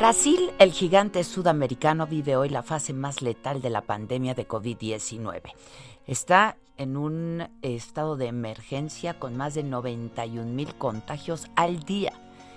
Brasil, 0.00 0.50
el 0.58 0.72
gigante 0.72 1.22
sudamericano, 1.24 2.06
vive 2.06 2.34
hoy 2.34 2.48
la 2.48 2.62
fase 2.62 2.94
más 2.94 3.20
letal 3.20 3.60
de 3.60 3.68
la 3.68 3.82
pandemia 3.82 4.32
de 4.32 4.48
COVID-19. 4.48 5.52
Está 6.06 6.56
en 6.78 6.96
un 6.96 7.46
estado 7.60 8.16
de 8.16 8.28
emergencia 8.28 9.18
con 9.18 9.36
más 9.36 9.52
de 9.52 9.62
91 9.62 10.52
mil 10.52 10.74
contagios 10.76 11.48
al 11.54 11.80
día 11.80 12.14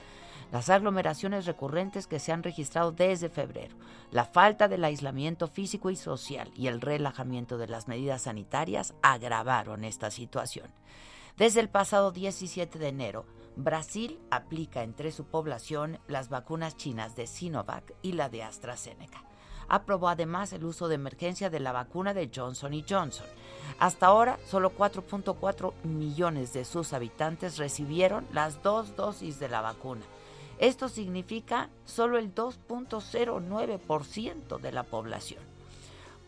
Las 0.51 0.69
aglomeraciones 0.69 1.47
recurrentes 1.47 2.09
que 2.09 2.19
se 2.19 2.33
han 2.33 2.43
registrado 2.43 2.91
desde 2.91 3.29
febrero, 3.29 3.77
la 4.11 4.25
falta 4.25 4.67
del 4.67 4.83
aislamiento 4.83 5.47
físico 5.47 5.91
y 5.91 5.97
social 5.97 6.51
y 6.57 6.67
el 6.67 6.81
relajamiento 6.81 7.57
de 7.57 7.69
las 7.69 7.87
medidas 7.87 8.23
sanitarias 8.23 8.95
agravaron 9.03 9.85
esta 9.85 10.11
situación. 10.11 10.67
Desde 11.39 11.61
el 11.61 11.69
pasado 11.69 12.11
17 12.11 12.81
de 12.81 12.89
enero, 12.89 13.25
Brasil 13.55 14.19
aplica 14.29 14.83
entre 14.83 15.13
su 15.13 15.25
población 15.25 16.01
las 16.09 16.31
vacunas 16.31 16.77
chinas 16.77 17.15
de 17.15 17.29
Sinovac 17.29 17.95
y 18.03 18.15
la 18.15 18.29
de 18.29 18.43
AstraZeneca. 18.43 19.23
Aprobó 19.69 20.09
además 20.09 20.53
el 20.53 20.65
uso 20.65 20.89
de 20.89 20.97
emergencia 20.97 21.49
de 21.49 21.61
la 21.61 21.71
vacuna 21.71 22.13
de 22.13 22.29
Johnson 22.35 22.73
Johnson. 22.89 23.27
Hasta 23.79 24.07
ahora, 24.07 24.41
solo 24.49 24.77
4.4 24.77 25.75
millones 25.85 26.53
de 26.55 26.65
sus 26.65 26.93
habitantes 26.93 27.57
recibieron 27.57 28.27
las 28.33 28.61
dos 28.65 28.97
dosis 28.97 29.39
de 29.39 29.49
la 29.49 29.61
vacuna. 29.61 30.03
Esto 30.59 30.89
significa 30.89 31.71
solo 31.85 32.19
el 32.19 32.35
2.09% 32.35 34.59
de 34.59 34.73
la 34.73 34.83
población. 34.83 35.58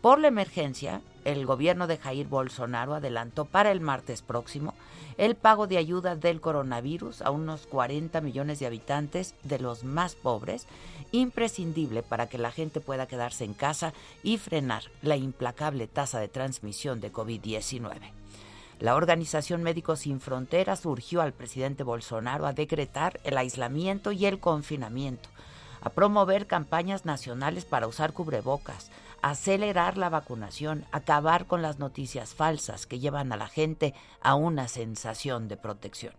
Por 0.01 0.19
la 0.19 0.29
emergencia, 0.29 1.03
el 1.27 1.45
gobierno 1.45 1.87
de 1.87 1.99
Jair 1.99 2.27
Bolsonaro 2.27 2.95
adelantó 2.95 3.45
para 3.45 3.71
el 3.71 3.81
martes 3.81 4.23
próximo 4.23 4.75
el 5.19 5.35
pago 5.35 5.67
de 5.67 5.77
ayuda 5.77 6.17
del 6.17 6.41
coronavirus 6.41 7.21
a 7.21 7.31
unos 7.31 7.67
40 7.67 8.23
millones 8.23 8.59
de 8.59 8.67
habitantes 8.67 9.35
de 9.43 9.59
los 9.59 9.85
más 9.85 10.15
pobres, 10.15 10.67
imprescindible 11.13 12.03
para 12.03 12.29
que 12.29 12.39
la 12.39 12.51
gente 12.51 12.81
pueda 12.81 13.07
quedarse 13.07 13.45
en 13.45 13.53
casa 13.53 13.93
y 14.23 14.39
frenar 14.39 14.85
la 15.03 15.17
implacable 15.17 15.87
tasa 15.87 16.19
de 16.19 16.29
transmisión 16.29 17.03
de 17.03 17.13
COVID-19. 17.13 17.99
La 18.79 18.95
Organización 18.95 19.63
Médicos 19.63 20.01
Sin 20.01 20.23
Fronteras 20.23 20.87
urgió 20.87 21.21
al 21.21 21.35
presidente 21.35 21.83
Bolsonaro 21.83 22.47
a 22.47 22.55
decretar 22.55 23.21
el 23.25 23.37
aislamiento 23.37 24.13
y 24.13 24.25
el 24.25 24.41
confinamiento, 24.41 25.29
a 25.83 25.91
promover 25.91 26.47
campañas 26.47 27.05
nacionales 27.05 27.67
para 27.67 27.87
usar 27.87 28.15
cubrebocas, 28.15 28.91
acelerar 29.23 29.99
la 29.99 30.09
vacunación, 30.09 30.87
acabar 30.93 31.47
con 31.47 31.63
las 31.63 31.79
noticias 31.79 32.35
falsas 32.35 32.87
que 32.87 32.99
llevan 32.99 33.33
a 33.33 33.37
la 33.37 33.49
gente 33.49 33.95
a 34.21 34.35
una 34.35 34.69
sensación 34.69 35.49
de 35.49 35.57
protección. 35.57 36.15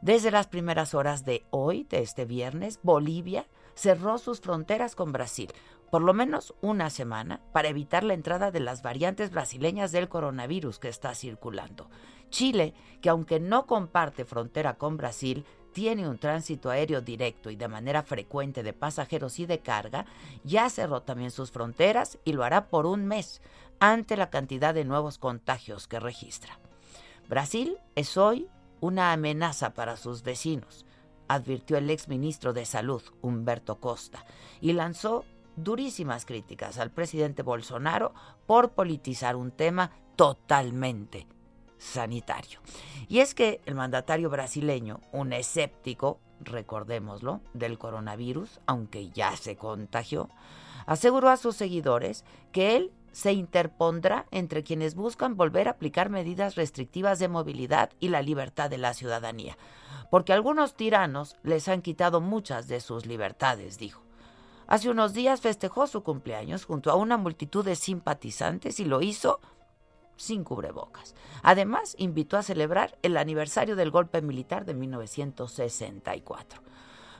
Desde 0.00 0.30
las 0.30 0.46
primeras 0.46 0.94
horas 0.94 1.24
de 1.24 1.44
hoy, 1.50 1.84
de 1.84 2.00
este 2.00 2.24
viernes, 2.24 2.78
Bolivia 2.82 3.46
cerró 3.74 4.18
sus 4.18 4.40
fronteras 4.40 4.94
con 4.94 5.12
Brasil, 5.12 5.52
por 5.90 6.02
lo 6.02 6.14
menos 6.14 6.54
una 6.60 6.90
semana, 6.90 7.40
para 7.52 7.68
evitar 7.68 8.04
la 8.04 8.14
entrada 8.14 8.50
de 8.50 8.60
las 8.60 8.82
variantes 8.82 9.30
brasileñas 9.30 9.90
del 9.90 10.08
coronavirus 10.08 10.78
que 10.78 10.88
está 10.88 11.14
circulando. 11.14 11.88
Chile, 12.30 12.74
que 13.00 13.08
aunque 13.08 13.40
no 13.40 13.66
comparte 13.66 14.24
frontera 14.24 14.74
con 14.74 14.96
Brasil, 14.96 15.46
tiene 15.72 16.08
un 16.08 16.18
tránsito 16.18 16.70
aéreo 16.70 17.00
directo 17.00 17.50
y 17.50 17.56
de 17.56 17.68
manera 17.68 18.02
frecuente 18.02 18.62
de 18.62 18.72
pasajeros 18.72 19.38
y 19.38 19.46
de 19.46 19.60
carga, 19.60 20.06
ya 20.44 20.68
cerró 20.70 21.02
también 21.02 21.30
sus 21.30 21.50
fronteras 21.50 22.18
y 22.24 22.32
lo 22.32 22.44
hará 22.44 22.68
por 22.68 22.86
un 22.86 23.06
mes 23.06 23.40
ante 23.80 24.16
la 24.16 24.30
cantidad 24.30 24.74
de 24.74 24.84
nuevos 24.84 25.18
contagios 25.18 25.86
que 25.86 26.00
registra. 26.00 26.58
Brasil 27.28 27.78
es 27.94 28.16
hoy 28.16 28.48
una 28.80 29.12
amenaza 29.12 29.74
para 29.74 29.96
sus 29.96 30.22
vecinos, 30.22 30.86
advirtió 31.28 31.76
el 31.76 31.90
exministro 31.90 32.52
de 32.52 32.64
Salud, 32.64 33.02
Humberto 33.22 33.80
Costa, 33.80 34.24
y 34.60 34.72
lanzó 34.72 35.24
durísimas 35.56 36.24
críticas 36.24 36.78
al 36.78 36.90
presidente 36.90 37.42
Bolsonaro 37.42 38.14
por 38.46 38.72
politizar 38.72 39.36
un 39.36 39.50
tema 39.50 39.90
totalmente 40.16 41.26
sanitario. 41.78 42.60
Y 43.08 43.20
es 43.20 43.34
que 43.34 43.60
el 43.66 43.74
mandatario 43.74 44.30
brasileño, 44.30 45.00
un 45.12 45.32
escéptico, 45.32 46.20
recordémoslo, 46.40 47.40
del 47.54 47.78
coronavirus, 47.78 48.60
aunque 48.66 49.10
ya 49.10 49.36
se 49.36 49.56
contagió, 49.56 50.28
aseguró 50.86 51.30
a 51.30 51.36
sus 51.36 51.56
seguidores 51.56 52.24
que 52.52 52.76
él 52.76 52.92
se 53.12 53.32
interpondrá 53.32 54.26
entre 54.30 54.62
quienes 54.62 54.94
buscan 54.94 55.36
volver 55.36 55.68
a 55.68 55.72
aplicar 55.72 56.10
medidas 56.10 56.54
restrictivas 56.54 57.18
de 57.18 57.28
movilidad 57.28 57.90
y 57.98 58.08
la 58.08 58.22
libertad 58.22 58.70
de 58.70 58.78
la 58.78 58.94
ciudadanía, 58.94 59.56
porque 60.10 60.32
algunos 60.32 60.74
tiranos 60.74 61.36
les 61.42 61.68
han 61.68 61.82
quitado 61.82 62.20
muchas 62.20 62.68
de 62.68 62.80
sus 62.80 63.06
libertades, 63.06 63.78
dijo. 63.78 64.02
Hace 64.66 64.90
unos 64.90 65.14
días 65.14 65.40
festejó 65.40 65.86
su 65.86 66.02
cumpleaños 66.02 66.66
junto 66.66 66.90
a 66.90 66.94
una 66.94 67.16
multitud 67.16 67.64
de 67.64 67.74
simpatizantes 67.74 68.78
y 68.80 68.84
lo 68.84 69.00
hizo 69.00 69.40
sin 70.18 70.44
cubrebocas. 70.44 71.14
Además, 71.42 71.94
invitó 71.96 72.36
a 72.36 72.42
celebrar 72.42 72.98
el 73.02 73.16
aniversario 73.16 73.76
del 73.76 73.90
golpe 73.90 74.20
militar 74.20 74.66
de 74.66 74.74
1964. 74.74 76.60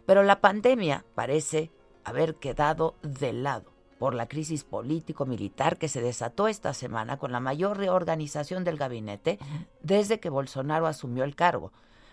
Pero 0.05 0.23
la 0.23 0.41
pandemia 0.41 1.05
parece 1.15 1.71
haber 2.05 2.35
quedado 2.35 2.97
de 3.03 3.33
lado 3.33 3.73
por 3.99 4.15
la 4.15 4.29
crisis 4.29 4.65
político-militar 4.65 5.77
que 5.77 5.89
se 5.89 6.01
desató 6.01 6.49
esta 6.49 6.73
semana 6.73 7.19
con 7.19 7.33
la 7.33 7.41
mayor 7.41 7.79
reorganización 7.79 8.65
del 8.65 8.77
gabinete 8.77 9.39
desde 9.83 10.21
que 10.21 10.31
Bolsonaro 10.31 10.87
asumió 10.87 11.25
el 11.25 11.35
cargo, 11.35 11.73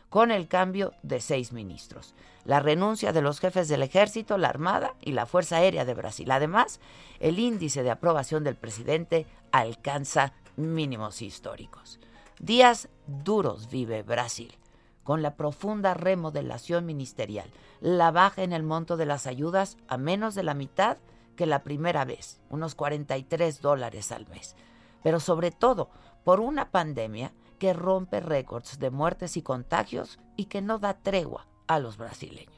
con 0.10 0.32
el 0.32 0.48
cambio 0.48 0.94
de 1.04 1.20
seis 1.20 1.52
ministros. 1.52 2.16
La 2.44 2.60
renuncia 2.60 3.12
de 3.12 3.22
los 3.22 3.40
jefes 3.40 3.68
del 3.68 3.84
ejército, 3.84 4.38
la 4.38 4.50
Armada 4.50 4.96
y 5.02 5.12
la 5.12 5.26
Fuerza 5.26 5.58
Aérea 5.58 5.86
de 5.86 5.94
Brasil. 5.94 6.30
Además, 6.32 6.80
el 7.20 7.40
índice 7.40 7.84
de 7.84 7.92
aprobación 7.92 8.44
del 8.44 8.56
presidente 8.56 9.26
alcanza 9.52 10.34
mínimos 10.58 11.22
históricos. 11.22 12.00
Días 12.40 12.90
duros 13.08 13.70
vive 13.70 14.04
Brasil, 14.04 14.58
con 15.04 15.22
la 15.22 15.36
profunda 15.36 15.94
remodelación 15.94 16.86
ministerial, 16.86 17.50
la 17.80 18.12
baja 18.12 18.44
en 18.44 18.54
el 18.54 18.64
monto 18.64 18.98
de 18.98 19.06
las 19.06 19.28
ayudas 19.28 19.78
a 19.88 19.98
menos 19.98 20.36
de 20.36 20.44
la 20.44 20.54
mitad 20.54 20.98
que 21.36 21.46
la 21.46 21.64
primera 21.64 22.06
vez, 22.06 22.40
unos 22.50 22.76
43 22.76 23.62
dólares 23.62 24.12
al 24.12 24.28
mes. 24.28 24.56
Pero 25.04 25.20
sobre 25.20 25.52
todo 25.52 25.90
por 26.24 26.40
una 26.40 26.72
pandemia 26.72 27.34
que 27.60 27.74
rompe 27.74 28.20
récords 28.20 28.80
de 28.80 28.90
muertes 28.90 29.38
y 29.38 29.42
contagios 29.42 30.20
y 30.36 30.46
que 30.46 30.62
no 30.62 30.80
da 30.80 30.96
tregua 30.96 31.48
a 31.68 31.80
los 31.80 31.98
brasileños. 31.98 32.55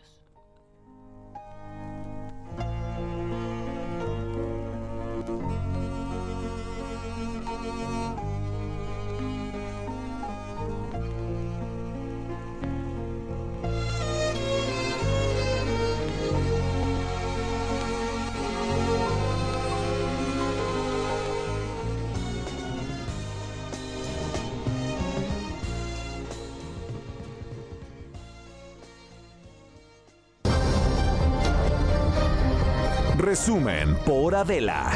Resumen 33.39 33.95
por 33.97 34.33
Adela. 34.33 34.91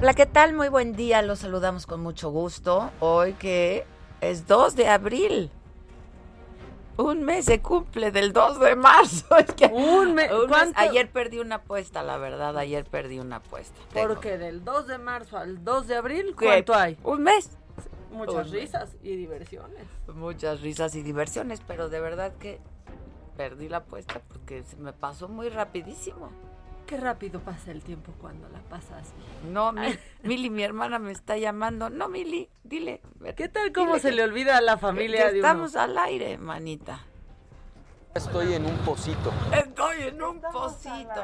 Hola, 0.00 0.14
¿qué 0.14 0.26
tal? 0.26 0.54
Muy 0.54 0.68
buen 0.68 0.94
día, 0.94 1.22
los 1.22 1.38
saludamos 1.38 1.86
con 1.86 2.00
mucho 2.00 2.30
gusto. 2.30 2.90
Hoy 2.98 3.34
que 3.34 3.86
es 4.20 4.48
2 4.48 4.74
de 4.74 4.88
abril. 4.88 5.50
Un 7.02 7.24
mes 7.24 7.44
se 7.46 7.60
cumple 7.60 8.12
del 8.12 8.32
2 8.32 8.60
de 8.60 8.76
marzo. 8.76 9.26
un, 9.72 10.14
mes. 10.14 10.30
Ayer 10.76 11.10
perdí 11.10 11.38
una 11.38 11.56
apuesta, 11.56 12.02
la 12.02 12.16
verdad. 12.16 12.56
Ayer 12.56 12.84
perdí 12.84 13.18
una 13.18 13.36
apuesta. 13.36 13.78
Porque 13.92 14.38
del 14.38 14.64
2 14.64 14.86
de 14.86 14.98
marzo 14.98 15.36
al 15.36 15.64
2 15.64 15.86
de 15.88 15.96
abril, 15.96 16.36
¿cuánto 16.38 16.74
hay? 16.74 16.96
Un 17.02 17.22
mes. 17.22 17.50
Muchas 18.12 18.50
risas 18.50 18.96
y 19.02 19.16
diversiones. 19.16 19.86
Muchas 20.14 20.60
risas 20.60 20.94
y 20.94 21.02
diversiones, 21.02 21.60
pero 21.66 21.88
de 21.88 22.00
verdad 22.00 22.32
que 22.38 22.60
perdí 23.36 23.68
la 23.68 23.78
apuesta 23.78 24.20
porque 24.28 24.62
se 24.62 24.76
me 24.76 24.92
pasó 24.92 25.28
muy 25.28 25.48
rapidísimo. 25.48 26.30
Qué 26.92 26.98
rápido 26.98 27.40
pasa 27.40 27.70
el 27.70 27.82
tiempo 27.82 28.12
cuando 28.20 28.50
la 28.50 28.58
pasas 28.64 29.14
No, 29.50 29.72
Mili, 30.24 30.50
mi 30.50 30.62
hermana 30.62 30.98
me 30.98 31.10
está 31.10 31.38
llamando. 31.38 31.88
No, 31.88 32.10
Mili, 32.10 32.50
dile. 32.64 33.00
¿Qué 33.34 33.48
tal 33.48 33.72
cómo 33.72 33.98
se 33.98 34.12
le 34.12 34.22
olvida 34.22 34.58
a 34.58 34.60
la 34.60 34.76
familia 34.76 35.30
de 35.30 35.36
Estamos 35.36 35.74
al 35.74 35.96
aire, 35.96 36.36
manita. 36.36 37.00
Estoy 38.14 38.52
en 38.52 38.66
un 38.66 38.76
pocito. 38.80 39.32
Estoy 39.56 40.02
en 40.02 40.22
un 40.22 40.38
pocito. 40.42 41.22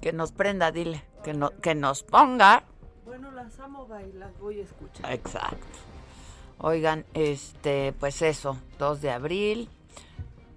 que 0.00 0.12
nos 0.12 0.32
prenda, 0.32 0.72
dile. 0.72 1.04
Que, 1.22 1.34
no, 1.34 1.50
que 1.60 1.76
nos 1.76 2.02
ponga. 2.02 2.64
Bueno, 3.04 3.30
las 3.30 3.60
amo 3.60 3.86
bailar, 3.86 4.32
voy 4.40 4.58
a 4.58 4.64
escuchar. 4.64 5.12
Exacto. 5.12 5.66
Oigan, 6.58 7.06
este, 7.14 7.92
pues 7.92 8.22
eso, 8.22 8.58
2 8.80 9.00
de 9.02 9.10
abril, 9.12 9.70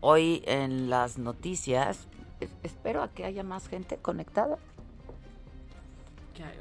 Hoy 0.05 0.43
en 0.47 0.89
las 0.89 1.17
noticias, 1.17 2.09
espero 2.61 3.03
a 3.03 3.11
que 3.11 3.23
haya 3.23 3.41
más 3.41 3.69
gente 3.69 3.95
conectada. 3.95 4.57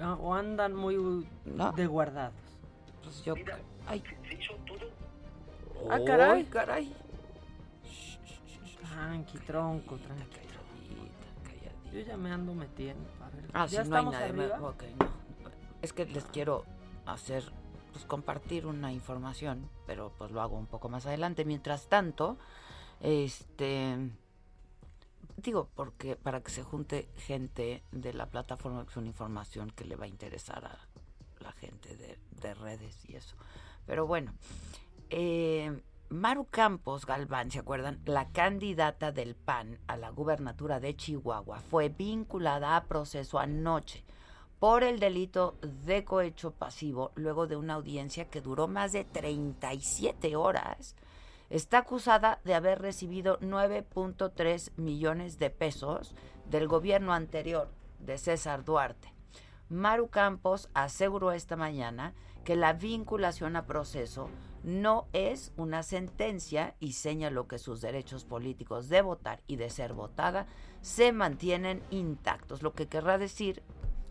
Ah, 0.00 0.17
o 0.21 0.33
andan 0.33 0.77
muy 0.77 1.27
de 1.75 1.87
guardados. 1.89 2.37
Pues 3.03 3.25
yo... 3.25 3.35
ay. 3.89 4.00
Ah, 5.91 5.99
caray. 6.06 6.44
caray. 6.44 6.94
Tranqui, 8.89 9.39
tronco, 9.39 9.97
tranqui. 9.97 10.38
Yo 11.93 11.99
ya 11.99 12.17
me 12.17 12.31
ando 12.31 12.55
metiendo. 12.55 13.11
Ah, 13.53 13.67
¿Ya 13.67 13.83
no 13.83 13.97
hay 13.97 14.05
nadie. 14.05 14.53
Okay, 14.55 14.95
no. 15.00 15.09
Es 15.83 15.93
que 15.93 16.06
les 16.06 16.27
quiero 16.27 16.65
hacer, 17.06 17.43
pues 17.91 18.05
compartir 18.05 18.67
una 18.67 18.93
información, 18.93 19.69
pero 19.85 20.12
pues 20.17 20.31
lo 20.31 20.41
hago 20.41 20.56
un 20.56 20.67
poco 20.67 20.88
más 20.88 21.06
adelante. 21.06 21.45
Mientras 21.45 21.88
tanto, 21.88 22.38
este 23.02 23.99
digo, 25.37 25.69
porque 25.75 26.16
para 26.16 26.40
que 26.43 26.50
se 26.50 26.62
junte 26.62 27.08
gente 27.16 27.82
de 27.90 28.12
la 28.12 28.26
plataforma, 28.26 28.84
que 28.84 28.90
es 28.90 28.96
una 28.96 29.08
información 29.08 29.70
que 29.70 29.84
le 29.84 29.96
va 29.96 30.04
a 30.04 30.08
interesar 30.08 30.64
a 30.64 30.78
la 31.43 31.52
gente 31.52 31.96
de, 31.96 32.54
redes 32.54 33.04
y 33.08 33.14
eso. 33.14 33.37
Pero 33.87 34.06
bueno, 34.06 34.34
eh, 35.10 35.81
Maru 36.08 36.46
Campos 36.50 37.06
Galván, 37.06 37.50
¿se 37.50 37.60
acuerdan? 37.60 38.00
La 38.04 38.31
candidata 38.31 39.12
del 39.12 39.37
PAN 39.37 39.78
a 39.87 39.96
la 39.96 40.10
gubernatura 40.10 40.81
de 40.81 40.96
Chihuahua 40.96 41.60
fue 41.60 41.88
vinculada 41.88 42.76
a 42.76 42.84
proceso 42.84 43.38
anoche 43.38 44.04
por 44.58 44.82
el 44.82 44.99
delito 45.00 45.56
de 45.62 46.04
cohecho 46.04 46.52
pasivo 46.52 47.12
luego 47.14 47.46
de 47.46 47.56
una 47.56 47.75
audiencia 47.75 48.28
que 48.28 48.40
duró 48.40 48.69
más 48.69 48.93
de 48.93 49.04
37 49.04 50.37
horas 50.37 50.96
está 51.52 51.78
acusada 51.78 52.40
de 52.44 52.54
haber 52.54 52.81
recibido 52.81 53.38
9.3 53.40 54.72
millones 54.76 55.38
de 55.38 55.50
pesos 55.50 56.14
del 56.46 56.66
gobierno 56.66 57.12
anterior 57.12 57.70
de 57.99 58.16
César 58.16 58.64
Duarte. 58.64 59.12
Maru 59.69 60.08
Campos 60.08 60.70
aseguró 60.72 61.31
esta 61.31 61.56
mañana 61.56 62.14
que 62.44 62.56
la 62.56 62.72
vinculación 62.72 63.56
a 63.56 63.66
proceso 63.66 64.31
no 64.64 65.08
es 65.12 65.52
una 65.58 65.82
sentencia 65.82 66.75
y 66.80 66.92
señaló 66.92 67.47
que 67.49 67.59
sus 67.59 67.82
derechos 67.82 68.25
políticos 68.25 68.88
de 68.88 69.02
votar 69.02 69.42
y 69.47 69.56
de 69.56 69.68
ser 69.68 69.92
votada 69.92 70.47
se 70.80 71.12
mantienen 71.12 71.82
intactos, 71.90 72.62
lo 72.62 72.73
que 72.73 72.88
querrá 72.88 73.18
decir 73.18 73.62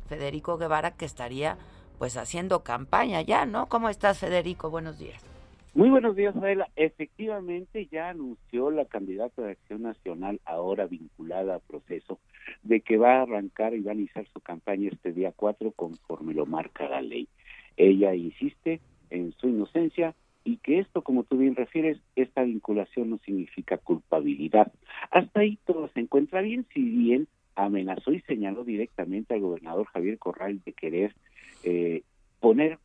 Federico 0.08 0.58
Guevara 0.58 0.92
que 0.92 1.06
estaría 1.06 1.58
pues 1.98 2.18
haciendo 2.18 2.64
campaña 2.64 3.22
ya, 3.22 3.48
¿no? 3.48 3.68
¿Cómo 3.68 3.90
estás, 3.90 4.20
Federico? 4.20 4.70
Buenos 4.70 5.00
días. 5.00 5.31
Muy 5.74 5.90
buenos 5.90 6.18
días, 6.18 6.36
Adela. 6.36 6.68
Efectivamente, 6.76 7.88
ya 7.90 8.10
anunció 8.10 8.72
la 8.72 8.84
candidata 8.84 9.42
de 9.42 9.52
Acción 9.52 9.84
Nacional, 9.84 10.42
ahora 10.44 10.86
vinculada 10.86 11.56
a 11.56 11.60
proceso, 11.60 12.20
de 12.62 12.82
que 12.82 12.98
va 12.98 13.20
a 13.20 13.22
arrancar 13.22 13.74
y 13.74 13.80
va 13.80 13.92
a 13.92 13.96
iniciar 13.96 14.28
su 14.34 14.42
campaña 14.42 14.90
este 14.92 15.14
día 15.14 15.32
4 15.34 15.72
conforme 15.72 16.34
lo 16.34 16.46
marca 16.46 16.90
la 16.90 17.02
ley. 17.02 17.30
Ella 17.78 18.14
insiste 18.14 18.82
en 19.12 19.32
su 19.38 19.48
inocencia 19.48 20.14
y 20.44 20.58
que 20.58 20.80
esto, 20.80 21.04
como 21.04 21.24
tú 21.24 21.38
bien 21.38 21.56
refieres, 21.56 22.00
esta 22.18 22.44
vinculación 22.44 23.10
no 23.10 23.20
significa 23.20 23.78
culpabilidad. 23.78 24.74
Hasta 25.10 25.40
ahí 25.40 25.58
todo 25.66 25.88
se 25.94 26.02
encuentra 26.02 26.42
bien, 26.42 26.66
si 26.74 26.82
bien 26.82 27.30
amenazó 27.56 28.12
y 28.12 28.20
señaló 28.22 28.66
directamente 28.66 29.36
al 29.36 29.40
gobernador 29.40 29.86
Javier 29.88 30.18
Corral 30.18 30.62
de 30.66 30.74
querer 30.74 31.16
eh, 31.64 32.04
poner 32.42 32.78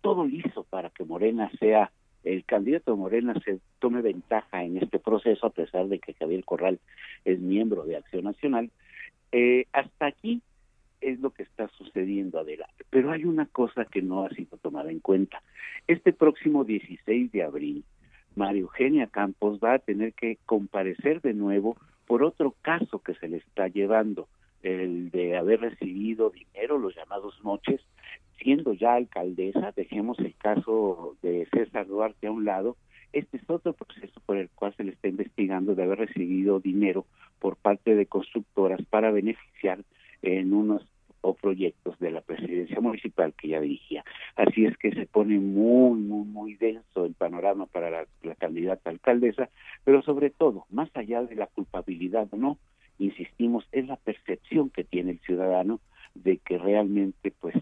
todo 0.00 0.26
liso 0.26 0.64
para 0.64 0.90
que 0.90 1.04
Morena 1.04 1.48
sea 1.60 1.92
el 2.24 2.44
candidato 2.44 2.96
Morena 2.96 3.34
se 3.44 3.60
tome 3.78 4.02
ventaja 4.02 4.64
en 4.64 4.78
este 4.78 4.98
proceso, 4.98 5.46
a 5.46 5.50
pesar 5.50 5.88
de 5.88 5.98
que 5.98 6.14
Javier 6.14 6.44
Corral 6.44 6.80
es 7.24 7.38
miembro 7.38 7.84
de 7.84 7.96
Acción 7.96 8.24
Nacional. 8.24 8.70
Eh, 9.32 9.66
hasta 9.72 10.06
aquí 10.06 10.42
es 11.00 11.20
lo 11.20 11.30
que 11.30 11.42
está 11.42 11.68
sucediendo, 11.76 12.38
adelante. 12.38 12.84
Pero 12.90 13.12
hay 13.12 13.24
una 13.24 13.46
cosa 13.46 13.84
que 13.84 14.00
no 14.00 14.24
ha 14.24 14.30
sido 14.30 14.56
tomada 14.58 14.90
en 14.90 15.00
cuenta. 15.00 15.42
Este 15.86 16.12
próximo 16.12 16.64
16 16.64 17.30
de 17.30 17.42
abril, 17.42 17.84
María 18.34 18.62
Eugenia 18.62 19.06
Campos 19.06 19.60
va 19.62 19.74
a 19.74 19.78
tener 19.78 20.14
que 20.14 20.38
comparecer 20.46 21.20
de 21.20 21.34
nuevo 21.34 21.76
por 22.06 22.22
otro 22.22 22.54
caso 22.62 22.98
que 23.00 23.14
se 23.14 23.28
le 23.28 23.38
está 23.38 23.68
llevando, 23.68 24.28
el 24.64 25.10
de 25.10 25.36
haber 25.36 25.60
recibido 25.60 26.30
dinero, 26.30 26.78
los 26.78 26.94
llamados 26.96 27.38
noches, 27.44 27.80
siendo 28.38 28.72
ya 28.72 28.94
alcaldesa, 28.94 29.72
dejemos 29.76 30.18
el 30.18 30.34
caso 30.34 31.16
de 31.22 31.46
César 31.52 31.86
Duarte 31.86 32.26
a 32.26 32.32
un 32.32 32.44
lado, 32.44 32.76
este 33.12 33.36
es 33.36 33.48
otro 33.48 33.74
proceso 33.74 34.20
por 34.26 34.38
el 34.38 34.50
cual 34.50 34.74
se 34.76 34.82
le 34.82 34.92
está 34.92 35.06
investigando 35.06 35.74
de 35.74 35.84
haber 35.84 35.98
recibido 35.98 36.58
dinero 36.58 37.06
por 37.38 37.56
parte 37.56 37.94
de 37.94 38.06
constructoras 38.06 38.80
para 38.90 39.12
beneficiar 39.12 39.84
en 40.22 40.52
unos 40.52 40.84
o 41.20 41.34
proyectos 41.34 41.98
de 42.00 42.10
la 42.10 42.20
presidencia 42.20 42.80
municipal 42.80 43.32
que 43.32 43.48
ya 43.48 43.60
dirigía. 43.60 44.04
Así 44.36 44.66
es 44.66 44.76
que 44.76 44.92
se 44.92 45.06
pone 45.06 45.38
muy, 45.38 45.98
muy, 45.98 46.26
muy 46.26 46.54
denso 46.54 47.06
el 47.06 47.14
panorama 47.14 47.66
para 47.66 47.90
la, 47.90 48.06
la 48.22 48.34
candidata 48.34 48.90
alcaldesa, 48.90 49.48
pero 49.84 50.02
sobre 50.02 50.30
todo, 50.30 50.66
más 50.70 50.90
allá 50.94 51.22
de 51.22 51.36
la 51.36 51.46
culpabilidad 51.46 52.28
o 52.32 52.36
no, 52.36 52.58
insistimos, 52.98 53.64
es 53.72 53.86
la 53.86 53.96
percepción 53.96 54.70
que 54.70 54.84
tiene 54.84 55.12
el 55.12 55.20
ciudadano 55.20 55.80
de 56.14 56.38
que 56.38 56.58
realmente 56.58 57.32
pues 57.40 57.54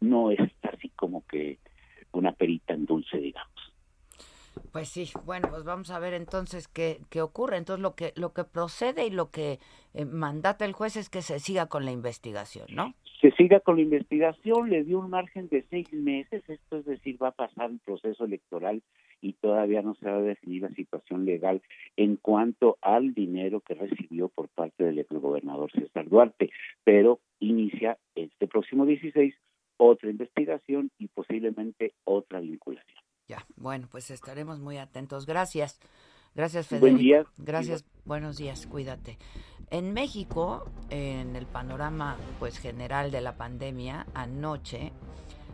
no 0.00 0.30
es 0.30 0.40
así 0.62 0.90
como 0.90 1.26
que 1.26 1.58
una 2.12 2.32
perita 2.32 2.74
en 2.74 2.86
dulce, 2.86 3.18
digamos. 3.18 3.72
Pues 4.72 4.88
sí, 4.88 5.10
bueno, 5.24 5.48
pues 5.50 5.64
vamos 5.64 5.90
a 5.90 5.98
ver 5.98 6.14
entonces 6.14 6.68
qué, 6.68 7.00
qué 7.10 7.20
ocurre. 7.20 7.56
Entonces 7.56 7.82
lo 7.82 7.94
que 7.94 8.12
lo 8.16 8.32
que 8.32 8.44
procede 8.44 9.06
y 9.06 9.10
lo 9.10 9.30
que 9.30 9.58
eh, 9.94 10.04
mandata 10.04 10.64
el 10.64 10.72
juez 10.72 10.96
es 10.96 11.10
que 11.10 11.22
se 11.22 11.38
siga 11.38 11.66
con 11.66 11.84
la 11.84 11.92
investigación, 11.92 12.66
¿no? 12.70 12.94
Se 13.20 13.30
siga 13.32 13.60
con 13.60 13.76
la 13.76 13.82
investigación, 13.82 14.70
le 14.70 14.84
dio 14.84 15.00
un 15.00 15.10
margen 15.10 15.48
de 15.48 15.64
seis 15.70 15.92
meses, 15.92 16.42
esto 16.48 16.78
es 16.78 16.84
decir, 16.84 17.22
va 17.22 17.28
a 17.28 17.32
pasar 17.32 17.70
el 17.70 17.78
proceso 17.80 18.24
electoral 18.24 18.82
y 19.20 19.34
todavía 19.34 19.82
no 19.82 19.94
se 19.94 20.10
va 20.10 20.16
a 20.16 20.22
definir 20.22 20.62
la 20.62 20.70
situación 20.70 21.24
legal 21.24 21.62
en 21.96 22.16
cuanto 22.16 22.78
al 22.80 23.14
dinero 23.14 23.60
que 23.60 23.74
recibió 23.74 24.28
por 24.28 24.48
parte 24.48 24.84
del 24.84 25.04
gobernador 25.10 25.70
César 25.72 26.08
Duarte, 26.08 26.50
pero 26.84 27.20
inicia 27.40 27.98
este 28.14 28.46
próximo 28.46 28.86
16 28.86 29.34
otra 29.78 30.10
investigación 30.10 30.90
y 30.98 31.08
posiblemente 31.08 31.94
otra 32.04 32.40
vinculación. 32.40 32.98
Ya, 33.28 33.44
bueno, 33.56 33.88
pues 33.90 34.10
estaremos 34.10 34.60
muy 34.60 34.78
atentos. 34.78 35.26
Gracias. 35.26 35.80
Gracias, 36.34 36.68
Federico. 36.68 36.92
Buen 36.92 36.98
día. 36.98 37.24
Gracias. 37.38 37.84
Buenos 38.04 38.36
días. 38.36 38.66
Cuídate. 38.66 39.18
En 39.70 39.92
México, 39.92 40.70
en 40.90 41.34
el 41.34 41.46
panorama 41.46 42.16
pues 42.38 42.58
general 42.58 43.10
de 43.10 43.20
la 43.20 43.36
pandemia, 43.36 44.06
anoche 44.14 44.92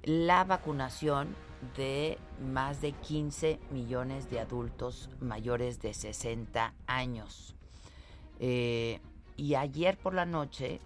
la 0.04 0.45
vacunación 0.45 1.35
de 1.77 2.19
más 2.53 2.81
de 2.81 2.93
15 2.93 3.59
millones 3.71 4.31
de 4.31 4.38
adultos 4.41 5.11
mayores 5.21 5.81
de 5.81 5.93
60 5.95 6.75
años. 6.87 7.55
Eh, 8.41 9.00
y 9.37 9.55
ayer 9.55 9.97
por 9.99 10.15
la 10.15 10.27
noche 10.27 10.81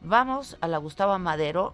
Vamos 0.01 0.59
a 0.61 0.67
la 0.67 0.77
Gustavo 0.77 1.13
Amadero. 1.13 1.73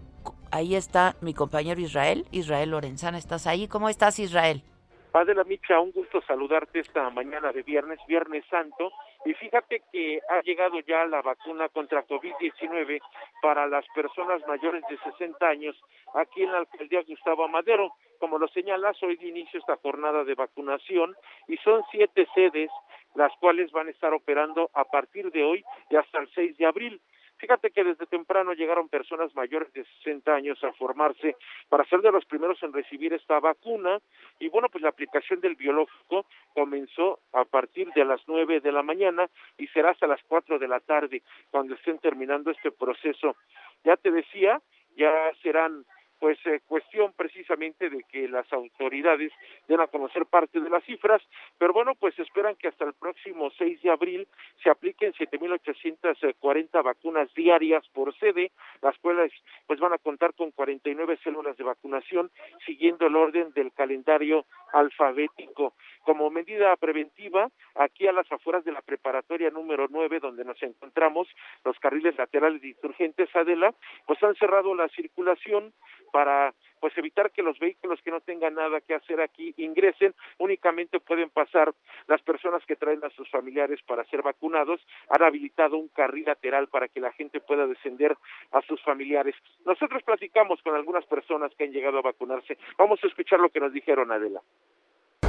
Ahí 0.50 0.76
está 0.76 1.18
mi 1.22 1.34
compañero 1.34 1.82
Israel. 1.82 2.26
Israel 2.32 2.72
Lorenzana, 2.72 3.18
¿estás 3.18 3.48
ahí? 3.48 3.68
¿Cómo 3.68 3.90
estás, 3.90 4.18
Israel? 4.20 4.64
Padre 5.12 5.36
La 5.36 5.44
Micha, 5.44 5.78
un 5.80 5.92
gusto 5.92 6.22
saludarte 6.28 6.80
esta 6.80 7.10
mañana 7.10 7.52
de 7.52 7.64
viernes, 7.64 8.00
Viernes 8.08 8.46
Santo. 8.50 8.92
Y 9.26 9.34
fíjate 9.34 9.82
que 9.92 10.22
ha 10.30 10.42
llegado 10.42 10.80
ya 10.82 11.06
la 11.06 11.22
vacuna 11.24 11.68
contra 11.70 12.06
COVID-19 12.06 13.02
para 13.42 13.68
las 13.68 13.86
personas 13.96 14.42
mayores 14.48 14.84
de 14.88 14.98
60 15.00 15.48
años 15.48 15.76
aquí 16.14 16.44
en 16.44 16.52
la 16.52 16.60
alcaldía 16.60 17.02
Gustavo 17.08 17.44
Amadero. 17.44 17.92
Como 18.20 18.38
lo 18.38 18.48
señalas, 18.50 19.02
hoy 19.02 19.18
de 19.18 19.28
inicio 19.28 19.60
esta 19.60 19.78
jornada 19.78 20.24
de 20.24 20.36
vacunación 20.36 21.16
y 21.48 21.58
son 21.58 21.84
siete 21.92 22.28
sedes 22.36 22.70
las 23.16 23.32
cuales 23.40 23.72
van 23.72 23.88
a 23.88 23.92
estar 23.92 24.14
operando 24.14 24.70
a 24.74 24.84
partir 24.86 25.32
de 25.32 25.44
hoy 25.44 25.64
y 25.90 25.96
hasta 25.96 26.20
el 26.20 26.30
6 26.36 26.58
de 26.58 26.66
abril. 26.66 27.02
Fíjate 27.46 27.70
que 27.70 27.84
desde 27.84 28.08
temprano 28.08 28.54
llegaron 28.54 28.90
personas 28.90 29.36
mayores 29.36 29.72
de 29.74 29.86
60 30.04 30.34
años 30.34 30.64
a 30.64 30.74
formarse 30.74 31.36
para 31.70 31.86
ser 31.86 32.02
de 32.02 32.12
los 32.12 32.26
primeros 32.26 32.58
en 32.64 32.74
recibir 32.74 33.14
esta 33.14 33.40
vacuna 33.40 34.00
y 34.40 34.50
bueno, 34.50 34.68
pues 34.68 34.82
la 34.82 34.90
aplicación 34.90 35.42
del 35.42 35.54
biológico 35.54 36.26
comenzó 36.56 37.20
a 37.34 37.46
partir 37.46 37.94
de 37.94 38.04
las 38.04 38.20
9 38.26 38.62
de 38.62 38.72
la 38.72 38.82
mañana 38.82 39.30
y 39.60 39.68
será 39.68 39.92
hasta 39.92 40.08
las 40.08 40.24
4 40.24 40.58
de 40.58 40.68
la 40.68 40.80
tarde 40.80 41.22
cuando 41.52 41.76
estén 41.76 42.00
terminando 42.00 42.50
este 42.50 42.72
proceso. 42.72 43.36
Ya 43.84 43.96
te 43.96 44.10
decía, 44.10 44.60
ya 44.98 45.14
serán 45.44 45.86
pues 46.20 46.38
eh, 46.46 46.62
cuestión 46.68 47.14
precisamente 47.14 47.90
de 47.90 48.04
que 48.04 48.28
las 48.28 48.52
autoridades 48.54 49.32
den 49.68 49.80
a 49.80 49.88
conocer 49.88 50.26
parte 50.26 50.60
de 50.60 50.70
las 50.70 50.84
cifras, 50.84 51.22
pero 51.58 51.74
bueno, 51.74 51.94
pues 51.96 52.18
esperan 52.20 52.56
que 52.56 52.68
hasta 52.68 52.86
el 52.86 52.94
próximo 52.94 53.52
6 53.58 53.82
de 53.82 53.92
abril 53.92 54.28
se 54.64 54.70
apliquen 54.70 55.14
7.840 55.14 56.84
vacunas 56.84 57.34
diarias 57.34 57.88
por 57.90 58.16
sede, 58.18 58.52
las 58.82 58.98
cuales 59.00 59.32
pues 59.68 59.80
van 59.80 59.94
a 59.94 59.98
contar 59.98 60.34
con 60.34 60.52
49 60.52 61.18
células 61.24 61.58
de 61.58 61.64
vacunación 61.64 62.32
siguiendo 62.66 63.08
el 63.08 63.16
orden 63.16 63.52
del 63.54 63.72
calendario 63.74 64.46
alfabético. 64.74 65.74
Como 66.04 66.30
medida 66.30 66.76
preventiva, 66.76 67.50
aquí 67.76 68.08
a 68.08 68.12
las 68.12 68.32
afueras 68.32 68.64
de 68.64 68.72
la 68.72 68.82
preparatoria 68.82 69.50
número 69.50 69.88
9, 69.90 70.20
donde 70.20 70.46
nos 70.46 70.62
encontramos, 70.62 71.28
los 71.64 71.78
carriles 71.80 72.16
laterales 72.18 72.62
de 72.62 72.70
insurgentes 72.70 73.34
Adela, 73.36 73.74
pues 74.06 74.22
han 74.24 74.36
cerrado 74.36 74.76
la 74.76 74.88
circulación 74.90 75.74
para 76.16 76.54
pues 76.80 76.98
evitar 76.98 77.30
que 77.32 77.44
los 77.44 77.60
vehículos 77.60 78.02
que 78.02 78.10
no 78.10 78.22
tengan 78.22 78.54
nada 78.54 78.80
que 78.80 78.94
hacer 78.94 79.20
aquí 79.20 79.54
ingresen, 79.58 80.16
únicamente 80.38 81.02
pueden 81.02 81.30
pasar 81.30 81.74
las 82.08 82.22
personas 82.22 82.66
que 82.66 82.78
traen 82.78 83.04
a 83.04 83.10
sus 83.10 83.30
familiares 83.30 83.82
para 83.86 84.06
ser 84.06 84.22
vacunados, 84.22 84.80
han 85.10 85.24
habilitado 85.24 85.76
un 85.76 85.90
carril 85.90 86.24
lateral 86.24 86.70
para 86.70 86.88
que 86.88 87.02
la 87.02 87.12
gente 87.12 87.42
pueda 87.42 87.68
descender 87.68 88.16
a 88.54 88.62
sus 88.62 88.82
familiares. 88.82 89.36
Nosotros 89.66 90.04
platicamos 90.04 90.62
con 90.62 90.74
algunas 90.74 91.06
personas 91.06 91.54
que 91.58 91.66
han 91.66 91.74
llegado 91.74 91.98
a 91.98 92.02
vacunarse. 92.02 92.58
Vamos 92.78 93.04
a 93.04 93.08
escuchar 93.08 93.42
lo 93.42 93.50
que 93.50 93.60
nos 93.60 93.74
dijeron, 93.74 94.10
Adela. 94.10 94.40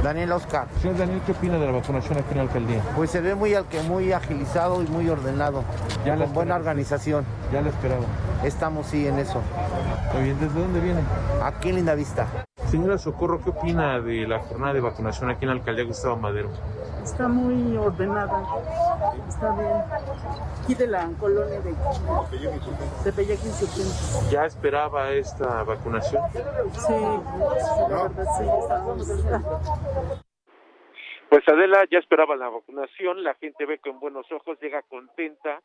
Daniel 0.03 0.31
Oscar. 0.31 0.67
Señor 0.81 0.97
Daniel, 0.97 1.21
¿qué 1.25 1.31
opina 1.31 1.57
de 1.57 1.65
la 1.65 1.71
vacunación 1.71 2.17
aquí 2.17 2.31
en 2.31 2.37
la 2.37 2.43
alcaldía? 2.43 2.81
Pues 2.95 3.11
se 3.11 3.21
ve 3.21 3.35
muy, 3.35 3.55
muy 3.87 4.11
agilizado 4.11 4.81
y 4.83 4.87
muy 4.87 5.09
ordenado, 5.09 5.63
ya 6.05 6.15
con 6.15 6.33
buena 6.33 6.55
organización. 6.55 7.25
Ya 7.51 7.61
lo 7.61 7.69
esperaba. 7.69 8.03
Estamos 8.43 8.87
sí 8.87 9.07
en 9.07 9.19
eso. 9.19 9.41
Muy 10.13 10.23
bien, 10.23 10.39
¿desde 10.39 10.59
dónde 10.59 10.79
viene? 10.79 11.01
Aquí 11.43 11.69
en 11.69 11.75
Linda 11.75 11.95
Vista. 11.95 12.27
Señora 12.69 12.97
Socorro, 12.97 13.41
¿qué 13.41 13.49
opina 13.49 13.99
de 14.01 14.27
la 14.27 14.39
jornada 14.39 14.73
de 14.73 14.81
vacunación 14.81 15.29
aquí 15.29 15.45
en 15.45 15.49
la 15.49 15.55
alcaldía 15.55 15.85
Gustavo 15.85 16.17
Madero? 16.17 16.49
Está 17.01 17.29
muy 17.29 17.77
ordenada, 17.77 18.43
está 19.29 19.51
bien. 19.53 19.71
Aquí 20.61 20.75
de 20.75 20.87
la 20.87 21.07
colonia 21.17 21.61
de, 21.61 21.73
de 23.05 23.13
Pellaquín 23.13 23.51
¿Ya 24.29 24.45
esperaba 24.45 25.11
esta 25.11 25.63
vacunación? 25.63 26.21
Sí, 26.73 26.93
la 27.89 28.03
verdad 28.03 28.25
sí, 28.37 28.43
estábamos 28.61 29.07
pues 31.29 31.47
Adela 31.47 31.85
ya 31.91 31.99
esperaba 31.99 32.35
la 32.35 32.49
vacunación, 32.49 33.23
la 33.23 33.35
gente 33.35 33.65
ve 33.65 33.79
con 33.79 33.99
buenos 33.99 34.31
ojos, 34.31 34.59
llega 34.61 34.81
contenta, 34.83 35.61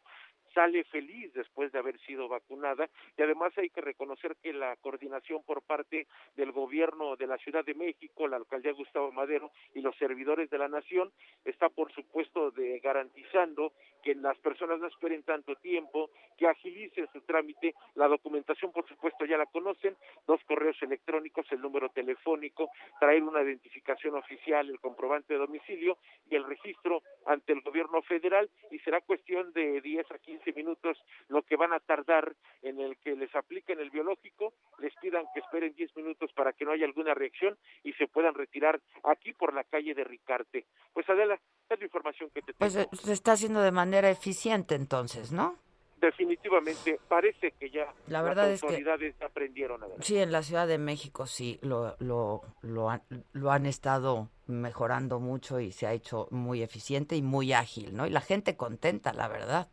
sale 0.55 0.85
feliz 0.85 1.33
después 1.35 1.73
de 1.73 1.79
haber 1.79 1.99
sido 2.01 2.29
vacunada 2.29 2.89
y 3.17 3.23
además 3.23 3.57
hay 3.57 3.71
que 3.71 3.81
reconocer 3.81 4.37
que 4.43 4.53
la 4.53 4.77
coordinación 4.77 5.43
por 5.45 5.63
parte 5.63 6.07
del 6.37 6.53
gobierno 6.53 7.17
de 7.17 7.27
la 7.27 7.39
Ciudad 7.39 7.65
de 7.65 7.75
México, 7.75 8.29
la 8.29 8.37
alcaldía 8.37 8.73
Gustavo 8.73 9.13
Madero 9.13 9.51
y 9.75 9.81
los 9.81 9.97
servidores 9.97 10.51
de 10.51 10.59
la 10.59 10.69
nación 10.69 11.11
está 11.45 11.69
por 11.69 11.93
supuesto 11.93 12.51
de 12.51 12.79
garantizando 12.81 13.73
que 14.03 14.15
las 14.15 14.39
personas 14.39 14.81
no 14.81 14.89
esperen 14.89 15.23
tanto 15.23 15.55
tiempo, 15.57 16.11
que 16.37 16.47
agilicen 16.47 17.09
su 17.13 17.21
trámite, 17.23 17.75
la 17.95 18.09
documentación 18.09 18.73
por 18.73 18.87
supuesto 18.89 19.25
ya 19.25 19.37
la 19.37 19.47
conocen, 19.47 19.97
dos 20.27 20.41
correos 20.45 20.77
electrónicos, 20.83 21.47
el 21.51 21.61
número 21.61 21.89
telefónico, 21.91 22.71
traer 22.99 23.23
una 23.23 23.43
identificación 23.43 24.17
oficial, 24.17 24.69
el 24.69 24.81
comprobante 24.81 25.35
de 25.35 25.41
domicilio 25.41 25.99
y 26.29 26.35
el 26.35 26.45
registro 26.45 27.03
ante 27.27 27.53
el 27.53 27.61
gobierno 27.61 28.03
federal 28.03 28.51
y 28.71 28.79
será 28.81 29.01
cuestión 29.01 29.53
de 29.53 29.81
10 29.81 30.11
a 30.11 30.19
15 30.19 30.53
minutos 30.53 30.99
lo 31.29 31.43
que 31.43 31.57
van 31.57 31.73
a 31.73 31.81
tardar 31.81 32.35
en 32.63 32.81
el 32.81 32.97
que 32.99 33.15
les 33.15 33.35
apliquen 33.35 33.81
el 33.81 33.91
biológico, 33.91 34.55
les 34.79 34.95
pidan 34.97 35.25
que 35.35 35.41
esperen 35.41 35.75
10 35.75 35.97
minutos 35.97 36.33
para 36.33 36.53
que 36.53 36.65
no 36.65 36.73
haya 36.73 36.87
alguna 36.87 37.15
reacción 37.15 37.57
y 37.83 37.93
se 37.95 38.09
puedan 38.09 38.35
retirar 38.35 38.81
aquí 39.05 39.33
por 39.33 39.55
la 39.55 39.65
calle 39.65 39.95
de 39.95 40.05
Ricarte. 40.05 40.67
Pues 40.93 41.09
Adela, 41.09 41.39
es 41.69 41.79
la 41.79 41.85
información 41.85 42.31
que 42.31 42.43
te 42.43 42.55
pues, 42.55 42.75
tengo. 42.75 42.89
Pues 42.89 43.01
se 43.03 43.13
está 43.13 43.33
haciendo 43.33 43.63
de 43.63 43.73
manera 43.73 43.92
eficiente 43.95 44.75
entonces, 44.75 45.33
¿no? 45.33 45.63
definitivamente 46.03 46.99
parece 47.09 47.53
que 47.53 47.71
ya 47.71 47.95
la 48.09 48.23
verdad 48.23 48.51
las 48.51 48.63
autoridades 48.63 49.15
aprendieron 49.23 49.83
a 49.85 49.87
ver. 49.87 50.03
Sí, 50.03 50.19
en 50.19 50.33
la 50.33 50.43
Ciudad 50.43 50.67
de 50.67 50.77
México 50.77 51.27
sí 51.27 51.61
lo, 51.63 51.95
lo, 52.01 52.43
lo, 52.61 52.91
han, 52.91 53.03
lo 53.33 53.53
han 53.53 53.67
estado 53.67 54.29
mejorando 54.47 55.21
mucho 55.21 55.61
y 55.61 55.71
se 55.71 55.87
ha 55.87 55.93
hecho 55.93 56.27
muy 56.31 56.63
eficiente 56.63 57.15
y 57.15 57.23
muy 57.23 57.53
ágil, 57.53 57.95
¿no? 57.95 58.07
Y 58.07 58.11
la 58.11 58.21
gente 58.21 58.57
contenta, 58.57 59.13
la 59.13 59.29
verdad 59.29 59.69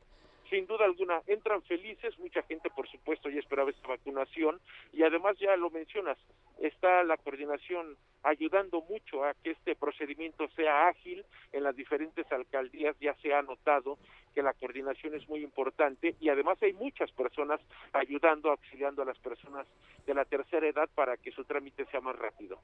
sin 0.49 0.65
duda 0.65 0.85
alguna, 0.85 1.21
entran 1.27 1.61
felices, 1.63 2.17
mucha 2.19 2.41
gente 2.43 2.69
por 2.69 2.87
supuesto 2.89 3.29
ya 3.29 3.39
esperaba 3.39 3.69
esta 3.69 3.87
vacunación 3.87 4.59
y 4.93 5.03
además 5.03 5.37
ya 5.39 5.55
lo 5.55 5.69
mencionas, 5.69 6.17
está 6.59 7.03
la 7.03 7.17
coordinación 7.17 7.97
ayudando 8.23 8.81
mucho 8.81 9.23
a 9.23 9.33
que 9.33 9.51
este 9.51 9.75
procedimiento 9.75 10.47
sea 10.55 10.87
ágil 10.87 11.25
en 11.53 11.63
las 11.63 11.75
diferentes 11.75 12.29
alcaldías, 12.31 12.95
ya 12.99 13.13
se 13.15 13.33
ha 13.33 13.41
notado 13.41 13.97
que 14.33 14.43
la 14.43 14.53
coordinación 14.53 15.15
es 15.15 15.27
muy 15.29 15.43
importante 15.43 16.15
y 16.19 16.29
además 16.29 16.61
hay 16.61 16.73
muchas 16.73 17.11
personas 17.11 17.61
ayudando, 17.93 18.51
auxiliando 18.51 19.01
a 19.01 19.05
las 19.05 19.17
personas 19.19 19.67
de 20.05 20.13
la 20.13 20.25
tercera 20.25 20.67
edad 20.67 20.89
para 20.95 21.17
que 21.17 21.31
su 21.31 21.43
trámite 21.45 21.85
sea 21.85 22.01
más 22.01 22.15
rápido. 22.15 22.59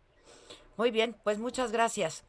Muy 0.77 0.91
bien, 0.91 1.15
pues 1.23 1.39
muchas 1.39 1.71
gracias. 1.71 2.25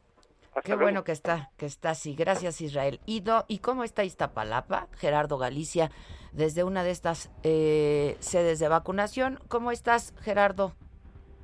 Qué 0.64 0.74
bueno 0.74 1.04
que 1.04 1.12
está, 1.12 1.50
que 1.56 1.66
está 1.66 1.90
así. 1.90 2.14
Gracias, 2.14 2.60
Israel. 2.60 3.00
¿Y, 3.06 3.22
¿Y 3.48 3.58
cómo 3.58 3.84
está 3.84 4.04
Iztapalapa? 4.04 4.88
Gerardo 4.96 5.38
Galicia, 5.38 5.90
desde 6.32 6.64
una 6.64 6.82
de 6.82 6.90
estas 6.90 7.30
eh, 7.42 8.16
sedes 8.20 8.58
de 8.58 8.68
vacunación. 8.68 9.38
¿Cómo 9.48 9.70
estás, 9.70 10.14
Gerardo? 10.22 10.72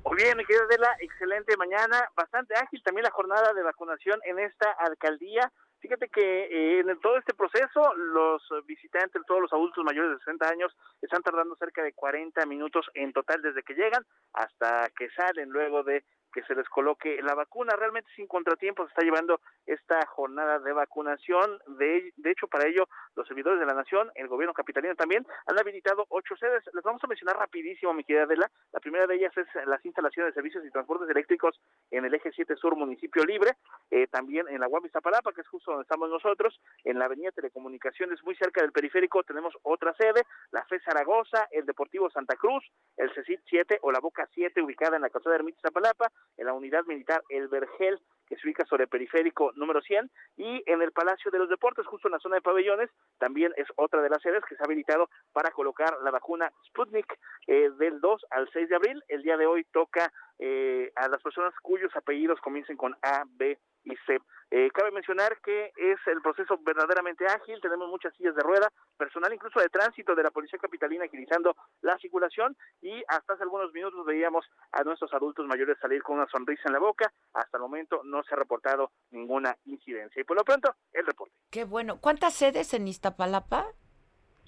Muy 0.05 0.17
bien, 0.17 0.35
mi 0.35 0.45
querida 0.45 0.65
Adela, 0.65 0.95
excelente 0.99 1.55
mañana, 1.55 2.09
bastante 2.15 2.55
ágil 2.55 2.83
también 2.83 3.03
la 3.03 3.11
jornada 3.11 3.53
de 3.53 3.63
vacunación 3.63 4.19
en 4.25 4.39
esta 4.39 4.71
alcaldía. 4.71 5.51
Fíjate 5.79 6.09
que 6.09 6.43
eh, 6.45 6.79
en 6.79 6.99
todo 6.99 7.17
este 7.17 7.33
proceso 7.33 7.93
los 7.95 8.41
visitantes, 8.65 9.21
todos 9.25 9.41
los 9.41 9.53
adultos 9.53 9.83
mayores 9.83 10.11
de 10.11 10.17
60 10.19 10.49
años, 10.49 10.75
están 11.01 11.21
tardando 11.21 11.55
cerca 11.55 11.83
de 11.83 11.93
40 11.93 12.45
minutos 12.45 12.85
en 12.95 13.13
total 13.13 13.41
desde 13.41 13.63
que 13.63 13.75
llegan 13.75 14.05
hasta 14.33 14.89
que 14.97 15.09
salen 15.11 15.49
luego 15.49 15.83
de 15.83 16.03
que 16.33 16.43
se 16.43 16.55
les 16.55 16.67
coloque 16.67 17.21
la 17.21 17.35
vacuna. 17.35 17.75
Realmente 17.77 18.09
sin 18.15 18.27
contratiempos 18.27 18.89
está 18.89 19.03
llevando 19.03 19.39
esta 19.65 20.05
jornada 20.07 20.59
de 20.59 20.73
vacunación. 20.73 21.59
De, 21.67 22.11
de 22.17 22.31
hecho, 22.31 22.47
para 22.47 22.67
ello, 22.67 22.87
los 23.15 23.27
servidores 23.27 23.59
de 23.59 23.65
la 23.65 23.73
Nación, 23.73 24.11
el 24.15 24.27
gobierno 24.27 24.53
capitalino 24.53 24.95
también, 24.95 25.25
han 25.45 25.59
habilitado 25.59 26.05
ocho 26.09 26.35
sedes. 26.35 26.63
Les 26.73 26.83
vamos 26.83 27.03
a 27.03 27.07
mencionar 27.07 27.37
rapidísimo, 27.37 27.93
mi 27.93 28.03
querida 28.03 28.23
Adela. 28.23 28.49
La 28.71 28.79
primera 28.79 29.07
de 29.07 29.15
ellas 29.15 29.35
es 29.37 29.47
las 29.67 29.83
instalaciones 29.85 30.31
de 30.31 30.35
servicios 30.35 30.65
y 30.65 30.71
transportes 30.71 31.09
eléctricos 31.09 31.59
en 31.91 32.05
el 32.05 32.13
eje 32.13 32.31
7 32.31 32.55
Sur, 32.55 32.75
municipio 32.75 33.23
libre. 33.23 33.51
Eh, 33.91 34.07
también 34.07 34.47
en 34.49 34.59
la 34.59 34.67
Guamis 34.67 34.91
Zapalapa, 34.91 35.31
que 35.33 35.41
es 35.41 35.47
justo 35.47 35.71
donde 35.71 35.83
estamos 35.83 36.09
nosotros. 36.09 36.59
En 36.83 36.99
la 36.99 37.05
avenida 37.05 37.31
Telecomunicaciones, 37.31 38.23
muy 38.23 38.35
cerca 38.35 38.61
del 38.61 38.71
periférico, 38.71 39.23
tenemos 39.23 39.53
otra 39.63 39.93
sede, 39.93 40.23
la 40.51 40.63
FE 40.65 40.79
Zaragoza, 40.79 41.47
el 41.51 41.65
Deportivo 41.65 42.09
Santa 42.09 42.35
Cruz, 42.35 42.63
el 42.97 43.13
CECIT 43.13 43.41
7 43.45 43.79
o 43.81 43.91
la 43.91 43.99
Boca 43.99 44.27
7, 44.33 44.61
ubicada 44.61 44.95
en 44.95 45.03
la 45.03 45.09
calzada 45.09 45.33
de 45.33 45.39
Ermita 45.39 45.59
Zapalapa, 45.61 46.11
en 46.37 46.45
la 46.45 46.53
unidad 46.53 46.85
militar 46.85 47.23
El 47.29 47.47
Vergel, 47.47 47.99
que 48.27 48.35
se 48.37 48.47
ubica 48.47 48.65
sobre 48.65 48.87
periférico 48.87 49.51
número 49.55 49.81
100, 49.81 50.09
y 50.37 50.63
en 50.65 50.81
el 50.81 50.91
Palacio 50.91 51.29
de 51.31 51.39
los 51.39 51.49
Deportes, 51.49 51.85
justo 51.85 52.07
en 52.07 52.13
la 52.13 52.19
zona 52.19 52.35
de 52.35 52.41
pabellones, 52.41 52.89
también 53.17 53.51
es 53.57 53.67
otra 53.75 54.01
de 54.01 54.09
las 54.09 54.21
sedes 54.21 54.43
que 54.45 54.55
se 54.55 54.63
ha 54.63 54.65
habilitado 54.65 55.09
para 55.33 55.51
colocar 55.51 55.97
la 56.03 56.11
vacuna 56.11 56.51
Sputnik 56.67 57.19
eh, 57.47 57.69
del 57.77 57.99
2 57.99 58.25
al 58.31 58.49
6 58.51 58.69
de 58.69 58.75
abril. 58.75 59.03
El 59.07 59.23
día 59.23 59.37
de 59.37 59.45
hoy 59.45 59.65
toca 59.71 60.11
eh, 60.39 60.91
a 60.95 61.07
las 61.07 61.21
personas 61.21 61.53
cuyos 61.61 61.95
apellidos 61.95 62.39
comiencen 62.41 62.77
con 62.77 62.95
A, 63.01 63.23
B 63.27 63.59
y 63.83 63.95
C. 64.05 64.19
Eh, 64.51 64.69
cabe 64.71 64.91
mencionar 64.91 65.39
que 65.41 65.71
es 65.75 65.99
el 66.05 66.21
proceso 66.21 66.59
verdaderamente 66.59 67.25
ágil, 67.25 67.59
tenemos 67.59 67.89
muchas 67.89 68.13
sillas 68.15 68.35
de 68.35 68.43
rueda, 68.43 68.71
personal 68.97 69.33
incluso 69.33 69.59
de 69.59 69.69
tránsito 69.69 70.13
de 70.13 70.21
la 70.21 70.29
Policía 70.29 70.59
Capitalina 70.59 71.05
agilizando 71.05 71.55
la 71.81 71.97
circulación 71.97 72.55
y 72.81 73.03
hasta 73.07 73.33
hace 73.33 73.43
algunos 73.43 73.73
minutos 73.73 74.05
veíamos 74.05 74.45
a 74.71 74.83
nuestros 74.83 75.11
adultos 75.13 75.47
mayores 75.47 75.77
salir 75.81 76.03
con 76.03 76.17
una 76.17 76.27
sonrisa 76.27 76.63
en 76.67 76.73
la 76.73 76.79
boca. 76.79 77.11
Hasta 77.33 77.57
el 77.57 77.61
momento 77.61 78.01
no 78.03 78.23
se 78.23 78.35
ha 78.35 78.37
reportado 78.37 78.91
ninguna 79.09 79.57
incidencia. 79.65 80.21
Y 80.21 80.23
por 80.23 80.37
lo 80.37 80.43
pronto, 80.43 80.75
el 80.93 81.05
reporte. 81.05 81.33
Qué 81.49 81.63
bueno. 81.63 81.99
¿Cuántas 81.99 82.35
sedes 82.35 82.73
en 82.75 82.87
Iztapalapa? 82.87 83.65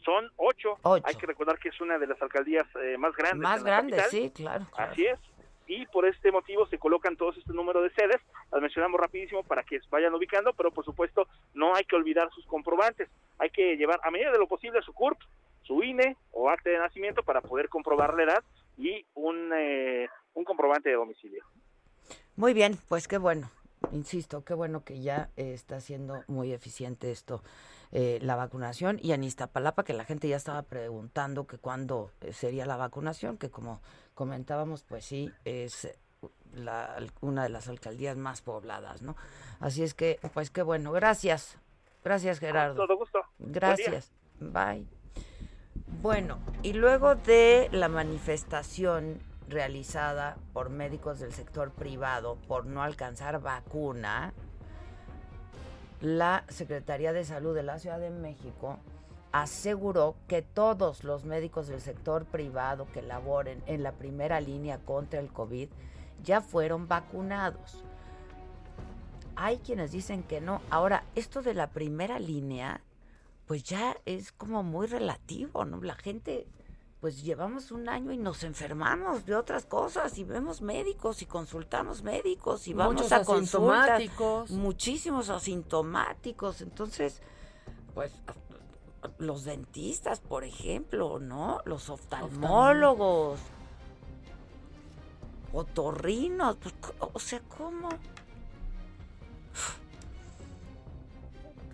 Son 0.03 0.29
ocho. 0.35 0.77
Hay 1.03 1.15
que 1.15 1.25
recordar 1.25 1.57
que 1.57 1.69
es 1.69 1.81
una 1.81 1.97
de 1.97 2.05
las 2.05 2.21
alcaldías 2.21 2.67
eh, 2.75 2.95
más 2.99 3.15
grandes. 3.15 3.41
Más 3.41 3.63
grandes, 3.63 4.07
sí, 4.09 4.31
claro, 4.31 4.67
claro. 4.71 4.91
Así 4.91 5.07
es 5.07 5.19
y 5.67 5.85
por 5.87 6.05
este 6.05 6.31
motivo 6.31 6.67
se 6.67 6.77
colocan 6.77 7.17
todos 7.17 7.37
este 7.37 7.53
número 7.53 7.81
de 7.81 7.89
sedes, 7.91 8.21
las 8.51 8.61
mencionamos 8.61 8.99
rapidísimo 8.99 9.43
para 9.43 9.63
que 9.63 9.79
vayan 9.89 10.13
ubicando, 10.13 10.53
pero 10.53 10.71
por 10.71 10.85
supuesto 10.85 11.27
no 11.53 11.75
hay 11.75 11.85
que 11.85 11.95
olvidar 11.95 12.29
sus 12.31 12.45
comprobantes, 12.45 13.09
hay 13.39 13.49
que 13.49 13.75
llevar 13.77 13.99
a 14.03 14.11
medida 14.11 14.31
de 14.31 14.39
lo 14.39 14.47
posible 14.47 14.81
su 14.81 14.93
CURP, 14.93 15.19
su 15.63 15.83
INE 15.83 16.15
o 16.31 16.49
acta 16.49 16.69
de 16.69 16.77
nacimiento 16.77 17.23
para 17.23 17.41
poder 17.41 17.69
comprobar 17.69 18.13
la 18.13 18.23
edad 18.23 18.43
y 18.77 19.05
un, 19.15 19.51
eh, 19.55 20.07
un 20.33 20.43
comprobante 20.43 20.89
de 20.89 20.95
domicilio. 20.95 21.43
Muy 22.35 22.53
bien, 22.53 22.77
pues 22.87 23.07
qué 23.07 23.17
bueno, 23.17 23.49
insisto, 23.91 24.43
qué 24.43 24.53
bueno 24.53 24.83
que 24.83 25.01
ya 25.01 25.29
está 25.35 25.79
siendo 25.79 26.23
muy 26.27 26.53
eficiente 26.53 27.11
esto, 27.11 27.41
eh, 27.91 28.19
la 28.21 28.35
vacunación. 28.35 28.99
Y 29.01 29.13
en 29.13 29.23
Iztapalapa, 29.23 29.83
que 29.83 29.93
la 29.93 30.03
gente 30.03 30.27
ya 30.27 30.35
estaba 30.35 30.63
preguntando 30.63 31.47
que 31.47 31.57
cuándo 31.57 32.11
eh, 32.21 32.33
sería 32.33 32.65
la 32.65 32.75
vacunación, 32.75 33.37
que 33.37 33.49
como 33.49 33.81
comentábamos, 34.15 34.83
pues 34.83 35.05
sí, 35.05 35.31
es 35.43 35.87
la, 36.53 36.97
una 37.21 37.43
de 37.43 37.49
las 37.49 37.67
alcaldías 37.67 38.17
más 38.17 38.41
pobladas, 38.41 39.01
¿no? 39.01 39.15
Así 39.59 39.83
es 39.83 39.93
que, 39.93 40.19
pues 40.33 40.49
qué 40.49 40.63
bueno, 40.63 40.91
gracias. 40.91 41.59
Gracias, 42.03 42.39
Gerardo. 42.39 42.75
todo 42.75 42.97
gusto. 42.97 43.19
Gracias. 43.39 44.11
Bye. 44.39 44.87
Bueno, 46.01 46.39
y 46.63 46.73
luego 46.73 47.15
de 47.15 47.69
la 47.71 47.89
manifestación 47.89 49.19
realizada 49.47 50.37
por 50.53 50.69
médicos 50.69 51.19
del 51.19 51.33
sector 51.33 51.71
privado 51.71 52.37
por 52.47 52.65
no 52.65 52.81
alcanzar 52.81 53.41
vacuna, 53.41 54.33
la 56.01 56.43
Secretaría 56.49 57.13
de 57.13 57.23
Salud 57.23 57.55
de 57.55 57.63
la 57.63 57.79
Ciudad 57.79 57.99
de 57.99 58.09
México 58.09 58.79
aseguró 59.41 60.15
que 60.29 60.41
todos 60.41 61.03
los 61.03 61.25
médicos 61.25 61.67
del 61.67 61.81
sector 61.81 62.23
privado 62.23 62.87
que 62.93 63.01
laboren 63.01 63.61
en 63.65 63.83
la 63.83 63.91
primera 63.91 64.39
línea 64.39 64.79
contra 64.79 65.19
el 65.19 65.27
COVID 65.27 65.67
ya 66.23 66.39
fueron 66.39 66.87
vacunados. 66.87 67.83
Hay 69.35 69.57
quienes 69.57 69.91
dicen 69.91 70.23
que 70.23 70.39
no. 70.39 70.61
Ahora, 70.69 71.03
esto 71.15 71.41
de 71.41 71.53
la 71.53 71.71
primera 71.71 72.17
línea, 72.17 72.81
pues 73.45 73.65
ya 73.65 73.97
es 74.05 74.31
como 74.31 74.63
muy 74.63 74.87
relativo, 74.87 75.65
¿no? 75.65 75.81
La 75.81 75.95
gente, 75.95 76.47
pues 77.01 77.21
llevamos 77.21 77.71
un 77.71 77.89
año 77.89 78.13
y 78.13 78.17
nos 78.17 78.41
enfermamos 78.45 79.25
de 79.25 79.35
otras 79.35 79.65
cosas 79.65 80.17
y 80.17 80.23
vemos 80.23 80.61
médicos 80.61 81.21
y 81.21 81.25
consultamos 81.25 82.03
médicos 82.03 82.69
y 82.69 82.73
vamos 82.73 83.11
a 83.11 83.25
consultas. 83.25 84.49
Muchísimos 84.49 85.29
asintomáticos. 85.29 86.61
Entonces, 86.61 87.21
pues 87.93 88.13
los 89.17 89.45
dentistas, 89.45 90.19
por 90.19 90.43
ejemplo, 90.43 91.19
¿no? 91.19 91.61
Los 91.65 91.89
oftalmólogos, 91.89 93.39
otorrinos, 95.53 96.57
pues, 96.57 96.75
o 96.99 97.19
sea, 97.19 97.39
¿cómo? 97.47 97.89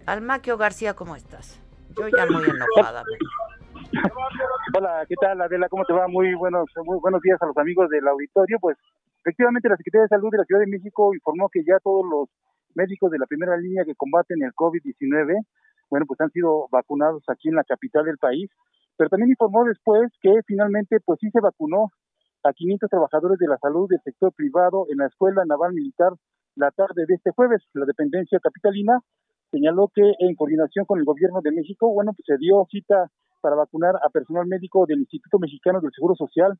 Almaquio 0.06 0.58
García, 0.58 0.94
¿cómo 0.94 1.16
estás? 1.16 1.60
Yo 1.98 2.08
ya 2.08 2.26
muy 2.26 2.44
enojada. 2.44 3.04
Hola, 4.78 5.06
¿qué 5.08 5.16
tal 5.20 5.42
Adela? 5.42 5.68
¿Cómo 5.70 5.86
te 5.86 5.94
va? 5.94 6.08
Muy 6.08 6.34
buenos, 6.36 6.70
muy 6.86 7.00
buenos 7.00 7.22
días 7.22 7.42
a 7.42 7.46
los 7.46 7.58
amigos 7.58 7.90
del 7.90 8.08
auditorio. 8.08 8.58
Pues 8.60 8.78
efectivamente 9.24 9.70
la 9.70 9.78
Secretaría 9.78 10.04
de 10.04 10.08
Salud 10.10 10.30
de 10.32 10.38
la 10.40 10.46
Ciudad 10.46 10.62
de 10.62 10.68
México 10.68 11.14
informó 11.14 11.50
que 11.50 11.64
ya 11.66 11.78
todos 11.84 12.06
los 12.06 12.30
médicos 12.76 13.12
de 13.12 13.20
la 13.20 13.26
primera 13.26 13.58
línea 13.58 13.84
que 13.86 13.96
combaten 13.96 14.42
el 14.44 14.54
COVID-19 14.54 15.46
bueno, 15.92 16.06
pues 16.08 16.20
han 16.22 16.32
sido 16.32 16.68
vacunados 16.72 17.22
aquí 17.28 17.50
en 17.50 17.56
la 17.56 17.64
capital 17.64 18.06
del 18.06 18.18
país, 18.18 18.50
pero 18.98 19.10
también 19.10 19.30
informó 19.30 19.66
después 19.66 20.10
que 20.22 20.32
finalmente 20.48 20.98
pues 21.06 21.20
sí 21.20 21.30
se 21.30 21.42
vacunó 21.42 21.92
a 22.44 22.54
500 22.54 22.90
trabajadores 22.90 23.38
de 23.38 23.48
la 23.48 23.58
salud 23.58 23.88
del 23.88 24.02
sector 24.04 24.34
privado 24.34 24.86
en 24.90 24.98
la 24.98 25.08
Escuela 25.08 25.44
Naval 25.46 25.74
Militar 25.74 26.14
la 26.56 26.72
tarde 26.72 27.06
de 27.08 27.16
este 27.16 27.32
jueves. 27.32 27.62
La 27.74 27.86
dependencia 27.86 28.40
capitalina 28.40 29.00
señaló 29.52 29.90
que 29.94 30.14
en 30.20 30.36
coordinación 30.36 30.86
con 30.86 31.00
el 31.00 31.06
gobierno 31.06 31.42
de 31.42 31.52
México, 31.52 31.94
bueno, 31.94 32.14
pues 32.14 32.26
se 32.26 32.38
dio 32.38 32.66
cita 32.72 33.12
para 33.42 33.56
vacunar 33.56 33.96
a 33.96 34.10
personal 34.10 34.48
médico 34.48 34.86
del 34.88 35.00
Instituto 35.00 35.40
Mexicano 35.40 35.82
del 35.82 35.92
Seguro 35.94 36.16
Social 36.16 36.58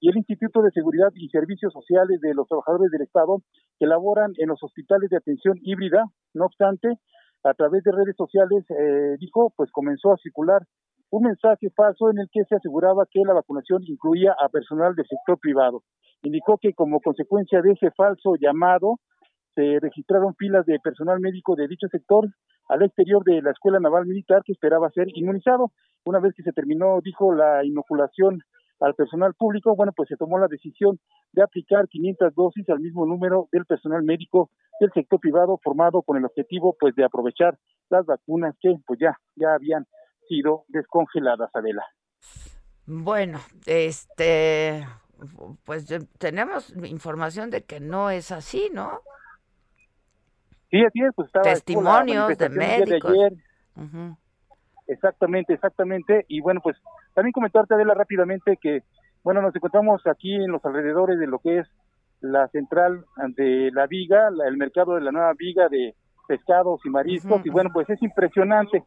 y 0.00 0.10
el 0.10 0.16
Instituto 0.16 0.60
de 0.60 0.70
Seguridad 0.72 1.10
y 1.14 1.28
Servicios 1.28 1.72
Sociales 1.72 2.20
de 2.20 2.34
los 2.34 2.46
Trabajadores 2.48 2.90
del 2.90 3.02
Estado 3.02 3.40
que 3.78 3.86
laboran 3.86 4.32
en 4.36 4.48
los 4.48 4.62
hospitales 4.62 5.08
de 5.10 5.16
atención 5.16 5.58
híbrida. 5.62 6.04
No 6.34 6.46
obstante, 6.46 6.98
a 7.44 7.54
través 7.54 7.82
de 7.84 7.92
redes 7.92 8.16
sociales, 8.16 8.64
eh, 8.70 9.16
dijo, 9.20 9.52
pues 9.56 9.70
comenzó 9.70 10.12
a 10.12 10.16
circular 10.16 10.62
un 11.10 11.24
mensaje 11.24 11.70
falso 11.70 12.10
en 12.10 12.18
el 12.18 12.28
que 12.32 12.44
se 12.44 12.56
aseguraba 12.56 13.06
que 13.10 13.20
la 13.24 13.34
vacunación 13.34 13.82
incluía 13.84 14.34
a 14.40 14.48
personal 14.48 14.94
del 14.96 15.06
sector 15.06 15.38
privado. 15.38 15.82
Indicó 16.22 16.58
que 16.58 16.72
como 16.72 17.00
consecuencia 17.00 17.60
de 17.60 17.72
ese 17.72 17.90
falso 17.92 18.34
llamado, 18.40 18.96
se 19.54 19.78
registraron 19.80 20.34
filas 20.34 20.66
de 20.66 20.80
personal 20.80 21.20
médico 21.20 21.54
de 21.54 21.68
dicho 21.68 21.86
sector 21.88 22.26
al 22.68 22.82
exterior 22.82 23.22
de 23.24 23.42
la 23.42 23.52
Escuela 23.52 23.78
Naval 23.78 24.06
Militar 24.06 24.42
que 24.44 24.52
esperaba 24.52 24.90
ser 24.90 25.06
inmunizado. 25.14 25.70
Una 26.04 26.18
vez 26.18 26.34
que 26.34 26.42
se 26.42 26.52
terminó, 26.52 26.98
dijo, 27.02 27.32
la 27.32 27.64
inoculación 27.64 28.40
al 28.80 28.94
personal 28.94 29.34
público, 29.34 29.76
bueno, 29.76 29.92
pues 29.94 30.08
se 30.08 30.16
tomó 30.16 30.38
la 30.38 30.48
decisión 30.48 30.98
de 31.34 31.42
aplicar 31.42 31.88
500 31.88 32.34
dosis 32.34 32.68
al 32.70 32.80
mismo 32.80 33.06
número 33.06 33.48
del 33.52 33.64
personal 33.64 34.02
médico 34.02 34.50
del 34.80 34.92
sector 34.92 35.20
privado 35.20 35.58
formado 35.62 36.02
con 36.02 36.16
el 36.16 36.24
objetivo 36.24 36.76
pues 36.78 36.94
de 36.94 37.04
aprovechar 37.04 37.58
las 37.90 38.06
vacunas 38.06 38.54
que 38.60 38.76
pues 38.86 38.98
ya 39.00 39.18
ya 39.36 39.54
habían 39.54 39.86
sido 40.28 40.64
descongeladas, 40.68 41.50
Adela. 41.54 41.84
Bueno, 42.86 43.40
este 43.66 44.86
pues 45.64 45.86
tenemos 46.18 46.74
información 46.84 47.50
de 47.50 47.62
que 47.62 47.80
no 47.80 48.10
es 48.10 48.30
así, 48.30 48.70
¿no? 48.72 49.00
Sí, 50.70 50.84
así 50.84 51.00
es, 51.02 51.12
pues 51.14 51.26
estaba 51.26 51.44
testimonios 51.44 52.36
de 52.36 52.48
médicos. 52.48 53.12
De 53.12 53.26
ayer. 53.26 53.32
Exactamente, 54.86 55.54
exactamente. 55.54 56.24
Y 56.28 56.40
bueno, 56.40 56.60
pues 56.62 56.76
también 57.14 57.32
comentarte, 57.32 57.74
Adela, 57.74 57.94
rápidamente 57.94 58.58
que, 58.60 58.82
bueno, 59.24 59.40
nos 59.40 59.56
encontramos 59.56 60.06
aquí 60.06 60.34
en 60.34 60.52
los 60.52 60.64
alrededores 60.64 61.18
de 61.18 61.26
lo 61.26 61.38
que 61.38 61.60
es 61.60 61.68
la 62.20 62.46
central 62.48 63.04
de 63.36 63.70
la 63.72 63.86
viga, 63.86 64.28
el 64.46 64.56
mercado 64.56 64.94
de 64.94 65.00
la 65.00 65.12
nueva 65.12 65.32
viga 65.32 65.68
de 65.68 65.94
pescados 66.28 66.80
y 66.84 66.90
mariscos. 66.90 67.44
Y 67.44 67.50
bueno, 67.50 67.70
pues 67.72 67.88
es 67.90 68.02
impresionante, 68.02 68.84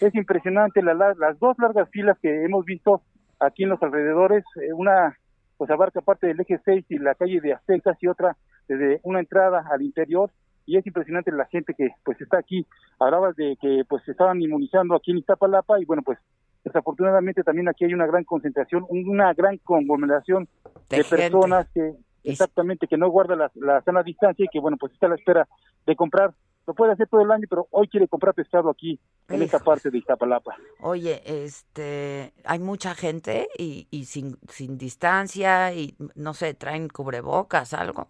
es 0.00 0.14
impresionante 0.14 0.82
la, 0.82 0.94
las 0.94 1.38
dos 1.38 1.58
largas 1.58 1.88
filas 1.90 2.18
que 2.20 2.44
hemos 2.44 2.64
visto 2.64 3.02
aquí 3.40 3.64
en 3.64 3.70
los 3.70 3.82
alrededores. 3.82 4.44
Eh, 4.56 4.72
una, 4.72 5.16
pues 5.56 5.70
abarca 5.70 6.00
parte 6.00 6.26
del 6.26 6.40
eje 6.40 6.58
6 6.64 6.86
y 6.88 6.98
la 6.98 7.14
calle 7.14 7.40
de 7.40 7.52
Aztecas 7.52 7.96
y 8.02 8.08
otra 8.08 8.36
desde 8.68 9.00
una 9.02 9.20
entrada 9.20 9.64
al 9.70 9.82
interior 9.82 10.30
y 10.66 10.78
es 10.78 10.86
impresionante 10.86 11.30
la 11.30 11.46
gente 11.46 11.74
que 11.74 11.90
pues 12.04 12.20
está 12.20 12.38
aquí. 12.38 12.66
Hablabas 12.98 13.36
de 13.36 13.56
que 13.60 13.82
pues 13.88 14.02
se 14.04 14.12
estaban 14.12 14.40
inmunizando 14.40 14.94
aquí 14.94 15.10
en 15.10 15.18
Iztapalapa 15.18 15.80
y 15.80 15.84
bueno 15.84 16.02
pues 16.02 16.18
desafortunadamente 16.64 17.42
también 17.42 17.68
aquí 17.68 17.84
hay 17.84 17.94
una 17.94 18.06
gran 18.06 18.24
concentración, 18.24 18.86
una 18.88 19.32
gran 19.34 19.58
conglomeración 19.58 20.48
de, 20.88 21.04
personas 21.04 21.68
que 21.74 21.94
exactamente 22.24 22.86
que 22.86 22.96
no 22.96 23.10
guarda 23.10 23.36
la, 23.36 23.52
la, 23.54 23.82
sana 23.82 24.02
distancia 24.02 24.44
y 24.44 24.48
que 24.48 24.58
bueno 24.58 24.76
pues 24.78 24.92
está 24.92 25.06
a 25.06 25.10
la 25.10 25.16
espera 25.16 25.46
de 25.86 25.94
comprar. 25.94 26.32
Lo 26.66 26.72
puede 26.72 26.92
hacer 26.92 27.06
todo 27.08 27.20
el 27.20 27.30
año 27.30 27.46
pero 27.48 27.68
hoy 27.70 27.88
quiere 27.88 28.08
comprar 28.08 28.34
pescado 28.34 28.70
aquí 28.70 28.98
en 29.28 29.42
esta 29.42 29.58
parte 29.58 29.90
de 29.90 29.98
Iztapalapa. 29.98 30.56
Oye 30.80 31.20
este 31.26 32.32
hay 32.44 32.58
mucha 32.58 32.94
gente 32.94 33.48
y, 33.58 33.86
y 33.90 34.06
sin 34.06 34.38
sin 34.48 34.78
distancia 34.78 35.74
y 35.74 35.94
no 36.14 36.32
sé 36.32 36.54
traen 36.54 36.88
cubrebocas 36.88 37.74
algo. 37.74 38.08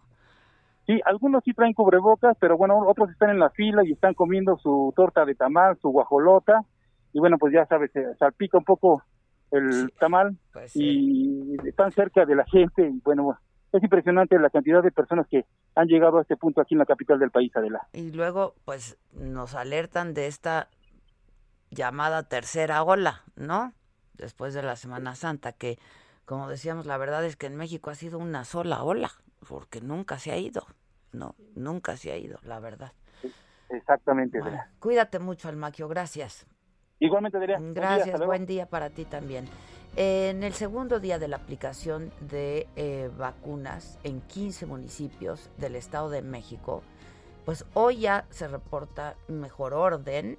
Sí, 0.87 1.01
algunos 1.07 1.43
sí 1.45 1.55
traen 1.55 1.73
cubrebocas, 1.73 2.37
pero 2.39 2.59
bueno, 2.59 2.79
otros 2.87 3.11
están 3.11 3.31
en 3.31 3.39
la 3.39 3.49
fila 3.51 3.83
y 3.85 3.93
están 3.93 4.13
comiendo 4.13 4.59
su 4.59 4.93
torta 4.95 5.25
de 5.25 5.35
tamal, 5.35 5.79
su 5.81 5.89
guajolota, 5.89 6.63
y 7.15 7.21
bueno, 7.21 7.39
pues 7.39 7.55
ya 7.55 7.65
sabes, 7.67 7.91
se 7.93 8.15
salpica 8.17 8.59
un 8.59 8.65
poco 8.65 9.03
el 9.51 9.91
tamal 9.99 10.37
pues 10.53 10.75
y 10.75 11.57
están 11.65 11.93
cerca 11.93 12.27
de 12.27 12.35
la 12.35 12.45
gente, 12.45 12.87
y 12.87 13.01
bueno, 13.05 13.39
es 13.73 13.83
impresionante 13.83 14.39
la 14.39 14.51
cantidad 14.51 14.83
de 14.83 14.91
personas 14.91 15.27
que 15.29 15.47
han 15.77 15.87
llegado 15.87 16.19
a 16.19 16.23
este 16.23 16.37
punto 16.37 16.61
aquí 16.61 16.75
en 16.75 16.81
la 16.81 16.87
capital 16.87 17.19
del 17.19 17.31
país, 17.31 17.55
Adela. 17.57 17.87
Y 17.93 18.11
luego, 18.11 18.55
pues 18.65 18.99
nos 19.13 19.55
alertan 19.55 20.13
de 20.13 20.27
esta 20.27 20.69
llamada 21.71 22.25
tercera 22.25 22.83
ola, 22.83 23.23
¿no? 23.37 23.73
Después 24.15 24.53
de 24.55 24.63
la 24.63 24.77
Semana 24.77 25.15
Santa, 25.15 25.53
que 25.53 25.79
como 26.25 26.49
decíamos, 26.49 26.87
la 26.87 26.97
verdad 26.97 27.25
es 27.25 27.37
que 27.37 27.47
en 27.47 27.57
México 27.57 27.91
ha 27.91 27.95
sido 27.95 28.19
una 28.19 28.45
sola 28.45 28.83
ola 28.83 29.11
porque 29.49 29.81
nunca 29.81 30.19
se 30.19 30.33
ha 30.33 30.37
ido, 30.37 30.67
no, 31.13 31.37
nunca 31.55 31.97
se 31.97 32.13
ha 32.13 32.17
ido, 32.17 32.39
la 32.43 32.61
verdad. 32.61 32.93
Exactamente. 33.69 34.41
cuídate 34.79 35.19
mucho, 35.19 35.49
Almaquio, 35.49 35.89
gracias. 35.89 36.47
Igualmente. 37.05 37.39
Mm, 37.59 37.75
gracias, 37.75 38.25
buen 38.25 38.47
día, 38.47 38.67
para 38.67 38.91
ti 38.91 39.05
también. 39.05 39.47
En 39.97 40.43
el 40.43 40.55
segundo 40.55 41.01
día 41.01 41.19
de 41.19 41.29
la 41.29 41.37
aplicación 41.37 42.11
de 42.21 42.67
eh, 42.77 43.11
vacunas 43.17 43.99
en 44.03 44.21
15 44.23 44.67
municipios 44.67 45.51
del 45.59 45.77
Estado 45.77 46.11
de 46.11 46.23
México, 46.23 46.83
pues 47.45 47.67
hoy 47.75 47.99
ya 47.99 48.25
se 48.31 48.49
reporta 48.49 49.17
mejor 49.29 49.75
orden, 49.75 50.39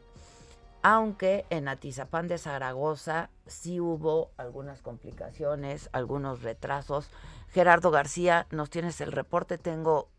aunque 0.81 1.45
en 1.51 1.67
Atizapán 1.67 2.27
de 2.27 2.37
Zaragoza 2.39 3.29
sí 3.45 3.79
hubo 3.79 4.31
algunas 4.37 4.81
complicaciones, 4.81 5.89
algunos 5.93 6.41
retrasos. 6.41 7.09
Gerardo 7.49 7.91
García, 7.91 8.47
nos 8.49 8.69
tienes 8.69 8.99
el 9.01 9.11
reporte. 9.11 9.57
Tengo 9.57 10.09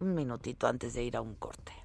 un 0.00 0.14
minutito 0.14 0.66
antes 0.66 0.92
de 0.92 1.02
ir 1.02 1.16
a 1.16 1.22
un 1.22 1.34
corte. 1.34 1.83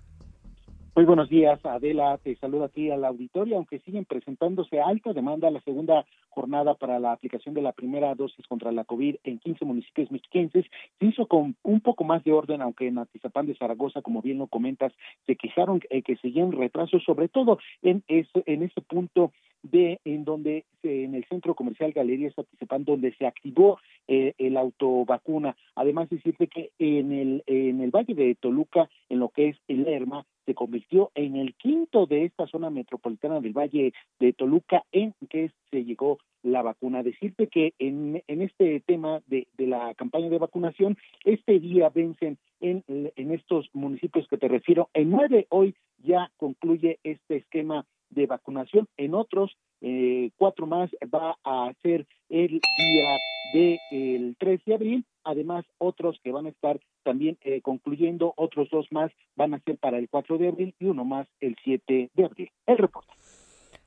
Muy 0.99 1.05
buenos 1.05 1.29
días, 1.29 1.65
Adela. 1.65 2.19
Te 2.21 2.35
saludo 2.35 2.65
aquí 2.65 2.91
al 2.91 3.05
auditorio, 3.05 3.55
aunque 3.55 3.79
siguen 3.79 4.03
presentándose 4.03 4.81
alta 4.81 5.13
demanda 5.13 5.49
la 5.49 5.61
segunda 5.61 6.05
jornada 6.27 6.73
para 6.73 6.99
la 6.99 7.13
aplicación 7.13 7.55
de 7.55 7.61
la 7.61 7.71
primera 7.71 8.13
dosis 8.15 8.45
contra 8.47 8.73
la 8.73 8.83
COVID 8.83 9.15
en 9.23 9.39
15 9.39 9.63
municipios 9.63 10.11
mexiquenses. 10.11 10.65
Se 10.99 11.05
hizo 11.05 11.25
con 11.27 11.55
un 11.63 11.79
poco 11.79 12.03
más 12.03 12.21
de 12.25 12.33
orden, 12.33 12.61
aunque 12.61 12.87
en 12.87 12.97
Atizapán 12.97 13.45
de 13.45 13.55
Zaragoza, 13.55 14.01
como 14.01 14.21
bien 14.21 14.39
lo 14.39 14.47
comentas, 14.47 14.91
se 15.25 15.37
quejaron 15.37 15.79
eh, 15.89 16.01
que 16.01 16.17
seguían 16.17 16.51
retrasos, 16.51 17.01
sobre 17.05 17.29
todo 17.29 17.59
en 17.81 18.03
ese, 18.09 18.43
en 18.45 18.63
ese 18.63 18.81
punto 18.81 19.31
de 19.63 19.99
en 20.05 20.23
donde 20.23 20.65
en 20.83 21.15
el 21.15 21.25
centro 21.25 21.53
comercial 21.53 21.91
Galerías 21.91 22.37
Atizapán 22.37 22.85
donde 22.85 23.13
se 23.15 23.25
activó 23.25 23.77
eh, 24.07 24.33
el 24.37 24.55
autovacuna 24.55 25.57
además 25.75 26.09
decirte 26.09 26.47
que 26.47 26.71
en 26.79 27.11
el 27.11 27.43
en 27.45 27.81
el 27.81 27.91
valle 27.91 28.13
de 28.13 28.35
Toluca 28.35 28.89
en 29.09 29.19
lo 29.19 29.29
que 29.29 29.49
es 29.49 29.57
el 29.67 29.83
Lerma 29.83 30.25
se 30.49 30.55
convirtió 30.55 31.11
en 31.13 31.35
el 31.35 31.53
quinto 31.53 32.07
de 32.07 32.25
esta 32.25 32.47
zona 32.47 32.71
metropolitana 32.71 33.39
del 33.39 33.55
Valle 33.55 33.93
de 34.19 34.33
Toluca 34.33 34.83
en 34.91 35.13
que 35.29 35.51
se 35.69 35.85
llegó 35.85 36.17
la 36.41 36.63
vacuna. 36.63 37.03
Decirte 37.03 37.45
que 37.49 37.75
en, 37.77 38.23
en 38.25 38.41
este 38.41 38.79
tema 38.79 39.21
de, 39.27 39.45
la 39.59 39.93
campaña 39.93 40.27
de 40.27 40.39
vacunación, 40.39 40.97
este 41.23 41.59
día 41.59 41.89
vencen 41.89 42.39
en, 42.61 42.83
en 42.87 43.31
estos 43.31 43.69
municipios 43.73 44.27
que 44.27 44.39
te 44.39 44.47
refiero, 44.47 44.89
en 44.95 45.11
nueve 45.11 45.45
hoy 45.49 45.75
ya 45.99 46.31
concluye 46.37 46.97
este 47.03 47.35
esquema 47.35 47.85
de 48.09 48.25
vacunación. 48.25 48.87
En 48.97 49.13
otros, 49.13 49.55
eh, 49.81 50.31
cuatro 50.37 50.67
más 50.67 50.89
va 51.13 51.37
a 51.43 51.71
ser 51.81 52.07
el 52.29 52.61
día 52.77 53.17
del 53.53 53.79
el 53.91 54.35
3 54.39 54.61
de 54.65 54.73
abril. 54.75 55.05
Además, 55.23 55.65
otros 55.77 56.19
que 56.23 56.31
van 56.31 56.45
a 56.45 56.49
estar 56.49 56.79
también 57.03 57.37
eh, 57.41 57.61
concluyendo, 57.61 58.33
otros 58.35 58.69
dos 58.71 58.87
más 58.91 59.11
van 59.35 59.53
a 59.53 59.59
ser 59.59 59.77
para 59.77 59.97
el 59.97 60.09
4 60.09 60.37
de 60.37 60.47
abril 60.47 60.75
y 60.79 60.85
uno 60.85 61.05
más 61.05 61.27
el 61.39 61.55
7 61.63 62.11
de 62.13 62.25
abril. 62.25 62.51
El 62.65 62.77
reporte. 62.77 63.13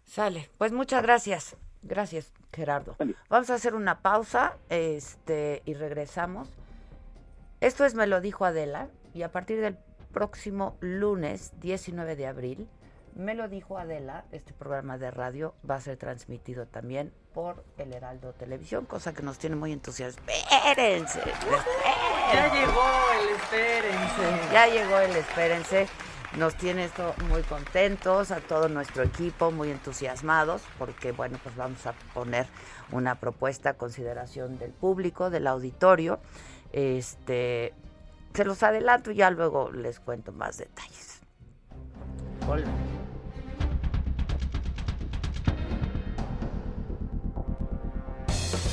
Sale. 0.05 0.49
Pues 0.59 0.73
muchas 0.73 1.03
gracias. 1.03 1.57
Gracias, 1.83 2.33
Gerardo. 2.53 2.97
Vamos 3.29 3.51
a 3.51 3.55
hacer 3.55 3.75
una 3.75 4.03
pausa 4.03 4.57
este, 4.71 5.63
y 5.65 5.75
regresamos. 5.75 6.49
Esto 7.61 7.85
es 7.85 7.95
Me 7.95 8.07
lo 8.07 8.21
dijo 8.21 8.45
Adela 8.45 8.89
y 9.15 9.23
a 9.23 9.33
partir 9.33 9.61
del 9.61 9.77
próximo 10.13 10.77
lunes 10.81 11.59
19 11.61 12.17
de 12.17 12.27
abril 12.27 12.69
me 13.15 13.35
lo 13.35 13.49
dijo 13.49 13.79
Adela, 13.79 14.25
este 14.33 14.53
programa 14.53 14.99
de 14.99 15.11
radio 15.11 15.55
va 15.69 15.77
a 15.77 15.81
ser 15.81 15.97
transmitido 15.97 16.67
también 16.67 17.13
por 17.35 17.65
el 17.79 17.93
Heraldo 17.93 18.33
Televisión, 18.33 18.87
cosa 18.87 19.13
que 19.13 19.23
nos 19.23 19.39
tiene 19.39 19.57
muy 19.57 19.73
entusiasmados. 19.73 20.33
Espérense, 20.67 21.21
Ya 22.33 22.53
llegó 22.53 22.85
el 23.21 23.29
espérense. 23.37 24.53
Ya 24.53 24.67
llegó 24.67 24.99
el 24.99 25.17
espérense. 25.17 25.89
Nos 26.37 26.55
tiene 26.57 26.85
esto 26.87 27.15
muy 27.29 27.43
contentos, 27.43 28.31
a 28.31 28.41
todo 28.41 28.69
nuestro 28.69 29.03
equipo 29.03 29.51
muy 29.51 29.71
entusiasmados, 29.71 30.63
porque 30.79 31.13
bueno, 31.13 31.39
pues 31.43 31.55
vamos 31.57 31.87
a 31.87 31.93
poner 32.15 32.47
una 32.91 33.17
propuesta 33.17 33.71
a 33.71 33.75
consideración 33.75 34.59
del 34.59 34.73
público, 34.73 35.29
del 35.29 35.47
auditorio. 35.47 36.21
Este, 36.73 37.75
se 38.33 38.45
los 38.47 38.63
adelanto 38.63 39.11
y 39.11 39.17
ya 39.17 39.31
luego 39.31 39.71
les 39.73 40.01
cuento 40.01 40.33
más 40.33 40.57
detalles. 40.57 41.21
Hola. 42.49 42.67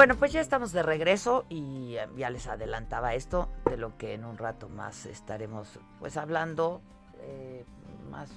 Bueno, 0.00 0.14
pues 0.14 0.32
ya 0.32 0.40
estamos 0.40 0.72
de 0.72 0.82
regreso 0.82 1.44
y 1.50 1.96
eh, 1.96 2.08
ya 2.16 2.30
les 2.30 2.46
adelantaba 2.46 3.12
esto 3.12 3.50
de 3.66 3.76
lo 3.76 3.98
que 3.98 4.14
en 4.14 4.24
un 4.24 4.38
rato 4.38 4.70
más 4.70 5.04
estaremos 5.04 5.78
pues 5.98 6.16
hablando 6.16 6.80
eh, 7.18 7.66
más 8.10 8.30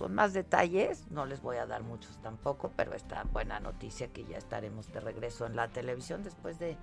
con 0.00 0.16
más 0.16 0.32
detalles. 0.32 1.08
No 1.12 1.26
les 1.26 1.42
voy 1.42 1.58
a 1.58 1.66
dar 1.66 1.84
muchos 1.84 2.20
tampoco, 2.22 2.72
pero 2.74 2.92
esta 2.92 3.22
buena 3.22 3.60
noticia 3.60 4.08
que 4.08 4.24
ya 4.24 4.36
estaremos 4.36 4.92
de 4.92 4.98
regreso 4.98 5.46
en 5.46 5.54
la 5.54 5.68
televisión 5.68 6.24
después 6.24 6.58
de 6.58 6.76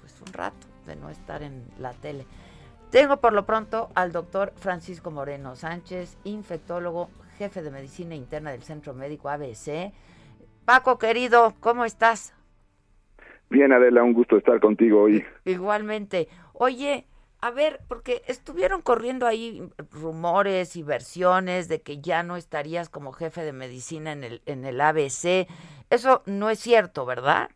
pues 0.00 0.20
un 0.20 0.32
rato 0.32 0.68
de 0.86 0.94
no 0.94 1.10
estar 1.10 1.42
en 1.42 1.68
la 1.80 1.94
tele. 1.94 2.28
Tengo 2.90 3.16
por 3.16 3.32
lo 3.32 3.44
pronto 3.44 3.90
al 3.96 4.12
doctor 4.12 4.52
Francisco 4.54 5.10
Moreno 5.10 5.56
Sánchez, 5.56 6.16
infectólogo, 6.22 7.10
jefe 7.38 7.60
de 7.60 7.72
medicina 7.72 8.14
interna 8.14 8.52
del 8.52 8.62
Centro 8.62 8.94
Médico 8.94 9.30
ABC. 9.30 9.92
Paco, 10.64 10.96
querido, 10.96 11.56
¿cómo 11.58 11.84
estás? 11.84 12.34
Bien, 13.52 13.70
Adela, 13.70 14.02
un 14.02 14.14
gusto 14.14 14.38
estar 14.38 14.60
contigo 14.60 15.02
hoy. 15.02 15.22
Igualmente. 15.44 16.26
Oye, 16.54 17.04
a 17.42 17.50
ver, 17.50 17.80
porque 17.86 18.22
estuvieron 18.26 18.80
corriendo 18.80 19.26
ahí 19.26 19.62
rumores 19.90 20.74
y 20.74 20.82
versiones 20.82 21.68
de 21.68 21.82
que 21.82 22.00
ya 22.00 22.22
no 22.22 22.38
estarías 22.38 22.88
como 22.88 23.12
jefe 23.12 23.42
de 23.42 23.52
medicina 23.52 24.12
en 24.12 24.24
el, 24.24 24.40
en 24.46 24.64
el 24.64 24.80
ABC. 24.80 25.46
Eso 25.90 26.22
no 26.24 26.48
es 26.48 26.60
cierto, 26.60 27.04
¿verdad? 27.04 27.50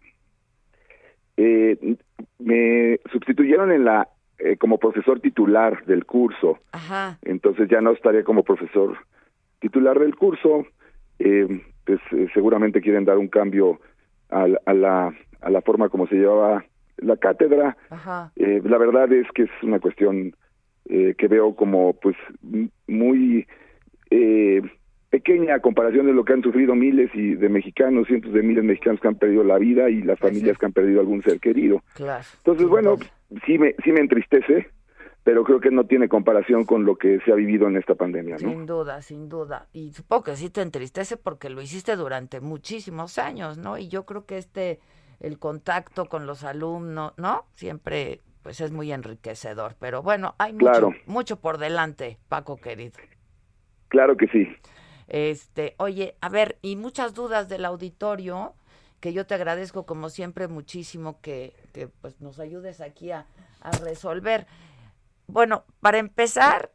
Eh, 1.38 1.96
me 2.40 3.00
sustituyeron 3.10 3.72
en 3.72 3.86
la 3.86 4.06
eh, 4.38 4.58
como 4.58 4.76
profesor 4.76 5.20
titular 5.20 5.82
del 5.86 6.04
curso. 6.04 6.58
Ajá. 6.72 7.18
Entonces 7.22 7.70
ya 7.70 7.80
no 7.80 7.92
estaría 7.92 8.22
como 8.22 8.42
profesor 8.42 8.98
titular 9.60 9.98
del 9.98 10.14
curso. 10.14 10.66
Eh, 11.18 11.62
pues 11.86 12.00
seguramente 12.34 12.82
quieren 12.82 13.06
dar 13.06 13.16
un 13.16 13.28
cambio 13.28 13.80
a, 14.28 14.46
a 14.66 14.74
la 14.74 15.14
a 15.46 15.50
la 15.50 15.62
forma 15.62 15.88
como 15.88 16.08
se 16.08 16.16
llevaba 16.16 16.64
la 16.96 17.16
cátedra. 17.16 17.76
Eh, 18.34 18.60
la 18.64 18.78
verdad 18.78 19.12
es 19.12 19.26
que 19.32 19.44
es 19.44 19.50
una 19.62 19.78
cuestión 19.78 20.34
eh, 20.86 21.14
que 21.16 21.28
veo 21.28 21.54
como 21.54 21.92
pues 21.94 22.16
muy 22.88 23.46
eh, 24.10 24.60
pequeña 25.08 25.54
a 25.54 25.60
comparación 25.60 26.06
de 26.06 26.12
lo 26.12 26.24
que 26.24 26.32
han 26.32 26.42
sufrido 26.42 26.74
miles 26.74 27.12
y 27.14 27.36
de 27.36 27.48
mexicanos, 27.48 28.08
cientos 28.08 28.32
de 28.32 28.42
miles 28.42 28.64
de 28.64 28.68
mexicanos 28.68 29.00
que 29.00 29.06
han 29.06 29.14
perdido 29.14 29.44
la 29.44 29.58
vida 29.58 29.88
y 29.88 30.02
las 30.02 30.18
familias 30.18 30.58
que 30.58 30.66
han 30.66 30.72
perdido 30.72 30.98
algún 30.98 31.22
ser 31.22 31.38
querido. 31.38 31.80
Entonces, 32.38 32.66
bueno, 32.66 32.96
sí 33.46 33.56
me, 33.56 33.76
sí 33.84 33.92
me 33.92 34.00
entristece, 34.00 34.66
pero 35.22 35.44
creo 35.44 35.60
que 35.60 35.70
no 35.70 35.84
tiene 35.84 36.08
comparación 36.08 36.64
con 36.64 36.84
lo 36.84 36.96
que 36.96 37.20
se 37.24 37.30
ha 37.30 37.36
vivido 37.36 37.68
en 37.68 37.76
esta 37.76 37.94
pandemia, 37.94 38.34
¿no? 38.40 38.50
Sin 38.50 38.66
duda, 38.66 39.00
sin 39.00 39.28
duda. 39.28 39.68
Y 39.72 39.92
supongo 39.92 40.24
que 40.24 40.36
sí 40.36 40.50
te 40.50 40.62
entristece 40.62 41.16
porque 41.16 41.50
lo 41.50 41.62
hiciste 41.62 41.94
durante 41.94 42.40
muchísimos 42.40 43.18
años, 43.18 43.58
¿no? 43.58 43.78
Y 43.78 43.86
yo 43.86 44.06
creo 44.06 44.26
que 44.26 44.38
este 44.38 44.80
el 45.20 45.38
contacto 45.38 46.06
con 46.06 46.26
los 46.26 46.44
alumnos, 46.44 47.12
¿no? 47.16 47.46
Siempre 47.54 48.20
pues 48.42 48.60
es 48.60 48.70
muy 48.70 48.92
enriquecedor, 48.92 49.74
pero 49.80 50.02
bueno, 50.02 50.36
hay 50.38 50.52
mucho, 50.52 50.90
mucho 51.06 51.40
por 51.40 51.58
delante, 51.58 52.20
Paco 52.28 52.56
querido. 52.56 52.96
Claro 53.88 54.16
que 54.16 54.28
sí. 54.28 54.46
Este, 55.08 55.74
oye, 55.78 56.16
a 56.20 56.28
ver, 56.28 56.58
y 56.62 56.76
muchas 56.76 57.12
dudas 57.12 57.48
del 57.48 57.64
auditorio, 57.64 58.54
que 59.00 59.12
yo 59.12 59.26
te 59.26 59.34
agradezco 59.34 59.84
como 59.84 60.10
siempre 60.10 60.46
muchísimo 60.46 61.20
que, 61.20 61.54
que 61.72 61.88
pues 61.88 62.20
nos 62.20 62.38
ayudes 62.38 62.80
aquí 62.80 63.10
a, 63.10 63.26
a 63.60 63.72
resolver. 63.72 64.46
Bueno, 65.26 65.64
para 65.80 65.98
empezar, 65.98 66.70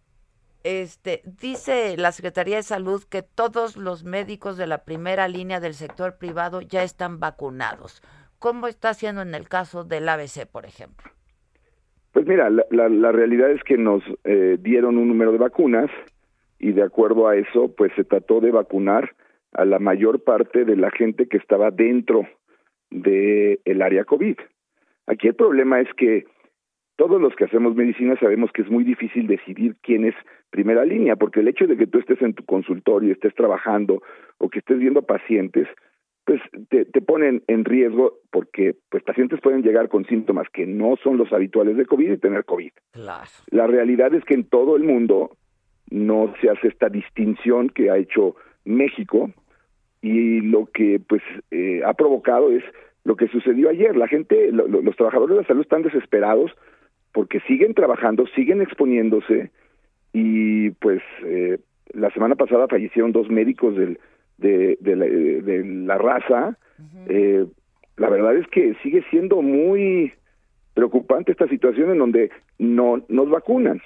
este, 0.63 1.21
dice 1.25 1.95
la 1.97 2.11
Secretaría 2.11 2.57
de 2.57 2.63
Salud 2.63 3.03
que 3.05 3.23
todos 3.23 3.77
los 3.77 4.03
médicos 4.03 4.57
de 4.57 4.67
la 4.67 4.83
primera 4.83 5.27
línea 5.27 5.59
del 5.59 5.73
sector 5.73 6.17
privado 6.17 6.59
ya 6.61 6.83
están 6.83 7.19
vacunados. 7.19 8.01
¿Cómo 8.41 8.67
está 8.67 8.89
haciendo 8.89 9.21
en 9.21 9.35
el 9.35 9.47
caso 9.47 9.83
del 9.83 10.09
ABC, 10.09 10.47
por 10.51 10.65
ejemplo? 10.65 11.11
Pues 12.11 12.25
mira, 12.25 12.49
la, 12.49 13.11
realidad 13.11 13.51
es 13.51 13.63
que 13.63 13.77
nos 13.77 14.01
eh, 14.23 14.57
dieron 14.59 14.97
un 14.97 15.09
número 15.09 15.31
de 15.31 15.37
vacunas 15.37 15.91
y 16.57 16.71
de 16.71 16.81
acuerdo 16.81 17.27
a 17.27 17.35
eso, 17.35 17.71
pues 17.77 17.91
se 17.95 18.03
trató 18.03 18.39
de 18.41 18.49
vacunar 18.49 19.11
a 19.53 19.63
la 19.63 19.77
mayor 19.77 20.23
parte 20.23 20.65
de 20.65 20.75
la 20.75 20.89
gente 20.89 21.27
que 21.27 21.37
estaba 21.37 21.69
dentro 21.69 22.27
del 22.89 23.59
el 23.63 23.81
área 23.83 24.05
COVID. 24.05 24.37
Aquí 25.05 25.27
el 25.27 25.35
problema 25.35 25.79
es 25.79 25.93
que 25.95 26.25
todos 26.95 27.21
los 27.21 27.35
que 27.35 27.45
hacemos 27.45 27.75
medicina 27.75 28.17
sabemos 28.19 28.51
que 28.51 28.63
es 28.63 28.71
muy 28.71 28.83
difícil 28.83 29.27
decidir 29.27 29.75
quién 29.83 30.03
es 30.03 30.15
primera 30.49 30.83
línea, 30.83 31.15
porque 31.15 31.41
el 31.41 31.47
hecho 31.47 31.67
de 31.67 31.77
que 31.77 31.85
tú 31.85 31.99
estés 31.99 32.19
en 32.23 32.33
tu 32.33 32.43
consultorio, 32.43 33.13
estés 33.13 33.35
trabajando 33.35 34.01
o 34.39 34.49
que 34.49 34.59
estés 34.59 34.79
viendo 34.79 35.03
pacientes, 35.03 35.67
pues 36.25 36.41
te, 36.69 36.85
te 36.85 37.01
ponen 37.01 37.43
en 37.47 37.65
riesgo 37.65 38.19
porque 38.31 38.75
pues 38.89 39.03
pacientes 39.03 39.39
pueden 39.41 39.63
llegar 39.63 39.89
con 39.89 40.05
síntomas 40.05 40.47
que 40.53 40.65
no 40.65 40.95
son 41.03 41.17
los 41.17 41.31
habituales 41.33 41.77
de 41.77 41.85
COVID 41.85 42.11
y 42.11 42.17
tener 42.17 42.45
COVID. 42.45 42.71
La 43.49 43.67
realidad 43.67 44.13
es 44.13 44.23
que 44.25 44.35
en 44.35 44.43
todo 44.43 44.75
el 44.75 44.83
mundo 44.83 45.31
no 45.89 46.33
se 46.41 46.49
hace 46.49 46.67
esta 46.67 46.89
distinción 46.89 47.69
que 47.69 47.89
ha 47.89 47.97
hecho 47.97 48.35
México 48.65 49.31
y 50.01 50.41
lo 50.41 50.67
que 50.67 50.99
pues 51.07 51.21
eh, 51.51 51.81
ha 51.85 51.93
provocado 51.93 52.51
es 52.51 52.63
lo 53.03 53.15
que 53.15 53.27
sucedió 53.27 53.69
ayer. 53.69 53.95
La 53.95 54.07
gente, 54.07 54.51
los 54.51 54.95
trabajadores 54.95 55.35
de 55.35 55.41
la 55.41 55.47
salud 55.47 55.61
están 55.61 55.83
desesperados 55.83 56.51
porque 57.11 57.39
siguen 57.41 57.73
trabajando, 57.73 58.25
siguen 58.35 58.61
exponiéndose 58.61 59.51
y 60.13 60.71
pues 60.71 61.01
eh, 61.25 61.59
la 61.93 62.09
semana 62.11 62.35
pasada 62.35 62.67
fallecieron 62.67 63.11
dos 63.11 63.29
médicos 63.29 63.75
del 63.75 63.99
de, 64.41 64.77
de, 64.81 65.63
la, 65.85 65.97
raza, 65.97 66.57
eh, 67.07 67.45
la 67.97 68.09
verdad 68.09 68.35
es 68.35 68.47
que 68.47 68.75
sigue 68.81 69.03
siendo 69.09 69.41
muy 69.41 70.13
preocupante 70.73 71.31
esta 71.31 71.47
situación 71.47 71.91
en 71.91 71.99
donde 71.99 72.31
no 72.57 73.03
nos 73.07 73.29
vacunan. 73.29 73.81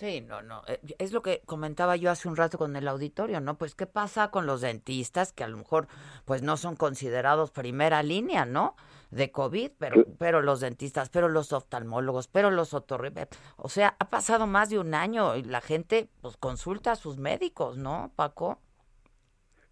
Sí, 0.00 0.22
no, 0.22 0.40
no. 0.40 0.62
Eh, 0.66 0.80
es 0.98 1.12
lo 1.12 1.20
que 1.20 1.42
comentaba 1.44 1.94
yo 1.96 2.10
hace 2.10 2.26
un 2.26 2.36
rato 2.36 2.56
con 2.56 2.74
el 2.74 2.88
auditorio, 2.88 3.40
¿no? 3.40 3.58
Pues 3.58 3.74
qué 3.74 3.86
pasa 3.86 4.30
con 4.30 4.46
los 4.46 4.62
dentistas 4.62 5.32
que 5.32 5.44
a 5.44 5.48
lo 5.48 5.58
mejor 5.58 5.88
pues 6.24 6.42
no 6.42 6.56
son 6.56 6.74
considerados 6.74 7.50
primera 7.50 8.02
línea, 8.02 8.46
¿no? 8.46 8.76
De 9.10 9.30
COVID, 9.30 9.72
pero 9.78 10.06
pero 10.18 10.40
los 10.40 10.60
dentistas, 10.60 11.10
pero 11.10 11.28
los 11.28 11.52
oftalmólogos, 11.52 12.28
pero 12.28 12.50
los 12.50 12.72
otorrinos, 12.72 13.28
o 13.56 13.68
sea, 13.68 13.96
ha 13.98 14.08
pasado 14.08 14.46
más 14.46 14.70
de 14.70 14.78
un 14.78 14.94
año 14.94 15.36
y 15.36 15.42
la 15.42 15.60
gente 15.60 16.08
pues 16.22 16.38
consulta 16.38 16.92
a 16.92 16.96
sus 16.96 17.18
médicos, 17.18 17.76
¿no, 17.76 18.12
Paco? 18.16 18.58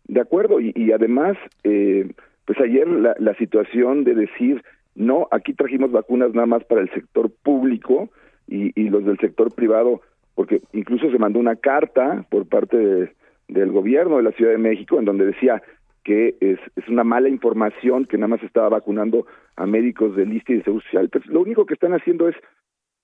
De 0.09 0.21
acuerdo, 0.21 0.59
y, 0.61 0.91
además, 0.93 1.37
eh, 1.65 2.11
pues 2.47 2.59
ayer 2.61 2.89
la, 2.89 3.15
la 3.19 3.35
situación 3.35 4.05
de 4.05 4.15
decir, 4.15 4.63
no, 4.95 5.29
aquí 5.31 5.53
trajimos 5.53 5.93
vacunas 5.93 6.35
nada 6.35 6.47
más 6.47 6.65
para 6.65 6.81
el 6.81 6.91
sector 6.91 7.31
público 7.43 8.09
y, 8.47 8.73
y 8.81 8.89
los 8.89 9.05
del 9.05 9.19
sector 9.19 9.55
privado, 9.55 10.01
porque 10.35 10.63
incluso 10.73 11.11
se 11.11 11.19
mandó 11.19 11.39
una 11.39 11.57
carta 11.57 12.25
por 12.31 12.49
parte 12.49 13.13
del 13.49 13.73
gobierno 13.73 14.17
de 14.17 14.23
la 14.23 14.33
Ciudad 14.33 14.53
de 14.53 14.59
México 14.59 14.99
en 14.99 15.05
donde 15.05 15.27
decía 15.27 15.63
que 16.05 16.37
es, 16.41 16.59
es 16.77 16.89
una 16.89 17.05
mala 17.05 17.29
información 17.29 18.07
que 18.07 18.17
nada 18.17 18.29
más 18.29 18.43
estaba 18.43 18.71
vacunando 18.71 19.27
a 19.57 19.67
médicos 19.67 20.17
del 20.17 20.33
ISTE 20.33 20.55
y 20.55 20.57
de 20.57 20.65
Seguro 20.65 20.83
Social. 20.85 21.11
Pues 21.11 21.27
lo 21.27 21.41
único 21.41 21.67
que 21.67 21.75
están 21.75 21.93
haciendo 21.93 22.29
es 22.29 22.37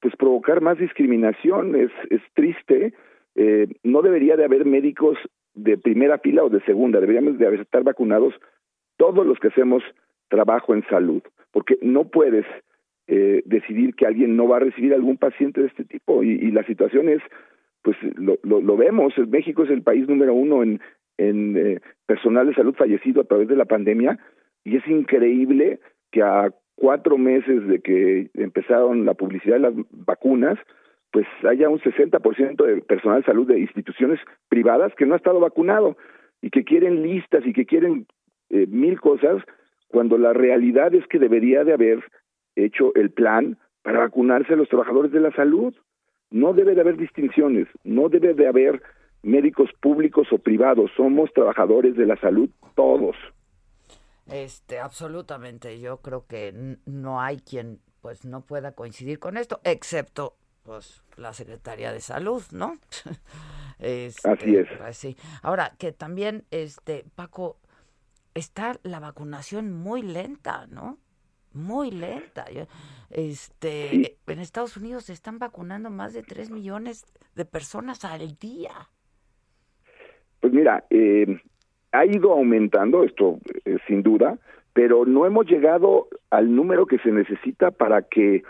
pues 0.00 0.16
provocar 0.16 0.62
más 0.62 0.78
discriminación, 0.78 1.74
es, 1.76 1.90
es 2.08 2.22
triste. 2.32 2.94
Eh, 3.34 3.68
no 3.82 4.00
debería 4.00 4.36
de 4.36 4.44
haber 4.44 4.64
médicos 4.64 5.18
de 5.54 5.78
primera 5.78 6.18
fila 6.18 6.44
o 6.44 6.48
de 6.48 6.60
segunda, 6.62 7.00
deberíamos 7.00 7.38
de 7.38 7.54
estar 7.56 7.82
vacunados 7.82 8.34
todos 8.96 9.26
los 9.26 9.38
que 9.38 9.48
hacemos 9.48 9.82
trabajo 10.28 10.74
en 10.74 10.84
salud, 10.88 11.22
porque 11.52 11.78
no 11.82 12.08
puedes 12.08 12.44
eh, 13.06 13.42
decidir 13.44 13.94
que 13.94 14.06
alguien 14.06 14.36
no 14.36 14.48
va 14.48 14.56
a 14.56 14.60
recibir 14.60 14.94
algún 14.94 15.16
paciente 15.16 15.60
de 15.60 15.66
este 15.68 15.84
tipo. 15.84 16.22
Y, 16.22 16.30
y 16.30 16.50
la 16.50 16.64
situación 16.64 17.08
es, 17.08 17.22
pues 17.82 17.96
lo, 18.16 18.38
lo, 18.42 18.60
lo, 18.60 18.76
vemos, 18.76 19.12
México 19.28 19.64
es 19.64 19.70
el 19.70 19.82
país 19.82 20.08
número 20.08 20.34
uno 20.34 20.62
en, 20.62 20.80
en 21.18 21.56
eh, 21.56 21.80
personal 22.06 22.46
de 22.46 22.54
salud 22.54 22.74
fallecido 22.74 23.20
a 23.20 23.24
través 23.24 23.48
de 23.48 23.56
la 23.56 23.66
pandemia. 23.66 24.18
Y 24.64 24.76
es 24.76 24.86
increíble 24.88 25.80
que 26.10 26.22
a 26.22 26.50
cuatro 26.76 27.18
meses 27.18 27.66
de 27.68 27.80
que 27.80 28.30
empezaron 28.34 29.04
la 29.04 29.14
publicidad 29.14 29.56
de 29.56 29.60
las 29.60 29.74
vacunas, 29.90 30.58
pues 31.14 31.28
haya 31.48 31.68
un 31.68 31.78
60% 31.78 32.66
de 32.66 32.82
personal 32.82 33.20
de 33.20 33.26
salud 33.26 33.46
de 33.46 33.60
instituciones 33.60 34.18
privadas 34.48 34.92
que 34.96 35.06
no 35.06 35.14
ha 35.14 35.16
estado 35.16 35.38
vacunado 35.38 35.96
y 36.42 36.50
que 36.50 36.64
quieren 36.64 37.04
listas 37.04 37.46
y 37.46 37.52
que 37.52 37.66
quieren 37.66 38.08
eh, 38.50 38.66
mil 38.66 39.00
cosas, 39.00 39.40
cuando 39.86 40.18
la 40.18 40.32
realidad 40.32 40.92
es 40.92 41.06
que 41.06 41.20
debería 41.20 41.62
de 41.62 41.72
haber 41.72 42.02
hecho 42.56 42.92
el 42.96 43.10
plan 43.10 43.58
para 43.82 44.00
vacunarse 44.00 44.54
a 44.54 44.56
los 44.56 44.68
trabajadores 44.68 45.12
de 45.12 45.20
la 45.20 45.30
salud. 45.36 45.72
No 46.32 46.52
debe 46.52 46.74
de 46.74 46.80
haber 46.80 46.96
distinciones, 46.96 47.68
no 47.84 48.08
debe 48.08 48.34
de 48.34 48.48
haber 48.48 48.82
médicos 49.22 49.70
públicos 49.80 50.26
o 50.32 50.38
privados, 50.38 50.90
somos 50.96 51.32
trabajadores 51.32 51.94
de 51.94 52.06
la 52.06 52.16
salud 52.16 52.50
todos. 52.74 53.14
Este, 54.32 54.80
absolutamente, 54.80 55.78
yo 55.78 55.98
creo 55.98 56.26
que 56.26 56.76
no 56.86 57.20
hay 57.20 57.38
quien 57.38 57.78
pues 58.00 58.24
no 58.24 58.40
pueda 58.40 58.72
coincidir 58.72 59.20
con 59.20 59.36
esto, 59.36 59.60
excepto 59.62 60.34
pues 60.64 61.04
la 61.16 61.32
Secretaría 61.32 61.92
de 61.92 62.00
Salud, 62.00 62.42
¿no? 62.52 62.78
Este, 63.80 64.30
Así 64.30 64.56
es. 64.56 64.68
Pues, 64.78 64.96
sí. 64.96 65.16
Ahora, 65.42 65.72
que 65.78 65.90
también, 65.90 66.44
este, 66.52 67.04
Paco, 67.16 67.58
está 68.34 68.78
la 68.84 69.00
vacunación 69.00 69.72
muy 69.72 70.00
lenta, 70.00 70.66
¿no? 70.70 70.96
Muy 71.52 71.90
lenta. 71.90 72.46
Este, 73.10 74.16
en 74.26 74.38
Estados 74.38 74.76
Unidos 74.76 75.04
se 75.04 75.12
están 75.12 75.40
vacunando 75.40 75.90
más 75.90 76.14
de 76.14 76.22
3 76.22 76.50
millones 76.50 77.04
de 77.34 77.44
personas 77.44 78.04
al 78.04 78.38
día. 78.38 78.70
Pues 80.40 80.52
mira, 80.52 80.84
eh, 80.88 81.40
ha 81.92 82.06
ido 82.06 82.32
aumentando 82.32 83.02
esto, 83.02 83.38
eh, 83.64 83.78
sin 83.86 84.02
duda, 84.02 84.38
pero 84.72 85.04
no 85.04 85.26
hemos 85.26 85.46
llegado 85.46 86.08
al 86.30 86.54
número 86.54 86.86
que 86.86 86.98
se 86.98 87.10
necesita 87.10 87.70
para 87.72 88.02
que 88.02 88.44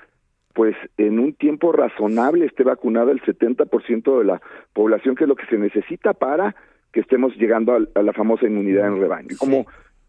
pues 0.55 0.77
en 0.97 1.19
un 1.19 1.35
tiempo 1.35 1.73
razonable 1.73 2.47
esté 2.47 2.63
vacunada 2.63 3.13
el 3.13 3.21
70% 3.21 4.19
de 4.19 4.25
la 4.25 4.41
población, 4.73 5.17
que 5.17 5.25
es 5.25 5.29
lo 5.29 5.37
que 5.37 5.47
se 5.47 5.59
necesita 5.59 6.15
para 6.15 6.55
que 6.93 7.01
estemos 7.01 7.35
llegando 7.37 7.75
a, 7.75 8.03
la 8.03 8.13
famosa 8.13 8.47
inmunidad 8.47 8.87
en 8.87 9.01
rebaño. 9.01 9.37
Como 9.37 9.67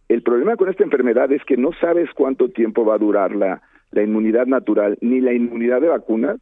el 0.07 0.21
problema 0.21 0.55
con 0.55 0.69
esta 0.69 0.83
enfermedad 0.83 1.31
es 1.31 1.43
que 1.45 1.57
no 1.57 1.71
sabes 1.81 2.09
cuánto 2.13 2.49
tiempo 2.49 2.85
va 2.85 2.93
a 2.93 2.99
durar 2.99 3.35
la, 3.35 3.63
la 3.91 4.03
inmunidad 4.03 4.45
natural 4.45 4.99
ni 5.01 5.19
la 5.19 5.33
inmunidad 5.33 5.81
de 5.81 5.87
vacunas, 5.87 6.37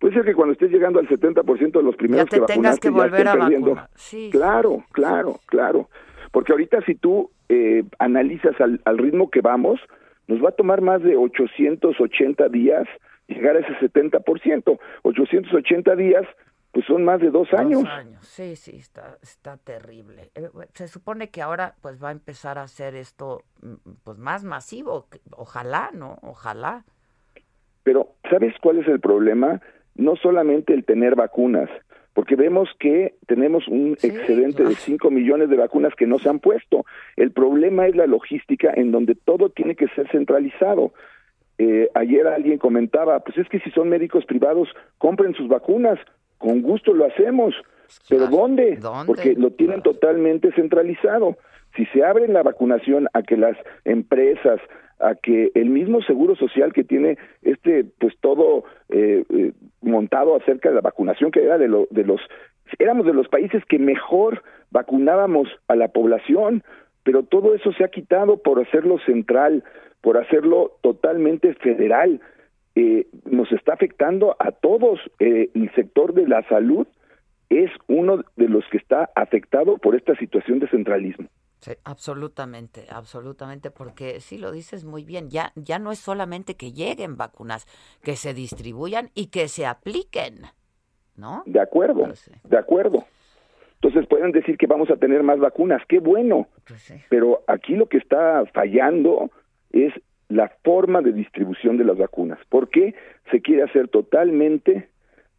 puede 0.00 0.14
ser 0.14 0.24
que 0.24 0.34
cuando 0.34 0.54
estés 0.54 0.72
llegando 0.72 0.98
al 0.98 1.08
70% 1.08 1.72
de 1.72 1.82
los 1.82 1.94
primeros 1.94 2.28
que 2.28 2.40
vacunaste 2.40 2.80
que 2.80 2.90
volver 2.90 3.24
ya 3.24 3.32
perdiendo. 3.34 3.78
Sí, 3.94 4.30
claro, 4.32 4.82
claro, 4.90 5.38
claro. 5.46 5.88
Porque 6.32 6.50
ahorita 6.50 6.82
si 6.82 6.96
tú 6.96 7.30
eh, 7.48 7.84
analizas 8.00 8.60
al, 8.60 8.80
al 8.84 8.98
ritmo 8.98 9.30
que 9.30 9.42
vamos, 9.42 9.78
nos 10.26 10.44
va 10.44 10.48
a 10.48 10.52
tomar 10.52 10.80
más 10.80 11.04
de 11.04 11.14
880 11.16 12.48
días 12.48 12.88
llegar 13.28 13.56
a 13.56 13.60
ese 13.60 13.72
70%. 13.80 14.78
880 15.02 15.96
días, 15.96 16.24
pues 16.72 16.86
son 16.86 17.04
más 17.04 17.20
de 17.20 17.30
dos 17.30 17.52
años. 17.52 17.82
Dos 17.82 17.92
años, 17.92 18.26
sí, 18.26 18.56
sí, 18.56 18.76
está, 18.76 19.16
está 19.22 19.56
terrible. 19.56 20.30
Eh, 20.34 20.48
se 20.74 20.88
supone 20.88 21.28
que 21.28 21.40
ahora 21.40 21.74
pues 21.80 22.02
va 22.02 22.08
a 22.08 22.12
empezar 22.12 22.58
a 22.58 22.62
hacer 22.62 22.96
esto 22.96 23.42
mm, 23.62 23.74
pues 24.02 24.18
más 24.18 24.44
masivo. 24.44 25.06
Ojalá, 25.36 25.90
¿no? 25.92 26.18
Ojalá. 26.22 26.84
Pero, 27.84 28.14
¿sabes 28.28 28.54
cuál 28.60 28.78
es 28.78 28.88
el 28.88 29.00
problema? 29.00 29.60
No 29.94 30.16
solamente 30.16 30.74
el 30.74 30.84
tener 30.84 31.14
vacunas, 31.14 31.70
porque 32.14 32.36
vemos 32.36 32.68
que 32.78 33.14
tenemos 33.26 33.68
un 33.68 33.92
excedente 33.92 34.64
de 34.64 34.74
5 34.74 35.10
millones 35.10 35.50
de 35.50 35.56
vacunas 35.56 35.94
que 35.94 36.06
no 36.06 36.18
se 36.18 36.28
han 36.28 36.38
puesto. 36.38 36.86
El 37.16 37.32
problema 37.32 37.86
es 37.86 37.94
la 37.94 38.06
logística 38.06 38.72
en 38.74 38.92
donde 38.92 39.14
todo 39.14 39.50
tiene 39.50 39.74
que 39.74 39.88
ser 39.88 40.08
centralizado. 40.10 40.92
Eh, 41.58 41.88
ayer 41.94 42.26
alguien 42.26 42.58
comentaba, 42.58 43.20
pues 43.20 43.38
es 43.38 43.48
que 43.48 43.60
si 43.60 43.70
son 43.70 43.88
médicos 43.88 44.24
privados, 44.24 44.68
compren 44.98 45.34
sus 45.34 45.48
vacunas, 45.48 45.98
con 46.38 46.62
gusto 46.62 46.92
lo 46.92 47.06
hacemos, 47.06 47.54
pero 48.08 48.26
¿dónde? 48.26 48.78
Porque 49.06 49.34
lo 49.34 49.50
tienen 49.50 49.82
totalmente 49.82 50.52
centralizado. 50.52 51.36
Si 51.76 51.86
se 51.86 52.04
abre 52.04 52.28
la 52.28 52.42
vacunación 52.42 53.08
a 53.12 53.22
que 53.22 53.36
las 53.36 53.56
empresas, 53.84 54.60
a 55.00 55.14
que 55.14 55.50
el 55.54 55.70
mismo 55.70 56.02
seguro 56.02 56.36
social 56.36 56.72
que 56.72 56.84
tiene 56.84 57.18
este, 57.42 57.84
pues 57.98 58.14
todo 58.20 58.64
eh, 58.90 59.24
eh, 59.30 59.52
montado 59.80 60.36
acerca 60.36 60.68
de 60.68 60.76
la 60.76 60.80
vacunación, 60.80 61.30
que 61.30 61.44
era 61.44 61.58
de, 61.58 61.68
lo, 61.68 61.86
de 61.90 62.04
los, 62.04 62.20
éramos 62.78 63.06
de 63.06 63.14
los 63.14 63.28
países 63.28 63.64
que 63.66 63.78
mejor 63.78 64.42
vacunábamos 64.70 65.48
a 65.68 65.76
la 65.76 65.88
población, 65.88 66.62
pero 67.02 67.22
todo 67.22 67.54
eso 67.54 67.72
se 67.72 67.84
ha 67.84 67.88
quitado 67.88 68.38
por 68.38 68.60
hacerlo 68.60 68.98
central, 69.00 69.62
por 70.04 70.18
hacerlo 70.18 70.76
totalmente 70.82 71.54
federal. 71.54 72.20
Eh, 72.74 73.06
nos 73.24 73.50
está 73.52 73.72
afectando 73.72 74.36
a 74.38 74.52
todos. 74.52 75.00
Eh, 75.18 75.50
el 75.54 75.74
sector 75.74 76.12
de 76.12 76.28
la 76.28 76.46
salud 76.46 76.86
es 77.48 77.70
uno 77.88 78.22
de 78.36 78.48
los 78.48 78.64
que 78.70 78.76
está 78.76 79.10
afectado 79.14 79.78
por 79.78 79.96
esta 79.96 80.14
situación 80.16 80.58
de 80.58 80.68
centralismo. 80.68 81.26
Sí, 81.60 81.72
absolutamente, 81.84 82.84
absolutamente, 82.90 83.70
porque 83.70 84.20
sí 84.20 84.36
lo 84.36 84.52
dices 84.52 84.84
muy 84.84 85.04
bien, 85.04 85.30
ya, 85.30 85.52
ya 85.54 85.78
no 85.78 85.90
es 85.90 85.98
solamente 85.98 86.56
que 86.56 86.72
lleguen 86.72 87.16
vacunas, 87.16 87.66
que 88.02 88.16
se 88.16 88.34
distribuyan 88.34 89.08
y 89.14 89.28
que 89.28 89.48
se 89.48 89.64
apliquen, 89.64 90.42
¿no? 91.16 91.42
De 91.46 91.60
acuerdo, 91.60 92.04
pues 92.04 92.30
de 92.42 92.58
acuerdo. 92.58 93.04
Entonces 93.76 94.06
pueden 94.06 94.32
decir 94.32 94.58
que 94.58 94.66
vamos 94.66 94.90
a 94.90 94.96
tener 94.96 95.22
más 95.22 95.38
vacunas, 95.38 95.80
qué 95.88 96.00
bueno, 96.00 96.48
pues 96.66 96.92
pero 97.08 97.42
aquí 97.46 97.76
lo 97.76 97.86
que 97.86 97.96
está 97.96 98.44
fallando 98.52 99.30
es 99.74 99.92
la 100.28 100.50
forma 100.64 101.02
de 101.02 101.12
distribución 101.12 101.76
de 101.76 101.84
las 101.84 101.98
vacunas. 101.98 102.38
¿Por 102.48 102.70
qué 102.70 102.94
se 103.30 103.42
quiere 103.42 103.64
hacer 103.64 103.88
totalmente 103.88 104.88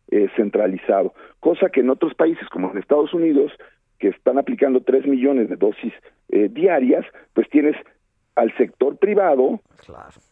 eh, 0.09 0.27
centralizado? 0.35 1.13
Cosa 1.39 1.69
que 1.69 1.79
en 1.79 1.89
otros 1.89 2.13
países, 2.13 2.47
como 2.49 2.69
en 2.71 2.77
Estados 2.77 3.13
Unidos, 3.13 3.51
que 3.97 4.09
están 4.09 4.37
aplicando 4.37 4.81
3 4.81 5.07
millones 5.07 5.49
de 5.49 5.55
dosis 5.55 5.93
eh, 6.29 6.49
diarias, 6.49 7.05
pues 7.33 7.49
tienes 7.49 7.75
al 8.35 8.55
sector 8.57 8.97
privado 8.97 9.61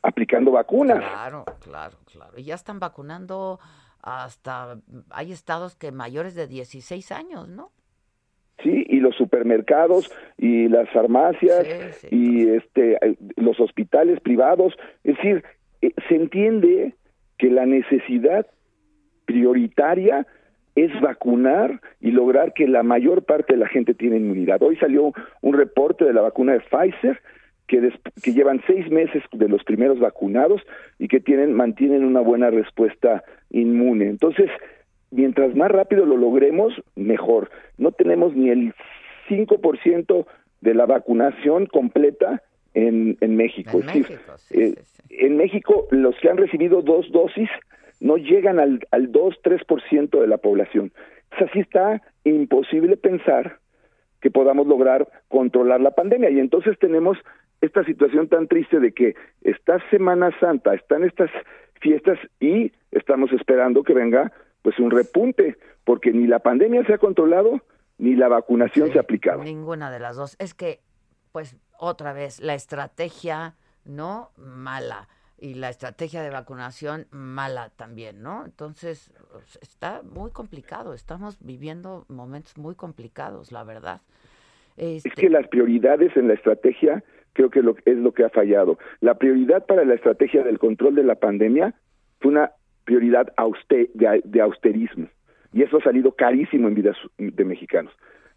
aplicando 0.01 0.51
vacunas. 0.51 0.99
Claro, 0.99 1.45
claro, 1.61 1.97
claro. 2.11 2.33
Y 2.37 2.43
ya 2.43 2.55
están 2.55 2.79
vacunando 2.79 3.59
hasta, 4.01 4.77
hay 5.09 5.31
estados 5.31 5.75
que 5.75 5.93
mayores 5.93 6.35
de 6.35 6.47
16 6.47 7.11
años, 7.13 7.47
¿no? 7.47 7.71
Sí 8.63 8.85
y 8.89 8.99
los 8.99 9.15
supermercados 9.15 10.11
y 10.37 10.67
las 10.67 10.89
farmacias 10.89 11.67
y 12.11 12.49
este 12.49 12.97
los 13.35 13.59
hospitales 13.59 14.19
privados 14.21 14.73
es 15.03 15.15
decir 15.17 15.43
eh, 15.81 15.91
se 16.07 16.15
entiende 16.15 16.95
que 17.37 17.49
la 17.49 17.65
necesidad 17.65 18.47
prioritaria 19.25 20.25
es 20.75 20.91
vacunar 21.01 21.81
y 22.01 22.11
lograr 22.11 22.53
que 22.53 22.67
la 22.67 22.83
mayor 22.83 23.23
parte 23.23 23.53
de 23.53 23.59
la 23.59 23.67
gente 23.67 23.93
tiene 23.93 24.17
inmunidad. 24.17 24.61
Hoy 24.63 24.75
salió 24.77 25.13
un 25.41 25.53
reporte 25.53 26.05
de 26.05 26.13
la 26.13 26.21
vacuna 26.21 26.53
de 26.53 26.61
Pfizer 26.61 27.21
que, 27.67 27.91
que 28.23 28.33
llevan 28.33 28.61
seis 28.65 28.89
meses 28.89 29.23
de 29.31 29.47
los 29.47 29.63
primeros 29.63 29.99
vacunados 29.99 30.61
y 30.97 31.07
que 31.07 31.19
tienen 31.19 31.53
mantienen 31.53 32.03
una 32.03 32.21
buena 32.21 32.49
respuesta 32.49 33.23
inmune. 33.51 34.07
Entonces, 34.07 34.49
mientras 35.13 35.55
más 35.55 35.71
rápido 35.71 36.05
lo 36.05 36.17
logremos, 36.17 36.73
mejor. 36.95 37.49
No 37.77 37.91
tenemos 37.91 38.35
ni 38.35 38.49
el 38.49 38.73
5% 39.29 40.25
de 40.61 40.73
la 40.73 40.85
vacunación 40.85 41.65
completa 41.67 42.41
en, 42.73 43.17
en 43.21 43.35
México. 43.35 43.79
En, 43.79 43.85
México, 43.85 44.13
eh, 44.51 44.75
en 45.09 45.37
México, 45.37 45.87
los 45.91 46.15
que 46.17 46.29
han 46.29 46.37
recibido 46.37 46.81
dos 46.81 47.11
dosis 47.11 47.49
no 47.99 48.17
llegan 48.17 48.59
al, 48.59 48.85
al 48.91 49.11
2-3% 49.11 50.19
de 50.19 50.27
la 50.27 50.37
población. 50.37 50.91
Es 51.31 51.49
así 51.49 51.59
está 51.59 52.01
imposible 52.23 52.97
pensar 52.97 53.59
que 54.21 54.31
podamos 54.31 54.67
lograr 54.67 55.07
controlar 55.27 55.81
la 55.81 55.91
pandemia. 55.91 56.29
Y 56.29 56.39
entonces 56.39 56.77
tenemos 56.79 57.17
esta 57.61 57.83
situación 57.85 58.27
tan 58.27 58.47
triste 58.47 58.79
de 58.79 58.91
que 58.91 59.15
esta 59.41 59.79
Semana 59.89 60.31
Santa, 60.39 60.73
están 60.73 61.03
estas 61.03 61.29
fiestas 61.79 62.17
y 62.39 62.71
estamos 62.91 63.31
esperando 63.31 63.83
que 63.83 63.93
venga 63.93 64.31
pues 64.63 64.79
un 64.79 64.89
repunte, 64.89 65.57
porque 65.83 66.11
ni 66.11 66.25
la 66.25 66.39
pandemia 66.39 66.83
se 66.85 66.93
ha 66.93 66.97
controlado, 66.97 67.61
ni 67.99 68.15
la 68.15 68.29
vacunación 68.29 68.91
se 68.91 68.97
ha 68.97 69.01
aplicado. 69.01 69.43
Ninguna 69.43 69.91
de 69.91 69.99
las 69.99 70.15
dos. 70.15 70.35
Es 70.39 70.55
que, 70.55 70.79
pues, 71.31 71.55
otra 71.77 72.13
vez, 72.13 72.39
la 72.39 72.55
estrategia, 72.55 73.55
¿no? 73.85 74.31
Mala. 74.37 75.07
Y 75.37 75.55
la 75.55 75.69
estrategia 75.69 76.23
de 76.23 76.29
vacunación 76.29 77.05
mala 77.11 77.69
también, 77.75 78.23
¿no? 78.23 78.45
Entonces, 78.45 79.11
pues, 79.31 79.59
está 79.61 80.01
muy 80.01 80.31
complicado. 80.31 80.93
Estamos 80.93 81.37
viviendo 81.41 82.05
momentos 82.07 82.57
muy 82.57 82.75
complicados, 82.75 83.51
la 83.51 83.65
verdad. 83.65 84.01
Es 84.77 85.05
este 85.05 85.21
que 85.21 85.29
las 85.29 85.47
prioridades 85.49 86.15
en 86.15 86.29
la 86.29 86.35
estrategia 86.35 87.03
creo 87.33 87.49
que 87.49 87.59
es 87.59 87.97
lo 87.97 88.13
que 88.13 88.23
ha 88.23 88.29
fallado. 88.29 88.77
La 89.01 89.15
prioridad 89.15 89.65
para 89.65 89.83
la 89.83 89.95
estrategia 89.95 90.43
del 90.43 90.59
control 90.59 90.95
de 90.95 91.03
la 91.03 91.15
pandemia 91.15 91.75
fue 92.19 92.31
una 92.31 92.53
prioridad 92.85 93.33
de, 94.23 94.41
austerismo. 94.41 95.07
Y 95.51 95.63
eso 95.63 95.77
ha 95.77 95.83
salido 95.83 96.13
carísimo 96.13 96.67
en 96.67 96.75
vidas 96.75 96.97
de 97.17 97.45
mexicanos. 97.45 97.93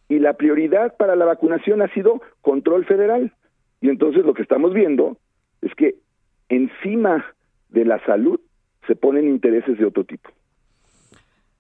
Y 0.09 0.19
la 0.19 0.35
prioridad 0.35 0.97
para 0.97 1.17
la 1.17 1.25
vacunación 1.25 1.83
ha 1.83 1.93
sido 1.95 2.21
control 2.43 2.85
federal. 2.85 3.33
Y 3.81 3.89
entonces 3.89 4.25
lo 4.25 4.35
que 4.35 4.43
estamos 4.43 4.73
viendo 4.75 5.17
es 5.63 5.75
que 5.75 5.97
encima 6.49 7.25
de 7.71 7.85
la 7.85 8.05
salud 8.05 8.41
se 8.87 8.95
ponen 8.95 9.29
intereses 9.29 9.79
de 9.79 9.85
otro 9.85 10.05
tipo. 10.05 10.31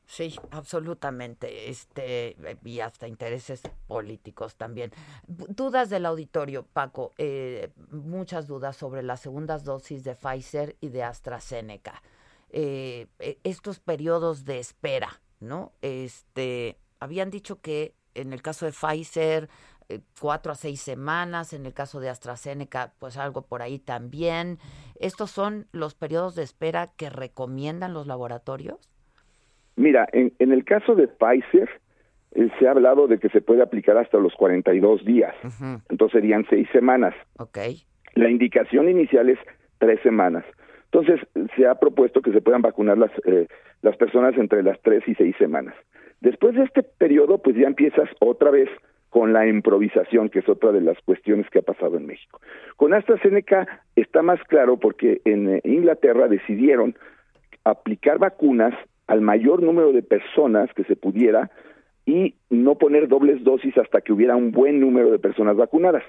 Sí, 0.06 0.36
absolutamente. 0.52 1.68
Este, 1.68 2.36
y 2.64 2.80
hasta 2.80 3.08
intereses 3.08 3.62
políticos 3.88 4.56
también. 4.56 4.92
Dudas 5.26 5.90
del 5.90 6.06
auditorio, 6.06 6.64
Paco. 6.72 7.12
Eh, 7.18 7.70
muchas 7.90 8.46
dudas 8.46 8.76
sobre 8.76 9.02
las 9.02 9.20
segundas 9.20 9.64
dosis 9.64 10.04
de 10.04 10.14
Pfizer 10.14 10.76
y 10.80 10.90
de 10.90 11.02
AstraZeneca. 11.02 12.02
Eh, 12.50 13.06
e, 13.18 13.38
estos 13.44 13.80
periodos 13.80 14.44
de 14.44 14.58
espera, 14.58 15.20
¿no? 15.40 15.72
Este, 15.82 16.76
habían 17.00 17.30
dicho 17.30 17.60
que 17.60 17.94
en 18.14 18.32
el 18.32 18.42
caso 18.42 18.66
de 18.66 18.72
Pfizer, 18.72 19.48
eh, 19.88 20.00
cuatro 20.20 20.52
a 20.52 20.54
seis 20.54 20.80
semanas, 20.80 21.52
en 21.52 21.66
el 21.66 21.74
caso 21.74 22.00
de 22.00 22.08
AstraZeneca, 22.08 22.94
pues 22.98 23.16
algo 23.18 23.42
por 23.42 23.62
ahí 23.62 23.78
también. 23.78 24.58
¿Estos 24.98 25.30
son 25.30 25.66
los 25.72 25.94
periodos 25.94 26.34
de 26.34 26.42
espera 26.42 26.88
que 26.96 27.10
recomiendan 27.10 27.94
los 27.94 28.06
laboratorios? 28.06 28.90
Mira, 29.76 30.08
en, 30.12 30.32
en 30.38 30.52
el 30.52 30.64
caso 30.64 30.94
de 30.94 31.06
Pfizer, 31.06 31.68
eh, 32.36 32.50
se 32.58 32.66
ha 32.66 32.72
hablado 32.72 33.06
de 33.06 33.18
que 33.18 33.28
se 33.28 33.40
puede 33.40 33.62
aplicar 33.62 33.96
hasta 33.96 34.18
los 34.18 34.34
42 34.34 35.04
días. 35.04 35.34
Entonces 35.88 36.20
serían 36.20 36.44
seis 36.50 36.68
semanas. 36.72 37.14
Ok. 37.38 37.58
La 38.14 38.30
indicación 38.30 38.88
inicial 38.88 39.28
es 39.28 39.38
tres 39.78 40.00
semanas. 40.02 40.44
Entonces 40.96 41.28
se 41.54 41.66
ha 41.66 41.74
propuesto 41.74 42.22
que 42.22 42.32
se 42.32 42.40
puedan 42.40 42.62
vacunar 42.62 42.96
las, 42.96 43.10
eh, 43.26 43.48
las 43.82 43.94
personas 43.98 44.34
entre 44.38 44.62
las 44.62 44.80
tres 44.80 45.06
y 45.06 45.14
seis 45.14 45.36
semanas. 45.38 45.74
Después 46.22 46.54
de 46.54 46.64
este 46.64 46.82
periodo, 46.82 47.36
pues 47.36 47.54
ya 47.54 47.66
empiezas 47.66 48.08
otra 48.18 48.50
vez 48.50 48.70
con 49.10 49.34
la 49.34 49.46
improvisación, 49.46 50.30
que 50.30 50.38
es 50.38 50.48
otra 50.48 50.72
de 50.72 50.80
las 50.80 50.98
cuestiones 51.02 51.50
que 51.50 51.58
ha 51.58 51.62
pasado 51.62 51.98
en 51.98 52.06
México. 52.06 52.40
Con 52.76 52.94
AstraZeneca 52.94 53.82
está 53.94 54.22
más 54.22 54.42
claro 54.44 54.78
porque 54.78 55.20
en 55.26 55.56
eh, 55.56 55.60
Inglaterra 55.64 56.28
decidieron 56.28 56.96
aplicar 57.64 58.18
vacunas 58.18 58.72
al 59.06 59.20
mayor 59.20 59.62
número 59.62 59.92
de 59.92 60.02
personas 60.02 60.72
que 60.72 60.84
se 60.84 60.96
pudiera 60.96 61.50
y 62.06 62.36
no 62.48 62.76
poner 62.76 63.06
dobles 63.06 63.44
dosis 63.44 63.76
hasta 63.76 64.00
que 64.00 64.14
hubiera 64.14 64.34
un 64.34 64.50
buen 64.50 64.80
número 64.80 65.10
de 65.10 65.18
personas 65.18 65.56
vacunadas. 65.56 66.04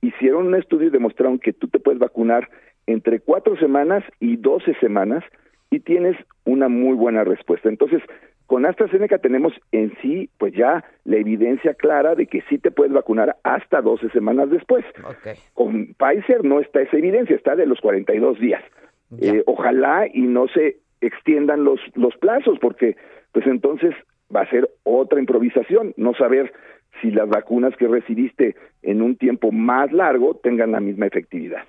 Hicieron 0.00 0.48
un 0.48 0.56
estudio 0.56 0.88
y 0.88 0.90
demostraron 0.90 1.38
que 1.38 1.52
tú 1.52 1.68
te 1.68 1.78
puedes 1.78 2.00
vacunar 2.00 2.48
entre 2.86 3.20
cuatro 3.20 3.56
semanas 3.56 4.04
y 4.20 4.36
doce 4.36 4.74
semanas 4.80 5.24
y 5.70 5.80
tienes 5.80 6.16
una 6.44 6.68
muy 6.68 6.94
buena 6.94 7.24
respuesta. 7.24 7.68
Entonces, 7.68 8.02
con 8.46 8.66
AstraZeneca 8.66 9.18
tenemos 9.18 9.54
en 9.72 9.94
sí, 10.02 10.28
pues 10.38 10.52
ya 10.52 10.84
la 11.04 11.16
evidencia 11.16 11.72
clara 11.72 12.14
de 12.14 12.26
que 12.26 12.42
sí 12.50 12.58
te 12.58 12.70
puedes 12.70 12.92
vacunar 12.92 13.36
hasta 13.44 13.80
12 13.80 14.10
semanas 14.10 14.50
después. 14.50 14.84
Con 15.54 15.94
Pfizer 15.94 16.44
no 16.44 16.60
está 16.60 16.82
esa 16.82 16.98
evidencia, 16.98 17.34
está 17.34 17.56
de 17.56 17.66
los 17.66 17.80
42 17.80 18.38
días. 18.38 18.62
Eh, 19.20 19.42
ojalá 19.46 20.06
y 20.12 20.22
no 20.22 20.48
se 20.48 20.76
extiendan 21.00 21.64
los, 21.64 21.80
los 21.94 22.14
plazos, 22.16 22.58
porque 22.58 22.96
pues 23.32 23.46
entonces 23.46 23.94
va 24.34 24.42
a 24.42 24.50
ser 24.50 24.68
otra 24.82 25.18
improvisación, 25.18 25.94
no 25.96 26.14
saber 26.14 26.52
si 27.00 27.10
las 27.10 27.28
vacunas 27.28 27.74
que 27.76 27.88
recibiste 27.88 28.54
en 28.82 29.02
un 29.02 29.16
tiempo 29.16 29.50
más 29.50 29.92
largo 29.92 30.34
tengan 30.42 30.72
la 30.72 30.80
misma 30.80 31.06
efectividad. 31.06 31.64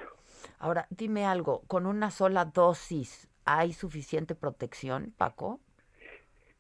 Ahora, 0.64 0.88
dime 0.90 1.26
algo, 1.26 1.64
¿con 1.68 1.86
una 1.86 2.10
sola 2.10 2.46
dosis 2.46 3.30
hay 3.44 3.74
suficiente 3.74 4.34
protección, 4.34 5.12
Paco? 5.18 5.60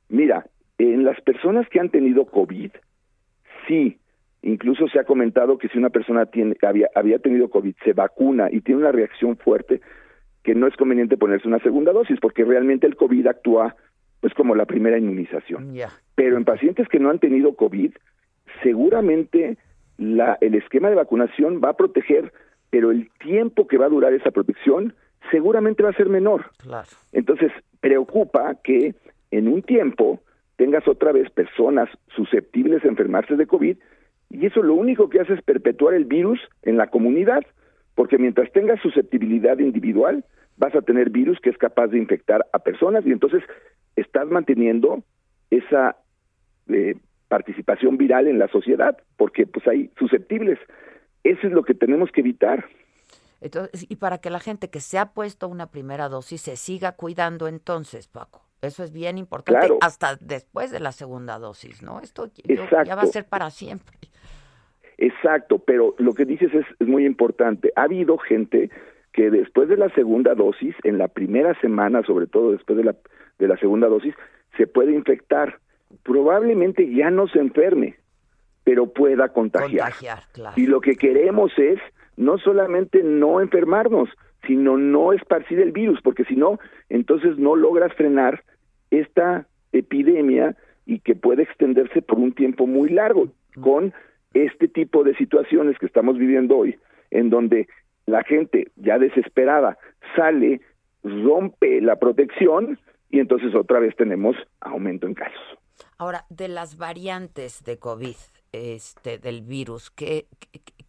Mira, 0.09 0.45
en 0.77 1.05
las 1.05 1.21
personas 1.21 1.69
que 1.69 1.79
han 1.79 1.89
tenido 1.89 2.25
COVID, 2.25 2.71
sí, 3.65 3.97
incluso 4.41 4.89
se 4.89 4.99
ha 4.99 5.05
comentado 5.05 5.57
que 5.57 5.69
si 5.69 5.77
una 5.77 5.89
persona 5.89 6.25
tiene, 6.25 6.57
había, 6.63 6.89
había 6.95 7.19
tenido 7.19 7.49
COVID, 7.49 7.75
se 7.81 7.93
vacuna 7.93 8.49
y 8.51 8.59
tiene 8.59 8.81
una 8.81 8.91
reacción 8.91 9.37
fuerte, 9.37 9.79
que 10.43 10.53
no 10.53 10.67
es 10.67 10.75
conveniente 10.75 11.15
ponerse 11.15 11.47
una 11.47 11.59
segunda 11.59 11.93
dosis 11.93 12.19
porque 12.19 12.43
realmente 12.43 12.85
el 12.85 12.97
COVID 12.97 13.25
actúa 13.27 13.77
pues 14.19 14.33
como 14.33 14.53
la 14.53 14.65
primera 14.65 14.97
inmunización. 14.97 15.73
Pero 16.15 16.35
en 16.35 16.43
pacientes 16.43 16.89
que 16.89 16.99
no 16.99 17.09
han 17.09 17.19
tenido 17.19 17.55
COVID, 17.55 17.93
seguramente 18.63 19.57
la, 19.97 20.37
el 20.41 20.55
esquema 20.55 20.89
de 20.89 20.95
vacunación 20.95 21.61
va 21.63 21.69
a 21.69 21.77
proteger, 21.77 22.33
pero 22.73 22.89
el 22.89 23.11
tiempo 23.19 23.67
que 23.67 23.77
va 23.77 23.85
a 23.85 23.89
durar 23.89 24.13
esa 24.13 24.31
protección 24.31 24.95
seguramente 25.29 25.83
va 25.83 25.91
a 25.91 25.93
ser 25.93 26.09
menor. 26.09 26.49
Entonces, 27.11 27.51
preocupa 27.81 28.55
que 28.63 28.95
en 29.29 29.47
un 29.47 29.61
tiempo 29.61 30.21
tengas 30.55 30.87
otra 30.87 31.11
vez 31.11 31.29
personas 31.29 31.87
susceptibles 32.15 32.83
a 32.83 32.87
enfermarse 32.87 33.35
de 33.35 33.45
COVID 33.45 33.77
y 34.31 34.45
eso 34.47 34.63
lo 34.63 34.73
único 34.73 35.07
que 35.07 35.19
hace 35.19 35.35
es 35.35 35.43
perpetuar 35.43 35.93
el 35.93 36.05
virus 36.05 36.39
en 36.63 36.77
la 36.77 36.87
comunidad 36.87 37.43
porque 37.93 38.17
mientras 38.17 38.51
tengas 38.53 38.81
susceptibilidad 38.81 39.59
individual, 39.59 40.25
vas 40.57 40.73
a 40.73 40.81
tener 40.81 41.11
virus 41.11 41.39
que 41.41 41.51
es 41.51 41.57
capaz 41.59 41.89
de 41.89 41.99
infectar 41.99 42.43
a 42.53 42.57
personas 42.57 43.05
y 43.05 43.11
entonces 43.11 43.43
estás 43.95 44.27
manteniendo 44.29 45.03
esa 45.51 45.95
eh, 46.69 46.95
participación 47.27 47.97
viral 47.97 48.25
en 48.25 48.39
la 48.39 48.47
sociedad, 48.47 48.97
porque 49.15 49.45
pues 49.45 49.67
hay 49.67 49.91
susceptibles. 49.99 50.57
Eso 51.23 51.47
es 51.47 51.53
lo 51.53 51.63
que 51.63 51.73
tenemos 51.73 52.11
que 52.11 52.21
evitar. 52.21 52.65
Entonces, 53.41 53.85
y 53.89 53.97
para 53.97 54.19
que 54.19 54.29
la 54.29 54.39
gente 54.39 54.69
que 54.69 54.79
se 54.79 54.97
ha 54.97 55.07
puesto 55.13 55.47
una 55.49 55.67
primera 55.67 56.07
dosis 56.07 56.41
se 56.41 56.55
siga 56.55 56.93
cuidando 56.93 57.47
entonces, 57.47 58.07
Paco. 58.07 58.41
Eso 58.61 58.83
es 58.83 58.93
bien 58.93 59.17
importante 59.17 59.67
hasta 59.81 60.15
después 60.21 60.71
de 60.71 60.79
la 60.79 60.93
segunda 60.93 61.37
dosis, 61.37 61.83
¿no? 61.83 61.99
Esto 61.99 62.31
ya 62.85 62.95
va 62.95 63.01
a 63.01 63.07
ser 63.07 63.25
para 63.25 63.49
siempre. 63.49 63.97
Exacto, 64.97 65.59
pero 65.59 65.95
lo 65.97 66.13
que 66.13 66.23
dices 66.23 66.51
es, 66.53 66.87
muy 66.87 67.05
importante. 67.05 67.73
Ha 67.75 67.83
habido 67.83 68.17
gente 68.17 68.69
que 69.11 69.29
después 69.29 69.67
de 69.67 69.75
la 69.75 69.89
segunda 69.89 70.33
dosis, 70.33 70.75
en 70.83 70.97
la 70.97 71.09
primera 71.09 71.59
semana, 71.59 72.03
sobre 72.03 72.27
todo 72.27 72.53
después 72.53 72.77
de 72.77 72.85
la, 72.85 72.95
de 73.37 73.47
la 73.49 73.57
segunda 73.57 73.89
dosis, 73.89 74.15
se 74.55 74.65
puede 74.65 74.93
infectar. 74.93 75.59
Probablemente 76.03 76.89
ya 76.89 77.11
no 77.11 77.27
se 77.27 77.39
enferme, 77.39 77.97
pero 78.63 78.87
pueda 78.87 79.29
contagiar. 79.29 79.93
Y 80.55 80.67
lo 80.67 80.81
que 80.81 80.95
queremos 80.95 81.51
es 81.57 81.79
no 82.15 82.37
solamente 82.37 83.03
no 83.03 83.41
enfermarnos, 83.41 84.09
sino 84.47 84.77
no 84.77 85.13
esparcir 85.13 85.59
el 85.59 85.71
virus, 85.71 85.99
porque 86.01 86.25
si 86.25 86.35
no, 86.35 86.59
entonces 86.89 87.37
no 87.37 87.55
logras 87.55 87.93
frenar 87.93 88.43
esta 88.91 89.47
epidemia 89.71 90.55
y 90.85 90.99
que 90.99 91.15
puede 91.15 91.43
extenderse 91.43 92.01
por 92.01 92.19
un 92.19 92.33
tiempo 92.33 92.67
muy 92.67 92.89
largo, 92.89 93.29
con 93.61 93.93
este 94.33 94.67
tipo 94.67 95.03
de 95.03 95.15
situaciones 95.15 95.77
que 95.77 95.85
estamos 95.85 96.17
viviendo 96.17 96.57
hoy, 96.57 96.77
en 97.11 97.29
donde 97.29 97.67
la 98.05 98.23
gente 98.23 98.71
ya 98.75 98.97
desesperada 98.99 99.77
sale, 100.15 100.61
rompe 101.03 101.81
la 101.81 101.97
protección 101.97 102.79
y 103.09 103.19
entonces 103.19 103.53
otra 103.55 103.79
vez 103.79 103.95
tenemos 103.95 104.35
aumento 104.59 105.07
en 105.07 105.13
casos. 105.13 105.41
Ahora, 105.97 106.25
de 106.29 106.47
las 106.47 106.77
variantes 106.77 107.63
de 107.63 107.77
COVID, 107.77 108.15
este, 108.53 109.17
del 109.17 109.41
virus, 109.41 109.91
¿qué, 109.91 110.25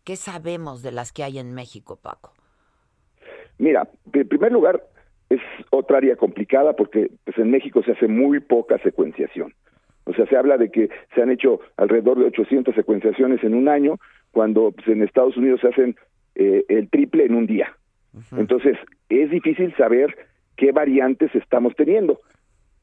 qué, 0.05 0.17
sabemos 0.17 0.83
de 0.83 0.93
las 0.93 1.13
que 1.13 1.25
hay 1.25 1.39
en 1.39 1.55
México, 1.55 1.99
Paco? 2.01 2.33
Mira, 3.59 3.89
en 4.13 4.29
primer 4.29 4.53
lugar, 4.53 4.85
es 5.31 5.41
otra 5.71 5.99
área 5.99 6.17
complicada 6.17 6.75
porque 6.75 7.11
pues, 7.25 7.39
en 7.39 7.51
México 7.51 7.83
se 7.83 7.93
hace 7.93 8.07
muy 8.07 8.41
poca 8.41 8.79
secuenciación. 8.79 9.55
O 10.05 10.13
sea, 10.13 10.27
se 10.27 10.37
habla 10.37 10.59
de 10.59 10.71
que 10.71 10.91
se 11.15 11.23
han 11.23 11.31
hecho 11.31 11.61
alrededor 11.77 12.19
de 12.19 12.27
800 12.27 12.75
secuenciaciones 12.75 13.43
en 13.43 13.55
un 13.55 13.69
año, 13.69 13.99
cuando 14.31 14.71
pues, 14.73 14.87
en 14.89 15.03
Estados 15.03 15.37
Unidos 15.37 15.61
se 15.61 15.69
hacen 15.69 15.97
eh, 16.35 16.65
el 16.69 16.91
triple 16.91 17.25
en 17.25 17.35
un 17.35 17.47
día. 17.47 17.75
Entonces, 18.37 18.77
es 19.09 19.31
difícil 19.31 19.75
saber 19.77 20.15
qué 20.57 20.71
variantes 20.71 21.35
estamos 21.35 21.75
teniendo. 21.75 22.21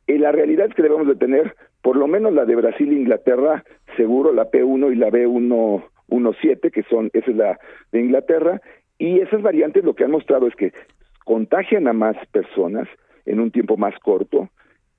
Y 0.08 0.18
la 0.18 0.32
realidad 0.32 0.68
es 0.68 0.76
que 0.76 0.82
debemos 0.82 1.08
de 1.08 1.16
tener 1.16 1.56
por 1.82 1.98
lo 1.98 2.08
menos 2.08 2.34
la 2.34 2.46
de 2.46 2.56
Brasil 2.56 2.92
e 2.92 2.96
Inglaterra, 2.96 3.64
seguro 3.98 4.34
la 4.34 4.50
P1 4.50 4.94
y 4.94 4.96
la 4.96 5.10
B117, 5.10 6.72
que 6.72 6.84
son, 6.84 7.10
esa 7.14 7.32
es 7.32 7.38
la 7.38 7.60
de 7.92 8.00
Inglaterra, 8.02 8.62
y 8.98 9.20
esas 9.20 9.42
variantes 9.42 9.84
lo 9.84 9.96
que 9.96 10.04
han 10.04 10.12
mostrado 10.12 10.48
es 10.48 10.56
que 10.56 10.74
contagian 11.26 11.88
a 11.88 11.94
más 11.94 12.16
personas 12.32 12.88
en 13.26 13.40
un 13.40 13.52
tiempo 13.52 13.78
más 13.78 13.98
corto, 14.00 14.50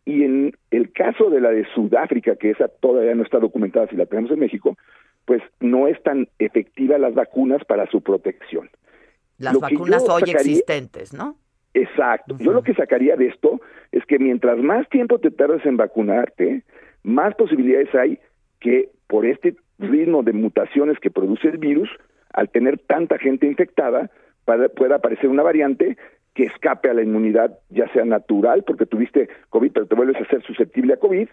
y 0.05 0.25
en 0.25 0.57
el 0.71 0.93
caso 0.93 1.31
de 1.31 1.41
la 1.41 1.51
de 1.51 1.65
Sudáfrica, 1.75 2.35
que 2.37 2.51
esa 2.51 2.69
todavía 2.69 3.15
no 3.15 3.23
está 3.23 3.39
documentada 3.39 3.87
si 3.87 3.97
la 3.97 4.07
tenemos 4.07 4.33
en 4.33 4.41
México, 4.41 4.77
pues 5.25 5.43
no 5.61 5.87
es 5.87 6.03
tan 6.03 6.29
efectiva 6.39 6.99
las 6.99 7.15
vacunas 7.15 7.65
para 7.65 7.87
su 7.87 8.01
protección. 8.01 8.69
Las 9.39 9.59
vacunas 9.59 10.09
hoy 10.09 10.23
existentes, 10.27 11.15
¿no? 11.15 11.37
Exacto. 11.75 12.37
Yo 12.39 12.53
lo 12.53 12.63
que 12.63 12.75
sacaría 12.75 13.17
de 13.17 13.27
esto 13.27 13.61
es 13.93 14.05
que 14.07 14.19
mientras 14.19 14.59
más 14.59 14.89
tiempo 14.89 15.19
te 15.19 15.31
tardes 15.31 15.65
en 15.65 15.77
vacunarte, 15.77 16.63
más 17.03 17.35
posibilidades 17.35 17.95
hay 17.95 18.19
que 18.61 18.91
por 19.07 19.27
este 19.27 19.57
ritmo 19.79 20.23
de 20.23 20.33
mutaciones 20.33 20.99
que 20.99 21.11
produce 21.11 21.49
el 21.49 21.59
virus, 21.59 21.89
al 22.33 22.49
tener 22.51 22.79
tanta 22.79 23.19
gente 23.19 23.47
infectada, 23.47 24.11
pueda 24.45 24.97
aparecer 24.97 25.29
una 25.29 25.43
variante 25.43 25.97
que 26.35 26.45
escape 26.45 26.89
a 26.89 26.95
la 26.95 27.03
inmunidad, 27.03 27.59
ya 27.69 27.89
sea 27.93 28.05
natural, 28.05 28.65
porque 28.65 28.87
tuviste 28.87 29.29
COVID, 29.51 29.73
pero 29.73 29.87
te 29.87 29.95
vuelves 29.95 30.17
a 30.17 30.27
ser 30.27 30.43
susceptible 30.43 30.95
a 30.95 30.99
COVID, 30.99 31.29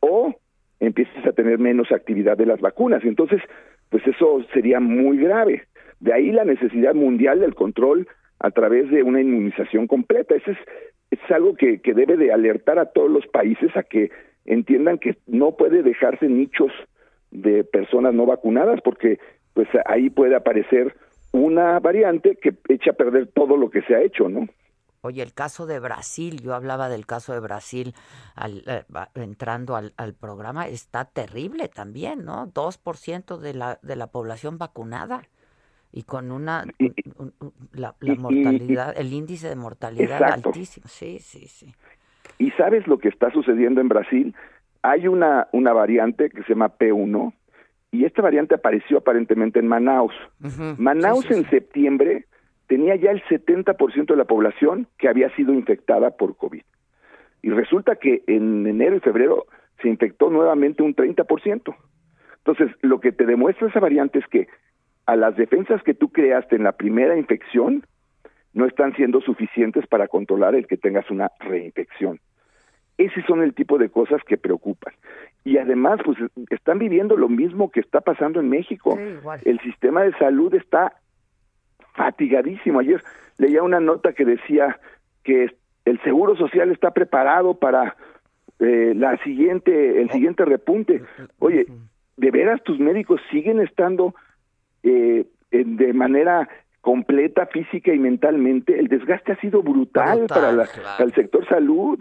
o 0.00 0.34
empieces 0.80 1.26
a 1.26 1.32
tener 1.32 1.58
menos 1.58 1.90
actividad 1.90 2.36
de 2.36 2.46
las 2.46 2.60
vacunas. 2.60 3.02
Entonces, 3.04 3.40
pues 3.90 4.06
eso 4.06 4.44
sería 4.52 4.80
muy 4.80 5.18
grave. 5.18 5.64
De 6.00 6.12
ahí 6.12 6.30
la 6.30 6.44
necesidad 6.44 6.94
mundial 6.94 7.40
del 7.40 7.54
control 7.54 8.06
a 8.44 8.50
través 8.50 8.90
de 8.90 9.02
una 9.02 9.22
inmunización 9.22 9.86
completa. 9.86 10.34
Ese 10.34 10.50
es, 10.50 10.58
es 11.10 11.30
algo 11.30 11.54
que, 11.56 11.80
que 11.80 11.94
debe 11.94 12.18
de 12.18 12.30
alertar 12.30 12.78
a 12.78 12.92
todos 12.92 13.10
los 13.10 13.26
países 13.28 13.74
a 13.74 13.82
que 13.82 14.10
entiendan 14.44 14.98
que 14.98 15.16
no 15.26 15.56
puede 15.56 15.82
dejarse 15.82 16.28
nichos 16.28 16.70
de 17.30 17.64
personas 17.64 18.12
no 18.12 18.26
vacunadas 18.26 18.80
porque 18.84 19.18
pues 19.54 19.66
ahí 19.86 20.10
puede 20.10 20.36
aparecer 20.36 20.94
una 21.32 21.80
variante 21.80 22.36
que 22.36 22.54
echa 22.68 22.90
a 22.90 22.94
perder 22.94 23.28
todo 23.28 23.56
lo 23.56 23.70
que 23.70 23.80
se 23.82 23.94
ha 23.94 24.02
hecho, 24.02 24.28
¿no? 24.28 24.46
Oye, 25.00 25.22
el 25.22 25.32
caso 25.32 25.66
de 25.66 25.80
Brasil, 25.80 26.42
yo 26.42 26.54
hablaba 26.54 26.88
del 26.90 27.06
caso 27.06 27.32
de 27.32 27.40
Brasil 27.40 27.94
al, 28.34 28.62
eh, 28.66 28.84
entrando 29.14 29.76
al, 29.76 29.94
al, 29.96 30.14
programa, 30.14 30.68
está 30.68 31.06
terrible 31.06 31.68
también, 31.68 32.24
¿no? 32.24 32.46
2% 32.48 33.38
de 33.38 33.54
la, 33.54 33.78
de 33.82 33.96
la 33.96 34.06
población 34.08 34.58
vacunada 34.58 35.22
y 35.96 36.02
con 36.02 36.32
una 36.32 36.64
la, 37.72 37.94
mortalidad, 38.00 38.94
el 38.98 39.12
índice 39.12 39.48
de 39.48 39.54
mortalidad 39.54 40.22
altísimo. 40.24 40.88
Sí, 40.88 41.20
sí, 41.20 41.46
sí. 41.46 41.72
¿Y 42.36 42.50
sabes 42.52 42.86
lo 42.88 42.98
que 42.98 43.08
está 43.08 43.30
sucediendo 43.30 43.80
en 43.80 43.88
Brasil? 43.88 44.34
Hay 44.82 45.06
una, 45.06 45.46
una 45.52 45.72
variante 45.72 46.30
que 46.30 46.42
se 46.42 46.48
llama 46.50 46.76
P1 46.76 47.32
y 47.92 48.04
esta 48.04 48.22
variante 48.22 48.56
apareció 48.56 48.98
aparentemente 48.98 49.60
en 49.60 49.68
Manaus. 49.68 50.14
Manaus 50.78 51.30
en 51.30 51.48
septiembre 51.48 52.26
tenía 52.66 52.96
ya 52.96 53.12
el 53.12 53.22
70% 53.22 54.06
de 54.06 54.16
la 54.16 54.24
población 54.24 54.88
que 54.98 55.08
había 55.08 55.32
sido 55.36 55.54
infectada 55.54 56.10
por 56.10 56.36
COVID. 56.36 56.62
Y 57.42 57.50
resulta 57.50 57.94
que 57.94 58.24
en 58.26 58.66
enero 58.66 58.96
y 58.96 59.00
febrero 59.00 59.46
se 59.80 59.88
infectó 59.88 60.28
nuevamente 60.28 60.82
un 60.82 60.96
30%. 60.96 61.76
Entonces, 62.38 62.76
lo 62.82 62.98
que 62.98 63.12
te 63.12 63.26
demuestra 63.26 63.68
esa 63.68 63.78
variante 63.78 64.18
es 64.18 64.26
que 64.26 64.48
a 65.06 65.16
las 65.16 65.36
defensas 65.36 65.82
que 65.82 65.94
tú 65.94 66.10
creaste 66.10 66.56
en 66.56 66.64
la 66.64 66.72
primera 66.72 67.16
infección 67.16 67.84
no 68.52 68.66
están 68.66 68.94
siendo 68.94 69.20
suficientes 69.20 69.86
para 69.86 70.08
controlar 70.08 70.54
el 70.54 70.66
que 70.66 70.76
tengas 70.76 71.10
una 71.10 71.30
reinfección. 71.40 72.20
Ese 72.96 73.22
son 73.22 73.42
el 73.42 73.54
tipo 73.54 73.78
de 73.78 73.88
cosas 73.88 74.22
que 74.24 74.38
preocupan. 74.38 74.94
Y 75.44 75.58
además, 75.58 76.00
pues 76.04 76.16
están 76.50 76.78
viviendo 76.78 77.16
lo 77.16 77.28
mismo 77.28 77.70
que 77.70 77.80
está 77.80 78.00
pasando 78.00 78.38
en 78.40 78.48
México. 78.48 78.96
el 79.44 79.60
sistema 79.60 80.04
de 80.04 80.12
salud 80.12 80.54
está 80.54 80.92
fatigadísimo. 81.94 82.78
Ayer 82.78 83.02
leía 83.38 83.62
una 83.62 83.80
nota 83.80 84.12
que 84.12 84.24
decía 84.24 84.78
que 85.24 85.50
el 85.84 86.00
Seguro 86.02 86.36
Social 86.36 86.70
está 86.70 86.92
preparado 86.92 87.54
para 87.54 87.96
eh, 88.60 88.92
la 88.94 89.16
siguiente, 89.18 90.00
el 90.00 90.10
siguiente 90.10 90.44
repunte. 90.44 91.02
Oye, 91.40 91.66
¿de 92.16 92.30
veras 92.30 92.62
tus 92.62 92.78
médicos 92.78 93.20
siguen 93.30 93.60
estando 93.60 94.14
eh, 94.84 95.26
de 95.50 95.92
manera 95.92 96.48
completa 96.80 97.46
física 97.46 97.92
y 97.92 97.98
mentalmente? 97.98 98.78
El 98.78 98.88
desgaste 98.88 99.32
ha 99.32 99.40
sido 99.40 99.62
brutal, 99.62 100.26
para, 100.28 100.52
la, 100.52 100.66
para 100.66 101.04
el 101.04 101.12
sector 101.14 101.46
salud. 101.48 101.98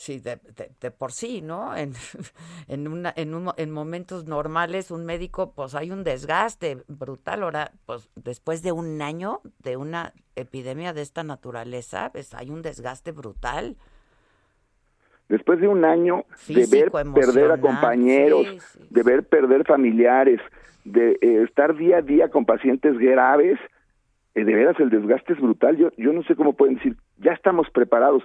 Sí, 0.00 0.18
de, 0.18 0.38
de, 0.80 0.90
por 0.90 1.12
sí, 1.12 1.42
¿no? 1.42 1.76
En, 1.76 1.92
en, 2.68 2.88
una, 2.88 3.12
en, 3.16 3.34
un, 3.34 3.50
en 3.58 3.70
momentos 3.70 4.24
normales, 4.24 4.90
un 4.90 5.04
médico, 5.04 5.52
pues 5.54 5.74
hay 5.74 5.90
un 5.90 6.04
desgaste 6.04 6.78
brutal. 6.88 7.42
Ahora, 7.42 7.72
pues 7.84 8.08
después 8.16 8.62
de 8.62 8.72
un 8.72 9.02
año 9.02 9.42
de 9.58 9.76
una 9.76 10.14
epidemia 10.36 10.94
de 10.94 11.02
esta 11.02 11.22
naturaleza, 11.22 12.08
pues 12.12 12.32
hay 12.32 12.48
un 12.48 12.62
desgaste 12.62 13.12
brutal. 13.12 13.76
Después 15.28 15.60
de 15.60 15.68
un 15.68 15.84
año 15.84 16.24
de 16.48 16.66
ver 16.66 16.90
perder 16.90 17.52
a 17.52 17.60
compañeros, 17.60 18.46
de 18.88 19.02
ver 19.02 19.28
perder 19.28 19.66
familiares, 19.66 20.40
de 20.84 21.18
eh, 21.20 21.42
estar 21.42 21.76
día 21.76 21.98
a 21.98 22.02
día 22.02 22.28
con 22.30 22.44
pacientes 22.44 22.98
graves, 22.98 23.58
eh, 24.34 24.44
de 24.44 24.54
veras 24.54 24.78
el 24.80 24.90
desgaste 24.90 25.32
es 25.32 25.40
brutal. 25.40 25.76
Yo, 25.76 25.90
yo 25.96 26.12
no 26.12 26.22
sé 26.22 26.36
cómo 26.36 26.54
pueden 26.54 26.76
decir, 26.76 26.96
ya 27.18 27.32
estamos 27.32 27.68
preparados. 27.70 28.22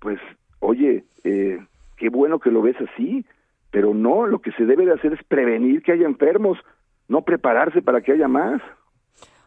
Pues 0.00 0.18
oye, 0.60 1.04
eh, 1.24 1.58
qué 1.96 2.08
bueno 2.08 2.38
que 2.38 2.50
lo 2.50 2.62
ves 2.62 2.76
así, 2.80 3.24
pero 3.70 3.94
no, 3.94 4.26
lo 4.26 4.40
que 4.40 4.52
se 4.52 4.64
debe 4.64 4.86
de 4.86 4.94
hacer 4.94 5.12
es 5.12 5.22
prevenir 5.24 5.82
que 5.82 5.92
haya 5.92 6.06
enfermos, 6.06 6.58
no 7.08 7.22
prepararse 7.22 7.82
para 7.82 8.00
que 8.00 8.12
haya 8.12 8.28
más. 8.28 8.62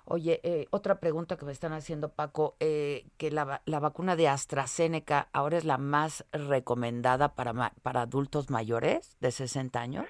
Oye, 0.05 0.41
eh, 0.43 0.67
otra 0.71 0.99
pregunta 0.99 1.37
que 1.37 1.45
me 1.45 1.53
están 1.53 1.71
haciendo, 1.71 2.09
Paco, 2.09 2.57
eh, 2.59 3.05
que 3.17 3.31
la, 3.31 3.61
la, 3.65 3.79
vacuna 3.79 4.17
de 4.17 4.27
AstraZeneca 4.27 5.29
ahora 5.31 5.57
es 5.57 5.63
la 5.63 5.77
más 5.77 6.25
recomendada 6.33 7.33
para, 7.33 7.71
para 7.81 8.01
adultos 8.01 8.49
mayores 8.49 9.15
de 9.21 9.31
60 9.31 9.79
años. 9.79 10.05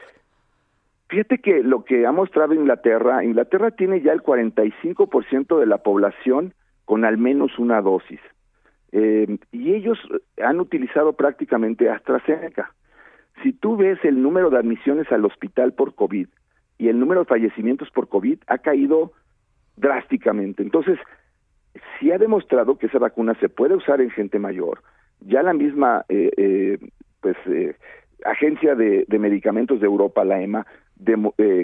Fíjate 1.12 1.40
que 1.40 1.62
lo 1.62 1.84
que 1.84 2.06
ha 2.06 2.14
mostrado 2.14 2.54
Inglaterra, 2.54 3.22
Inglaterra 3.22 3.72
tiene 3.72 4.00
ya 4.00 4.14
el 4.14 4.24
45% 4.24 5.60
de 5.60 5.66
la 5.66 5.80
población 5.80 6.54
con 6.86 7.04
al 7.04 7.18
menos 7.18 7.60
una 7.60 7.82
dosis. 7.82 8.22
Eh, 8.94 9.38
y 9.52 9.74
ellos 9.74 10.00
han 10.42 10.62
utilizado 10.62 11.12
prácticamente 11.12 11.90
AstraZeneca. 11.90 12.74
Si 13.44 13.52
tú 13.52 13.76
ves 13.76 14.00
el 14.06 14.22
número 14.22 14.50
de 14.50 14.60
admisiones 14.60 15.12
al 15.12 15.26
hospital 15.26 15.74
por 15.74 15.96
COVID 15.96 16.30
y 16.78 16.88
el 16.88 16.98
número 16.98 17.22
de 17.22 17.28
fallecimientos 17.28 17.92
por 17.92 18.08
COVID 18.08 18.40
ha 18.48 18.60
caído 18.60 19.12
drásticamente. 19.76 20.64
Entonces, 20.64 20.98
si 22.00 22.10
ha 22.14 22.20
demostrado 22.20 22.78
que 22.78 22.88
esa 22.88 23.00
vacuna 23.00 23.36
se 23.42 23.50
puede 23.50 23.76
usar 23.76 24.00
en 24.00 24.12
gente 24.12 24.40
mayor. 24.40 24.82
Ya 25.20 25.44
la 25.44 25.52
misma 25.52 26.06
eh, 26.08 26.32
eh, 26.38 26.80
pues 27.20 27.36
agencia 28.26 28.76
de, 28.76 29.06
medicamentos 29.20 29.80
de 29.80 29.86
Europa, 29.86 30.24
la 30.24 30.42
EMA, 30.42 30.66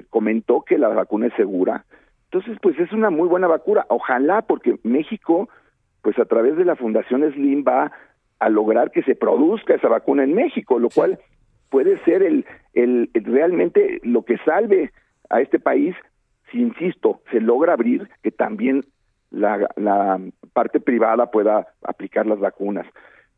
comentó 0.10 0.64
que 0.64 0.78
la 0.78 0.90
vacuna 0.90 1.28
es 1.28 1.34
segura. 1.36 1.86
Entonces, 2.26 2.58
pues 2.62 2.78
es 2.80 2.92
una 2.92 3.10
muy 3.10 3.28
buena 3.28 3.48
vacuna. 3.48 3.86
Ojalá, 3.90 4.42
porque 4.42 4.80
México 4.84 5.50
pues 6.08 6.18
a 6.20 6.26
través 6.26 6.56
de 6.56 6.64
la 6.64 6.78
Fundación 6.78 7.30
Slim 7.34 7.66
va 7.68 7.92
a 8.40 8.48
lograr 8.48 8.92
que 8.92 9.04
se 9.04 9.14
produzca 9.14 9.76
esa 9.76 9.90
vacuna 9.90 10.24
en 10.24 10.36
México, 10.36 10.80
lo 10.80 10.90
cual 10.90 11.20
puede 11.70 12.02
ser 12.06 12.24
el, 12.24 12.46
el, 12.74 13.10
realmente 13.14 14.00
lo 14.04 14.24
que 14.24 14.38
salve 14.46 14.92
a 15.30 15.42
este 15.42 15.60
país 15.60 15.96
si, 16.50 16.62
insisto, 16.62 17.20
se 17.30 17.42
logra 17.42 17.74
abrir 17.74 18.08
que 18.24 18.32
también 18.32 18.86
la, 19.32 19.68
la 19.76 20.22
parte 20.54 20.80
privada 20.80 21.30
pueda 21.30 21.68
aplicar 21.84 22.26
las 22.26 22.40
vacunas. 22.40 22.88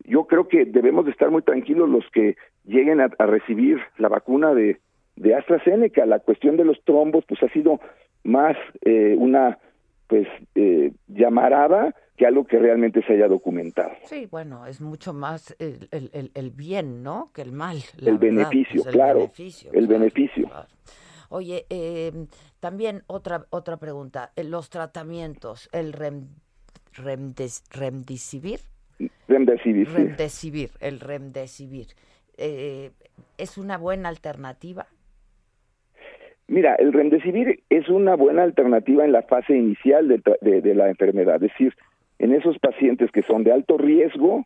Yo 0.04 0.26
creo 0.28 0.48
que 0.48 0.66
debemos 0.66 1.06
de 1.06 1.12
estar 1.12 1.32
muy 1.32 1.42
tranquilos 1.42 1.90
los 1.90 2.06
que 2.12 2.38
lleguen 2.66 3.02
a, 3.02 3.08
recibir 3.08 3.80
la 3.98 4.10
vacuna 4.10 4.54
de, 4.54 4.80
de 5.20 5.36
AstraZeneca. 5.36 6.06
La 6.06 6.20
cuestión 6.20 6.58
de 6.58 6.66
los 6.66 6.82
trombos 6.84 7.26
pues 7.28 7.44
ha 7.44 7.50
sido 7.50 7.80
más 8.24 8.56
eh, 8.82 9.16
una 9.18 9.60
pues 10.08 10.28
eh, 10.56 10.92
llamarada 11.08 11.94
que 12.18 12.26
algo 12.26 12.46
que 12.46 12.58
realmente 12.58 13.02
se 13.06 13.14
haya 13.14 13.28
documentado. 13.28 13.92
Sí, 14.06 14.28
bueno, 14.30 14.66
es 14.66 14.82
mucho 14.82 15.14
más 15.14 15.56
el, 15.60 15.88
el, 15.92 16.32
el 16.34 16.52
bien, 16.52 17.04
¿no? 17.04 17.30
Que 17.34 17.42
el 17.42 17.52
mal. 17.52 17.78
el 18.04 18.18
beneficio, 18.18 18.84
pues, 18.84 18.94
claro. 18.94 19.20
Beneficio, 19.20 19.72
el 19.74 19.88
beneficio. 19.88 20.50
Oye, 21.30 21.66
eh, 21.70 22.12
también 22.60 23.04
otra 23.08 23.46
otra 23.52 23.78
pregunta. 23.78 24.32
Eh, 24.36 24.44
los 24.44 24.70
tratamientos, 24.70 25.70
el 25.72 25.94
rem, 25.94 26.28
remdesivir. 26.94 28.60
Remdesivir, 29.28 29.90
Remdesivir, 29.90 30.72
el 30.82 31.00
remdesivir. 31.00 31.88
Eh, 32.36 32.92
¿Es 33.38 33.58
una 33.58 33.78
buena 33.78 34.10
alternativa? 34.10 34.88
Mira, 36.50 36.76
el 36.76 36.92
remdesivir 36.92 37.60
es 37.70 37.88
una 37.90 38.16
buena 38.16 38.42
alternativa 38.42 39.06
en 39.06 39.12
la 39.12 39.22
fase 39.22 39.56
inicial 39.56 40.08
de, 40.08 40.22
de, 40.42 40.62
de 40.62 40.76
la 40.76 40.90
enfermedad, 40.90 41.36
es 41.36 41.52
decir, 41.52 41.74
en 42.18 42.34
esos 42.34 42.58
pacientes 42.58 43.12
que 43.12 43.22
son 43.22 43.44
de 43.44 43.52
alto 43.52 43.78
riesgo 43.78 44.46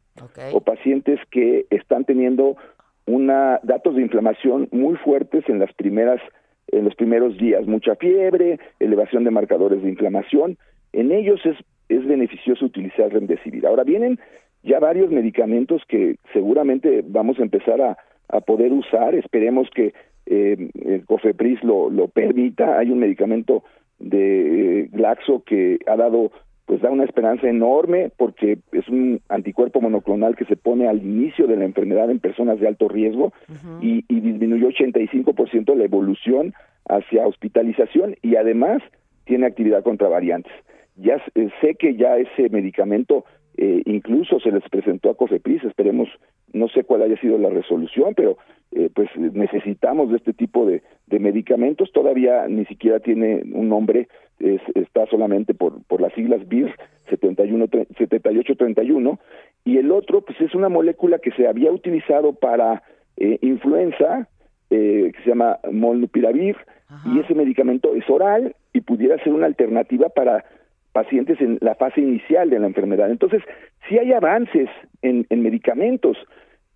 o 0.52 0.62
pacientes 0.62 1.20
que 1.32 1.66
están 1.70 2.04
teniendo 2.04 2.58
una 3.06 3.60
datos 3.64 3.96
de 3.96 4.02
inflamación 4.02 4.68
muy 4.72 4.96
fuertes 4.98 5.44
en 5.48 5.60
las 5.60 5.74
primeras 5.74 6.22
en 6.68 6.86
los 6.86 6.96
primeros 6.96 7.38
días, 7.38 7.68
mucha 7.68 7.96
fiebre, 7.96 8.60
elevación 8.80 9.24
de 9.24 9.32
marcadores 9.32 9.84
de 9.84 9.90
inflamación, 9.90 10.58
en 10.92 11.12
ellos 11.12 11.40
es 11.46 11.58
es 11.90 12.06
beneficioso 12.06 12.66
utilizar 12.66 13.12
remdesivir. 13.12 13.66
Ahora 13.66 13.84
vienen 13.84 14.20
ya 14.64 14.80
varios 14.80 15.10
medicamentos 15.12 15.84
que 15.88 16.16
seguramente 16.32 17.04
vamos 17.06 17.40
a 17.40 17.44
empezar 17.44 17.82
a, 17.82 17.98
a 18.30 18.42
poder 18.42 18.72
usar, 18.72 19.16
esperemos 19.16 19.70
que 19.76 19.94
eh, 20.26 20.70
el 20.86 21.06
COFEPRIS 21.06 21.64
lo, 21.64 21.90
lo 21.90 22.08
permita, 22.08 22.78
hay 22.78 22.92
un 22.92 23.00
medicamento 23.00 23.64
de 24.00 24.82
eh, 24.82 24.90
Glaxo 24.92 25.44
que 25.44 25.80
ha 25.88 25.96
dado 25.96 26.32
pues 26.66 26.82
da 26.82 26.90
una 26.90 27.04
esperanza 27.04 27.48
enorme 27.50 28.12
porque 28.16 28.58
es 28.72 28.88
un 28.88 29.20
anticuerpo 29.28 29.82
monoclonal 29.82 30.36
que 30.38 30.46
se 30.46 30.56
pone 30.56 30.88
al 30.88 31.04
inicio 31.04 31.46
de 31.46 31.58
la 31.58 31.66
enfermedad 31.66 32.10
en 32.10 32.20
personas 32.20 32.60
de 32.60 32.68
alto 32.68 32.88
riesgo 32.88 33.34
y, 33.82 34.06
y 34.08 34.20
disminuyó 34.22 34.70
85% 34.70 35.76
la 35.76 35.84
evolución 35.84 36.54
hacia 36.88 37.28
hospitalización 37.28 38.16
y 38.22 38.38
además 38.38 38.82
tiene 39.26 39.46
actividad 39.46 39.84
contra 39.84 40.08
variantes. 40.08 40.54
Ya 40.96 41.22
eh, 41.36 41.50
sé 41.62 41.76
que 41.76 41.96
ya 41.96 42.18
ese 42.18 42.50
medicamento 42.50 43.26
eh, 43.58 43.82
incluso 43.86 44.40
se 44.40 44.52
les 44.52 44.64
presentó 44.70 45.10
a 45.10 45.18
COFEPRIS, 45.18 45.64
esperemos, 45.66 46.10
no 46.54 46.68
sé 46.70 46.84
cuál 46.84 47.02
haya 47.02 47.20
sido 47.20 47.38
la 47.38 47.50
resolución, 47.50 48.14
pero 48.16 48.38
eh, 48.72 48.90
pues 48.94 49.10
necesitamos 49.18 50.10
de 50.10 50.18
este 50.18 50.34
tipo 50.34 50.66
de, 50.66 50.82
de 51.08 51.20
medicamentos, 51.20 51.92
todavía 51.92 52.48
ni 52.48 52.66
siquiera 52.66 53.00
tiene 53.00 53.44
un 53.54 53.70
nombre 53.70 54.08
está 54.40 55.06
solamente 55.08 55.54
por, 55.54 55.84
por 55.84 56.02
las 56.02 56.14
siglas 56.14 56.48
BIR 56.48 56.76
71, 57.10 57.68
7831 57.98 59.20
y 59.64 59.78
el 59.78 59.92
otro 59.92 60.22
pues 60.22 60.40
es 60.42 60.54
una 60.56 60.70
molécula 60.70 61.20
que 61.20 61.32
se 61.32 61.48
había 61.48 61.72
utilizado 61.72 62.34
para 62.34 62.84
eh, 63.18 63.38
influenza 63.42 64.28
eh, 64.70 65.12
que 65.16 65.24
se 65.24 65.30
llama 65.30 65.60
molnupiravir 65.72 66.58
y 67.06 67.20
ese 67.20 67.34
medicamento 67.34 67.96
es 67.96 68.08
oral 68.08 68.56
y 68.72 68.82
pudiera 68.82 69.18
ser 69.24 69.34
una 69.34 69.48
alternativa 69.48 70.10
para 70.10 70.46
pacientes 70.94 71.42
en 71.42 71.58
la 71.62 71.76
fase 71.76 72.02
inicial 72.02 72.50
de 72.50 72.60
la 72.60 72.68
enfermedad. 72.68 73.12
Entonces, 73.12 73.42
sí 73.90 73.98
hay 73.98 74.14
avances 74.14 74.70
en, 75.02 75.26
en 75.30 75.42
medicamentos, 75.42 76.18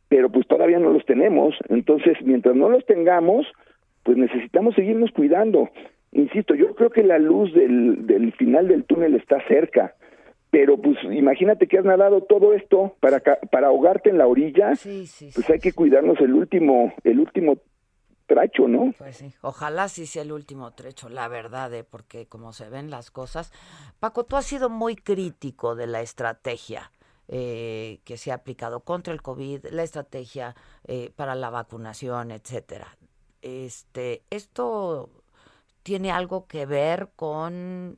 pero 0.10 0.30
pues 0.30 0.48
todavía 0.48 0.80
no 0.80 0.92
los 0.92 1.06
tenemos. 1.06 1.56
Entonces, 1.70 2.18
mientras 2.24 2.56
no 2.56 2.70
los 2.70 2.86
tengamos, 2.86 3.48
pues 4.04 4.18
necesitamos 4.18 4.76
seguirnos 4.76 5.12
cuidando. 5.12 5.70
Insisto, 6.12 6.56
yo 6.56 6.76
creo 6.76 6.90
que 6.90 7.04
la 7.04 7.20
luz 7.20 7.54
del, 7.54 8.08
del 8.08 8.34
final 8.34 8.68
del 8.68 8.84
túnel 8.84 9.16
está 9.16 9.40
cerca 9.48 9.94
pero 10.50 10.78
pues 10.78 10.98
imagínate 11.04 11.68
que 11.68 11.78
has 11.78 11.86
nadado 11.86 12.22
todo 12.22 12.54
esto 12.54 12.96
para 13.00 13.20
para 13.52 13.68
ahogarte 13.68 14.10
en 14.10 14.18
la 14.18 14.28
orilla 14.28 14.72
pues 14.80 15.50
hay 15.50 15.60
que 15.60 15.74
cuidarnos 15.74 16.20
el 16.22 16.34
último 16.34 16.94
el 17.04 17.20
último 17.20 17.58
trecho 18.28 18.68
no 18.68 18.94
pues 18.98 19.18
sí 19.18 19.34
ojalá 19.42 19.88
sí 19.88 20.06
sea 20.06 20.22
el 20.22 20.32
último 20.32 20.74
trecho 20.74 21.10
la 21.10 21.28
verdad 21.28 21.74
¿eh? 21.74 21.84
porque 21.84 22.28
como 22.28 22.54
se 22.54 22.70
ven 22.70 22.92
las 22.92 23.10
cosas 23.10 23.52
Paco 24.00 24.26
tú 24.26 24.36
has 24.36 24.46
sido 24.46 24.70
muy 24.70 24.96
crítico 24.96 25.76
de 25.76 25.88
la 25.88 26.02
estrategia 26.02 26.92
eh, 27.30 28.00
que 28.06 28.18
se 28.18 28.32
ha 28.32 28.36
aplicado 28.36 28.82
contra 28.82 29.14
el 29.14 29.22
covid 29.22 29.66
la 29.72 29.84
estrategia 29.84 30.56
eh, 30.86 31.12
para 31.16 31.36
la 31.36 31.50
vacunación 31.50 32.32
etcétera 32.32 32.98
este 33.42 34.22
esto 34.30 35.10
tiene 35.84 36.12
algo 36.12 36.48
que 36.48 36.66
ver 36.66 37.10
con 37.16 37.98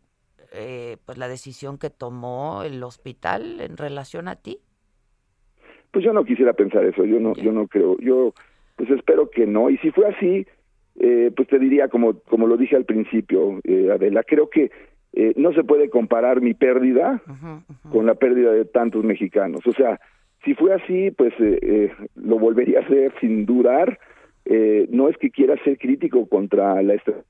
eh, 0.51 0.97
pues 1.05 1.17
la 1.17 1.27
decisión 1.27 1.77
que 1.77 1.89
tomó 1.89 2.63
el 2.63 2.81
hospital 2.83 3.61
en 3.61 3.77
relación 3.77 4.27
a 4.27 4.35
ti? 4.35 4.59
Pues 5.91 6.03
yo 6.03 6.13
no 6.13 6.23
quisiera 6.23 6.53
pensar 6.53 6.85
eso, 6.85 7.03
yo 7.05 7.19
no, 7.19 7.33
yo 7.35 7.51
no 7.51 7.67
creo, 7.67 7.97
yo 7.99 8.33
pues 8.79 8.89
espero 8.91 9.29
que 9.29 9.45
no, 9.45 9.69
y 9.69 9.77
si 9.79 9.91
fue 9.91 10.07
así, 10.07 10.47
eh, 11.01 11.31
pues 11.35 11.49
te 11.49 11.59
diría 11.59 11.89
como, 11.89 12.17
como 12.21 12.47
lo 12.47 12.55
dije 12.55 12.77
al 12.77 12.85
principio, 12.85 13.59
eh, 13.65 13.89
Adela, 13.93 14.23
creo 14.23 14.49
que 14.49 14.71
eh, 15.11 15.33
no 15.35 15.51
se 15.51 15.65
puede 15.65 15.89
comparar 15.89 16.39
mi 16.39 16.53
pérdida 16.53 17.21
con 17.91 18.05
la 18.05 18.15
pérdida 18.15 18.53
de 18.53 18.63
tantos 18.63 19.03
mexicanos, 19.03 19.67
o 19.67 19.73
sea, 19.73 19.99
si 20.45 20.53
fue 20.53 20.73
así, 20.73 21.11
pues 21.11 21.33
lo 22.15 22.39
volvería 22.39 22.79
a 22.79 22.83
hacer 22.83 23.11
sin 23.19 23.45
dudar, 23.45 23.99
no 24.89 25.09
es 25.09 25.17
que 25.17 25.29
quiera 25.29 25.61
ser 25.65 25.77
crítico 25.77 26.29
contra 26.29 26.81
la 26.81 26.93
estrategia 26.93 27.29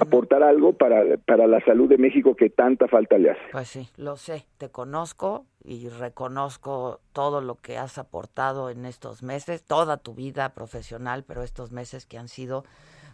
aportar 0.00 0.42
algo 0.42 0.72
para, 0.72 1.16
para 1.18 1.46
la 1.46 1.60
salud 1.64 1.88
de 1.88 1.98
México 1.98 2.34
que 2.34 2.50
tanta 2.50 2.88
falta 2.88 3.18
le 3.18 3.30
hace. 3.30 3.40
Pues 3.52 3.68
sí, 3.68 3.88
lo 3.96 4.16
sé, 4.16 4.46
te 4.58 4.70
conozco 4.70 5.46
y 5.64 5.88
reconozco 5.88 7.00
todo 7.12 7.40
lo 7.40 7.56
que 7.56 7.78
has 7.78 7.98
aportado 7.98 8.70
en 8.70 8.84
estos 8.84 9.22
meses, 9.22 9.62
toda 9.64 9.96
tu 9.96 10.14
vida 10.14 10.54
profesional, 10.54 11.24
pero 11.24 11.42
estos 11.42 11.72
meses 11.72 12.06
que 12.06 12.18
han 12.18 12.28
sido 12.28 12.64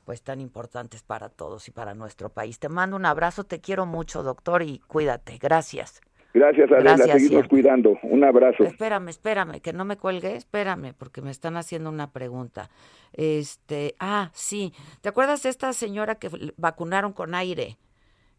pues 0.04 0.22
tan 0.22 0.40
importantes 0.40 1.02
para 1.02 1.28
todos 1.28 1.68
y 1.68 1.70
para 1.70 1.94
nuestro 1.94 2.28
país. 2.28 2.58
Te 2.58 2.68
mando 2.68 2.96
un 2.96 3.06
abrazo, 3.06 3.44
te 3.44 3.60
quiero 3.60 3.86
mucho, 3.86 4.22
doctor, 4.22 4.62
y 4.62 4.80
cuídate. 4.80 5.38
Gracias. 5.38 6.00
Gracias, 6.34 6.70
Adela. 6.72 6.96
Gracias, 6.96 7.22
seguimos 7.22 7.48
cuidando. 7.48 7.98
Un 8.02 8.24
abrazo. 8.24 8.64
Espérame, 8.64 9.08
espérame, 9.08 9.60
que 9.60 9.72
no 9.72 9.84
me 9.84 9.96
cuelgue, 9.96 10.34
espérame, 10.34 10.94
porque 10.96 11.20
me 11.20 11.30
están 11.30 11.56
haciendo 11.56 11.90
una 11.90 12.10
pregunta. 12.10 12.70
Este, 13.12 13.94
ah, 14.00 14.30
sí. 14.32 14.72
¿Te 15.02 15.10
acuerdas 15.10 15.42
de 15.42 15.50
esta 15.50 15.72
señora 15.72 16.14
que 16.14 16.30
vacunaron 16.56 17.12
con 17.12 17.34
aire? 17.34 17.76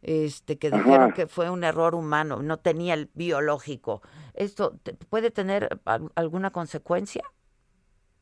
Este, 0.01 0.57
que 0.57 0.69
dijeron 0.69 1.13
que 1.13 1.27
fue 1.27 1.49
un 1.49 1.63
error 1.63 1.95
humano, 1.95 2.41
no 2.41 2.57
tenía 2.57 2.93
el 2.93 3.09
biológico. 3.13 4.01
¿Esto 4.33 4.73
puede 5.09 5.31
tener 5.31 5.69
alguna 6.15 6.49
consecuencia? 6.49 7.23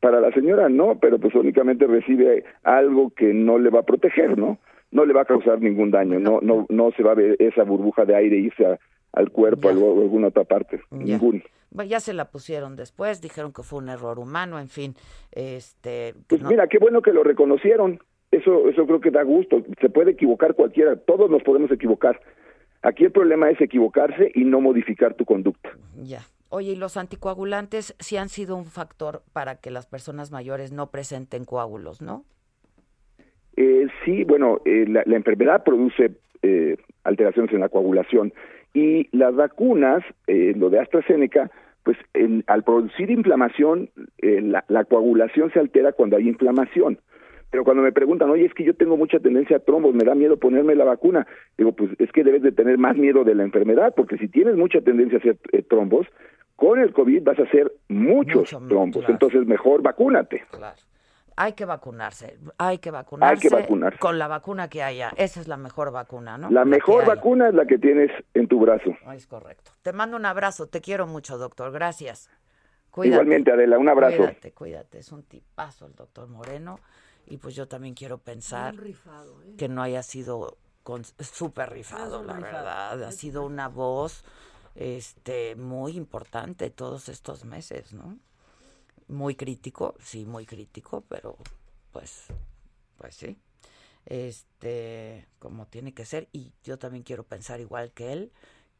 Para 0.00 0.20
la 0.20 0.30
señora 0.32 0.68
no, 0.68 0.98
pero 1.00 1.18
pues 1.18 1.34
únicamente 1.34 1.86
recibe 1.86 2.44
algo 2.62 3.10
que 3.10 3.32
no 3.34 3.58
le 3.58 3.70
va 3.70 3.80
a 3.80 3.84
proteger, 3.84 4.38
¿no? 4.38 4.58
No 4.92 5.04
le 5.04 5.12
va 5.12 5.22
a 5.22 5.24
causar 5.24 5.60
ningún 5.60 5.90
daño, 5.90 6.20
no, 6.20 6.38
no, 6.40 6.66
no 6.68 6.90
se 6.92 7.02
va 7.02 7.12
a 7.12 7.16
ver 7.16 7.36
esa 7.40 7.64
burbuja 7.64 8.04
de 8.04 8.14
aire 8.14 8.36
irse 8.36 8.66
a, 8.66 8.78
al 9.12 9.30
cuerpo 9.30 9.68
o 9.68 10.00
alguna 10.00 10.28
otra 10.28 10.44
parte, 10.44 10.80
ya. 10.90 11.20
ya 11.84 12.00
se 12.00 12.14
la 12.14 12.30
pusieron 12.30 12.76
después, 12.76 13.20
dijeron 13.20 13.52
que 13.52 13.62
fue 13.62 13.78
un 13.78 13.88
error 13.88 14.18
humano, 14.18 14.58
en 14.58 14.68
fin, 14.68 14.94
este... 15.32 16.14
Pues 16.28 16.42
mira, 16.42 16.66
qué 16.66 16.78
bueno 16.78 17.02
que 17.02 17.12
lo 17.12 17.22
reconocieron, 17.22 18.00
eso, 18.30 18.68
eso 18.68 18.86
creo 18.86 19.00
que 19.00 19.10
da 19.10 19.22
gusto, 19.22 19.62
se 19.80 19.90
puede 19.90 20.12
equivocar 20.12 20.54
cualquiera, 20.54 20.96
todos 20.96 21.30
nos 21.30 21.42
podemos 21.42 21.70
equivocar. 21.70 22.20
Aquí 22.80 23.04
el 23.04 23.12
problema 23.12 23.50
es 23.50 23.60
equivocarse 23.60 24.32
y 24.34 24.44
no 24.44 24.60
modificar 24.60 25.14
tu 25.14 25.24
conducta. 25.24 25.70
Ya. 26.02 26.22
Oye, 26.48 26.72
¿y 26.72 26.76
los 26.76 26.96
anticoagulantes 26.96 27.94
sí 27.98 28.16
han 28.16 28.28
sido 28.28 28.56
un 28.56 28.66
factor 28.66 29.22
para 29.32 29.56
que 29.56 29.70
las 29.70 29.86
personas 29.86 30.32
mayores 30.32 30.72
no 30.72 30.90
presenten 30.90 31.44
coágulos, 31.44 32.02
no? 32.02 32.24
Eh, 33.56 33.86
sí, 34.04 34.24
bueno, 34.24 34.60
eh, 34.64 34.84
la, 34.88 35.02
la, 35.06 35.16
enfermedad 35.16 35.62
produce 35.62 36.12
eh, 36.42 36.76
alteraciones 37.04 37.52
en 37.52 37.60
la 37.60 37.68
coagulación 37.68 38.32
y 38.74 39.08
las 39.16 39.34
vacunas, 39.34 40.02
eh, 40.26 40.54
lo 40.56 40.70
de 40.70 40.80
AstraZeneca, 40.80 41.50
pues 41.82 41.96
en, 42.14 42.44
al 42.46 42.62
producir 42.62 43.10
inflamación, 43.10 43.90
eh, 44.18 44.40
la, 44.40 44.64
la, 44.68 44.84
coagulación 44.84 45.52
se 45.52 45.58
altera 45.58 45.92
cuando 45.92 46.16
hay 46.16 46.28
inflamación. 46.28 46.98
Pero 47.50 47.64
cuando 47.64 47.82
me 47.82 47.92
preguntan, 47.92 48.30
oye, 48.30 48.46
es 48.46 48.54
que 48.54 48.64
yo 48.64 48.74
tengo 48.74 48.96
mucha 48.96 49.18
tendencia 49.18 49.56
a 49.58 49.60
trombos, 49.60 49.94
me 49.94 50.04
da 50.04 50.14
miedo 50.14 50.38
ponerme 50.38 50.74
la 50.74 50.84
vacuna, 50.84 51.26
digo, 51.58 51.72
pues 51.72 51.90
es 51.98 52.10
que 52.10 52.24
debes 52.24 52.42
de 52.42 52.52
tener 52.52 52.78
más 52.78 52.96
miedo 52.96 53.24
de 53.24 53.34
la 53.34 53.42
enfermedad, 53.42 53.92
porque 53.94 54.16
si 54.16 54.28
tienes 54.28 54.56
mucha 54.56 54.80
tendencia 54.80 55.18
a 55.18 55.20
hacer 55.20 55.36
eh, 55.52 55.62
trombos, 55.62 56.06
con 56.56 56.78
el 56.78 56.92
COVID 56.92 57.22
vas 57.24 57.38
a 57.38 57.42
hacer 57.42 57.72
muchos 57.88 58.52
Mucho, 58.52 58.68
trombos, 58.68 58.98
claro. 59.04 59.12
entonces 59.12 59.46
mejor 59.46 59.82
vacúnate. 59.82 60.44
Claro. 60.50 60.76
Hay 61.36 61.54
que 61.54 61.64
vacunarse, 61.64 62.38
hay 62.58 62.78
que 62.78 62.90
vacunarse, 62.90 63.34
hay 63.34 63.50
que 63.50 63.54
vacunarse 63.62 63.98
con 63.98 64.18
la 64.18 64.28
vacuna 64.28 64.68
que 64.68 64.82
haya. 64.82 65.12
Esa 65.16 65.40
es 65.40 65.48
la 65.48 65.56
mejor 65.56 65.90
vacuna, 65.90 66.38
¿no? 66.38 66.50
La, 66.50 66.60
la 66.60 66.64
mejor 66.64 67.06
vacuna 67.06 67.48
es 67.48 67.54
la 67.54 67.66
que 67.66 67.78
tienes 67.78 68.10
en 68.34 68.48
tu 68.48 68.60
brazo. 68.60 68.90
Es 69.14 69.26
correcto. 69.26 69.72
Te 69.82 69.92
mando 69.92 70.16
un 70.16 70.26
abrazo, 70.26 70.66
te 70.68 70.80
quiero 70.80 71.06
mucho, 71.06 71.38
doctor. 71.38 71.72
Gracias. 71.72 72.28
Cuídate. 72.90 73.22
Igualmente, 73.22 73.52
Adela, 73.52 73.78
un 73.78 73.88
abrazo. 73.88 74.18
Cuídate, 74.18 74.52
cuídate. 74.52 74.98
Es 74.98 75.12
un 75.12 75.22
tipazo 75.22 75.86
el 75.86 75.94
doctor 75.94 76.28
Moreno. 76.28 76.78
Y 77.26 77.38
pues 77.38 77.54
yo 77.54 77.66
también 77.68 77.94
quiero 77.94 78.18
pensar 78.18 78.74
rifado, 78.76 79.42
¿eh? 79.44 79.54
que 79.56 79.68
no 79.68 79.82
haya 79.82 80.02
sido 80.02 80.58
súper 81.18 81.70
rifado, 81.70 82.22
la 82.22 82.34
rifado. 82.34 82.52
verdad. 82.52 83.02
Ha 83.04 83.12
sido 83.12 83.46
una 83.46 83.68
voz 83.68 84.24
este 84.74 85.54
muy 85.56 85.96
importante 85.96 86.70
todos 86.70 87.08
estos 87.08 87.44
meses, 87.44 87.92
¿no? 87.92 88.18
Muy 89.08 89.34
crítico, 89.34 89.94
sí, 90.00 90.24
muy 90.24 90.46
crítico, 90.46 91.02
pero 91.08 91.36
pues, 91.92 92.26
pues 92.96 93.14
sí, 93.14 93.38
este, 94.06 95.28
como 95.38 95.66
tiene 95.66 95.94
que 95.94 96.04
ser, 96.04 96.28
y 96.32 96.52
yo 96.62 96.78
también 96.78 97.04
quiero 97.04 97.24
pensar 97.24 97.60
igual 97.60 97.92
que 97.92 98.12
él, 98.12 98.32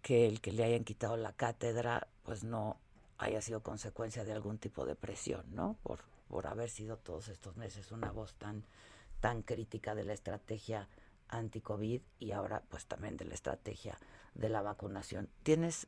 que 0.02 0.26
el 0.26 0.40
que 0.40 0.52
le 0.52 0.64
hayan 0.64 0.84
quitado 0.84 1.16
la 1.16 1.32
cátedra, 1.32 2.08
pues 2.24 2.44
no 2.44 2.78
haya 3.18 3.40
sido 3.40 3.62
consecuencia 3.62 4.24
de 4.24 4.32
algún 4.32 4.58
tipo 4.58 4.84
de 4.84 4.96
presión, 4.96 5.44
¿no? 5.54 5.76
Por, 5.82 6.00
por 6.28 6.46
haber 6.46 6.70
sido 6.70 6.96
todos 6.96 7.28
estos 7.28 7.56
meses 7.56 7.92
una 7.92 8.10
voz 8.10 8.34
tan, 8.34 8.64
tan 9.20 9.42
crítica 9.42 9.94
de 9.94 10.04
la 10.04 10.12
estrategia 10.12 10.88
anti-COVID 11.28 12.02
y 12.18 12.32
ahora 12.32 12.62
pues 12.68 12.86
también 12.86 13.16
de 13.16 13.24
la 13.24 13.34
estrategia 13.34 13.98
de 14.34 14.48
la 14.48 14.62
vacunación. 14.62 15.28
¿Tienes 15.42 15.86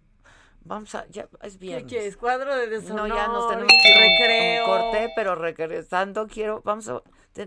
Vamos 0.65 0.95
a, 0.95 1.07
ya 1.09 1.29
es 1.43 1.59
bien. 1.59 1.81
¿Qué 1.81 1.87
quieres? 1.87 2.17
Cuadro 2.17 2.57
de 2.57 2.69
deshonor. 2.69 3.09
No, 3.09 3.15
ya 3.15 3.29
nos 3.29 3.49
tenemos 3.49 3.73
que 3.83 3.89
ir 3.91 3.97
recreo. 3.99 4.65
corté, 4.65 5.13
pero 5.15 5.35
regresando 5.35 6.27
quiero, 6.27 6.63
vamos 6.65 6.89
a, 6.89 7.03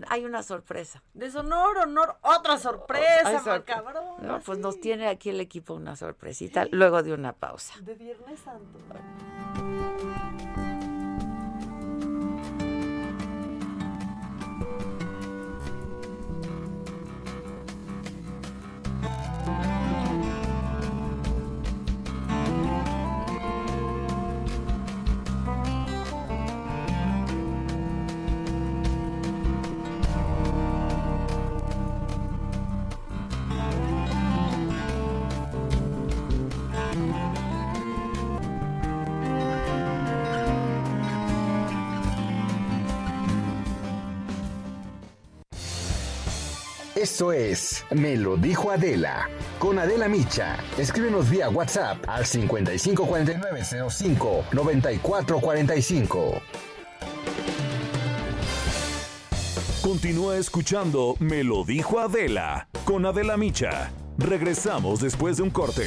hay 0.08 0.24
una 0.24 0.42
sorpresa. 0.42 1.02
Deshonor, 1.14 1.78
honor, 1.78 2.16
otra 2.22 2.58
sorpresa, 2.58 3.42
sor 3.42 3.64
cabrón. 3.64 4.04
No, 4.20 4.40
pues 4.40 4.58
nos 4.58 4.80
tiene 4.80 5.08
aquí 5.08 5.30
el 5.30 5.40
equipo 5.40 5.74
una 5.74 5.96
sorpresita 5.96 6.66
luego 6.70 7.02
de 7.02 7.12
una 7.12 7.32
pausa. 7.32 7.74
De 7.80 7.94
Viernes 7.94 8.38
Santo. 8.40 8.78
Esto 47.00 47.32
es 47.32 47.84
Me 47.92 48.16
lo 48.16 48.36
dijo 48.36 48.72
Adela. 48.72 49.30
Con 49.60 49.78
Adela 49.78 50.08
Micha. 50.08 50.56
Escríbenos 50.76 51.30
vía 51.30 51.48
WhatsApp 51.48 51.98
al 52.08 52.26
554905 52.26 54.46
9445. 54.50 56.42
Continúa 59.80 60.38
escuchando 60.38 61.14
Me 61.20 61.44
lo 61.44 61.62
dijo 61.62 62.00
Adela 62.00 62.66
con 62.84 63.06
Adela 63.06 63.36
Micha. 63.36 63.92
Regresamos 64.18 64.98
después 64.98 65.36
de 65.36 65.44
un 65.44 65.50
corte. 65.50 65.86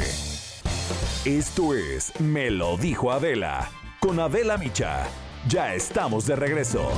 Esto 1.26 1.74
es 1.74 2.18
Me 2.22 2.52
lo 2.52 2.78
dijo 2.78 3.12
Adela 3.12 3.70
con 4.00 4.18
Adela 4.22 4.58
Micha. 4.58 5.06
Ya 5.50 5.76
estamos 5.76 6.26
de 6.26 6.38
regreso. 6.38 6.90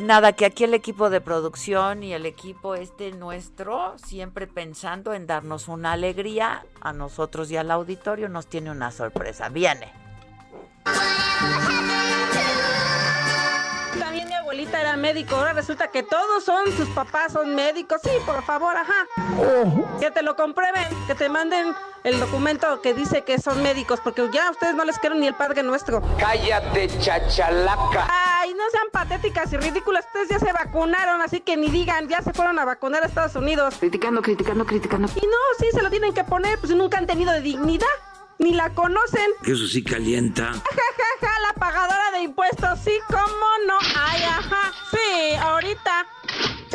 Nada, 0.00 0.32
que 0.32 0.46
aquí 0.46 0.64
el 0.64 0.74
equipo 0.74 1.10
de 1.10 1.20
producción 1.20 2.02
y 2.02 2.14
el 2.14 2.24
equipo 2.24 2.74
este 2.74 3.12
nuestro, 3.12 3.96
siempre 3.98 4.46
pensando 4.46 5.12
en 5.12 5.26
darnos 5.26 5.68
una 5.68 5.92
alegría 5.92 6.64
a 6.80 6.92
nosotros 6.92 7.50
y 7.50 7.56
al 7.56 7.70
auditorio, 7.70 8.28
nos 8.28 8.46
tiene 8.46 8.70
una 8.70 8.90
sorpresa. 8.90 9.48
Viene. 9.50 9.92
Abuelita 14.70 14.80
era 14.80 14.96
médico, 14.96 15.34
ahora 15.34 15.52
resulta 15.52 15.88
que 15.88 16.02
todos 16.02 16.44
son, 16.44 16.70
sus 16.76 16.88
papás 16.90 17.32
son 17.32 17.54
médicos. 17.54 18.00
Sí, 18.02 18.10
por 18.24 18.42
favor, 18.44 18.76
ajá. 18.76 19.06
Que 19.98 20.10
te 20.10 20.22
lo 20.22 20.36
comprueben, 20.36 20.86
que 21.06 21.14
te 21.14 21.28
manden 21.28 21.74
el 22.04 22.20
documento 22.20 22.80
que 22.80 22.94
dice 22.94 23.22
que 23.22 23.38
son 23.38 23.62
médicos, 23.62 24.00
porque 24.00 24.28
ya 24.32 24.48
a 24.48 24.50
ustedes 24.50 24.74
no 24.74 24.84
les 24.84 24.98
quiero 24.98 25.16
ni 25.16 25.26
el 25.26 25.34
Padre 25.34 25.62
Nuestro. 25.62 26.02
Cállate, 26.18 26.88
chachalaca. 26.98 28.08
Ay, 28.10 28.54
no 28.54 28.62
sean 28.70 28.86
patéticas 28.92 29.52
y 29.52 29.56
ridículas, 29.56 30.06
ustedes 30.06 30.28
ya 30.28 30.38
se 30.38 30.52
vacunaron, 30.52 31.20
así 31.20 31.40
que 31.40 31.56
ni 31.56 31.68
digan, 31.68 32.08
ya 32.08 32.22
se 32.22 32.32
fueron 32.32 32.58
a 32.58 32.64
vacunar 32.64 33.02
a 33.02 33.06
Estados 33.06 33.34
Unidos. 33.34 33.74
Criticando, 33.78 34.22
criticando, 34.22 34.64
criticando. 34.64 35.08
Y 35.16 35.26
no, 35.26 35.36
sí, 35.58 35.66
se 35.72 35.82
lo 35.82 35.90
tienen 35.90 36.14
que 36.14 36.24
poner, 36.24 36.58
pues 36.58 36.72
nunca 36.74 36.98
han 36.98 37.06
tenido 37.06 37.32
de 37.32 37.40
dignidad, 37.40 37.86
ni 38.40 38.52
la 38.54 38.70
conocen. 38.74 39.30
Eso 39.44 39.66
sí 39.66 39.84
calienta. 39.84 40.52
Ja, 40.52 40.60
ja, 40.60 41.10
ja, 41.20 41.40
la 41.46 41.54
pagadora 41.54 42.10
de 42.12 42.22
impuestos, 42.22 42.80
sí, 42.82 42.98
cómo 43.08 43.46
no. 43.66 43.78
Ay, 43.96 44.22
ajá, 44.22 44.72
sí, 44.90 45.34
ahorita. 45.40 46.06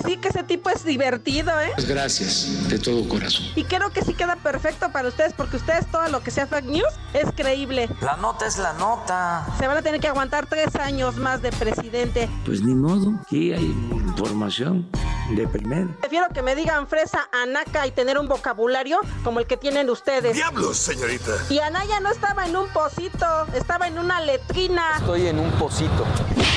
Sí 0.05 0.17
que 0.17 0.29
ese 0.29 0.43
tipo 0.43 0.69
es 0.69 0.83
divertido, 0.83 1.59
¿eh? 1.59 1.71
Pues 1.75 1.87
gracias, 1.87 2.67
de 2.69 2.79
todo 2.79 3.07
corazón. 3.07 3.45
Y 3.55 3.63
creo 3.63 3.91
que 3.91 4.03
sí 4.03 4.13
queda 4.13 4.35
perfecto 4.35 4.91
para 4.91 5.07
ustedes, 5.07 5.33
porque 5.33 5.57
ustedes 5.57 5.89
todo 5.91 6.07
lo 6.09 6.21
que 6.21 6.31
sea 6.31 6.47
fake 6.47 6.65
news 6.65 6.93
es 7.13 7.25
creíble. 7.35 7.89
La 8.01 8.15
nota 8.17 8.45
es 8.45 8.57
la 8.57 8.73
nota. 8.73 9.45
Se 9.59 9.67
van 9.67 9.77
a 9.77 9.81
tener 9.81 9.99
que 9.99 10.07
aguantar 10.07 10.45
tres 10.47 10.75
años 10.75 11.17
más 11.17 11.41
de 11.41 11.51
presidente. 11.51 12.29
Pues 12.45 12.61
ni 12.61 12.75
modo, 12.75 13.13
aquí 13.25 13.53
hay 13.53 13.65
información 13.65 14.89
de 15.31 15.47
primera. 15.47 15.87
Prefiero 15.99 16.27
que 16.29 16.41
me 16.41 16.55
digan 16.55 16.87
fresa, 16.87 17.27
anaca 17.31 17.87
y 17.87 17.91
tener 17.91 18.19
un 18.19 18.27
vocabulario 18.27 18.99
como 19.23 19.39
el 19.39 19.47
que 19.47 19.57
tienen 19.57 19.89
ustedes. 19.89 20.33
¡Diablos, 20.35 20.77
señorita! 20.77 21.31
Y 21.49 21.59
Anaya 21.59 21.99
no 21.99 22.11
estaba 22.11 22.45
en 22.45 22.55
un 22.55 22.67
pocito, 22.69 23.25
estaba 23.53 23.87
en 23.87 23.97
una 23.97 24.21
letrina. 24.21 24.97
Estoy 24.97 25.27
en 25.27 25.39
un 25.39 25.51
pocito. 25.53 26.05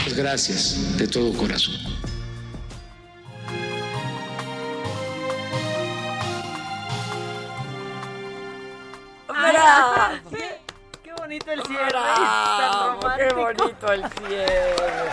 Pues 0.05 0.17
gracias, 0.17 0.97
de 0.99 1.09
todo 1.09 1.33
corazón. 1.35 1.75
¡Bravo! 9.39 10.21
Sí, 10.31 10.45
qué 11.03 11.13
bonito 11.13 11.51
el 11.53 11.63
cierre. 11.63 11.89
¡Bravo! 11.91 13.01
¡Qué 13.17 13.35
bonito 13.35 13.93
el 13.93 14.05
cierre! 14.11 15.11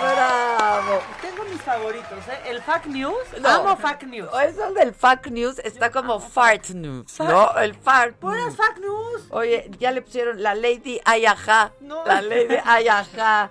¡Bravo! 0.00 1.02
Tengo 1.20 1.44
mis 1.44 1.60
favoritos, 1.62 2.28
¿eh? 2.28 2.40
El 2.46 2.62
fact 2.62 2.86
news. 2.86 3.16
No. 3.40 3.48
Amo 3.48 3.76
fact 3.76 4.04
news. 4.04 4.28
Eso 4.46 4.72
del 4.72 4.94
fact 4.94 5.26
news 5.26 5.58
está 5.58 5.90
como 5.90 6.20
fart 6.20 6.68
news, 6.70 7.18
¿no? 7.20 7.56
El 7.58 7.74
fart 7.74 8.16
Puras 8.16 8.56
fact 8.56 8.78
news. 8.78 9.26
Oye, 9.30 9.70
ya 9.78 9.90
le 9.90 10.02
pusieron 10.02 10.42
la 10.42 10.54
Lady 10.54 11.00
Ayaja. 11.04 11.72
No. 11.80 12.04
La 12.06 12.22
Lady 12.22 12.56
Ayaja. 12.64 13.50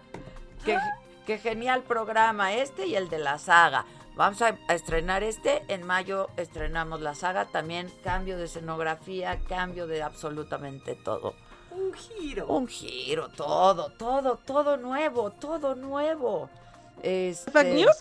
Qué, 0.66 0.80
qué 1.26 1.38
genial 1.38 1.84
programa 1.84 2.54
este 2.54 2.86
y 2.88 2.96
el 2.96 3.10
de 3.10 3.20
la 3.20 3.38
saga. 3.38 3.86
Vamos 4.20 4.42
a, 4.42 4.58
a 4.68 4.74
estrenar 4.74 5.24
este. 5.24 5.64
En 5.70 5.88
mayo 5.88 6.30
estrenamos 6.36 7.00
la 7.00 7.16
saga. 7.16 7.46
También 7.46 7.90
cambio 8.04 8.38
de 8.38 8.46
escenografía, 8.46 9.40
cambio 9.48 9.88
de 9.88 10.04
absolutamente 10.04 10.96
todo. 10.96 11.36
Un 11.72 11.94
giro. 11.94 12.46
Un 12.48 12.68
giro, 12.68 13.30
todo, 13.30 13.94
todo, 13.94 14.36
todo 14.36 14.76
nuevo, 14.76 15.32
todo 15.32 15.74
nuevo. 15.74 16.50
Este... 17.02 17.50
¿Fact 17.50 17.70
news? 17.70 17.96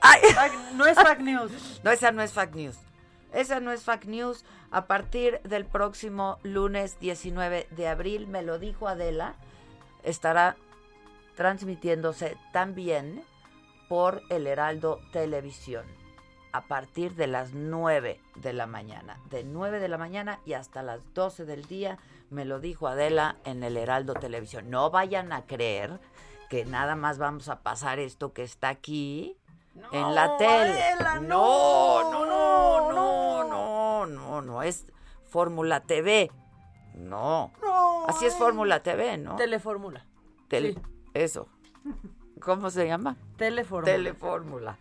Ay. 0.00 0.22
No 0.76 0.86
es 0.86 0.96
fact 0.96 1.20
news. 1.20 1.80
No, 1.84 1.90
esa 1.90 2.10
no 2.10 2.22
es 2.22 2.32
fact 2.32 2.54
news. 2.54 2.78
Esa 3.34 3.60
no 3.60 3.70
es 3.70 3.82
fact 3.82 4.06
news. 4.06 4.46
A 4.70 4.86
partir 4.86 5.42
del 5.42 5.66
próximo 5.66 6.38
lunes 6.42 6.98
19 7.00 7.66
de 7.70 7.86
abril, 7.86 8.28
me 8.28 8.40
lo 8.40 8.58
dijo 8.58 8.88
Adela, 8.88 9.34
estará 10.04 10.56
transmitiéndose 11.36 12.38
también 12.50 13.22
por 13.88 14.22
el 14.30 14.46
Heraldo 14.46 15.00
Televisión. 15.12 15.84
A 16.52 16.62
partir 16.66 17.14
de 17.16 17.26
las 17.26 17.52
9 17.52 18.20
de 18.36 18.52
la 18.52 18.66
mañana. 18.66 19.18
De 19.28 19.42
9 19.42 19.80
de 19.80 19.88
la 19.88 19.98
mañana 19.98 20.38
y 20.46 20.52
hasta 20.52 20.82
las 20.84 21.00
12 21.12 21.44
del 21.46 21.64
día, 21.64 21.98
me 22.30 22.44
lo 22.44 22.60
dijo 22.60 22.86
Adela 22.86 23.36
en 23.44 23.64
el 23.64 23.76
Heraldo 23.76 24.14
Televisión. 24.14 24.70
No 24.70 24.90
vayan 24.90 25.32
a 25.32 25.46
creer 25.46 25.98
que 26.50 26.64
nada 26.64 26.94
más 26.94 27.18
vamos 27.18 27.48
a 27.48 27.60
pasar 27.62 27.98
esto 27.98 28.32
que 28.32 28.44
está 28.44 28.68
aquí 28.68 29.36
en 29.90 30.14
la 30.14 30.36
tele. 30.36 30.80
Adela, 30.80 31.18
no, 31.20 32.10
no, 32.12 32.24
no, 32.24 32.92
no, 32.92 33.44
no, 33.44 34.06
no, 34.06 34.42
no, 34.42 34.62
es 34.62 34.86
Fórmula 35.28 35.80
TV. 35.80 36.30
No. 36.94 37.50
No. 37.60 38.06
Así 38.06 38.26
es 38.26 38.36
Fórmula 38.36 38.80
TV, 38.84 39.18
¿no? 39.18 39.34
Telefórmula. 39.34 40.06
Tele- 40.48 40.74
sí. 40.74 40.80
Eso. 41.14 41.48
¿Cómo 42.44 42.70
se 42.70 42.86
llama? 42.86 43.16
Telefórmula. 43.36 43.92
Telefórmula. 43.92 44.76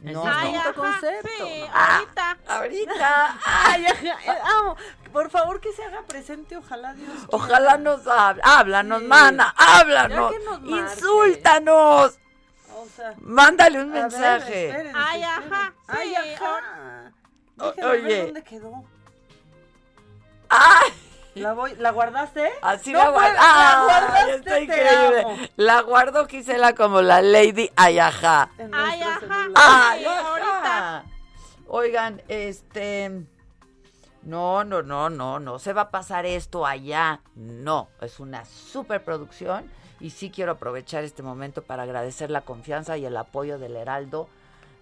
No, 0.00 0.22
Ay, 0.26 0.52
no. 0.52 0.60
ajá, 0.60 0.72
concepto. 0.72 1.28
Sí, 1.38 1.64
Ah, 1.72 1.96
ahorita. 1.98 2.38
ahorita. 2.48 3.38
Ay, 3.44 3.86
ajá, 3.86 4.32
eh, 4.34 4.38
amo. 4.58 4.76
Por 5.12 5.30
favor, 5.30 5.60
que 5.60 5.72
se 5.72 5.84
haga 5.84 6.02
presente, 6.02 6.56
ojalá 6.56 6.94
Dios. 6.94 7.08
quiera. 7.12 7.28
Ojalá 7.30 7.76
nos 7.78 8.06
hable. 8.08 8.42
Háblanos, 8.44 9.00
Sí. 9.00 9.06
mana, 9.06 9.54
háblanos. 9.56 10.32
Nos. 10.62 10.96
Insúltanos. 10.96 12.18
O 12.74 12.86
sea, 12.96 13.14
Mándale 13.20 13.80
un 13.80 13.90
a 13.90 13.94
ver, 13.94 14.02
mensaje. 14.02 14.68
espérense, 14.70 14.98
Ay, 14.98 15.22
ajá, 15.22 15.74
Ay, 15.86 16.08
sí, 16.08 16.34
ajá. 16.34 17.12
O- 17.58 17.66
Déjenme 17.72 17.90
oye. 17.90 18.02
ver 18.02 18.24
dónde 18.24 18.42
quedó. 18.42 18.84
¡Ay! 20.48 20.90
¿La, 21.34 21.54
voy, 21.54 21.74
¿La 21.76 21.90
guardaste? 21.92 22.50
Así 22.60 22.92
No 22.92 22.98
la 22.98 23.04
puede- 23.12 23.34
guardo. 23.34 23.36
la 23.42 23.82
guardaste, 23.84 24.18
¡Ay, 24.22 24.30
está 24.38 24.50
te 24.54 24.62
increíble! 24.64 25.20
amo. 25.20 25.36
La 25.56 25.80
guardo 25.82 26.26
Gisela 26.28 26.74
como 26.74 27.00
la 27.02 27.22
Lady 27.22 27.70
Ayaja. 27.76 28.50
En 28.58 28.74
Ay, 28.74 29.00
nuestro 29.00 29.28
ajá. 29.30 29.42
celular. 29.42 29.62
¡Ay, 29.64 30.00
Sí, 30.00 30.06
ajá! 30.06 30.28
ahorita. 30.28 31.04
Oigan, 31.68 32.22
este. 32.28 33.24
No, 34.22 34.62
no, 34.62 34.82
no, 34.82 35.10
no, 35.10 35.40
no 35.40 35.58
se 35.58 35.72
va 35.72 35.82
a 35.82 35.90
pasar 35.90 36.26
esto 36.26 36.64
allá. 36.66 37.20
No, 37.34 37.88
es 38.00 38.20
una 38.20 38.44
superproducción 38.44 39.68
y 40.00 40.10
sí 40.10 40.30
quiero 40.30 40.52
aprovechar 40.52 41.02
este 41.02 41.22
momento 41.22 41.62
para 41.62 41.84
agradecer 41.84 42.30
la 42.30 42.42
confianza 42.42 42.96
y 42.98 43.06
el 43.06 43.16
apoyo 43.16 43.58
del 43.58 43.74
Heraldo, 43.76 44.28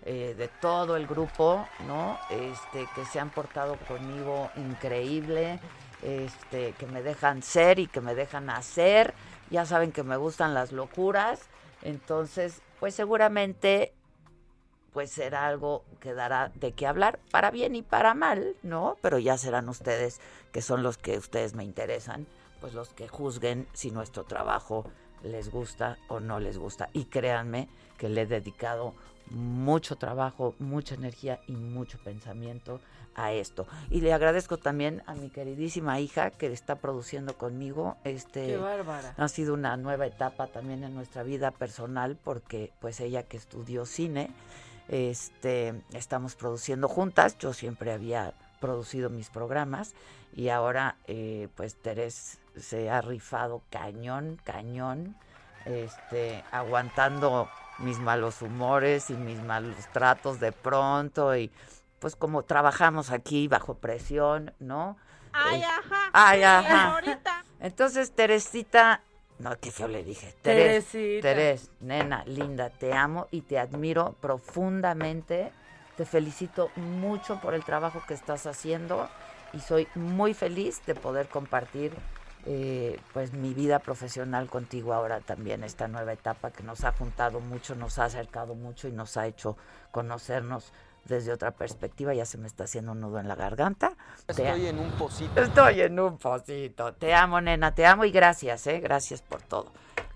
eh, 0.05 0.35
de 0.37 0.49
todo 0.49 0.97
el 0.97 1.07
grupo, 1.07 1.67
¿no? 1.87 2.19
Este, 2.29 2.87
que 2.95 3.05
se 3.07 3.19
han 3.21 3.31
portado 3.31 3.77
conmigo 3.89 4.51
increíble, 4.57 5.59
este, 6.03 6.73
que 6.73 6.87
me 6.87 7.03
dejan 7.03 7.43
ser 7.43 7.79
y 7.79 7.87
que 7.87 8.01
me 8.01 8.15
dejan 8.15 8.51
hacer. 8.51 9.15
Ya 9.51 9.67
saben 9.67 9.93
que 9.93 10.03
me 10.03 10.17
gustan 10.17 10.55
las 10.55 10.73
locuras, 10.73 11.41
entonces, 11.83 12.63
pues 12.79 12.95
seguramente 12.95 13.93
pues 14.93 15.11
será 15.11 15.47
algo 15.47 15.85
que 16.01 16.15
dará 16.15 16.51
de 16.55 16.73
qué 16.73 16.87
hablar, 16.87 17.21
para 17.31 17.51
bien 17.51 17.77
y 17.77 17.83
para 17.83 18.15
mal, 18.15 18.57
¿no? 18.63 18.97
Pero 19.01 19.19
ya 19.19 19.39
serán 19.39 19.69
ustedes, 19.69 20.21
que 20.53 20.63
son 20.63 20.83
los 20.83 20.99
que 20.99 21.17
ustedes 21.17 21.55
me 21.55 21.65
interesan, 21.65 22.27
pues 22.61 22.75
los 22.75 22.93
que 22.93 23.09
juzguen 23.09 23.69
si 23.73 23.91
nuestro 23.91 24.25
trabajo 24.25 24.85
les 25.23 25.51
gusta 25.51 25.99
o 26.09 26.21
no 26.21 26.41
les 26.41 26.59
gusta. 26.59 26.91
Y 26.93 27.05
créanme 27.05 27.69
que 27.99 28.09
le 28.09 28.23
he 28.23 28.27
dedicado 28.27 28.95
mucho 29.31 29.97
trabajo, 29.97 30.55
mucha 30.59 30.95
energía 30.95 31.41
y 31.47 31.53
mucho 31.53 31.99
pensamiento 32.03 32.81
a 33.25 33.33
esto. 33.33 33.67
Y 33.91 34.01
le 34.01 34.13
agradezco 34.13 34.57
también 34.57 35.03
a 35.07 35.15
mi 35.15 35.31
queridísima 35.31 36.01
hija 36.01 36.31
que 36.31 36.47
está 36.53 36.77
produciendo 36.77 37.37
conmigo. 37.37 37.97
Este, 38.05 38.47
Qué 38.47 38.57
bárbara. 38.57 39.15
Ha 39.17 39.29
sido 39.29 39.55
una 39.55 39.77
nueva 39.77 40.07
etapa 40.07 40.47
también 40.47 40.85
en 40.85 40.95
nuestra 40.95 41.23
vida 41.23 41.51
personal 41.51 42.17
porque 42.23 42.73
pues 42.81 43.01
ella 43.01 43.23
que 43.23 43.37
estudió 43.37 43.87
cine, 43.87 44.31
este, 44.89 45.83
estamos 45.93 46.35
produciendo 46.35 46.89
juntas. 46.89 47.39
Yo 47.39 47.53
siempre 47.53 47.93
había 47.93 48.35
producido 48.61 49.11
mis 49.11 49.31
programas 49.31 49.95
y 50.35 50.49
ahora 50.49 50.97
eh, 51.07 51.49
pues 51.57 51.77
Terés 51.77 52.39
se 52.57 52.91
ha 52.91 53.01
rifado 53.01 53.63
cañón, 53.71 54.39
cañón, 54.45 55.17
este, 55.65 56.45
aguantando 56.51 57.49
mis 57.79 57.99
malos 57.99 58.43
humores 58.43 59.11
y 59.11 59.15
mis 59.15 59.43
malos 59.43 59.75
tratos 59.93 60.39
de 60.41 60.53
pronto 60.53 61.37
y 61.37 61.51
pues 62.01 62.17
como 62.17 62.43
trabajamos 62.43 63.11
aquí 63.11 63.47
bajo 63.47 63.75
presión, 63.75 64.53
¿no? 64.59 64.97
Ay, 65.33 65.61
Eh, 65.61 65.65
ajá. 65.65 66.11
Ay, 66.13 66.43
ajá. 66.43 66.95
ahorita. 66.95 67.45
Entonces, 67.61 68.11
Teresita, 68.13 69.03
no, 69.39 69.57
qué 69.61 69.71
feo 69.71 69.87
le 69.87 70.03
dije. 70.03 70.35
Teres, 70.43 70.87
Teresita. 70.87 71.23
Teres, 71.29 71.71
nena, 71.81 72.25
linda, 72.25 72.71
te 72.71 72.93
amo 72.93 73.29
y 73.31 73.43
te 73.43 73.59
admiro 73.59 74.17
profundamente. 74.21 75.53
Te 75.97 76.05
felicito 76.05 76.71
mucho 76.77 77.41
por 77.41 77.55
el 77.55 77.65
trabajo 77.65 78.03
que 78.09 78.15
estás 78.15 78.47
haciendo 78.47 79.09
y 79.53 79.61
soy 79.61 79.87
muy 79.95 80.35
feliz 80.35 80.85
de 80.87 80.95
poder 80.95 81.29
compartir 81.29 81.93
eh, 82.47 82.99
pues 83.13 83.35
mi 83.35 83.53
vida 83.53 83.81
profesional 83.81 84.49
contigo 84.49 84.95
ahora 84.95 85.21
también, 85.21 85.63
esta 85.63 85.89
nueva 85.89 86.15
etapa 86.15 86.51
que 86.51 86.63
nos 86.63 86.85
ha 86.85 86.93
juntado 86.93 87.41
mucho, 87.41 87.75
nos 87.75 87.99
ha 87.99 88.05
acercado 88.05 88.55
mucho 88.55 88.89
y 88.89 88.93
nos 88.93 89.19
ha 89.19 89.27
hecho 89.27 89.59
conocernos 89.91 90.73
desde 91.05 91.33
otra 91.33 91.51
perspectiva. 91.53 92.15
Ya 92.15 92.25
se 92.25 92.39
me 92.39 92.47
está 92.47 92.65
haciendo 92.65 92.93
un 92.93 93.01
nudo 93.01 93.19
en 93.19 93.29
la 93.29 93.35
garganta. 93.35 93.93
Te- 94.27 94.33
Estoy 94.49 94.67
en 94.67 94.79
un 94.79 94.91
pocito. 94.93 95.41
Estoy 95.41 95.81
en 95.83 95.99
un 96.01 96.19
pocito. 96.19 96.93
Te 96.95 97.15
amo, 97.15 97.41
nena, 97.41 97.75
te 97.75 97.87
amo 97.87 98.05
y 98.05 98.11
gracias, 98.11 98.67
¿eh? 98.67 98.81
Gracias 98.81 99.23
por 99.23 99.43
todo. 99.43 99.73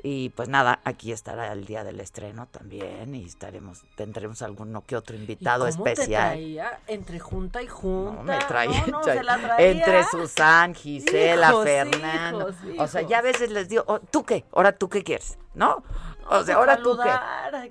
Y 0.07 0.29
pues 0.31 0.51
nada, 0.51 0.81
aquí 0.85 1.13
estará 1.13 1.51
el 1.53 1.65
día 1.65 1.83
del 1.83 1.99
estreno 1.99 2.47
también 2.51 3.15
y 3.15 3.25
estaremos, 3.25 3.85
tendremos 3.97 4.43
alguno 4.43 4.83
que 4.85 4.97
otro 4.97 5.17
¿Y 5.17 5.21
invitado 5.21 5.67
cómo 5.71 5.85
te 5.85 5.93
especial. 5.93 6.29
traía? 6.33 6.79
Entre 6.89 7.19
junta 7.19 7.63
y 7.63 7.69
junta. 7.69 8.13
No, 8.17 8.23
me 8.23 8.37
traía, 8.41 8.85
No, 8.87 8.99
no, 8.99 9.03
se 9.05 9.23
la 9.23 9.39
traía. 9.39 9.71
entre 9.71 10.05
Susan, 10.05 10.75
Gisela, 10.75 11.49
Hijos, 11.49 11.65
Fernando. 11.65 12.51
hijos, 12.71 12.81
O 12.81 12.87
sea, 12.87 13.01
ya 13.01 13.21
a 13.21 13.23
veces 13.23 13.51
les 13.51 13.71
digo, 13.71 13.83
"Oh, 13.87 13.99
¿tú 14.01 14.25
qué? 14.25 14.45
Ahora 14.53 14.73
tú 14.73 14.91
qué 14.91 15.03
quieres, 15.03 15.39
¿no? 15.55 15.83
O 16.31 16.43
sea, 16.43 16.57
ahora 16.57 16.77
tú 16.79 16.97
qué. 17.03 17.11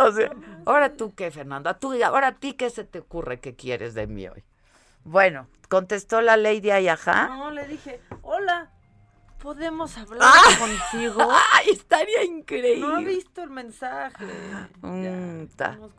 O 0.04 0.12
sea, 0.12 0.32
ahora 0.66 0.94
tú 0.94 1.14
qué, 1.16 1.32
Fernanda. 1.32 1.74
Tú, 1.80 1.94
ahora 2.04 2.28
a 2.28 2.32
ti 2.34 2.54
qué 2.54 2.70
se 2.70 2.84
te 2.84 3.00
ocurre 3.00 3.40
que 3.40 3.56
quieres 3.56 3.94
de 3.94 4.08
mí 4.08 4.28
hoy. 4.28 4.44
Bueno, 5.04 5.48
contestó 5.70 6.22
la 6.22 6.38
Lady 6.38 6.72
Ayajá. 6.72 7.28
No, 7.28 7.52
le 7.52 7.68
dije, 7.68 8.00
hola, 8.22 8.70
¿podemos 9.40 9.98
hablar 9.98 10.20
Ah. 10.22 10.42
contigo? 10.92 11.28
Ay, 11.54 11.72
estaría 11.72 12.24
increíble. 12.24 12.80
No 12.88 12.96
ha 12.96 13.00
visto 13.00 13.44
el 13.44 13.50
mensaje. 13.50 14.26
Mm, 14.82 15.48
ta. 15.58 15.76
Nos 15.76 15.92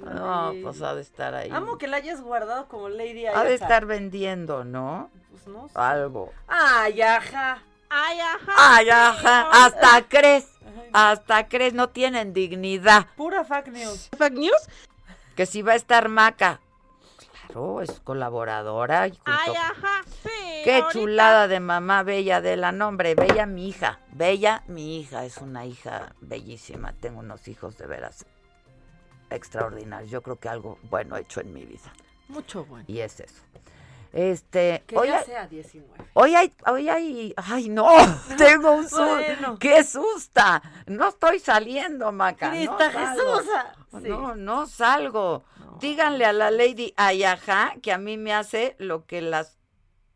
No, 0.00 0.50
lady. 0.52 0.62
pues 0.62 0.80
ha 0.82 0.94
de 0.94 1.02
estar 1.02 1.34
ahí. 1.34 1.50
Amo 1.50 1.76
que 1.78 1.88
la 1.88 1.98
hayas 1.98 2.20
guardado 2.22 2.68
como 2.68 2.88
Lady 2.88 3.26
Ha 3.26 3.44
de 3.44 3.54
estar 3.54 3.84
vendiendo, 3.86 4.64
¿no? 4.64 5.10
Pues 5.30 5.46
no 5.46 5.68
sé. 5.68 5.74
Algo. 5.78 6.32
Ay, 6.46 7.02
ajá. 7.02 7.62
Ay, 7.90 8.20
ajá. 8.20 8.52
Ay, 8.76 8.90
ajá, 8.90 9.48
hasta 9.64 10.08
crees, 10.08 10.46
hasta 10.92 11.48
crees, 11.48 11.74
no 11.74 11.88
tienen 11.88 12.32
dignidad. 12.32 13.06
Pura 13.16 13.44
fake 13.44 13.68
news. 13.68 14.08
¿Fake 14.16 14.34
news? 14.34 14.68
Que 15.34 15.46
si 15.46 15.62
va 15.62 15.72
a 15.72 15.76
estar 15.76 16.08
Maca. 16.08 16.60
Claro, 17.46 17.80
es 17.80 18.00
colaboradora. 18.00 19.06
y 19.06 19.12
junto- 19.12 19.24
Ay, 19.24 19.54
ajá. 19.54 20.02
Sí. 20.22 20.28
Qué 20.64 20.74
ahorita. 20.74 20.90
chulada 20.92 21.48
de 21.48 21.60
mamá 21.60 22.02
Bella 22.02 22.40
de 22.42 22.56
la 22.56 22.72
nombre. 22.72 23.14
Bella 23.14 23.46
mi 23.46 23.68
hija. 23.68 24.00
Bella 24.12 24.62
mi 24.66 24.98
hija. 25.00 25.24
Es 25.24 25.38
una 25.38 25.64
hija 25.64 26.14
bellísima. 26.20 26.92
Tengo 26.92 27.20
unos 27.20 27.48
hijos 27.48 27.78
de 27.78 27.86
veras 27.86 28.26
extraordinarios. 29.30 30.10
Yo 30.10 30.22
creo 30.22 30.36
que 30.38 30.48
algo 30.48 30.78
bueno 30.90 31.16
he 31.16 31.20
hecho 31.20 31.40
en 31.40 31.52
mi 31.54 31.64
vida. 31.64 31.92
Mucho 32.28 32.64
bueno. 32.64 32.84
Y 32.86 33.00
es 33.00 33.20
eso. 33.20 33.42
Este, 34.12 34.82
Que 34.86 34.96
hoy 34.96 35.08
ya 35.08 35.18
hay- 35.18 35.24
sea 35.24 35.46
19. 35.46 36.04
Hoy 36.14 36.34
hay, 36.34 36.52
hoy 36.66 36.88
hay, 36.88 37.34
ay 37.36 37.68
no, 37.68 37.86
tengo 38.38 38.72
un 38.72 38.88
susto, 38.88 39.04
Bueno. 39.16 39.58
qué 39.58 39.84
susta, 39.84 40.62
no 40.86 41.08
estoy 41.08 41.38
saliendo, 41.40 42.10
Maca, 42.12 42.46
no 42.48 42.52
Crista 42.54 42.90
salgo. 42.92 43.36
Jesús. 43.38 43.50
Sí. 44.02 44.08
no, 44.08 44.34
no 44.34 44.66
salgo, 44.66 45.44
díganle 45.80 46.24
a 46.24 46.32
la 46.32 46.50
Lady 46.50 46.92
Ayaja 46.96 47.74
que 47.82 47.92
a 47.92 47.98
mí 47.98 48.16
me 48.16 48.32
hace 48.34 48.76
lo 48.78 49.04
que 49.06 49.20
las 49.22 49.58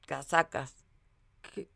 casacas, 0.07 0.75
¿Qué, 1.55 1.69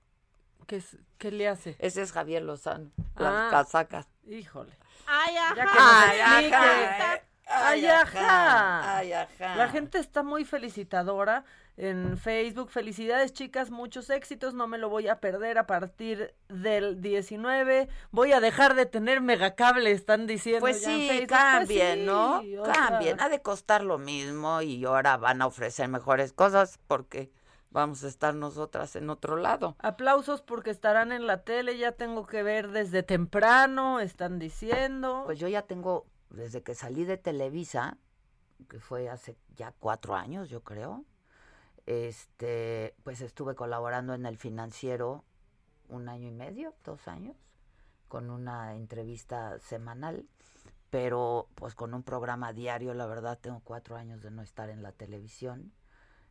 qué, 0.66 0.82
qué 1.18 1.30
le 1.30 1.48
hace? 1.48 1.76
ese 1.78 2.02
es 2.02 2.12
Javier 2.12 2.42
Lozano, 2.42 2.90
las 3.16 3.32
Ah. 3.34 3.48
casacas. 3.50 4.06
Híjole. 4.26 4.76
Ay, 5.06 5.36
ajá. 5.36 5.54
Ya 5.54 5.64
que 5.64 5.78
nos 5.78 5.88
Ay, 5.88 6.18
explique. 6.20 6.56
ajá, 6.56 7.20
Ay, 7.48 7.86
ajá. 7.86 8.96
ay, 8.98 9.12
ajá. 9.12 9.54
La 9.56 9.68
gente 9.68 9.98
está 9.98 10.22
muy 10.24 10.44
felicitadora 10.44 11.44
en 11.76 12.16
Facebook. 12.16 12.70
Felicidades, 12.70 13.32
chicas, 13.32 13.70
muchos 13.70 14.10
éxitos. 14.10 14.54
No 14.54 14.66
me 14.66 14.78
lo 14.78 14.88
voy 14.88 15.08
a 15.08 15.20
perder 15.20 15.58
a 15.58 15.66
partir 15.66 16.34
del 16.48 17.00
19. 17.00 17.88
Voy 18.10 18.32
a 18.32 18.40
dejar 18.40 18.74
de 18.74 18.86
tener 18.86 19.20
megacable, 19.20 19.90
están 19.90 20.26
diciendo. 20.26 20.60
Pues 20.60 20.82
ya 20.82 20.88
sí, 20.88 21.26
cambien, 21.26 22.06
Pues 22.06 22.42
sí, 22.42 22.54
¿no? 22.54 22.62
Cambien. 22.64 23.20
Ha 23.20 23.28
de 23.28 23.42
costar 23.42 23.82
lo 23.82 23.98
mismo 23.98 24.62
y 24.62 24.84
ahora 24.84 25.16
van 25.16 25.42
a 25.42 25.46
ofrecer 25.46 25.88
mejores 25.88 26.32
cosas 26.32 26.78
porque 26.86 27.30
vamos 27.70 28.04
a 28.04 28.08
estar 28.08 28.34
nosotras 28.34 28.96
en 28.96 29.10
otro 29.10 29.36
lado. 29.36 29.76
Aplausos 29.80 30.40
porque 30.40 30.70
estarán 30.70 31.12
en 31.12 31.26
la 31.26 31.42
tele. 31.42 31.76
Ya 31.76 31.92
tengo 31.92 32.26
que 32.26 32.42
ver 32.42 32.70
desde 32.70 33.02
temprano, 33.02 34.00
están 34.00 34.38
diciendo. 34.38 35.22
Pues 35.26 35.38
yo 35.38 35.48
ya 35.48 35.62
tengo, 35.62 36.06
desde 36.30 36.62
que 36.62 36.74
salí 36.74 37.04
de 37.04 37.18
Televisa, 37.18 37.98
que 38.70 38.80
fue 38.80 39.10
hace 39.10 39.36
ya 39.54 39.72
cuatro 39.78 40.14
años, 40.14 40.48
yo 40.48 40.62
creo, 40.62 41.04
este, 41.86 42.94
pues 43.04 43.20
estuve 43.20 43.54
colaborando 43.54 44.14
en 44.14 44.26
el 44.26 44.36
financiero 44.36 45.24
un 45.88 46.08
año 46.08 46.28
y 46.28 46.32
medio, 46.32 46.74
dos 46.84 47.06
años, 47.08 47.36
con 48.08 48.30
una 48.30 48.74
entrevista 48.74 49.58
semanal, 49.60 50.26
pero 50.90 51.48
pues 51.54 51.74
con 51.74 51.94
un 51.94 52.02
programa 52.02 52.52
diario, 52.52 52.94
la 52.94 53.06
verdad, 53.06 53.38
tengo 53.40 53.60
cuatro 53.64 53.96
años 53.96 54.22
de 54.22 54.30
no 54.30 54.42
estar 54.42 54.68
en 54.68 54.82
la 54.82 54.92
televisión, 54.92 55.72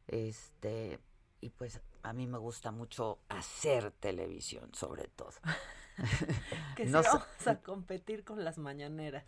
este, 0.07 0.99
y 1.41 1.49
pues 1.49 1.81
a 2.03 2.13
mí 2.13 2.27
me 2.27 2.37
gusta 2.37 2.71
mucho 2.71 3.19
hacer 3.29 3.91
televisión, 3.91 4.73
sobre 4.73 5.07
todo. 5.07 5.31
que 6.75 6.85
no 6.85 7.01
vamos 7.01 7.47
a 7.47 7.61
competir 7.61 8.23
con 8.23 8.43
las 8.43 8.57
mañaneras. 8.57 9.25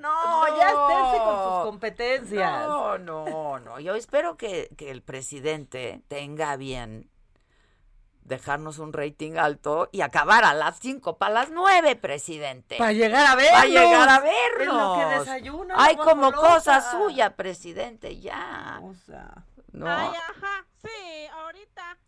No, 0.00 0.56
ya 0.56 0.68
esténse 0.70 1.18
con 1.24 1.36
sus 1.36 1.64
competencias. 1.70 2.66
No, 2.66 2.98
no, 2.98 3.58
no. 3.60 3.80
Yo 3.80 3.94
espero 3.94 4.36
que, 4.36 4.70
que 4.76 4.90
el 4.90 5.02
presidente 5.02 6.00
tenga 6.08 6.56
bien 6.56 7.10
dejarnos 8.22 8.78
un 8.78 8.92
rating 8.92 9.36
alto 9.36 9.88
y 9.92 10.00
acabar 10.00 10.44
a 10.44 10.54
las 10.54 10.78
5 10.78 11.18
para 11.18 11.34
las 11.34 11.50
9, 11.50 11.96
presidente. 11.96 12.76
Para 12.78 12.92
llegar 12.92 13.26
a 13.26 13.34
vernos. 13.34 13.52
Para 13.58 13.66
llegar 13.66 14.08
a 14.08 14.16
En 14.16 14.22
lo 14.22 14.94
que 14.94 15.04
vernos. 15.04 15.18
desayuna. 15.20 15.74
Ay, 15.76 15.96
la 15.96 16.04
como 16.04 16.32
cosa 16.32 16.80
suya, 16.92 17.36
presidente, 17.36 18.18
ya. 18.18 18.80
O 18.82 18.94
sea. 18.94 19.44
No. 19.72 19.86
Ay, 19.88 20.08
ajá. 20.08 20.66
Sí, 20.82 21.26
ahorita. 21.32 21.98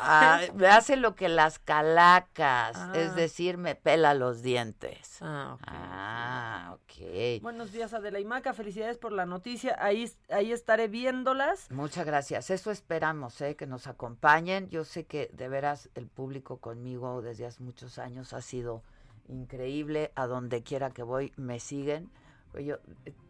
Ah, 0.00 0.40
me 0.54 0.66
hace 0.68 0.96
lo 0.96 1.14
que 1.14 1.28
las 1.28 1.58
calacas, 1.58 2.76
Ah. 2.76 2.92
es 2.94 3.14
decir, 3.14 3.58
me 3.58 3.74
pela 3.74 4.14
los 4.14 4.42
dientes. 4.42 5.18
Ah, 5.20 5.52
ok. 5.54 5.60
Ah, 5.66 6.70
ok. 6.74 7.42
Buenos 7.42 7.72
días, 7.72 7.92
Adela 7.94 8.18
y 8.18 8.24
Maca. 8.24 8.52
Felicidades 8.54 8.96
por 8.98 9.12
la 9.12 9.26
noticia. 9.26 9.76
Ahí, 9.78 10.10
ahí 10.30 10.52
estaré 10.52 10.88
viéndolas. 10.88 11.70
Muchas 11.70 12.06
gracias. 12.06 12.50
Eso 12.50 12.70
esperamos, 12.70 13.40
¿eh? 13.40 13.54
que 13.56 13.66
nos 13.66 13.86
acompañen. 13.86 14.68
Yo 14.70 14.84
sé 14.84 15.04
que 15.04 15.28
de 15.32 15.48
veras 15.48 15.90
el 15.94 16.06
público 16.08 16.58
conmigo 16.58 17.22
desde 17.22 17.46
hace 17.46 17.62
muchos 17.62 17.98
años 17.98 18.32
ha 18.32 18.40
sido 18.42 18.82
increíble. 19.28 20.12
A 20.14 20.26
donde 20.26 20.62
quiera 20.62 20.90
que 20.90 21.02
voy 21.02 21.32
me 21.36 21.60
siguen. 21.60 22.10
Pues 22.52 22.64
Yo 22.64 22.76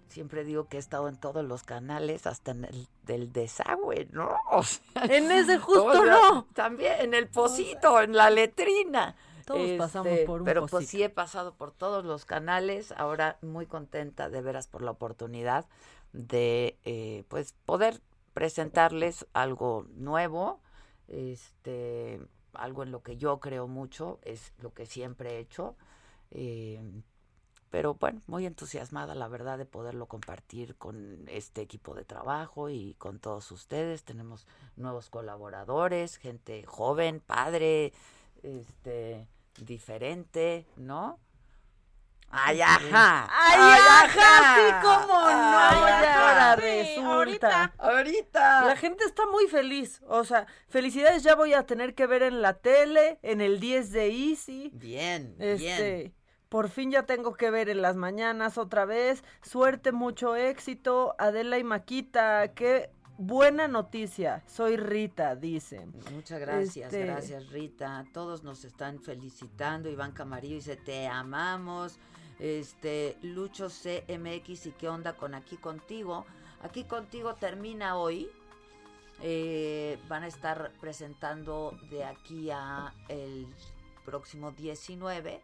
siempre 0.09 0.45
digo 0.45 0.69
que 0.69 0.77
he 0.77 0.81
estado 0.81 1.09
en 1.09 1.17
todos 1.17 1.45
los 1.45 1.63
canales, 1.63 2.27
hasta 2.27 2.53
en 2.53 2.65
el 2.65 2.89
del 3.05 3.33
desagüe, 3.33 4.09
¿no? 4.13 4.37
O 4.51 4.63
sea, 4.63 5.05
En 5.05 5.31
ese 5.31 5.59
justo 5.59 5.85
o 5.85 5.93
sea, 5.93 6.05
no. 6.05 6.45
También 6.55 7.01
en 7.01 7.15
el 7.15 7.29
pocito, 7.29 8.01
en 8.01 8.15
la 8.15 8.31
letrina. 8.31 9.17
Todos 9.45 9.71
pasamos 9.79 10.19
por 10.27 10.41
un 10.41 10.45
Pero 10.45 10.67
pues 10.67 10.89
sí 10.89 11.05
he 11.05 11.09
pasado 11.09 11.55
por 11.55 11.71
todos 11.71 12.05
los 12.05 12.25
canales. 12.25 12.93
Ahora 12.97 13.39
muy 13.43 13.67
contenta 13.67 14.29
de 14.29 14.43
veras 14.43 14.67
por 14.67 14.83
la 14.83 14.91
oportunidad 14.91 15.67
de 16.13 16.79
eh, 16.85 17.25
pues 17.29 17.55
poder 17.65 18.01
presentarles 18.35 19.27
algo 19.33 19.87
nuevo, 19.95 20.61
este, 21.07 22.21
algo 22.55 22.83
en 22.83 22.91
lo 22.91 23.03
que 23.03 23.17
yo 23.17 23.39
creo 23.39 23.69
mucho, 23.69 24.19
es 24.23 24.53
lo 24.59 24.75
que 24.75 24.85
siempre 24.85 25.37
he 25.37 25.39
hecho. 25.39 25.77
Eh, 26.33 26.81
pero 27.71 27.95
bueno, 27.95 28.23
muy 28.27 28.47
entusiasmada 28.47 29.14
la 29.14 29.29
verdad 29.29 29.59
de 29.59 29.67
poderlo 29.67 30.07
compartir 30.07 30.77
con 30.77 31.25
este 31.29 31.61
equipo 31.62 31.95
de 31.95 32.05
trabajo 32.05 32.71
y 32.71 32.95
con 32.95 33.19
todos 33.19 33.51
ustedes. 33.51 34.05
Tenemos 34.05 34.47
nuevos 34.77 35.11
colaboradores, 35.11 36.17
gente 36.17 36.64
joven, 36.67 37.21
padre, 37.21 37.93
este, 38.43 39.27
diferente, 39.59 40.67
¿no? 40.77 41.19
Ay, 42.29 42.61
ajá. 42.61 43.29
Ay, 43.31 43.81
ajá, 43.89 44.57
sí, 44.57 44.75
cómo 44.83 45.21
no. 45.21 45.27
Ay, 45.29 45.79
ya 46.03 46.53
ajá. 46.53 46.57
resulta. 46.57 47.73
Ahorita. 47.79 48.64
La 48.67 48.77
gente 48.77 49.05
está 49.05 49.27
muy 49.27 49.47
feliz. 49.47 50.03
O 50.09 50.25
sea, 50.25 50.47
felicidades 50.69 51.23
ya 51.23 51.35
voy 51.37 51.55
a 51.55 51.64
tener 51.67 51.95
que 51.95 52.07
ver 52.07 52.23
en 52.23 52.43
la 52.43 52.55
tele, 52.55 53.19
en 53.23 53.41
el 53.41 53.61
10 53.61 53.93
de 53.93 54.09
Easy. 54.09 54.71
Bien, 54.75 55.37
Este, 55.39 55.97
bien. 55.97 56.14
Por 56.49 56.69
fin 56.69 56.91
ya 56.91 57.05
tengo 57.05 57.35
que 57.35 57.51
ver 57.51 57.69
en 57.69 57.83
las 57.83 57.97
mañanas 57.97 58.59
otra 58.59 58.85
vez. 58.85 59.25
Suerte, 59.43 59.93
mucho 59.93 60.37
éxito. 60.37 61.15
Adela 61.19 61.59
y 61.59 61.65
Maquita, 61.65 62.55
qué 62.55 62.91
buena 63.19 63.67
noticia. 63.67 64.45
Soy 64.47 64.77
Rita, 64.77 65.35
dicen. 65.35 65.93
Muchas 66.13 66.39
gracias, 66.41 66.93
Este, 66.93 67.07
gracias 67.07 67.51
Rita. 67.51 68.05
Todos 68.13 68.45
nos 68.45 68.65
están 68.65 69.01
felicitando. 69.01 69.91
Iván 69.91 70.13
Camarillo 70.13 70.55
dice, 70.55 70.77
te 70.77 71.09
amamos. 71.09 71.99
Este, 72.39 73.17
Lucho 73.23 73.69
CMX 73.69 74.67
y 74.67 74.73
qué 74.73 74.89
onda 74.89 75.15
con 75.15 75.35
aquí 75.35 75.57
contigo. 75.57 76.27
Aquí 76.63 76.85
contigo 76.85 77.35
termina 77.35 77.97
hoy. 77.97 78.31
Eh, 79.23 79.99
van 80.09 80.25
a 80.25 80.27
estar 80.27 80.71
presentando 80.79 81.77
de 81.91 82.05
aquí 82.05 82.51
a 82.51 82.93
el 83.09 83.47
próximo 84.05 84.53
19 84.53 85.41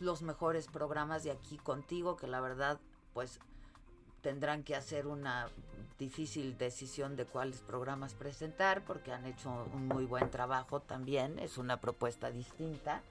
los 0.00 0.22
mejores 0.22 0.66
programas 0.68 1.24
de 1.24 1.30
aquí 1.30 1.56
contigo, 1.58 2.16
que 2.16 2.26
la 2.26 2.40
verdad, 2.40 2.78
pues 3.12 3.40
tendrán 4.22 4.62
que 4.64 4.74
hacer 4.74 5.06
una 5.06 5.48
difícil 5.98 6.56
decisión 6.58 7.14
de 7.16 7.24
cuáles 7.26 7.60
programas 7.60 8.14
presentar 8.14 8.82
porque 8.84 9.12
han 9.12 9.26
hecho 9.26 9.66
un 9.72 9.86
muy 9.86 10.04
buen 10.06 10.30
trabajo 10.30 10.80
también. 10.80 11.38
Es 11.38 11.58
una 11.58 11.80
propuesta 11.80 12.30
distinta, 12.30 13.02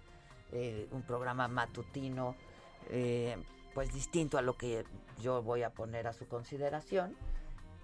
eh, 0.51 0.87
un 0.91 1.03
programa 1.03 1.47
matutino, 1.47 2.35
eh, 2.89 3.37
pues 3.73 3.93
distinto 3.93 4.37
a 4.37 4.41
lo 4.41 4.57
que 4.57 4.85
yo 5.21 5.41
voy 5.41 5.63
a 5.63 5.69
poner 5.71 6.07
a 6.07 6.13
su 6.13 6.27
consideración. 6.27 7.15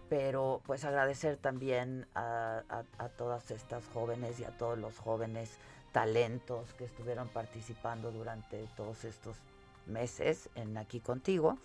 Pero 0.10 0.62
pues 0.66 0.84
agradecer 0.86 1.38
también 1.38 2.08
a, 2.16 2.64
a- 2.68 2.84
a 3.04 3.10
todas 3.10 3.52
estas 3.52 3.88
jóvenes 3.93 4.39
y 4.39 4.43
a 4.43 4.58
todos 4.58 4.78
los 4.78 4.97
jóvenes 4.97 5.60
talentos 5.91 6.73
que 6.73 6.85
estuvieron 6.85 7.27
participando 7.29 8.11
durante 8.11 8.67
todos 8.75 9.05
estos 9.05 9.37
meses 9.85 10.49
en 10.55 10.77
Aquí 10.77 10.99
Contigo. 10.99 11.57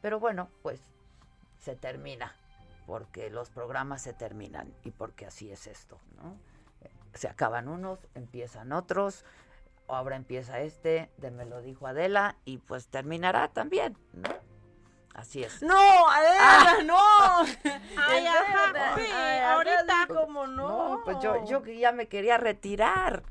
Pero 0.00 0.20
bueno, 0.20 0.48
pues 0.62 0.80
se 1.58 1.76
termina, 1.76 2.34
porque 2.86 3.30
los 3.30 3.50
programas 3.50 4.02
se 4.02 4.12
terminan 4.12 4.72
y 4.84 4.90
porque 4.90 5.26
así 5.26 5.50
es 5.50 5.66
esto, 5.66 5.98
¿no? 6.16 6.36
Se 7.14 7.28
acaban 7.28 7.68
unos, 7.68 8.00
empiezan 8.14 8.72
otros, 8.72 9.24
ahora 9.86 10.16
empieza 10.16 10.60
este, 10.60 11.10
de 11.18 11.30
me 11.30 11.44
lo 11.44 11.60
dijo 11.60 11.86
Adela, 11.86 12.36
y 12.44 12.58
pues 12.58 12.88
terminará 12.88 13.48
también, 13.48 13.96
¿no? 14.12 14.28
Así 15.14 15.44
es. 15.44 15.62
No, 15.62 16.08
Adela, 16.08 16.82
no. 16.84 16.98
Ay, 18.08 18.26
ahorita. 19.40 20.06
¿Cómo 20.08 20.46
no? 20.46 20.96
No, 20.96 21.04
pues 21.04 21.18
yo, 21.20 21.44
yo 21.44 21.62
ya 21.66 21.92
me 21.92 22.08
quería 22.08 22.38
retirar. 22.38 23.22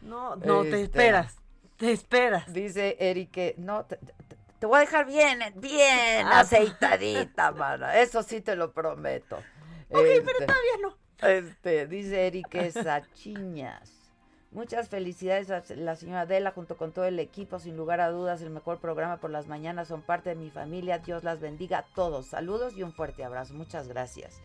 No, 0.00 0.36
no, 0.36 0.62
te 0.62 0.68
Este, 0.68 0.82
esperas. 0.82 1.36
Te 1.76 1.92
esperas. 1.92 2.52
Dice 2.52 2.96
Eric, 3.00 3.56
no, 3.58 3.84
te, 3.84 3.96
te- 3.96 4.14
te 4.58 4.66
voy 4.66 4.76
a 4.78 4.80
dejar 4.80 5.06
bien, 5.06 5.38
bien 5.56 6.26
Ah, 6.26 6.40
aceitadita, 6.40 7.52
mana. 7.52 7.98
Eso 7.98 8.22
sí 8.22 8.40
te 8.40 8.56
lo 8.56 8.72
prometo. 8.72 9.36
Ok, 9.90 10.04
Este, 10.04 10.20
pero 10.22 10.38
todavía 10.46 10.72
no. 10.82 10.96
Este, 11.28 11.86
dice 11.86 12.26
Eric 12.26 12.70
Sachiñas. 12.70 13.92
Muchas 14.52 14.88
felicidades 14.88 15.50
a 15.50 15.62
la 15.76 15.94
señora 15.94 16.22
Adela 16.22 16.50
junto 16.50 16.76
con 16.76 16.92
todo 16.92 17.04
el 17.04 17.18
equipo. 17.20 17.58
Sin 17.60 17.76
lugar 17.76 18.00
a 18.00 18.10
dudas, 18.10 18.42
el 18.42 18.50
mejor 18.50 18.78
programa 18.80 19.18
por 19.18 19.30
las 19.30 19.46
mañanas. 19.46 19.86
Son 19.88 20.02
parte 20.02 20.30
de 20.30 20.34
mi 20.36 20.50
familia. 20.50 20.98
Dios 20.98 21.22
las 21.24 21.40
bendiga 21.40 21.78
a 21.78 21.84
todos. 21.94 22.26
Saludos 22.26 22.74
y 22.76 22.82
un 22.82 22.92
fuerte 22.92 23.22
abrazo. 23.24 23.54
Muchas 23.54 23.86
gracias. 23.86 24.40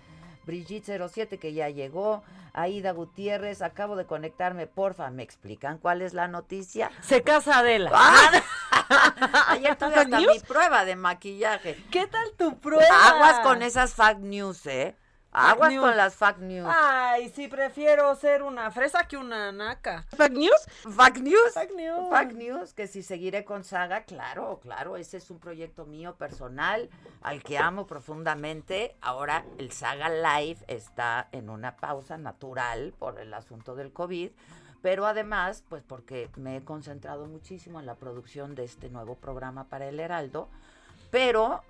Brigitte 0.45 0.99
07 1.09 1.37
que 1.37 1.53
ya 1.53 1.69
llegó. 1.69 2.23
Aida 2.53 2.91
Gutiérrez, 2.91 3.61
acabo 3.61 3.95
de 3.95 4.05
conectarme. 4.05 4.67
Porfa, 4.67 5.09
¿me 5.09 5.23
explican 5.23 5.77
cuál 5.77 6.01
es 6.01 6.13
la 6.13 6.27
noticia? 6.27 6.91
Se 7.01 7.21
casa 7.21 7.59
Adela. 7.59 7.91
Ayer 9.49 9.75
tuve 9.75 9.95
hasta 9.95 10.19
mi 10.19 10.39
prueba 10.47 10.85
de 10.85 10.95
maquillaje. 10.95 11.83
¿Qué 11.91 12.07
tal 12.07 12.31
tu 12.37 12.59
prueba? 12.59 12.85
Aguas 13.07 13.39
con 13.41 13.61
esas 13.61 13.93
fact 13.93 14.19
news, 14.19 14.65
¿eh? 14.67 14.95
Aguas 15.35 15.71
news. 15.71 15.83
con 15.83 15.97
las 15.97 16.15
fact 16.15 16.39
news. 16.39 16.69
Ay, 16.73 17.29
sí, 17.29 17.47
prefiero 17.47 18.15
ser 18.15 18.41
una 18.41 18.71
fresa 18.71 19.05
que 19.07 19.17
una 19.17 19.51
naca. 19.51 20.05
¿Fact 20.15 20.33
News? 20.33 20.65
Fact 20.95 21.17
News. 21.17 21.53
Fact 21.53 21.71
News. 21.75 22.09
Fact 22.09 22.31
News, 22.31 22.73
que 22.73 22.87
si 22.87 23.03
seguiré 23.03 23.43
con 23.43 23.65
Saga, 23.65 24.03
claro, 24.03 24.59
claro, 24.61 24.95
ese 24.95 25.17
es 25.17 25.29
un 25.29 25.39
proyecto 25.39 25.85
mío 25.85 26.15
personal 26.15 26.89
al 27.21 27.43
que 27.43 27.57
amo 27.57 27.85
profundamente. 27.85 28.95
Ahora 29.01 29.43
el 29.57 29.71
Saga 29.71 30.09
Live 30.09 30.59
está 30.67 31.27
en 31.33 31.49
una 31.49 31.75
pausa 31.75 32.17
natural 32.17 32.93
por 32.97 33.19
el 33.19 33.33
asunto 33.33 33.75
del 33.75 33.91
COVID, 33.91 34.31
pero 34.81 35.05
además, 35.05 35.63
pues 35.67 35.83
porque 35.83 36.29
me 36.37 36.57
he 36.57 36.63
concentrado 36.63 37.25
muchísimo 37.25 37.79
en 37.79 37.85
la 37.85 37.95
producción 37.95 38.55
de 38.55 38.63
este 38.63 38.89
nuevo 38.89 39.15
programa 39.15 39.65
para 39.65 39.87
el 39.89 39.99
Heraldo, 39.99 40.47
pero 41.11 41.61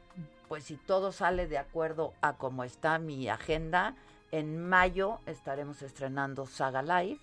pues 0.48 0.66
si 0.66 0.78
todo 0.78 1.12
sale 1.12 1.48
de 1.48 1.58
acuerdo 1.58 2.14
a 2.22 2.34
cómo 2.34 2.64
está 2.64 3.00
mi 3.00 3.30
agenda, 3.30 3.96
en 4.32 4.68
mayo 4.68 5.20
estaremos 5.26 5.82
estrenando 5.82 6.46
Saga 6.46 6.82
Live 6.82 7.20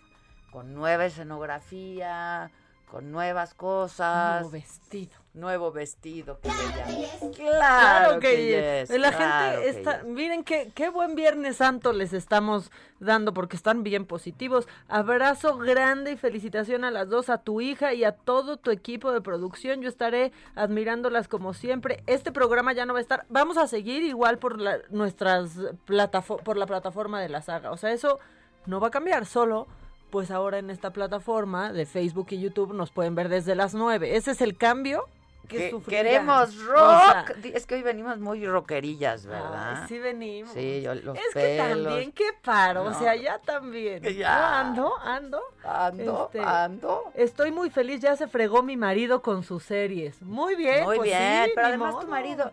con 0.50 0.74
nueva 0.74 1.06
escenografía, 1.06 2.50
con 2.92 3.10
nuevas 3.10 3.54
cosas. 3.54 4.42
Nuevo 4.42 4.50
vestido. 4.50 5.12
Nuevo 5.32 5.72
vestido. 5.72 6.38
Que 6.40 6.50
Claro, 6.50 7.30
Claro 7.38 8.20
que, 8.20 8.44
yes, 8.44 8.90
yes. 8.90 9.00
La 9.00 9.16
claro 9.16 9.62
gente 9.62 9.62
que 9.62 9.70
está, 9.70 10.02
yes. 10.02 10.04
miren 10.08 10.44
qué, 10.44 10.70
qué 10.74 10.90
buen 10.90 11.14
Viernes 11.14 11.56
Santo 11.56 11.94
les 11.94 12.12
estamos 12.12 12.70
dando 13.00 13.32
porque 13.32 13.56
están 13.56 13.82
bien 13.82 14.04
positivos. 14.04 14.68
Abrazo 14.88 15.56
grande 15.56 16.12
y 16.12 16.16
felicitación 16.18 16.84
a 16.84 16.90
las 16.90 17.08
dos, 17.08 17.30
a 17.30 17.38
tu 17.38 17.62
hija 17.62 17.94
y 17.94 18.04
a 18.04 18.12
todo 18.12 18.58
tu 18.58 18.70
equipo 18.70 19.10
de 19.10 19.22
producción. 19.22 19.80
Yo 19.80 19.88
estaré 19.88 20.30
admirándolas 20.54 21.28
como 21.28 21.54
siempre. 21.54 22.02
Este 22.06 22.30
programa 22.30 22.74
ya 22.74 22.84
no 22.84 22.92
va 22.92 22.98
a 22.98 23.02
estar, 23.02 23.24
vamos 23.30 23.56
a 23.56 23.68
seguir 23.68 24.02
igual 24.02 24.36
por 24.36 24.60
la, 24.60 24.80
nuestras 24.90 25.58
plataformas, 25.86 26.44
por 26.44 26.58
la 26.58 26.66
plataforma 26.66 27.22
de 27.22 27.30
la 27.30 27.40
saga. 27.40 27.70
O 27.70 27.78
sea, 27.78 27.90
eso 27.92 28.18
no 28.66 28.80
va 28.80 28.88
a 28.88 28.90
cambiar, 28.90 29.24
solo 29.24 29.66
pues 30.12 30.30
ahora 30.30 30.58
en 30.58 30.70
esta 30.70 30.90
plataforma 30.90 31.72
de 31.72 31.86
Facebook 31.86 32.26
y 32.30 32.38
YouTube 32.40 32.74
nos 32.74 32.92
pueden 32.92 33.16
ver 33.16 33.28
desde 33.28 33.54
las 33.56 33.74
9. 33.74 34.14
Ese 34.14 34.30
es 34.32 34.40
el 34.42 34.56
cambio 34.56 35.06
que 35.48 35.70
Que- 35.70 35.82
queremos 35.88 36.56
O 36.56 36.64
rock. 36.66 36.76
sea, 36.76 37.50
es 37.54 37.66
que 37.66 37.74
hoy 37.74 37.82
venimos 37.82 38.18
muy 38.18 38.46
rockerillas, 38.46 39.26
¿verdad? 39.26 39.78
Ay, 39.82 39.88
sí 39.88 39.98
venimos. 39.98 40.52
Sí, 40.52 40.82
yo- 40.82 40.94
los 40.94 41.16
es 41.16 41.24
que 41.34 41.40
pelos. 41.58 41.84
también, 41.84 42.12
qué 42.12 42.26
paro, 42.44 42.84
o 42.84 42.94
sea, 42.94 43.16
ya 43.16 43.38
también. 43.38 44.02
Ya. 44.02 44.10
Yo 44.12 44.26
ando, 44.28 44.96
ando. 44.98 45.40
Ando, 45.64 46.24
este, 46.26 46.40
ando. 46.40 47.04
Estoy 47.14 47.50
muy 47.50 47.70
feliz, 47.70 48.00
ya 48.00 48.14
se 48.16 48.28
fregó 48.28 48.62
mi 48.62 48.76
marido 48.76 49.20
con 49.22 49.42
sus 49.42 49.64
series. 49.64 50.20
Muy 50.22 50.54
bien, 50.56 50.84
Muy 50.84 50.96
pues 50.98 51.08
bien, 51.10 51.46
sí, 51.46 51.52
pero 51.54 51.66
además 51.68 51.98
tu 52.00 52.06
marido. 52.06 52.52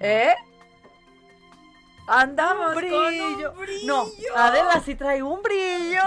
¿Eh? 0.00 0.34
Andamos 2.06 2.76
Un 2.76 2.90
con 2.90 2.94
un 2.94 3.54
brillo. 3.54 3.54
No, 3.84 4.06
Adela 4.36 4.82
sí 4.84 4.94
trae 4.94 5.22
un 5.22 5.42
brillo. 5.42 6.02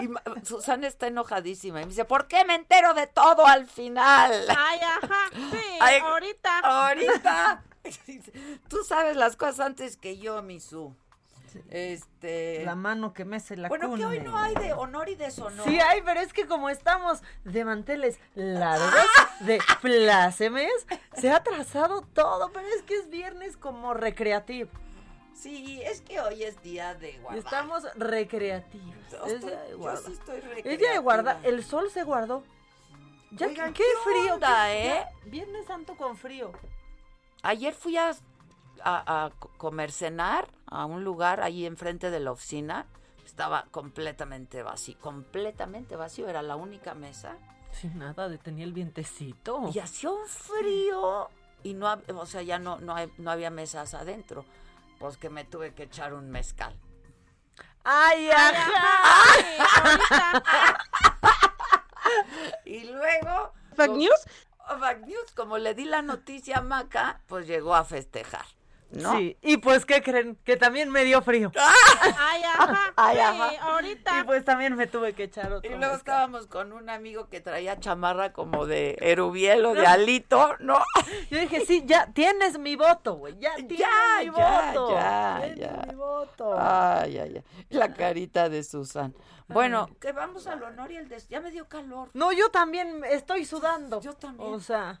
Y 0.00 0.44
Susana 0.44 0.86
está 0.86 1.06
enojadísima 1.06 1.80
y 1.80 1.84
me 1.84 1.90
dice, 1.90 2.04
¿por 2.04 2.26
qué 2.26 2.44
me 2.44 2.54
entero 2.54 2.94
de 2.94 3.06
todo 3.06 3.46
al 3.46 3.66
final? 3.66 4.32
Ay, 4.48 4.80
ajá, 4.80 5.30
sí, 5.32 5.78
Ay, 5.80 6.00
ahorita. 6.00 6.58
Ahorita. 6.60 7.64
Tú 8.68 8.84
sabes 8.84 9.16
las 9.16 9.36
cosas 9.36 9.60
antes 9.60 9.96
que 9.96 10.18
yo, 10.18 10.42
Misu. 10.42 10.94
Este. 11.70 12.62
La 12.64 12.74
mano 12.74 13.12
que 13.12 13.24
mece 13.24 13.56
la 13.56 13.68
bueno, 13.68 13.94
que 13.94 14.04
hoy 14.04 14.20
no 14.20 14.36
hay 14.36 14.54
de 14.54 14.72
honor 14.72 15.08
y 15.08 15.14
deshonor. 15.14 15.66
Sí 15.66 15.78
hay, 15.80 16.02
pero 16.02 16.20
es 16.20 16.32
que 16.32 16.46
como 16.46 16.68
estamos 16.70 17.22
de 17.44 17.64
manteles 17.64 18.18
largos, 18.34 18.92
de 19.40 19.60
plácemes, 19.80 20.86
se 21.16 21.30
ha 21.30 21.36
atrasado 21.36 22.02
todo, 22.02 22.50
pero 22.52 22.66
es 22.68 22.82
que 22.82 22.94
es 22.96 23.08
viernes 23.10 23.56
como 23.56 23.94
recreativo. 23.94 24.70
Sí, 25.34 25.80
es 25.84 26.00
que 26.00 26.18
hoy 26.20 26.42
es 26.42 26.60
día 26.62 26.94
de 26.94 27.12
guardar. 27.18 27.38
Estamos 27.38 27.84
recreativos. 27.94 28.94
Yo 29.10 29.24
Es 29.26 29.32
estoy- 29.34 29.50
día 29.50 29.60
de 29.62 29.70
yo 29.70 29.78
guardar. 29.78 30.02
sí 30.04 30.12
estoy 30.12 30.42
Es 30.64 30.78
día 30.78 30.92
de 30.92 30.98
guardar. 30.98 31.38
El 31.44 31.64
sol 31.64 31.90
se 31.92 32.02
guardó. 32.02 32.42
Ya, 33.30 33.46
Oigan, 33.46 33.72
qué, 33.72 33.82
¿qué 33.84 34.10
frío. 34.10 34.34
onda, 34.34 34.66
qué- 34.66 34.88
eh? 34.96 35.04
Viernes 35.26 35.66
Santo 35.66 35.94
con 35.96 36.16
frío. 36.16 36.50
Ayer 37.42 37.72
fui 37.74 37.96
a, 37.96 38.10
a, 38.82 39.26
a 39.26 39.30
co- 39.38 39.50
comer 39.58 39.92
cenar 39.92 40.48
a 40.70 40.84
un 40.86 41.04
lugar 41.04 41.40
ahí 41.40 41.66
enfrente 41.66 42.10
de 42.10 42.20
la 42.20 42.32
oficina. 42.32 42.86
Estaba 43.24 43.66
completamente 43.70 44.62
vacío, 44.62 44.98
completamente 45.00 45.96
vacío, 45.96 46.28
era 46.28 46.42
la 46.42 46.56
única 46.56 46.94
mesa. 46.94 47.36
Sin 47.72 47.98
nada, 47.98 48.28
detenía 48.28 48.64
el 48.64 48.72
vientecito. 48.72 49.70
Y 49.74 49.78
hacía 49.78 50.10
un 50.10 50.26
frío 50.26 51.28
y 51.62 51.74
no, 51.74 52.00
o 52.16 52.26
sea, 52.26 52.42
ya 52.42 52.58
no, 52.58 52.78
no, 52.78 52.94
hay- 52.94 53.12
no 53.18 53.30
había 53.30 53.50
mesas 53.50 53.92
adentro. 53.94 54.44
Pues 54.98 55.16
que 55.18 55.28
me 55.30 55.44
tuve 55.44 55.74
que 55.74 55.84
echar 55.84 56.14
un 56.14 56.30
mezcal. 56.30 56.74
¡Ay, 57.84 58.30
ajá! 58.30 58.78
y 62.64 62.84
luego... 62.84 63.52
¿Back 63.76 63.90
News? 63.90 64.24
Back 64.80 65.06
News, 65.06 65.32
como 65.34 65.58
le 65.58 65.74
di 65.74 65.84
la 65.84 66.02
noticia 66.02 66.58
a 66.58 66.62
Maca, 66.62 67.20
pues 67.26 67.46
llegó 67.46 67.74
a 67.74 67.84
festejar, 67.84 68.44
¿no? 68.90 69.16
Sí, 69.16 69.36
y 69.42 69.58
pues, 69.58 69.84
¿qué 69.84 70.02
creen? 70.02 70.36
Que 70.44 70.56
también 70.56 70.90
me 70.90 71.04
dio 71.04 71.20
frío. 71.22 71.52
Ay, 71.56 72.42
ajá. 72.58 72.92
Ay, 72.96 73.16
sí, 73.16 73.20
ajá. 73.22 73.72
ahorita. 73.72 74.20
Y 74.20 74.24
pues 74.24 74.44
también 74.44 74.76
me 74.76 74.86
tuve 74.86 75.12
que 75.12 75.24
echar 75.24 75.52
otro 75.52 75.66
Y 75.70 75.74
luego 75.74 75.92
mezcal. 75.94 75.96
estábamos 75.98 76.46
con 76.46 76.72
un 76.72 76.88
amigo 76.88 77.28
que 77.28 77.40
traía 77.40 77.78
chamarra 77.78 78.32
como 78.32 78.66
de 78.66 78.96
erubiel 79.00 79.64
o 79.66 79.74
de 79.74 79.86
alito, 79.86 80.56
¿no? 80.60 80.78
Yo 81.30 81.38
dije, 81.38 81.64
sí, 81.66 81.82
ya 81.86 82.12
tienes 82.12 82.58
mi 82.58 82.76
voto, 82.76 83.14
güey. 83.16 83.36
Ya 83.38 83.54
tienes 83.56 83.78
Ya, 83.78 83.88
mi 84.20 84.26
ya, 84.26 84.72
voto. 84.72 84.94
ya, 84.94 85.38
tienes 85.42 85.58
ya. 85.58 85.82
mi 85.88 85.94
voto. 85.94 86.54
Ay, 86.58 87.18
ay, 87.18 87.36
ay. 87.36 87.44
La 87.70 87.92
carita 87.92 88.48
de 88.48 88.62
Susan. 88.64 89.14
Bueno, 89.48 89.88
que 89.98 90.12
vamos 90.12 90.46
al 90.46 90.62
honor 90.62 90.92
y 90.92 90.96
el 90.96 91.08
des... 91.08 91.26
Ya 91.28 91.40
me 91.40 91.50
dio 91.50 91.66
calor. 91.68 92.10
No, 92.12 92.32
yo 92.32 92.50
también 92.50 93.02
estoy 93.08 93.46
sudando. 93.46 93.98
Yo 94.02 94.12
también. 94.12 94.52
O 94.52 94.60
sea, 94.60 95.00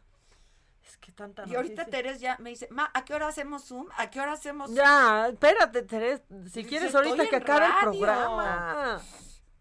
es 0.88 0.96
que 0.96 1.12
tanta 1.12 1.44
Y 1.46 1.54
ahorita 1.54 1.82
noticia. 1.82 1.90
Teres 2.02 2.20
ya 2.20 2.36
me 2.38 2.50
dice, 2.50 2.66
ma, 2.70 2.90
¿a 2.94 3.04
qué 3.04 3.14
hora 3.14 3.28
hacemos 3.28 3.64
Zoom? 3.66 3.86
¿A 3.96 4.10
qué 4.10 4.20
hora 4.20 4.32
hacemos 4.32 4.66
Zoom? 4.68 4.76
Ya, 4.76 5.28
espérate, 5.28 5.82
Teresa, 5.82 6.22
si 6.28 6.34
Dice, 6.36 6.64
quieres 6.64 6.86
"Estoy 6.94 7.08
ahorita 7.08 7.28
que 7.28 7.36
acabe 7.36 7.66
el 7.66 7.72
radio". 7.72 7.90
programa. 7.90 9.00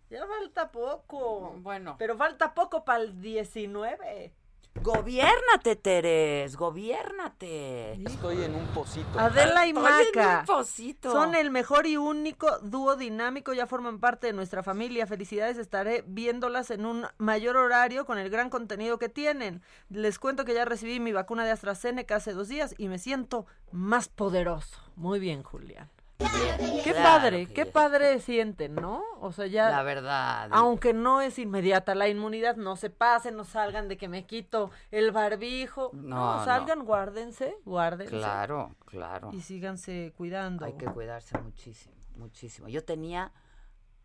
Ya 0.10 0.26
falta 0.26 0.72
poco. 0.72 1.54
Bueno. 1.58 1.96
Pero 2.00 2.16
falta 2.18 2.54
poco 2.54 2.86
para 2.86 3.04
el 3.04 3.20
19. 3.20 4.34
Gobiérnate, 4.82 5.76
Teres, 5.76 6.56
gobiérnate. 6.56 7.94
Estoy 8.06 8.44
en 8.44 8.56
un 8.56 8.66
pocito. 8.68 9.20
Adela 9.20 9.66
y 9.66 9.70
Estoy 9.70 9.86
en 9.86 10.16
Maca 10.16 10.40
un 10.42 10.46
pocito. 10.46 11.12
son 11.12 11.36
el 11.36 11.52
mejor 11.52 11.88
y 11.88 11.98
único 11.98 12.58
dúo 12.60 12.96
dinámico, 12.96 13.54
ya 13.54 13.68
forman 13.68 14.00
parte 14.00 14.28
de 14.28 14.34
nuestra 14.34 14.64
familia. 14.64 15.08
Felicidades, 15.08 15.58
estaré 15.58 16.04
viéndolas 16.08 16.72
en 16.72 16.86
un 16.86 17.06
mayor 17.18 17.58
horario 17.58 18.06
con 18.06 18.18
el 18.18 18.30
gran 18.30 18.50
contenido 18.50 18.98
que 18.98 19.10
tienen. 19.10 19.62
Les 19.90 20.20
cuento 20.20 20.46
que 20.46 20.54
ya 20.54 20.66
recibí 20.66 21.00
mi 21.00 21.12
vacuna 21.12 21.46
de 21.46 21.52
AstraZeneca 21.52 22.16
hace 22.16 22.34
dos 22.34 22.48
días 22.48 22.76
y 22.78 22.88
me 22.88 23.00
siento 23.00 23.46
más 23.72 24.08
poderoso. 24.10 24.80
Muy 24.96 25.20
bien, 25.20 25.44
Julián. 25.44 25.90
Qué 26.18 26.94
Claro 26.94 27.04
padre, 27.04 27.46
qué 27.48 27.66
ya. 27.66 27.72
padre 27.72 28.20
sienten, 28.20 28.76
¿no? 28.76 29.04
O 29.20 29.32
sea, 29.32 29.46
ya... 29.48 29.70
La 29.70 29.84
verdad. 29.84 30.50
Aunque 30.52 30.94
no 30.94 31.22
es 31.22 31.38
inmediata 31.38 31.94
la 31.96 32.08
inmunidad, 32.08 32.56
no 32.56 32.76
se 32.76 32.90
pasen, 32.90 33.36
no 33.36 33.44
salgan 33.44 33.88
de 33.88 33.98
que 33.98 34.08
me 34.08 34.26
quito 34.26 34.72
el 34.92 35.12
barbijo. 35.12 35.92
No, 35.94 36.38
No, 36.38 36.46
salgan, 36.46 36.86
guárdense, 36.86 37.56
guárdense. 37.66 38.16
Claro, 38.18 38.76
claro. 38.86 39.30
Y 39.34 39.42
síganse 39.42 40.14
cuidando. 40.18 40.66
Hay 40.66 40.74
que 40.74 40.86
cuidarse 40.86 41.38
muchísimo, 41.40 41.94
muchísimo. 42.16 42.68
Yo 42.68 42.84
tenía 42.84 43.32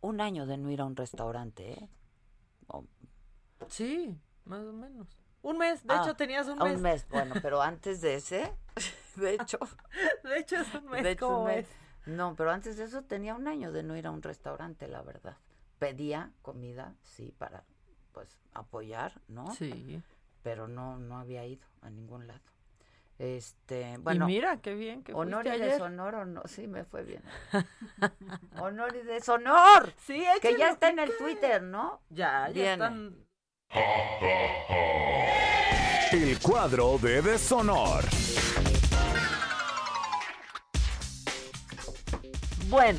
un 0.00 0.20
año 0.20 0.44
de 0.46 0.58
no 0.58 0.70
ir 0.70 0.80
a 0.80 0.84
un 0.84 0.96
restaurante, 0.96 1.72
¿eh? 1.72 1.88
Sí, 3.68 4.18
más 4.44 4.60
o 4.64 4.72
menos. 4.72 5.06
Un 5.42 5.58
mes, 5.58 5.84
de 5.86 5.94
Ah, 5.94 6.02
hecho 6.02 6.14
tenías 6.14 6.46
un 6.48 6.58
mes. 6.58 6.76
Un 6.76 6.82
mes, 6.82 7.06
bueno, 7.08 7.34
pero 7.42 7.62
antes 7.62 8.00
de 8.00 8.16
ese, 8.16 8.52
de 9.16 9.34
hecho, 9.34 9.58
De 10.24 10.38
hecho 10.38 10.56
es 10.56 10.74
un 10.74 10.86
mes, 10.88 11.02
de 11.02 11.10
hecho, 11.12 11.26
¿cómo 11.26 11.40
un 11.40 11.46
mes. 11.46 11.66
No, 12.06 12.34
pero 12.36 12.50
antes 12.50 12.76
de 12.76 12.84
eso 12.84 13.02
tenía 13.02 13.34
un 13.34 13.46
año 13.46 13.72
de 13.72 13.82
no 13.82 13.96
ir 13.96 14.06
a 14.06 14.10
un 14.10 14.22
restaurante, 14.22 14.88
la 14.88 15.02
verdad. 15.02 15.36
Pedía 15.78 16.30
comida, 16.42 16.94
sí, 17.02 17.32
para, 17.38 17.64
pues, 18.12 18.40
apoyar, 18.54 19.20
¿no? 19.28 19.52
Sí. 19.54 20.02
Pero 20.42 20.66
no, 20.68 20.98
no 20.98 21.18
había 21.18 21.44
ido 21.46 21.66
a 21.80 21.90
ningún 21.90 22.26
lado. 22.26 22.40
Este, 23.18 23.98
bueno. 23.98 24.24
y 24.28 24.32
mira, 24.32 24.60
qué 24.60 24.74
bien 24.74 25.04
que 25.04 25.12
Honor 25.14 25.46
y 25.46 25.50
ayer. 25.50 25.72
deshonor, 25.72 26.14
o 26.16 26.24
no, 26.24 26.42
sí, 26.46 26.66
me 26.66 26.84
fue 26.84 27.04
bien. 27.04 27.22
honor 28.58 28.96
y 28.96 29.06
deshonor. 29.06 29.92
Sí, 29.98 30.24
Que 30.40 30.56
ya 30.58 30.70
está 30.70 30.88
en 30.88 30.98
el. 30.98 31.16
Twitter, 31.16 31.62
¿no? 31.62 32.00
Ya, 32.10 32.48
ya 32.48 32.52
Viene. 32.52 32.72
están. 32.72 33.26
El 36.12 36.38
cuadro 36.40 36.98
de 36.98 37.22
deshonor. 37.22 38.04
Bueno, 42.72 42.98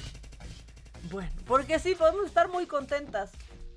bueno, 1.12 1.32
porque 1.48 1.80
sí, 1.80 1.96
podemos 1.96 2.26
estar 2.28 2.48
muy 2.48 2.68
contentas, 2.68 3.32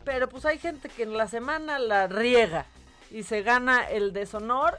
pero 0.04 0.28
pues 0.28 0.44
hay 0.44 0.58
gente 0.58 0.90
que 0.90 1.04
en 1.04 1.16
la 1.16 1.26
semana 1.26 1.78
la 1.78 2.06
riega 2.06 2.66
y 3.10 3.22
se 3.22 3.40
gana 3.42 3.88
el 3.88 4.12
deshonor 4.12 4.78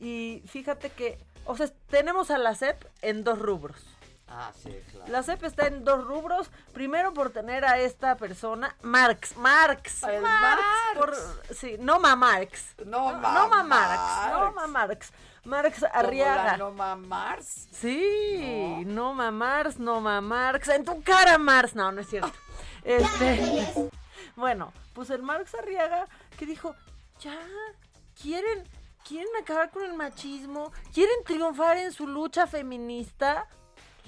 y 0.00 0.42
fíjate 0.48 0.90
que, 0.90 1.16
o 1.44 1.56
sea, 1.56 1.68
tenemos 1.88 2.32
a 2.32 2.38
la 2.38 2.56
CEP 2.56 2.84
en 3.02 3.22
dos 3.22 3.38
rubros. 3.38 3.80
Ah, 4.30 4.50
sí, 4.62 4.76
claro. 4.90 5.10
La 5.12 5.22
CEP 5.22 5.44
está 5.44 5.68
en 5.68 5.84
dos 5.84 6.04
rubros. 6.04 6.50
Primero 6.74 7.14
por 7.14 7.30
tener 7.30 7.64
a 7.64 7.78
esta 7.78 8.16
persona, 8.16 8.76
Marx, 8.82 9.36
Marx, 9.38 10.02
El 10.02 10.20
Marx, 10.20 10.60
Marx. 10.92 10.98
por- 10.98 11.54
sí, 11.56 11.76
Noma 11.78 12.14
Marx. 12.16 12.74
No, 12.84 13.12
no, 13.12 13.18
ma- 13.20 13.32
Noma 13.32 13.62
Marx, 13.62 14.00
Marx. 14.02 14.32
Noma 14.44 14.66
Marx. 14.66 15.12
Marx 15.48 15.82
Arriaga. 15.92 16.56
Noma 16.58 16.94
Mars. 16.96 17.68
Sí, 17.72 18.82
Noma 18.86 19.30
Marx, 19.30 19.78
Noma 19.78 20.20
Marx. 20.20 20.68
En 20.68 20.84
tu 20.84 21.02
cara, 21.02 21.38
Marx. 21.38 21.74
No, 21.74 21.90
no 21.90 22.00
es 22.02 22.08
cierto. 22.08 22.32
Este, 22.84 23.90
bueno, 24.36 24.72
pues 24.94 25.10
el 25.10 25.22
Marx 25.22 25.54
Arriaga 25.54 26.06
que 26.38 26.46
dijo, 26.46 26.74
ya, 27.20 27.36
quieren, 28.20 28.62
quieren 29.06 29.28
acabar 29.40 29.70
con 29.70 29.82
el 29.84 29.94
machismo, 29.94 30.72
quieren 30.94 31.16
triunfar 31.24 31.76
en 31.78 31.92
su 31.92 32.06
lucha 32.06 32.46
feminista. 32.46 33.46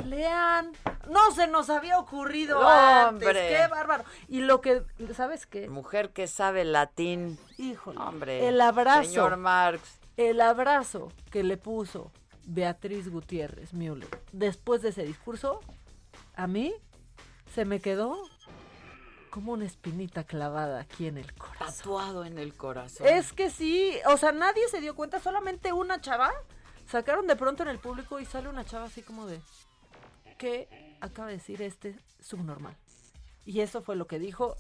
Lean, 0.05 0.73
no 1.11 1.31
se 1.33 1.47
nos 1.47 1.69
había 1.69 1.99
ocurrido 1.99 2.59
No, 2.63 2.69
antes, 2.71 3.29
hombre. 3.29 3.49
qué 3.49 3.67
bárbaro. 3.69 4.05
Y 4.29 4.41
lo 4.41 4.63
que, 4.63 4.83
¿sabes 5.15 5.45
qué? 5.47 5.69
Mujer 5.69 6.11
que 6.11 6.27
sabe 6.27 6.65
latín. 6.65 7.39
Híjole, 7.59 7.99
Hombre. 8.01 8.49
el 8.49 8.61
abrazo. 8.63 9.03
Señor 9.05 9.37
Marx. 9.37 10.00
El 10.21 10.43
abrazo 10.43 11.11
que 11.31 11.43
le 11.43 11.57
puso 11.57 12.13
Beatriz 12.45 13.09
Gutiérrez 13.09 13.73
Müller 13.73 14.07
después 14.33 14.83
de 14.83 14.91
ese 14.91 15.03
discurso, 15.03 15.61
a 16.35 16.47
mí 16.47 16.75
se 17.55 17.65
me 17.65 17.81
quedó 17.81 18.21
como 19.31 19.53
una 19.53 19.65
espinita 19.65 20.25
clavada 20.25 20.79
aquí 20.79 21.07
en 21.07 21.17
el 21.17 21.33
corazón. 21.33 21.75
Tatuado 21.75 22.25
en 22.27 22.37
el 22.37 22.53
corazón. 22.53 23.07
Es 23.07 23.33
que 23.33 23.49
sí, 23.49 23.99
o 24.09 24.19
sea, 24.19 24.33
nadie 24.33 24.69
se 24.69 24.83
dio 24.83 24.95
cuenta, 24.95 25.21
solamente 25.21 25.73
una 25.73 26.03
chava. 26.03 26.31
Sacaron 26.87 27.27
de 27.27 27.37
pronto 27.37 27.63
en 27.63 27.71
el 27.71 27.79
público 27.79 28.21
y 28.21 28.27
sale 28.27 28.51
una 28.51 28.67
chava 28.67 28.85
así 28.85 29.01
como 29.01 29.25
de, 29.25 29.41
¿qué 30.37 30.69
acaba 31.01 31.29
de 31.29 31.39
decir 31.39 31.63
este 31.63 31.99
subnormal? 32.21 32.77
Y 33.47 33.63
eso 33.63 33.81
fue 33.81 33.97
lo 33.97 34.07
que 34.07 34.19
dijo 34.19 34.55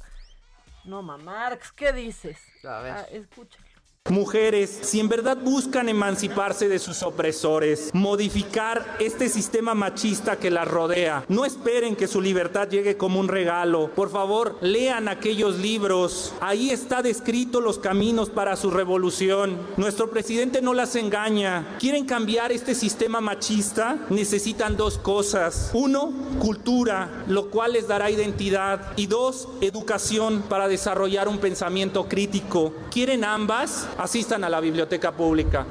Noma 0.84 1.18
Marx. 1.18 1.70
¿Qué 1.70 1.92
dices? 1.92 2.38
A 2.64 2.80
ver. 2.80 2.92
Ah, 2.92 3.02
escúchalo. 3.10 3.69
Mujeres, 4.08 4.78
si 4.82 4.98
en 4.98 5.08
verdad 5.08 5.36
buscan 5.36 5.88
emanciparse 5.88 6.68
de 6.68 6.78
sus 6.80 7.02
opresores, 7.02 7.90
modificar 7.92 8.96
este 8.98 9.28
sistema 9.28 9.74
machista 9.74 10.36
que 10.36 10.50
las 10.50 10.66
rodea, 10.66 11.24
no 11.28 11.44
esperen 11.44 11.94
que 11.94 12.08
su 12.08 12.20
libertad 12.20 12.68
llegue 12.68 12.96
como 12.96 13.20
un 13.20 13.28
regalo. 13.28 13.90
Por 13.94 14.10
favor, 14.10 14.56
lean 14.62 15.06
aquellos 15.06 15.58
libros. 15.58 16.32
Ahí 16.40 16.70
está 16.70 17.02
descrito 17.02 17.60
los 17.60 17.78
caminos 17.78 18.30
para 18.30 18.56
su 18.56 18.70
revolución. 18.70 19.58
Nuestro 19.76 20.10
presidente 20.10 20.62
no 20.62 20.74
las 20.74 20.96
engaña. 20.96 21.76
¿Quieren 21.78 22.06
cambiar 22.06 22.50
este 22.52 22.74
sistema 22.74 23.20
machista? 23.20 23.98
Necesitan 24.08 24.76
dos 24.76 24.98
cosas. 24.98 25.70
Uno, 25.72 26.12
cultura, 26.40 27.24
lo 27.28 27.50
cual 27.50 27.74
les 27.74 27.86
dará 27.86 28.10
identidad. 28.10 28.92
Y 28.96 29.06
dos, 29.06 29.46
educación 29.60 30.42
para 30.48 30.68
desarrollar 30.68 31.28
un 31.28 31.38
pensamiento 31.38 32.08
crítico. 32.08 32.72
¿Quieren 32.90 33.24
ambas? 33.24 33.86
Asistan 33.98 34.44
a 34.44 34.48
la 34.48 34.60
biblioteca 34.60 35.12
pública. 35.12 35.66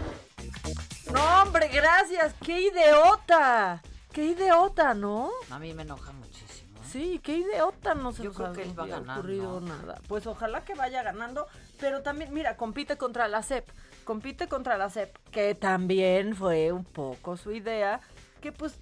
No, 1.12 1.42
hombre, 1.42 1.68
gracias. 1.70 2.34
¡Qué 2.46 2.62
idiota! 2.62 3.82
¡Qué 4.12 4.26
idiota, 4.26 4.94
¿no? 4.94 5.30
A 5.50 5.60
mí 5.60 5.74
me 5.74 5.84
enoja 5.84 6.12
muchísimo. 6.12 6.80
¿eh? 6.80 6.88
Sí, 6.92 7.20
qué 7.24 7.38
idiota, 7.38 7.94
no 7.96 8.12
se 8.12 8.24
Yo 8.24 8.30
nos 8.30 8.38
creo 8.38 8.54
que 8.54 8.64
él 8.64 8.80
va 8.80 8.86
ganar, 8.88 9.20
ocurrido 9.20 9.60
¿no? 9.60 9.76
nada. 9.76 10.02
Pues 10.08 10.26
ojalá 10.28 10.64
que 10.66 10.74
vaya 10.76 11.04
ganando, 11.04 11.48
pero 11.80 12.02
también, 12.02 12.34
mira, 12.34 12.58
compite 12.58 12.98
contra 12.98 13.28
la 13.28 13.44
CEP, 13.44 13.68
compite 14.04 14.48
contra 14.48 14.78
la 14.78 14.90
CEP, 14.90 15.16
que 15.32 15.56
también 15.56 16.36
fue 16.36 16.72
un 16.72 16.86
poco 16.86 17.38
su 17.38 17.52
idea, 17.52 18.02
que 18.42 18.52
pues 18.52 18.74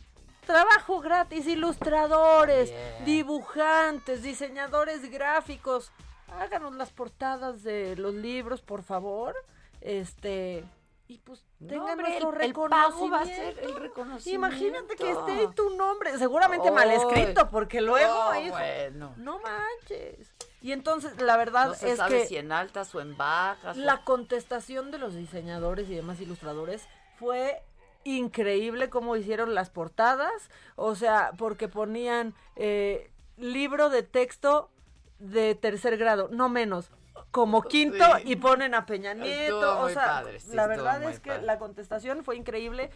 trabajo 0.46 1.02
gratis, 1.02 1.46
ilustradores, 1.48 2.70
Bien. 2.70 3.06
dibujantes, 3.06 4.24
diseñadores 4.24 5.10
gráficos, 5.12 5.92
háganos 6.32 6.76
las 6.76 6.92
portadas 6.92 7.64
de 7.64 7.96
los 7.96 8.14
libros, 8.14 8.62
por 8.62 8.84
favor, 8.84 9.36
este... 9.82 10.64
Y 11.10 11.20
pues 11.20 11.42
tengan 11.66 12.00
nuestro 12.00 12.34
el- 12.34 12.42
el 12.42 12.54
pago 12.54 13.10
va 13.10 13.22
a 13.22 13.24
reconocimiento. 13.24 13.26
ser 13.62 13.64
el 13.64 13.76
reconocimiento. 13.76 14.30
Imagínate 14.48 14.96
que 14.98 15.10
esté 15.12 15.32
ahí 15.32 15.48
tu 15.56 15.70
nombre, 15.78 16.18
seguramente 16.18 16.70
mal 16.70 16.92
escrito, 16.92 17.50
porque 17.50 17.80
luego, 17.80 18.14
Oh, 18.14 18.34
bueno. 18.50 19.14
no 19.16 19.40
manches. 19.40 20.34
Y 20.62 20.74
entonces, 20.74 21.22
la 21.22 21.38
verdad 21.38 21.68
no 21.68 21.74
se 21.76 21.92
es 21.92 21.98
sabe 21.98 22.20
que 22.24 22.26
si 22.28 22.36
en 22.36 22.52
altas 22.52 22.94
o 22.94 23.00
en 23.00 23.16
bajas. 23.16 23.78
la 23.78 24.04
contestación 24.04 24.92
de 24.92 24.98
los 24.98 25.16
diseñadores 25.16 25.90
y 25.90 25.96
demás 25.96 26.20
ilustradores 26.20 26.86
fue 27.18 27.64
increíble 28.04 28.90
cómo 28.90 29.16
hicieron 29.16 29.56
las 29.56 29.70
portadas, 29.70 30.50
o 30.76 30.94
sea, 30.96 31.32
porque 31.38 31.70
ponían 31.70 32.34
eh, 32.58 33.10
libro 33.38 33.90
de 33.90 34.04
texto 34.04 34.70
de 35.20 35.56
tercer 35.56 35.98
grado, 35.98 36.30
no 36.32 36.50
menos, 36.50 36.92
como 37.32 37.62
quinto 37.64 38.06
Sí. 38.18 38.32
y 38.32 38.36
ponen 38.38 38.74
a 38.76 38.86
Peña 38.86 39.14
Nieto, 39.14 39.82
o 39.82 39.90
sea, 39.90 40.06
padre, 40.06 40.40
sí, 40.40 40.56
la 40.56 40.68
verdad 40.68 41.04
es 41.04 41.20
que 41.20 41.32
padre. 41.32 41.44
la 41.46 41.60
contestación 41.60 42.24
fue 42.24 42.36
increíble, 42.38 42.90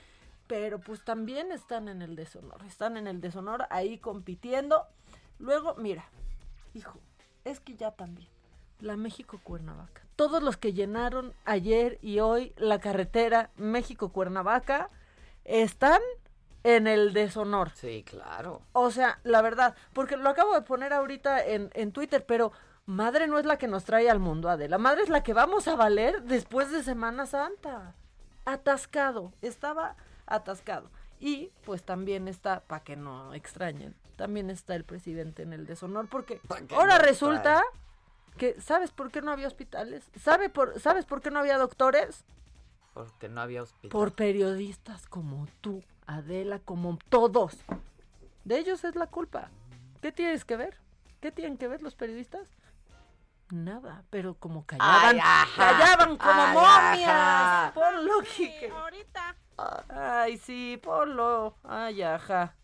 pero 0.48 0.80
pues 0.80 1.04
también 1.04 1.52
están 1.52 1.88
en 1.88 2.02
el 2.02 2.16
deshonor, 2.16 2.64
están 2.66 2.98
en 2.98 3.08
el 3.08 3.22
deshonor 3.22 3.66
ahí 3.70 3.98
compitiendo. 3.98 4.86
Luego, 5.40 5.76
mira, 5.76 6.06
hijo, 6.74 7.00
es 7.46 7.60
que 7.60 7.76
ya 7.76 7.92
también 7.92 8.30
la 8.80 8.96
México 8.98 9.40
Cuernavaca. 9.44 10.02
Todos 10.16 10.42
los 10.44 10.58
que 10.58 10.74
llenaron 10.74 11.34
ayer 11.46 11.98
y 12.02 12.20
hoy 12.20 12.54
la 12.58 12.80
carretera 12.80 13.50
México 13.56 14.10
Cuernavaca 14.12 14.90
están 15.46 16.02
en 16.64 16.88
el 16.88 17.14
deshonor. 17.14 17.72
Sí, 17.72 18.04
claro. 18.04 18.62
O 18.74 18.92
sea, 18.92 19.20
la 19.24 19.42
verdad, 19.42 19.76
porque 19.94 20.18
lo 20.18 20.30
acabo 20.30 20.54
de 20.54 20.62
poner 20.62 20.94
ahorita 20.94 21.46
en, 21.46 21.70
en 21.74 21.92
Twitter, 21.92 22.26
pero 22.26 22.52
madre 22.86 23.28
no 23.28 23.40
es 23.40 23.46
la 23.46 23.58
que 23.58 23.68
nos 23.68 23.84
trae 23.84 24.10
al 24.10 24.20
mundo, 24.20 24.50
Adela. 24.50 24.78
Madre 24.78 25.04
es 25.04 25.10
la 25.10 25.24
que 25.24 25.34
vamos 25.34 25.68
a 25.68 25.76
valer 25.76 26.24
después 26.24 26.72
de 26.72 26.84
Semana 26.84 27.26
Santa. 27.26 27.96
Atascado, 28.46 29.34
estaba 29.42 29.96
atascado. 30.26 30.90
Y 31.20 31.52
pues 31.66 31.84
también 31.84 32.28
está, 32.28 32.62
para 32.62 32.84
que 32.84 32.96
no 32.96 33.34
extrañen, 33.34 33.96
también 34.16 34.50
está 34.50 34.76
el 34.76 34.84
presidente 34.84 35.44
en 35.44 35.54
el 35.54 35.68
deshonor, 35.68 36.08
porque 36.10 36.40
que 36.68 36.76
ahora 36.76 36.98
no 36.98 37.04
resulta 37.04 37.64
que, 38.38 38.60
¿sabes 38.60 38.92
por 38.92 39.12
qué 39.12 39.22
no 39.22 39.32
había 39.32 39.48
hospitales? 39.48 40.10
¿Sabe 40.20 40.50
por, 40.50 40.80
¿Sabes 40.80 41.06
por 41.06 41.22
qué 41.22 41.30
no 41.30 41.40
había 41.40 41.60
doctores? 41.60 42.26
Porque 42.94 43.30
no 43.30 43.40
había 43.42 43.62
hospital. 43.62 43.92
Por 43.92 44.14
periodistas 44.14 45.08
como 45.08 45.48
tú, 45.62 45.84
Adela, 46.18 46.60
como 46.60 46.98
todos. 47.10 47.56
De 48.44 48.58
ellos 48.58 48.84
es 48.84 48.96
la 48.96 49.08
culpa. 49.08 49.50
¿Qué 50.02 50.12
tienes 50.12 50.46
que 50.46 50.56
ver? 50.58 50.78
¿Qué 51.22 51.32
tienen 51.32 51.58
que 51.58 51.68
ver 51.68 51.82
los 51.82 51.96
periodistas? 51.96 52.48
Nada, 53.50 54.04
pero 54.10 54.34
como 54.36 54.66
callaban, 54.66 55.16
Ay, 55.16 55.20
ajá. 55.20 55.48
callaban 55.58 56.18
como 56.18 56.42
Ay, 56.42 56.54
momias. 56.54 57.10
ajá. 57.12 57.72
Ponlo, 57.74 58.22
Quique. 58.22 58.74
Ay, 59.90 60.38
sí, 60.38 60.80
ponlo. 60.82 61.56
Ay, 61.64 62.02
ajá. 62.02 62.56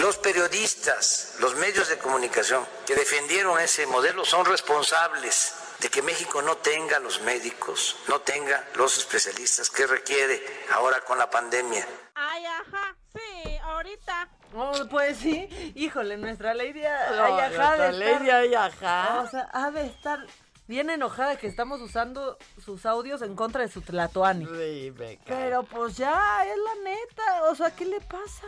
Los 0.00 0.18
periodistas, 0.18 1.36
los 1.40 1.56
medios 1.56 1.88
de 1.88 1.98
comunicación 1.98 2.64
que 2.86 2.94
defendieron 2.94 3.58
ese 3.60 3.86
modelo 3.86 4.24
son 4.24 4.44
responsables 4.44 5.54
de 5.80 5.88
que 5.88 6.02
México 6.02 6.42
no 6.42 6.56
tenga 6.58 6.98
los 6.98 7.20
médicos, 7.22 7.96
no 8.08 8.20
tenga 8.20 8.64
los 8.74 8.98
especialistas 8.98 9.70
que 9.70 9.86
requiere 9.86 10.42
ahora 10.72 11.00
con 11.00 11.18
la 11.18 11.30
pandemia. 11.30 11.86
Ay, 12.22 12.44
ajá, 12.44 12.96
sí, 13.14 13.56
ahorita. 13.62 14.28
Oh, 14.54 14.72
pues 14.90 15.16
sí, 15.18 15.48
híjole, 15.74 16.16
nuestra 16.18 16.52
lady 16.54 16.82
ay, 16.84 17.16
No, 17.16 17.24
ajá 17.24 17.46
nuestra 17.48 17.76
de 17.78 17.92
lady 17.92 18.26
estar- 18.28 18.40
ay, 18.40 18.54
ajá. 18.54 19.20
O 19.22 19.28
sea, 19.28 19.48
ha 19.52 19.70
de 19.70 19.86
estar 19.86 20.26
bien 20.66 20.90
enojada 20.90 21.36
que 21.36 21.46
estamos 21.46 21.80
usando 21.80 22.36
sus 22.62 22.84
audios 22.84 23.22
en 23.22 23.34
contra 23.36 23.62
de 23.62 23.68
su 23.68 23.80
tlatoani. 23.80 24.44
Sí, 24.44 24.92
me 24.98 25.16
cae. 25.18 25.24
Pero 25.26 25.62
pues 25.62 25.96
ya, 25.96 26.44
es 26.44 26.56
la 26.58 26.90
neta. 26.90 27.44
O 27.50 27.54
sea, 27.54 27.74
¿qué 27.74 27.86
le 27.86 28.00
pasa? 28.00 28.46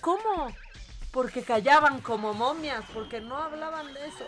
¿Cómo? 0.00 0.48
Porque 1.12 1.42
callaban 1.42 2.00
como 2.00 2.32
momias, 2.32 2.84
porque 2.94 3.20
no 3.20 3.36
hablaban 3.36 3.92
de 3.92 4.06
eso. 4.06 4.24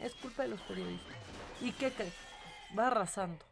Es 0.00 0.14
culpa 0.14 0.42
de 0.42 0.48
los 0.48 0.60
periodistas. 0.62 1.16
¿Y 1.60 1.72
qué 1.72 1.90
crees? 1.92 2.14
Va 2.78 2.86
arrasando. 2.88 3.44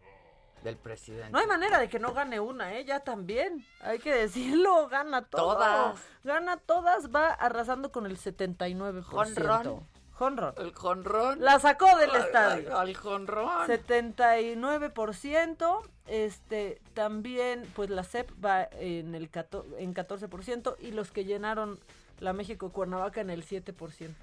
Del 0.65 0.77
presidente. 0.77 1.31
No 1.31 1.39
hay 1.39 1.47
manera 1.47 1.79
de 1.79 1.89
que 1.89 1.99
no 1.99 2.13
gane 2.13 2.41
una, 2.41 2.75
¿eh? 2.75 2.85
Ya 2.85 3.01
también. 3.01 3.65
Hay 3.81 3.99
que 3.99 4.13
decirlo, 4.15 4.89
gana 4.89 5.23
todo. 5.25 5.55
Todas. 5.55 6.01
Gana 6.25 6.57
todas, 6.57 7.15
va 7.15 7.29
arrasando 7.29 7.93
con 7.93 8.07
el 8.07 8.19
79%. 8.19 9.03
Jonrón. 9.05 9.87
Jonrón. 10.13 10.55
El 10.59 10.75
jonrón. 10.75 11.41
La 11.41 11.61
sacó 11.61 11.97
del 11.97 12.11
Al- 12.11 12.17
estadio. 12.23 12.77
Al 12.77 12.95
jonrón. 12.97 13.67
79%, 13.69 15.83
este, 16.07 16.81
también, 16.95 17.71
pues 17.77 17.91
la 17.91 18.03
CEP 18.03 18.29
va 18.45 18.65
en 18.73 19.15
el 19.15 19.31
cato- 19.31 19.65
en 19.79 19.95
14% 19.95 20.77
y 20.81 20.91
los 20.91 21.13
que 21.13 21.25
llenaron 21.25 21.79
la 22.21 22.33
México 22.33 22.71
Cuernavaca 22.73 23.21
en 23.21 23.31
el 23.31 23.45
7%. 23.45 24.17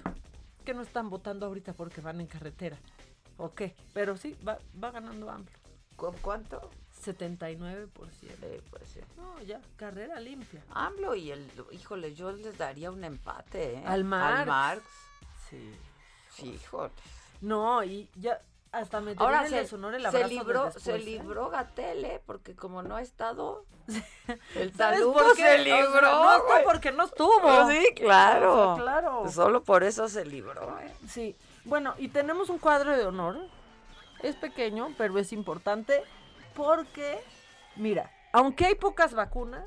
Que 0.65 0.73
no 0.73 0.81
están 0.81 1.09
votando 1.09 1.45
ahorita 1.45 1.73
porque 1.73 2.01
van 2.01 2.19
en 2.19 2.27
carretera. 2.27 2.77
¿O 3.37 3.53
qué? 3.53 3.75
Pero 3.93 4.17
sí, 4.17 4.35
va, 4.47 4.57
va 4.83 4.91
ganando 4.91 5.29
AMLO. 5.29 5.49
¿Con 5.95 6.13
cuánto? 6.17 6.69
79%. 7.03 7.87
Sí, 8.19 8.27
pues 8.69 8.83
sí. 8.93 8.99
No, 9.17 9.39
ya, 9.41 9.61
carrera 9.75 10.19
limpia. 10.19 10.63
AMLO 10.71 11.15
y 11.15 11.31
el, 11.31 11.51
híjole, 11.71 12.13
yo 12.15 12.31
les 12.31 12.57
daría 12.57 12.91
un 12.91 13.03
empate, 13.03 13.75
¿eh? 13.75 13.83
Al 13.85 14.03
Marx. 14.03 14.39
Al 14.39 14.47
Marx. 14.47 14.83
Sí. 15.49 15.75
Sí, 16.33 16.49
híjole. 16.61 16.91
No, 17.41 17.83
y 17.83 18.09
ya 18.15 18.41
hasta 18.71 18.99
me 18.99 19.13
Ahora 19.17 19.43
el 19.43 19.49
se, 19.49 19.55
deshonor 19.57 19.93
el 19.95 20.09
se 20.11 20.27
libró, 20.27 20.65
después, 20.65 20.83
se 20.83 20.95
¿eh? 20.95 20.99
libró 20.99 21.49
Gatel, 21.49 22.03
¿eh? 22.05 22.21
Porque 22.25 22.55
como 22.55 22.81
no 22.83 22.95
ha 22.97 23.01
estado, 23.01 23.65
el 24.55 24.73
¿Sabes 24.73 24.99
talugo 24.99 25.19
se 25.23 25.31
O 25.31 25.35
sea, 25.35 25.57
libró. 25.57 26.23
no 26.23 26.43
porque 26.65 26.91
no 26.91 27.05
estuvo. 27.05 27.69
Sí, 27.69 27.85
claro. 27.95 28.73
O 28.73 28.75
sea, 28.75 28.83
claro. 28.83 29.31
Solo 29.31 29.63
por 29.63 29.83
eso 29.83 30.09
se 30.09 30.25
libró, 30.25 30.77
¿eh? 30.79 30.93
Sí. 31.07 31.35
Bueno, 31.63 31.93
y 31.97 32.09
tenemos 32.09 32.49
un 32.49 32.57
cuadro 32.57 32.97
de 32.97 33.05
honor. 33.05 33.37
Es 34.21 34.35
pequeño, 34.35 34.93
pero 34.97 35.17
es 35.19 35.31
importante 35.33 36.01
porque, 36.55 37.19
mira, 37.75 38.11
aunque 38.33 38.65
hay 38.65 38.75
pocas 38.75 39.13
vacunas, 39.13 39.65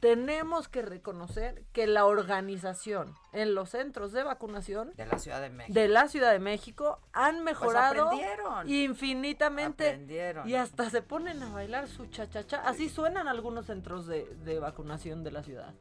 tenemos 0.00 0.68
que 0.68 0.82
reconocer 0.82 1.64
que 1.72 1.86
la 1.86 2.04
organización 2.04 3.14
en 3.32 3.54
los 3.54 3.70
centros 3.70 4.12
de 4.12 4.22
vacunación 4.24 4.92
De 4.94 5.06
la 5.06 5.18
Ciudad 5.18 5.40
de 5.40 5.48
México. 5.48 5.74
de 5.74 5.88
la 5.88 6.08
Ciudad 6.08 6.32
de 6.32 6.38
México 6.38 7.00
han 7.14 7.42
mejorado 7.42 8.04
aprendieron. 8.08 8.68
infinitamente 8.68 9.88
Aprendieron. 9.88 10.48
y 10.48 10.54
hasta 10.54 10.90
se 10.90 11.00
ponen 11.00 11.42
a 11.42 11.48
bailar 11.50 11.88
su 11.88 12.06
cha-cha-cha. 12.06 12.58
Así 12.66 12.90
suenan 12.90 13.26
algunos 13.26 13.66
centros 13.66 14.06
de, 14.06 14.24
de 14.44 14.58
vacunación 14.60 15.24
de 15.24 15.30
la 15.32 15.42
ciudad. 15.42 15.72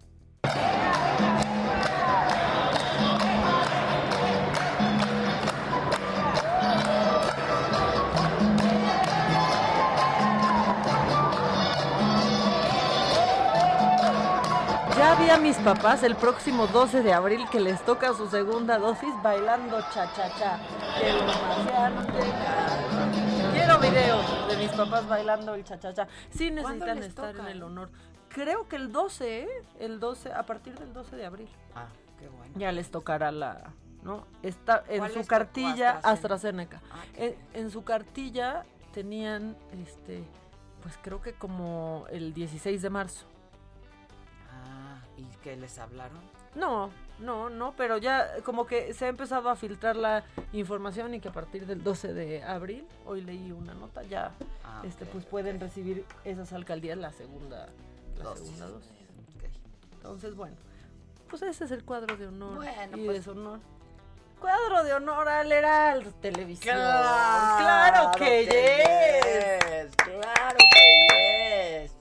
A 15.36 15.38
mis 15.38 15.58
papás 15.58 16.02
el 16.04 16.16
próximo 16.16 16.66
12 16.68 17.04
de 17.04 17.12
abril 17.12 17.46
que 17.52 17.60
les 17.60 17.84
toca 17.84 18.14
su 18.14 18.28
segunda 18.30 18.78
dosis 18.78 19.14
bailando 19.22 19.78
cha-cha-cha. 19.94 20.60
Quiero 23.54 23.78
videos 23.80 24.48
de 24.48 24.58
mis 24.58 24.72
papás 24.72 25.06
bailando 25.10 25.54
el 25.56 25.66
cha-cha-cha. 25.66 26.08
Sí 26.30 26.52
¿Cuándo 26.52 26.86
necesitan 26.86 27.04
estar 27.04 27.32
toca? 27.34 27.44
en 27.44 27.50
el 27.58 27.64
honor. 27.64 27.90
Creo 28.30 28.70
que 28.70 28.78
el 28.78 28.94
12, 28.94 29.44
¿eh? 29.44 29.50
El 29.78 30.00
12, 30.00 30.32
a 30.32 30.44
partir 30.46 30.80
del 30.80 30.94
12 30.94 31.18
de 31.18 31.26
abril. 31.26 31.50
Ah, 31.76 31.88
qué 32.18 32.30
bueno. 32.30 32.54
Ya 32.56 32.72
les 32.72 32.90
tocará 32.90 33.32
la... 33.34 33.74
¿No? 34.04 34.26
Está 34.42 34.84
en 34.88 35.00
¿Cuál 35.00 35.12
su 35.12 35.26
cartilla 35.26 36.00
AstraZeneca. 36.02 36.78
AstraZeneca. 36.78 36.82
Ah, 36.92 37.04
En, 37.16 37.36
en 37.54 37.72
su 37.72 37.84
cartilla 37.84 38.64
tenían, 38.94 39.58
este, 39.74 40.24
pues 40.82 40.98
creo 41.02 41.22
que 41.22 41.34
como 41.34 42.06
el 42.10 42.34
16 42.34 42.82
de 42.82 42.90
marzo. 42.90 43.26
¿Y 45.18 45.24
qué 45.44 45.56
les 45.56 45.78
hablaron? 45.80 46.20
No, 46.56 46.90
no, 47.20 47.50
no, 47.50 47.74
pero 47.76 47.98
ya 47.98 48.30
como 48.44 48.66
que 48.66 48.94
se 48.94 49.06
ha 49.06 49.08
empezado 49.10 49.50
a 49.50 49.56
filtrar 49.56 49.96
la 49.96 50.24
información 50.54 51.14
y 51.14 51.20
que 51.20 51.28
a 51.28 51.32
partir 51.34 51.66
del 51.66 51.84
12 51.84 52.14
de 52.14 52.44
abril, 52.44 52.88
hoy 53.06 53.22
leí 53.22 53.52
una 53.52 53.74
nota, 53.74 54.04
ya 54.04 54.32
Ah, 54.64 54.82
este 54.86 55.06
pues 55.06 55.26
pueden 55.26 55.60
recibir 55.60 56.06
esas 56.24 56.54
alcaldías 56.54 56.98
la 56.98 57.12
segunda 57.12 57.68
la 58.18 58.24
Dosis. 58.24 58.46
segunda 58.46 58.68
dosis. 58.68 58.92
Ok. 59.36 59.44
Entonces, 59.94 60.36
bueno, 60.36 60.56
pues 61.30 61.42
ese 61.42 61.66
es 61.66 61.72
el 61.72 61.84
cuadro 61.84 62.16
de 62.16 62.28
honor 62.28 62.56
Bueno, 62.56 62.98
y 62.98 63.06
pues- 63.06 63.18
deshonor. 63.26 63.60
Cuadro 64.40 64.84
de 64.84 64.94
honor 64.94 65.28
al 65.28 65.52
Heraldo 65.52 66.12
Televisión. 66.22 66.76
Claro, 66.76 67.58
claro 67.58 68.12
que, 68.18 68.48
que 68.48 69.86
yes. 69.86 69.86
yes, 69.88 69.96
Claro 69.96 70.58
que 70.72 71.84
yes. 71.84 71.96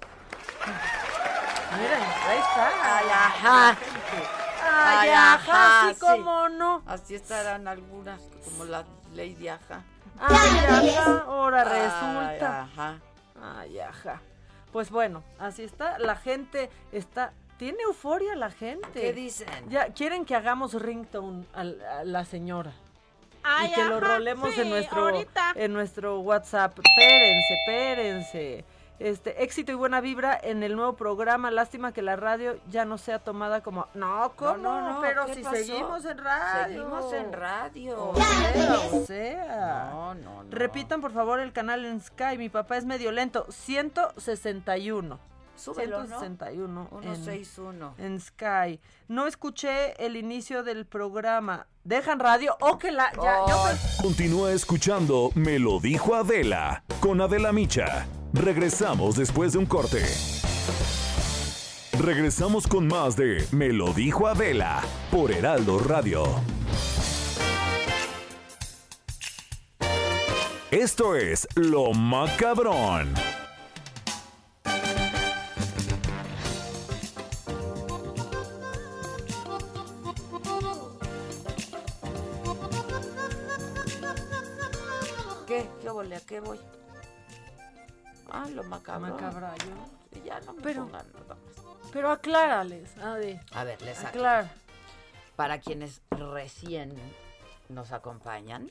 Mira, 1.78 2.28
ahí 2.28 2.38
está. 2.38 2.98
Ay, 2.98 3.06
ajá. 3.10 3.68
Ay, 3.70 4.98
Ay, 5.00 5.08
ajá, 5.10 5.34
ajá, 5.34 5.88
sí, 5.88 5.94
sí. 5.94 6.00
cómo 6.00 6.48
no. 6.48 6.82
Así 6.86 7.14
estarán 7.14 7.68
algunas, 7.68 8.20
como 8.44 8.64
la 8.64 8.84
Lady 9.14 9.48
Aja. 9.48 9.82
Ay, 10.18 10.90
ajá, 10.94 11.24
ahora 11.26 11.62
Ay, 11.62 11.82
resulta. 11.82 12.62
ajá. 12.62 12.98
Ay, 13.42 13.78
ajá. 13.80 14.20
Pues 14.72 14.90
bueno, 14.90 15.22
así 15.38 15.64
está. 15.64 15.98
La 15.98 16.16
gente 16.16 16.70
está. 16.92 17.32
Tiene 17.58 17.82
euforia 17.82 18.34
la 18.34 18.50
gente. 18.50 19.00
¿Qué 19.00 19.12
dicen? 19.12 19.48
Ya 19.68 19.86
quieren 19.92 20.24
que 20.24 20.34
hagamos 20.34 20.74
ringtone 20.74 21.44
al- 21.52 21.80
a, 21.82 22.04
la 22.04 22.24
señora. 22.24 22.72
y 23.64 23.72
que 23.72 23.84
lo 23.84 24.00
rolemos 24.00 24.56
en 24.58 24.70
nuestro 24.70 25.10
en 25.54 25.72
nuestro 25.72 26.18
WhatsApp. 26.20 26.76
Espérense, 26.78 27.54
espérense. 27.60 28.64
Este, 29.00 29.42
éxito 29.42 29.72
y 29.72 29.74
buena 29.74 30.00
vibra 30.00 30.38
en 30.40 30.62
el 30.62 30.76
nuevo 30.76 30.94
programa. 30.94 31.50
Lástima 31.50 31.92
que 31.92 32.00
la 32.00 32.14
radio 32.14 32.58
ya 32.70 32.84
no 32.84 32.96
sea 32.96 33.18
tomada 33.18 33.60
como. 33.62 33.88
No, 33.94 34.32
¿cómo? 34.36 34.56
No, 34.58 34.80
no, 34.80 35.00
pero 35.00 35.26
si 35.34 35.42
seguimos 35.42 36.04
en 36.04 36.18
radio. 36.18 36.74
Seguimos 36.74 37.12
en 37.12 37.32
radio. 37.32 38.10
O 38.10 38.14
sea, 38.14 38.78
o 38.92 39.04
sea. 39.04 39.90
No, 39.90 40.14
no, 40.14 40.44
no. 40.44 40.50
Repitan, 40.50 41.00
por 41.00 41.12
favor, 41.12 41.40
el 41.40 41.52
canal 41.52 41.84
en 41.84 42.00
Sky. 42.00 42.38
Mi 42.38 42.48
papá 42.48 42.76
es 42.76 42.84
medio 42.84 43.10
lento. 43.10 43.46
161. 43.50 45.18
Súbelo, 45.56 46.06
161. 46.06 46.88
¿no? 46.90 47.00
161. 47.02 47.94
En, 47.98 48.04
en 48.04 48.20
Sky. 48.20 48.80
No 49.08 49.26
escuché 49.26 50.04
el 50.04 50.16
inicio 50.16 50.62
del 50.62 50.86
programa. 50.86 51.66
Dejan 51.84 52.18
radio 52.18 52.56
o 52.60 52.78
que 52.78 52.90
la. 52.90 53.12
Ya, 53.12 53.78
Continúa 54.00 54.52
escuchando 54.52 55.30
Me 55.34 55.58
lo 55.58 55.80
dijo 55.80 56.14
Adela 56.14 56.82
con 57.00 57.20
Adela 57.20 57.52
Micha. 57.52 58.06
Regresamos 58.32 59.16
después 59.16 59.52
de 59.52 59.58
un 59.58 59.66
corte. 59.66 60.02
Regresamos 62.00 62.66
con 62.66 62.88
más 62.88 63.16
de 63.16 63.46
Me 63.52 63.68
lo 63.68 63.92
dijo 63.92 64.26
Adela 64.26 64.82
por 65.10 65.30
Heraldo 65.30 65.78
Radio. 65.78 66.24
Esto 70.70 71.16
es 71.16 71.46
Lo 71.54 71.92
Macabrón. 71.92 73.12
¿Qué? 85.54 85.68
¿Qué 85.82 85.90
volea? 85.90 86.20
¿Qué 86.26 86.40
voy? 86.40 86.58
Ah, 88.28 88.48
lo 88.52 88.64
macabro. 88.64 89.14
Macabrayo. 89.14 89.70
Ya 90.24 90.40
no 90.40 90.54
me 90.54 90.62
Pero- 90.62 90.86
pongan 90.86 91.06
nada 91.12 91.34
más. 91.36 91.90
Pero 91.92 92.10
aclárales, 92.10 92.98
Ade. 92.98 93.40
A 93.52 93.62
ver, 93.62 93.80
les 93.82 94.04
aclaro. 94.04 94.48
Para 95.36 95.60
quienes 95.60 96.02
recién 96.10 96.92
nos 97.68 97.92
acompañan, 97.92 98.68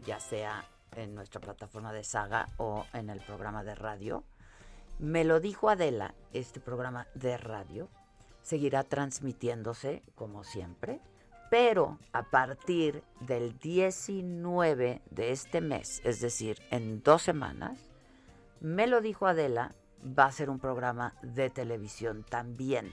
ya 0.00 0.18
sea 0.18 0.64
en 0.96 1.14
nuestra 1.14 1.40
plataforma 1.40 1.92
de 1.92 2.02
saga 2.02 2.48
o 2.56 2.84
en 2.94 3.10
el 3.10 3.20
programa 3.20 3.62
de 3.62 3.76
radio, 3.76 4.24
me 4.98 5.22
lo 5.22 5.38
dijo 5.38 5.70
Adela, 5.70 6.14
este 6.32 6.58
programa 6.58 7.06
de 7.14 7.36
radio 7.36 7.88
seguirá 8.42 8.82
transmitiéndose 8.82 10.02
como 10.16 10.42
siempre, 10.42 11.00
pero 11.54 12.00
a 12.12 12.24
partir 12.24 13.04
del 13.20 13.56
19 13.60 15.02
de 15.08 15.30
este 15.30 15.60
mes, 15.60 16.00
es 16.02 16.20
decir, 16.20 16.60
en 16.72 17.00
dos 17.04 17.22
semanas, 17.22 17.78
me 18.58 18.88
lo 18.88 19.00
dijo 19.00 19.28
Adela, 19.28 19.72
va 20.02 20.24
a 20.24 20.32
ser 20.32 20.50
un 20.50 20.58
programa 20.58 21.14
de 21.22 21.50
televisión 21.50 22.24
también. 22.28 22.90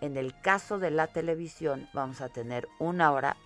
En 0.00 0.16
el 0.16 0.40
caso 0.40 0.78
de 0.78 0.92
la 0.92 1.08
televisión 1.08 1.88
vamos 1.92 2.20
a 2.20 2.28
tener 2.28 2.68
una 2.78 3.10
hora 3.10 3.36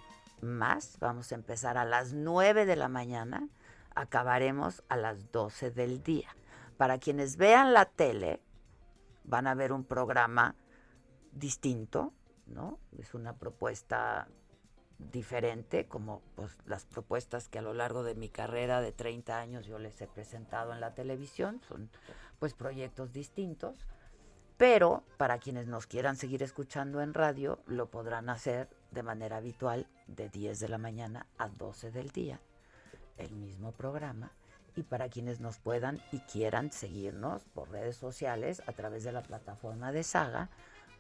más, 0.43 0.99
vamos 1.01 1.33
a 1.33 1.37
empezar 1.37 1.79
a 1.79 1.87
las 1.87 2.13
9 2.13 2.67
de 2.67 2.77
la 2.77 2.89
mañana, 2.89 3.49
acabaremos 3.95 4.85
a 4.91 4.99
las 4.99 5.33
12 5.33 5.71
del 5.71 6.03
día. 6.03 6.29
Para 6.77 6.99
quienes 6.99 7.39
vean 7.39 7.73
la 7.73 7.87
tele, 7.87 8.43
van 9.25 9.47
a 9.47 9.55
ver 9.55 9.73
un 9.73 9.85
programa 9.85 10.57
distinto, 11.33 12.13
¿no? 12.45 12.79
Es 12.99 13.15
una 13.15 13.39
propuesta 13.39 14.29
diferente, 14.99 15.87
como 15.87 16.23
pues, 16.37 16.57
las 16.67 16.85
propuestas 16.85 17.49
que 17.49 17.59
a 17.59 17.63
lo 17.63 17.75
largo 17.75 18.03
de 18.03 18.15
mi 18.15 18.29
carrera 18.29 18.81
de 18.81 18.93
30 18.93 19.39
años 19.39 19.67
yo 19.67 19.79
les 19.79 20.01
he 20.01 20.07
presentado 20.07 20.73
en 20.73 20.81
la 20.81 20.95
televisión, 20.95 21.61
son 21.67 21.91
pues 22.39 22.55
proyectos 22.55 23.13
distintos, 23.13 23.87
pero 24.57 25.03
para 25.17 25.39
quienes 25.39 25.67
nos 25.67 25.87
quieran 25.87 26.17
seguir 26.17 26.43
escuchando 26.43 27.03
en 27.03 27.15
radio, 27.15 27.59
lo 27.67 27.91
podrán 27.91 28.29
hacer 28.29 28.69
de 28.91 29.03
manera 29.03 29.39
habitual 29.39 29.87
de 30.07 30.29
10 30.29 30.61
de 30.61 30.69
la 30.69 30.79
mañana 30.79 31.27
a 31.39 31.49
12 31.49 31.91
del 31.91 32.11
día, 32.11 32.41
el 33.17 33.33
mismo 33.33 33.73
programa, 33.73 34.33
y 34.77 34.83
para 34.83 35.09
quienes 35.09 35.41
nos 35.41 35.59
puedan 35.59 36.01
y 36.13 36.21
quieran 36.21 36.73
seguirnos 36.73 37.45
por 37.55 37.71
redes 37.71 37.97
sociales 37.97 38.63
a 38.67 38.73
través 38.73 39.05
de 39.05 39.13
la 39.13 39.23
plataforma 39.23 39.93
de 39.93 40.03
Saga, 40.03 40.49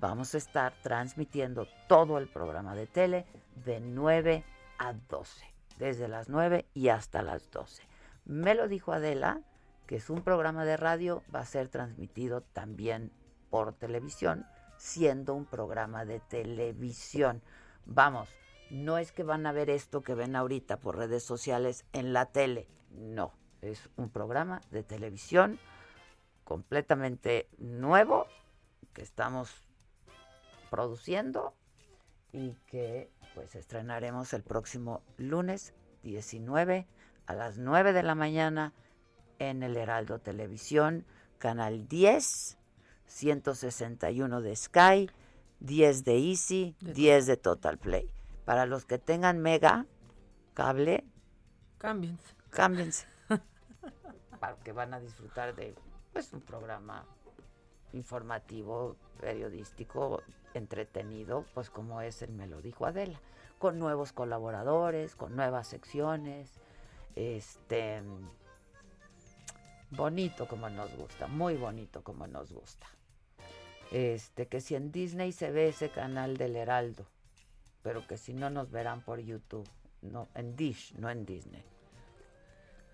vamos 0.03 0.35
a 0.35 0.39
estar 0.39 0.75
transmitiendo 0.83 1.69
todo 1.87 2.19
el 2.19 2.27
programa 2.27 2.75
de 2.75 2.89
tele 2.89 3.25
de 3.65 3.79
9 3.79 4.45
a 4.79 4.95
12, 4.95 5.47
desde 5.79 6.09
las 6.09 6.29
9 6.29 6.67
y 6.75 6.89
hasta 6.89 7.23
las 7.23 7.49
12. 7.53 7.85
Me 8.25 8.57
lo 8.57 8.67
dijo 8.67 8.93
Adela, 8.93 9.41
que 9.87 9.97
es 9.97 10.11
un 10.11 10.23
programa 10.23 10.65
de 10.65 10.77
radio, 10.77 11.23
va 11.33 11.39
a 11.39 11.47
ser 11.47 11.69
transmitido 11.69 12.41
también 12.41 13.13
por 13.49 13.75
televisión, 13.75 14.45
siendo 14.77 15.35
un 15.35 15.45
programa 15.47 16.05
de 16.05 16.19
televisión. 16.19 17.41
Vamos, 17.87 18.29
no 18.71 18.99
es 18.99 19.13
que 19.13 19.23
van 19.23 19.47
a 19.47 19.53
ver 19.53 19.71
esto 19.71 20.03
que 20.03 20.17
ven 20.17 20.35
ahorita 20.35 20.79
por 20.79 20.97
redes 20.97 21.23
sociales 21.23 21.85
en 21.93 22.13
la 22.13 22.27
tele, 22.27 22.67
no, 22.91 23.35
es 23.61 23.89
un 23.97 24.11
programa 24.11 24.63
de 24.73 24.83
televisión 24.83 25.61
completamente 26.43 27.49
nuevo 27.59 28.27
que 28.93 29.03
estamos 29.03 29.63
produciendo 30.73 31.53
y 32.33 32.55
que 32.67 33.11
pues 33.35 33.55
estrenaremos 33.57 34.33
el 34.33 34.43
próximo 34.43 35.03
lunes 35.19 35.75
19 36.03 36.89
a 37.27 37.35
las 37.35 37.59
9 37.59 37.93
de 37.93 38.03
la 38.03 38.15
mañana 38.15 38.73
en 39.39 39.63
el 39.63 39.77
Heraldo 39.77 40.19
Televisión, 40.19 41.05
canal 41.37 41.89
10, 41.89 42.57
161 43.05 44.41
de 44.41 44.57
Sky, 44.57 45.11
10 45.61 46.05
de 46.05 46.31
Easy, 46.31 46.75
10 46.81 47.27
de 47.27 47.37
Total 47.37 47.77
Play. 47.77 48.11
Para 48.47 48.65
los 48.65 48.87
que 48.87 48.97
tengan 48.97 49.41
Mega, 49.41 49.85
cable, 50.55 51.05
Cámbiense. 51.77 52.35
cámbiense. 52.49 53.07
para 54.41 54.57
que 54.57 54.73
van 54.73 54.95
a 54.95 55.01
disfrutar 55.01 55.55
de 55.55 55.75
pues 56.15 56.33
un 56.33 56.41
programa 56.41 57.05
informativo, 57.93 58.97
periodístico, 59.21 60.23
entretenido, 60.55 61.45
pues 61.55 61.71
como 61.71 62.01
es 62.01 62.23
el 62.23 62.33
Me 62.33 62.47
lo 62.47 62.61
dijo 62.61 62.87
Adela, 62.87 63.21
con 63.59 63.79
nuevos 63.79 64.13
colaboradores, 64.13 65.15
con 65.15 65.37
nuevas 65.37 65.69
secciones, 65.69 66.51
este 67.17 68.03
bonito 69.91 70.49
como 70.49 70.69
nos 70.71 70.95
gusta, 70.97 71.27
muy 71.27 71.57
bonito 71.57 72.03
como 72.03 72.27
nos 72.27 72.53
gusta. 72.53 72.87
Este, 73.91 74.49
que 74.49 74.61
si 74.61 74.75
en 74.75 74.91
Disney 74.91 75.33
se 75.33 75.51
ve 75.51 75.69
ese 75.69 75.91
canal 75.91 76.39
del 76.39 76.57
Heraldo, 76.57 77.07
pero 77.83 78.07
que 78.07 78.17
si 78.17 78.33
no 78.33 78.49
nos 78.49 78.71
verán 78.71 79.03
por 79.03 79.21
YouTube, 79.21 79.69
no, 80.01 80.29
en 80.35 80.57
Dish, 80.57 80.95
no 80.97 81.11
en 81.11 81.27
Disney. 81.27 81.63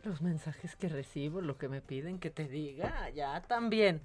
Los 0.03 0.23
mensajes 0.23 0.77
que 0.77 0.89
recibo, 0.89 1.41
lo 1.41 1.57
que 1.57 1.69
me 1.69 1.81
piden 1.81 2.19
que 2.19 2.31
te 2.31 2.49
diga, 2.49 3.11
ya 3.11 3.43
también. 3.43 4.01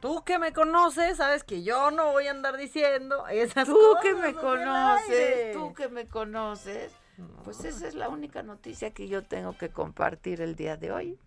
Tú 0.00 0.22
que 0.24 0.38
me 0.38 0.52
conoces, 0.52 1.16
sabes 1.16 1.42
que 1.42 1.62
yo 1.62 1.90
no 1.90 2.12
voy 2.12 2.28
a 2.28 2.30
andar 2.30 2.56
diciendo 2.56 3.26
esas 3.28 3.66
Tú 3.66 3.74
cosas. 3.76 4.02
que 4.02 4.14
me 4.14 4.34
conoces, 4.34 5.52
tú 5.52 5.74
que 5.74 5.88
me 5.88 6.06
conoces, 6.06 6.92
pues 7.44 7.64
esa 7.64 7.88
es 7.88 7.94
la 7.94 8.08
única 8.08 8.42
noticia 8.44 8.92
que 8.92 9.08
yo 9.08 9.24
tengo 9.24 9.56
que 9.58 9.70
compartir 9.70 10.40
el 10.40 10.54
día 10.54 10.76
de 10.76 10.92
hoy, 10.92 11.18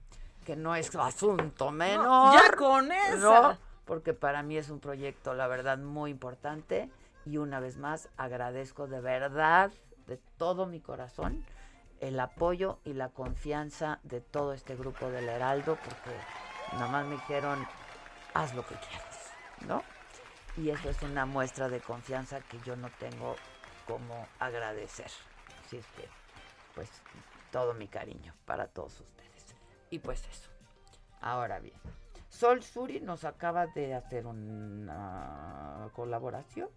que 0.45 0.55
no 0.55 0.73
es 0.75 0.95
asunto 0.95 1.71
menor. 1.71 2.33
ya 2.33 2.55
con 2.55 2.91
esa. 2.91 3.17
¿no? 3.17 3.57
Porque 3.83 4.13
para 4.13 4.41
mí 4.41 4.55
es 4.57 4.69
un 4.69 4.79
proyecto, 4.79 5.33
la 5.33 5.47
verdad, 5.47 5.77
muy 5.77 6.11
importante 6.11 6.89
y 7.25 7.37
una 7.37 7.59
vez 7.59 7.77
más 7.77 8.07
agradezco 8.15 8.87
de 8.87 9.01
verdad, 9.01 9.71
de 10.07 10.17
todo 10.37 10.65
mi 10.65 10.79
corazón, 10.79 11.43
el 11.99 12.17
apoyo 12.21 12.79
y 12.85 12.93
la 12.93 13.09
confianza 13.09 13.99
de 14.03 14.21
todo 14.21 14.53
este 14.53 14.75
grupo 14.77 15.09
del 15.09 15.27
Heraldo, 15.27 15.77
porque 15.83 16.17
nada 16.73 16.87
más 16.87 17.05
me 17.05 17.15
dijeron, 17.15 17.67
haz 18.33 18.53
lo 18.53 18.65
que 18.65 18.75
quieras, 18.75 19.31
¿no? 19.67 19.83
Y 20.57 20.69
eso 20.69 20.89
es 20.89 21.01
una 21.01 21.25
muestra 21.25 21.69
de 21.69 21.79
confianza 21.79 22.41
que 22.41 22.59
yo 22.65 22.75
no 22.75 22.89
tengo 22.99 23.35
como 23.87 24.27
agradecer. 24.39 25.09
Así 25.65 25.77
es 25.77 25.85
que, 25.95 26.07
pues, 26.75 26.89
todo 27.51 27.73
mi 27.73 27.87
cariño 27.87 28.33
para 28.45 28.67
todos 28.67 28.99
ustedes. 28.99 29.55
Y 29.89 29.99
pues 29.99 30.25
eso. 30.27 30.49
Ahora 31.21 31.59
bien, 31.59 31.75
Sol 32.29 32.63
Suri 32.63 32.99
nos 33.01 33.25
acaba 33.25 33.67
de 33.67 33.93
hacer 33.93 34.25
una 34.25 35.89
colaboración. 35.93 36.69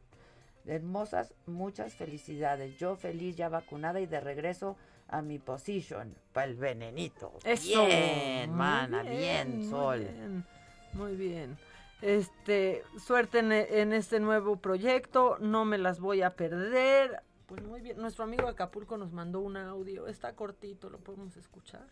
Hermosas, 0.67 1.35
muchas 1.47 1.95
felicidades. 1.95 2.77
Yo 2.79 2.97
feliz, 2.97 3.37
ya 3.37 3.49
vacunada 3.49 4.01
y 4.01 4.07
de 4.07 4.21
regreso 4.21 4.77
a 5.09 5.23
mi 5.23 5.39
position 5.39 6.15
para 6.33 6.47
el 6.47 6.57
venenito. 6.57 7.39
Eso. 7.45 7.87
Bien, 7.87 8.53
mana, 8.53 9.03
bien, 9.03 9.59
muy 9.59 9.69
Sol. 9.69 10.01
bien, 10.01 10.47
Muy 10.95 11.17
bien. 11.17 11.59
Este, 12.03 12.85
suerte 13.05 13.39
en, 13.39 13.53
en 13.53 13.93
este 13.93 14.21
nuevo 14.21 14.57
proyecto, 14.57 15.37
no 15.41 15.65
me 15.65 15.79
las 15.79 16.01
voy 16.01 16.23
a 16.23 16.37
perder. 16.37 17.23
Pues 17.47 17.63
muy 17.63 17.81
bien. 17.81 17.99
Nuestro 17.99 18.25
amigo 18.25 18.49
Acapulco 18.49 18.97
nos 18.97 19.13
mandó 19.13 19.41
un 19.41 19.57
audio. 19.57 20.07
Está 20.07 20.35
cortito, 20.35 20.91
lo 20.91 20.99
podemos 20.99 21.37
escuchar. 21.37 21.87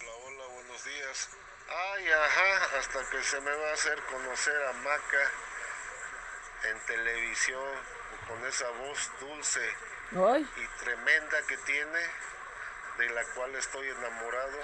Hola, 0.00 0.10
hola, 0.26 0.54
buenos 0.54 0.84
días. 0.84 1.30
Ay, 1.68 2.04
ajá, 2.06 2.78
hasta 2.78 3.10
que 3.10 3.22
se 3.22 3.40
me 3.40 3.50
va 3.50 3.70
a 3.70 3.72
hacer 3.72 3.98
conocer 4.10 4.54
a 4.64 4.72
Maca 4.74 5.30
en 6.70 6.86
televisión 6.86 7.74
con 8.28 8.46
esa 8.46 8.70
voz 8.70 9.10
dulce 9.20 9.60
y 10.12 10.84
tremenda 10.84 11.36
que 11.48 11.56
tiene, 11.58 11.98
de 12.98 13.08
la 13.10 13.24
cual 13.34 13.54
estoy 13.54 13.88
enamorado. 13.88 14.58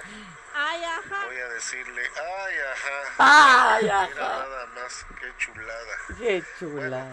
Ay, 0.53 0.83
ajá. 0.83 1.25
Voy 1.25 1.37
a 1.37 1.49
decirle, 1.49 2.09
ay, 2.15 2.55
ajá. 2.71 3.03
Ay, 3.75 3.83
Mira 3.83 4.01
ajá. 4.03 4.13
nada 4.15 4.65
más, 4.67 5.05
qué 5.19 5.33
chulada. 5.37 5.97
Qué 6.17 6.43
chula. 6.59 7.07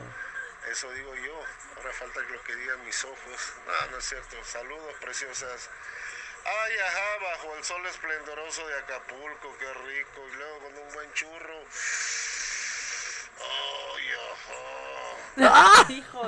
Eso 0.71 0.91
digo 0.93 1.15
yo. 1.17 1.43
Ahora 1.77 1.93
falta 1.93 2.27
que 2.27 2.33
lo 2.33 2.43
que 2.45 2.55
digan 2.57 2.85
mis 2.85 3.05
ojos. 3.05 3.53
No, 3.67 3.91
no 3.91 3.99
es 3.99 4.05
cierto. 4.05 4.37
Saludos, 4.45 4.95
preciosas. 5.01 5.71
Ay, 6.45 6.79
ajá, 6.79 7.19
bajo 7.33 7.55
el 7.57 7.65
sol 7.65 7.85
esplendoroso 7.87 8.67
de 8.67 8.79
Acapulco, 8.79 9.57
qué 9.59 9.73
rico. 9.75 10.29
Y 10.29 10.37
luego 10.37 10.59
con 10.61 10.79
un 10.79 10.93
buen 10.95 11.13
churro. 11.15 11.65
Ay, 13.39 14.11
ajá. 14.13 15.00
Hijos, 15.89 16.27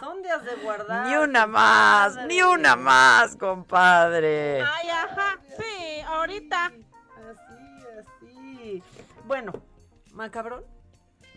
son 0.00 0.22
días 0.22 0.44
de 0.44 0.54
guardar. 0.56 1.06
Ni 1.06 1.16
una 1.16 1.46
más, 1.46 2.14
Madre. 2.14 2.26
ni 2.28 2.42
una 2.42 2.76
más, 2.76 3.36
compadre. 3.36 4.62
Ay, 4.62 4.88
ajá. 4.88 5.38
Sí, 5.56 6.00
ahorita. 6.06 6.66
Así, 6.66 7.84
así. 7.98 8.82
Bueno, 9.24 9.52
macabrón. 10.12 10.64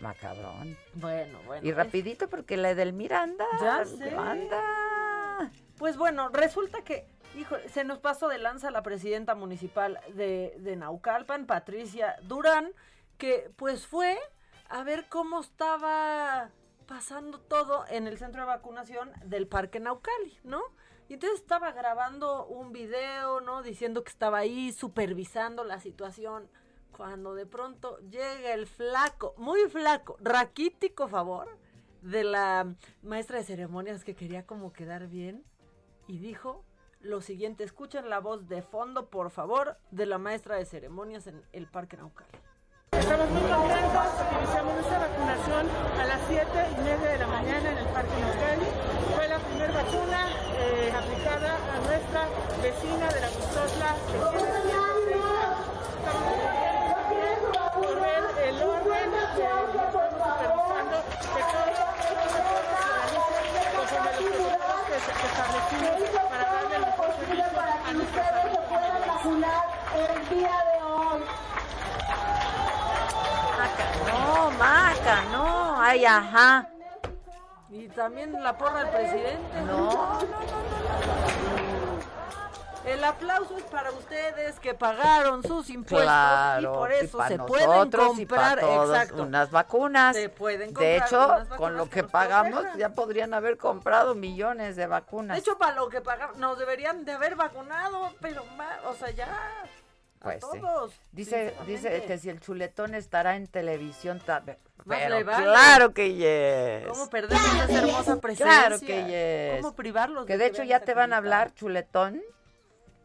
Macabrón. 0.01 0.77
Bueno, 0.93 1.39
bueno. 1.45 1.65
Y 1.65 1.71
rapidito 1.71 2.27
porque 2.29 2.57
la 2.57 2.75
del 2.75 2.93
Miranda. 2.93 3.45
Ya 3.61 3.85
sé. 3.85 4.15
Anda. 4.15 5.51
Pues 5.77 5.97
bueno, 5.97 6.29
resulta 6.29 6.83
que, 6.83 7.07
hijo, 7.35 7.55
se 7.71 7.83
nos 7.83 7.99
pasó 7.99 8.27
de 8.27 8.37
lanza 8.37 8.71
la 8.71 8.81
presidenta 8.81 9.35
municipal 9.35 9.99
de, 10.13 10.55
de 10.59 10.75
Naucalpan, 10.75 11.45
Patricia 11.45 12.15
Durán, 12.23 12.71
que 13.17 13.51
pues 13.55 13.85
fue 13.87 14.17
a 14.69 14.83
ver 14.83 15.07
cómo 15.09 15.41
estaba 15.41 16.49
pasando 16.87 17.39
todo 17.39 17.85
en 17.89 18.07
el 18.07 18.17
centro 18.17 18.41
de 18.41 18.47
vacunación 18.47 19.11
del 19.25 19.47
Parque 19.47 19.79
Naucali, 19.79 20.39
¿no? 20.43 20.61
Y 21.07 21.13
entonces 21.15 21.39
estaba 21.39 21.71
grabando 21.71 22.45
un 22.47 22.71
video, 22.71 23.41
¿no? 23.41 23.61
Diciendo 23.61 24.03
que 24.03 24.11
estaba 24.11 24.39
ahí 24.39 24.71
supervisando 24.71 25.63
la 25.63 25.79
situación. 25.79 26.49
Cuando 26.91 27.35
de 27.35 27.45
pronto 27.45 27.99
llega 28.09 28.53
el 28.53 28.67
flaco, 28.67 29.35
muy 29.37 29.69
flaco, 29.69 30.17
raquítico 30.21 31.07
favor, 31.07 31.47
de 32.01 32.23
la 32.23 32.75
maestra 33.01 33.39
de 33.39 33.43
ceremonias 33.43 34.03
que 34.03 34.15
quería 34.15 34.45
como 34.45 34.71
quedar 34.71 35.07
bien 35.07 35.43
y 36.07 36.19
dijo 36.19 36.63
lo 36.99 37.21
siguiente, 37.21 37.63
escuchen 37.63 38.09
la 38.09 38.19
voz 38.19 38.47
de 38.47 38.61
fondo, 38.61 39.09
por 39.09 39.29
favor, 39.29 39.77
de 39.91 40.05
la 40.05 40.17
maestra 40.17 40.55
de 40.55 40.65
ceremonias 40.65 41.27
en 41.27 41.43
el 41.51 41.67
Parque 41.67 41.97
Naucali. 41.97 42.29
Estamos 42.99 43.29
muy 43.29 43.41
contentos 43.51 44.07
porque 44.17 44.35
iniciamos 44.43 44.73
nuestra 44.75 44.99
vacunación 44.99 45.63
a 45.99 46.05
las 46.05 46.19
7 46.27 46.45
y 46.45 46.81
media 46.81 47.09
de 47.11 47.17
la 47.19 47.27
mañana 47.27 47.71
en 47.71 47.77
el 47.77 47.85
Parque 47.87 48.15
Naucali. 48.21 48.67
Fue 49.15 49.27
la 49.27 49.39
primera 49.39 49.73
vacuna 49.73 50.19
eh, 50.57 50.93
aplicada 50.95 51.51
a 51.55 51.77
nuestra 51.85 52.21
vecina 52.61 53.07
de 53.13 53.19
la 53.21 53.29
Gustosla, 53.29 53.89
que 54.05 54.17
tiene 54.35 54.61
106 54.61 54.75
años. 54.75 55.25
Estamos 55.95 56.23
muy 56.25 56.39
contentos 56.45 56.93
también 56.95 57.39
por 57.75 57.93
ver 58.01 58.23
el 58.49 58.57
orden 58.63 59.07
que 59.35 59.43
estamos 59.43 59.85
supervisando 59.95 60.97
que 61.05 61.41
todo 61.51 61.69
se 61.75 61.83
realice 61.85 62.39
conforme 63.75 64.09
a 64.09 64.15
los 64.15 64.23
protocolos 64.25 64.81
que, 64.85 64.97
se- 65.03 65.15
que 65.15 65.27
establecimos 65.29 65.95
para 66.29 66.45
darle 66.45 66.75
el 66.75 66.81
mejor 66.85 67.09
servicio 67.15 67.45
a 67.55 67.93
nuestra 67.93 68.23
salud. 68.31 68.53
el 69.95 70.29
día 70.29 70.55
de 70.71 70.77
hoy. 70.83 71.21
Maca, 74.51 75.21
no, 75.31 75.43
Maca, 75.43 75.71
no. 75.73 75.81
Ay, 75.81 76.05
ajá. 76.05 76.69
Y 77.69 77.87
también 77.89 78.41
la 78.41 78.57
porra 78.57 78.83
del 78.85 78.89
presidente. 78.89 79.61
No, 79.65 80.19
El 82.85 83.03
aplauso 83.03 83.57
es 83.57 83.63
para 83.63 83.91
ustedes 83.91 84.59
que 84.59 84.75
pagaron 84.75 85.41
sus 85.41 85.69
impuestos 85.71 86.03
Claro, 86.03 86.61
y 86.73 86.77
por 86.77 86.91
eso 86.91 87.27
se 87.27 87.39
pueden 87.39 87.89
comprar 87.91 88.59
exacto. 88.59 89.23
unas 89.23 89.49
vacunas. 89.49 90.15
Se 90.15 90.29
pueden 90.29 90.69
de 90.69 90.73
comprar 90.73 91.07
hecho, 91.07 91.25
unas 91.25 91.47
con 91.57 91.75
lo 91.75 91.89
que 91.89 92.03
pagamos, 92.03 92.51
protejan. 92.53 92.77
ya 92.79 92.89
podrían 92.89 93.33
haber 93.33 93.57
comprado 93.57 94.13
millones 94.13 94.75
de 94.75 94.85
vacunas. 94.85 95.35
De 95.35 95.41
hecho, 95.41 95.57
para 95.57 95.75
lo 95.75 95.89
que 95.89 96.01
pagaron, 96.01 96.39
nos 96.39 96.59
deberían 96.59 97.03
de 97.05 97.13
haber 97.13 97.35
vacunado, 97.35 98.13
pero 98.21 98.45
más, 98.55 98.77
o 98.85 98.93
sea, 98.93 99.09
ya. 99.09 99.27
Pues 100.19 100.43
sí. 100.51 100.59
todos, 100.59 100.93
Dice, 101.11 101.45
dice 101.45 101.65
sinceramente. 101.65 102.07
que 102.07 102.17
si 102.17 102.29
el 102.29 102.39
chuletón 102.39 102.95
estará 102.95 103.35
en 103.35 103.47
televisión, 103.47 104.21
pero 104.25 105.15
le 105.17 105.23
vale. 105.23 105.43
claro 105.43 105.93
que 105.93 106.13
yes. 106.15 106.87
¿Cómo 106.89 107.09
perdemos 107.09 107.69
esa 107.69 107.77
hermosa 107.79 108.19
presencia? 108.21 108.45
Claro 108.67 108.79
que 108.79 109.53
yes. 109.53 109.61
¿Cómo 109.61 109.75
privarlos? 109.75 110.25
Que 110.25 110.37
de 110.37 110.47
hecho 110.47 110.63
ya 110.63 110.79
te 110.79 110.93
van 110.93 111.13
a 111.13 111.17
hablar, 111.17 111.53
chuletón. 111.53 112.21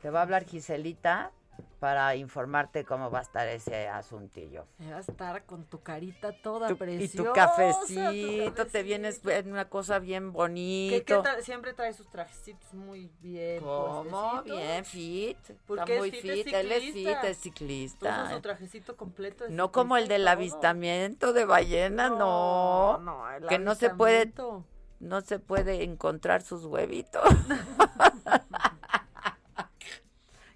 Te 0.02 0.08
va 0.10 0.20
a 0.20 0.22
hablar 0.22 0.44
Giselita 0.44 1.30
para 1.78 2.14
informarte 2.16 2.84
cómo 2.84 3.10
va 3.10 3.20
a 3.20 3.22
estar 3.22 3.46
ese 3.48 3.88
asuntillo. 3.88 4.66
Vas 4.78 5.08
a 5.08 5.12
estar 5.12 5.44
con 5.46 5.64
tu 5.64 5.82
carita 5.82 6.32
toda 6.42 6.68
Tu- 6.68 6.74
y 6.74 6.76
preciosa. 6.76 7.28
tu 7.28 7.32
cafecito, 7.34 8.66
te 8.66 8.82
vienes 8.82 9.20
en 9.26 9.50
una 9.52 9.68
cosa 9.68 9.98
bien 9.98 10.24
Que, 10.24 10.30
bonito. 10.30 11.04
que 11.04 11.22
tal- 11.22 11.42
siempre 11.42 11.72
trae 11.72 11.92
sus 11.92 12.08
trajecitos 12.10 12.74
muy 12.74 13.10
bien. 13.20 13.62
¿Cómo? 13.62 14.42
Bien, 14.44 14.84
fit. 14.84 15.38
Porque 15.66 15.82
Está 15.82 15.94
es 15.94 16.00
muy 16.00 16.10
fit, 16.10 16.44
fit. 16.44 16.54
Él 16.54 16.72
es 16.72 16.92
fit, 16.92 17.08
es 17.24 17.38
ciclista. 17.38 18.30
Su 18.30 18.40
trajecito 18.40 18.96
completo. 18.96 19.44
No 19.48 19.72
como 19.72 19.96
el 19.96 20.04
y 20.04 20.08
del 20.08 20.22
todo. 20.22 20.30
avistamiento 20.32 21.32
de 21.32 21.44
ballena, 21.44 22.08
no. 22.10 22.98
no, 22.98 23.30
el 23.30 23.46
que 23.46 23.58
no 23.58 23.74
se 23.74 23.90
puede, 23.90 24.32
no 25.00 25.20
se 25.22 25.38
puede 25.38 25.82
encontrar 25.84 26.42
sus 26.42 26.64
huevitos. 26.64 27.22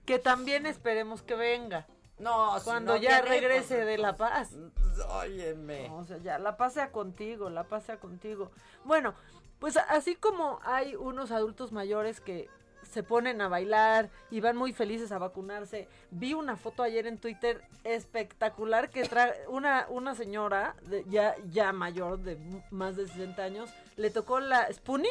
Que 0.06 0.18
también 0.18 0.66
esperemos 0.66 1.22
que 1.22 1.34
venga. 1.34 1.86
No, 2.18 2.58
si 2.58 2.64
Cuando 2.64 2.94
no 2.94 3.00
ya 3.00 3.20
regrese 3.22 3.74
pues, 3.76 3.86
de 3.86 3.98
La 3.98 4.16
Paz. 4.16 4.50
Óyeme. 5.08 5.90
O 5.90 6.04
sea, 6.04 6.18
ya 6.18 6.38
la 6.38 6.56
pasea 6.56 6.92
contigo, 6.92 7.50
la 7.50 7.64
pasea 7.64 7.98
contigo. 7.98 8.50
Bueno, 8.84 9.14
pues 9.58 9.76
así 9.76 10.14
como 10.14 10.60
hay 10.64 10.94
unos 10.94 11.30
adultos 11.32 11.72
mayores 11.72 12.20
que 12.20 12.48
se 12.82 13.02
ponen 13.02 13.40
a 13.40 13.48
bailar 13.48 14.10
y 14.30 14.40
van 14.40 14.56
muy 14.56 14.72
felices 14.72 15.10
a 15.10 15.18
vacunarse. 15.18 15.88
Vi 16.10 16.34
una 16.34 16.56
foto 16.56 16.82
ayer 16.84 17.06
en 17.08 17.18
Twitter 17.18 17.62
espectacular 17.82 18.90
que 18.90 19.02
trae 19.08 19.34
una, 19.48 19.86
una 19.88 20.14
señora 20.14 20.76
de- 20.82 21.04
ya, 21.08 21.34
ya 21.50 21.72
mayor 21.72 22.18
de 22.18 22.38
más 22.70 22.94
de 22.94 23.08
60 23.08 23.42
años, 23.42 23.70
le 23.96 24.10
tocó 24.10 24.38
la 24.38 24.70
Spunit 24.72 25.08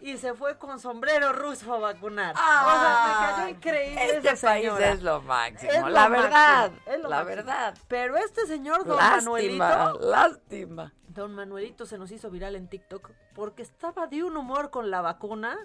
y 0.00 0.16
se 0.18 0.34
fue 0.34 0.56
con 0.58 0.78
sombrero 0.78 1.32
ruso 1.32 1.74
a 1.74 1.78
vacunar. 1.78 2.34
o 2.34 2.38
sea, 2.38 3.04
me 3.06 3.36
cayó 3.36 3.48
increíble 3.48 4.16
Este 4.16 4.30
esa 4.30 4.46
país 4.48 4.64
señora. 4.66 4.88
es 4.90 5.02
lo 5.02 5.20
máximo, 5.22 5.72
Es 5.72 5.80
lo 5.80 5.88
la 5.88 6.08
verdad, 6.08 6.70
máximo, 6.70 6.92
es 6.94 7.00
lo 7.02 7.08
la 7.08 7.16
máximo. 7.16 7.36
verdad. 7.36 7.74
Pero 7.88 8.16
este 8.16 8.46
señor, 8.46 8.84
don 8.84 8.96
Lástima, 8.96 9.16
Manuelito. 9.16 10.00
lástima. 10.00 10.92
Don 11.08 11.34
Manuelito 11.34 11.86
se 11.86 11.98
nos 11.98 12.10
hizo 12.12 12.30
viral 12.30 12.54
en 12.56 12.68
TikTok 12.68 13.10
porque 13.34 13.62
estaba 13.62 14.06
de 14.06 14.22
un 14.22 14.36
humor 14.36 14.70
con 14.70 14.90
la 14.90 15.00
vacuna. 15.00 15.56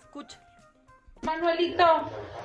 Escucha. 0.00 0.40
Manuelito, 1.22 1.84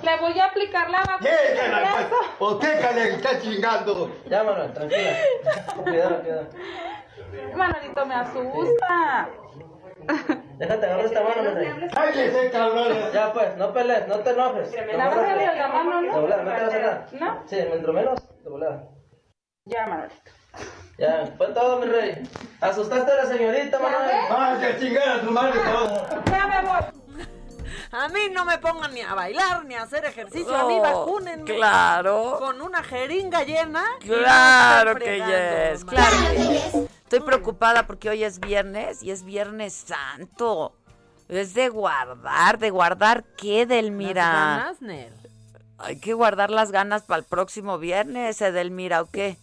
le 0.03 0.19
voy 0.21 0.39
a 0.39 0.45
aplicar 0.45 0.89
la 0.89 0.99
vacuna. 0.99 2.09
¿Por 2.37 2.59
qué 2.59 2.67
le 2.67 3.15
está 3.15 3.39
chingando? 3.41 4.09
Manuel, 4.29 4.73
tranquila. 4.73 5.17
Cuidado, 5.83 6.21
cuidado. 6.21 6.49
Manuelito, 7.55 8.05
me 8.05 8.15
asusta. 8.15 9.29
Déjate 10.57 10.85
agarrar 10.85 11.05
esta 11.05 11.21
mano, 11.21 11.43
Manuel. 11.43 11.91
¡Cállese, 11.93 12.51
cabrón! 12.51 12.93
Ya, 13.13 13.31
pues, 13.33 13.57
no 13.57 13.73
pelees, 13.73 14.07
no 14.07 14.15
te 14.19 14.29
enojes. 14.31 14.71
Me 14.71 14.93
la 14.93 15.05
vas 15.05 15.17
a 15.17 15.21
darle 15.21 15.55
la 15.55 15.67
mano, 15.67 16.01
¿no? 16.01 16.13
De 16.13 16.21
volada, 16.21 16.43
no 16.43 16.55
te 16.55 16.61
vas 16.63 16.73
a 16.73 16.79
nada. 16.79 17.07
¿No? 17.11 17.43
Sí, 17.47 17.57
mientras 17.67 17.95
menos, 17.95 18.43
de 18.43 18.49
volada. 18.49 18.87
Ya, 19.65 19.87
Manuelito. 19.87 20.31
Ya, 20.97 21.27
fue 21.37 21.47
todo, 21.47 21.79
mi 21.79 21.85
rey. 21.85 22.23
Asustaste 22.59 23.11
a 23.11 23.15
la 23.15 23.25
señorita, 23.25 23.79
Manuel. 23.79 24.11
¡Ay, 24.29 24.59
que 24.59 24.79
chingar 24.79 25.09
a 25.09 25.21
tu 25.21 25.31
madre 25.31 25.59
todo! 25.59 26.07
A 27.91 28.07
mí 28.09 28.19
no 28.31 28.45
me 28.45 28.59
pongan 28.59 28.93
ni 28.93 29.01
a 29.01 29.15
bailar 29.15 29.65
ni 29.65 29.73
a 29.73 29.81
hacer 29.83 30.05
ejercicio, 30.05 30.55
a 30.55 30.67
mí 30.67 30.79
vacúnenme. 30.79 31.45
claro. 31.45 32.35
Con 32.37 32.61
una 32.61 32.83
jeringa 32.83 33.43
llena. 33.43 33.83
Claro 33.99 34.95
que 34.95 35.17
yes, 35.17 35.85
claro 35.85 36.17
que 36.29 36.37
yes. 36.37 36.75
Estoy 37.03 37.21
preocupada 37.21 37.87
porque 37.87 38.09
hoy 38.09 38.23
es 38.23 38.39
viernes 38.39 39.01
y 39.01 39.09
es 39.09 39.23
viernes 39.23 39.73
santo. 39.73 40.75
Es 41.27 41.55
de 41.55 41.69
guardar, 41.69 42.59
de 42.59 42.69
guardar 42.69 43.23
qué, 43.37 43.61
Edelmira. 43.61 44.23
Las 44.23 44.33
ganas, 44.33 44.81
Nel. 44.81 45.13
Hay 45.79 45.99
que 45.99 46.13
guardar 46.13 46.51
las 46.51 46.71
ganas 46.71 47.03
para 47.03 47.19
el 47.19 47.25
próximo 47.25 47.79
viernes, 47.79 48.39
Edelmira, 48.41 49.01
¿o 49.01 49.09
qué? 49.09 49.37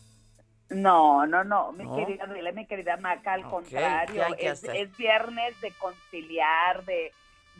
No, 0.69 1.27
no, 1.27 1.45
no, 1.45 1.73
mi 1.73 1.85
¿No? 1.85 1.97
querida 1.97 2.27
mi 2.27 2.67
querida 2.67 2.97
Maca, 2.97 3.35
al 3.35 3.49
contrario, 3.49 4.15
¿qué 4.15 4.23
hay 4.23 4.35
que 4.35 4.47
es, 4.47 4.53
hacer? 4.53 4.77
es 4.77 4.97
viernes 4.97 5.61
de 5.61 5.71
conciliar, 5.73 6.85
de, 6.85 7.13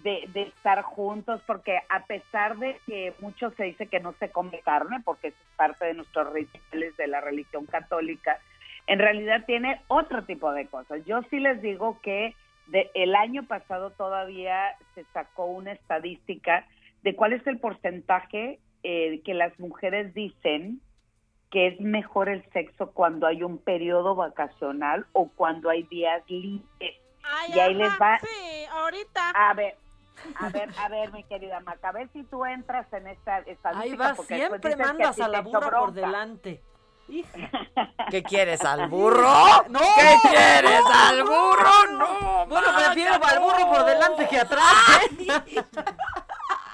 de, 0.03 0.29
de 0.33 0.43
estar 0.43 0.83
juntos, 0.83 1.41
porque 1.47 1.79
a 1.89 2.05
pesar 2.07 2.59
de 2.59 2.79
que 2.87 3.15
mucho 3.21 3.51
se 3.53 3.65
dice 3.65 3.87
que 3.87 4.01
no 4.01 4.13
se 4.15 4.31
come 4.31 4.61
carne, 4.61 5.01
porque 5.05 5.29
es 5.29 5.35
parte 5.57 5.87
de 5.87 5.95
nuestros 5.95 6.33
rituales 6.33 6.97
de 6.97 7.07
la 7.07 7.21
religión 7.21 7.67
católica, 7.67 8.39
en 8.87 8.99
realidad 8.99 9.45
tiene 9.47 9.81
otro 9.89 10.25
tipo 10.25 10.53
de 10.53 10.67
cosas. 10.67 11.05
Yo 11.07 11.23
sí 11.31 11.41
les 11.41 11.61
digo 11.61 11.99
que 12.03 12.35
de, 12.69 12.91
el 12.95 13.15
año 13.15 13.45
pasado 13.47 13.91
todavía 13.91 14.77
se 14.95 15.05
sacó 15.13 15.47
una 15.47 15.73
estadística 15.73 16.67
de 17.03 17.15
cuál 17.15 17.33
es 17.33 17.47
el 17.47 17.59
porcentaje 17.59 18.59
eh, 18.83 19.21
que 19.25 19.35
las 19.35 19.59
mujeres 19.59 20.15
dicen 20.15 20.81
que 21.51 21.69
es 21.69 21.81
mejor 21.81 22.29
el 22.29 22.45
sexo 22.51 22.93
cuando 22.93 23.27
hay 23.27 23.43
un 23.43 23.59
periodo 23.59 24.15
vacacional 24.15 25.07
o 25.13 25.29
cuando 25.29 25.71
hay 25.71 25.85
días 25.85 26.23
libres. 26.29 26.95
y 27.55 27.59
ahí 27.59 27.75
les 27.75 27.93
va. 28.01 28.19
Sí, 28.19 28.65
ahorita. 28.71 29.31
A 29.31 29.55
ver, 29.55 29.77
a 30.41 30.49
ver, 30.51 30.71
a 30.79 30.89
ver, 30.89 31.13
mi 31.13 31.23
querida 31.25 31.61
Maca, 31.61 31.89
a 31.89 31.93
ver 31.93 32.09
si 32.13 32.25
tú 32.25 32.45
entras 32.45 32.91
en 32.93 33.07
esta 33.09 33.39
estadística. 33.39 33.79
Ahí 33.81 33.95
va, 33.95 34.15
porque 34.15 34.37
siempre 34.37 34.71
que 34.71 34.77
mandas 34.77 35.21
a 35.21 35.29
la 35.29 35.41
burra 35.43 35.71
por 35.71 35.93
delante. 35.93 36.63
¿Qué 38.11 38.23
quieres, 38.25 38.65
al 38.65 38.89
burro? 38.89 39.29
No. 39.69 39.79
¿Qué 39.79 40.29
quieres, 40.29 40.83
al 40.93 41.23
burro? 41.23 41.93
No, 41.93 42.47
Bueno, 42.47 42.67
prefiero 42.77 43.15
al 43.15 43.39
burro 43.41 43.61
no. 43.61 43.71
por 43.71 43.85
delante 43.85 44.27
que 44.29 44.39
atrás. 44.41 44.75
¿eh? 45.03 45.63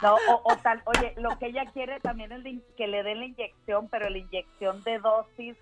No, 0.02 0.16
o, 0.16 0.40
o 0.52 0.56
tal, 0.56 0.82
oye, 0.86 1.14
lo 1.18 1.38
que 1.38 1.46
ella 1.46 1.64
quiere 1.72 2.00
también 2.00 2.32
es 2.32 2.42
que 2.76 2.88
le 2.88 3.04
den 3.04 3.20
la 3.20 3.26
inyección, 3.26 3.86
pero 3.88 4.10
la 4.10 4.18
inyección 4.18 4.82
de 4.82 4.98
dosis 4.98 5.56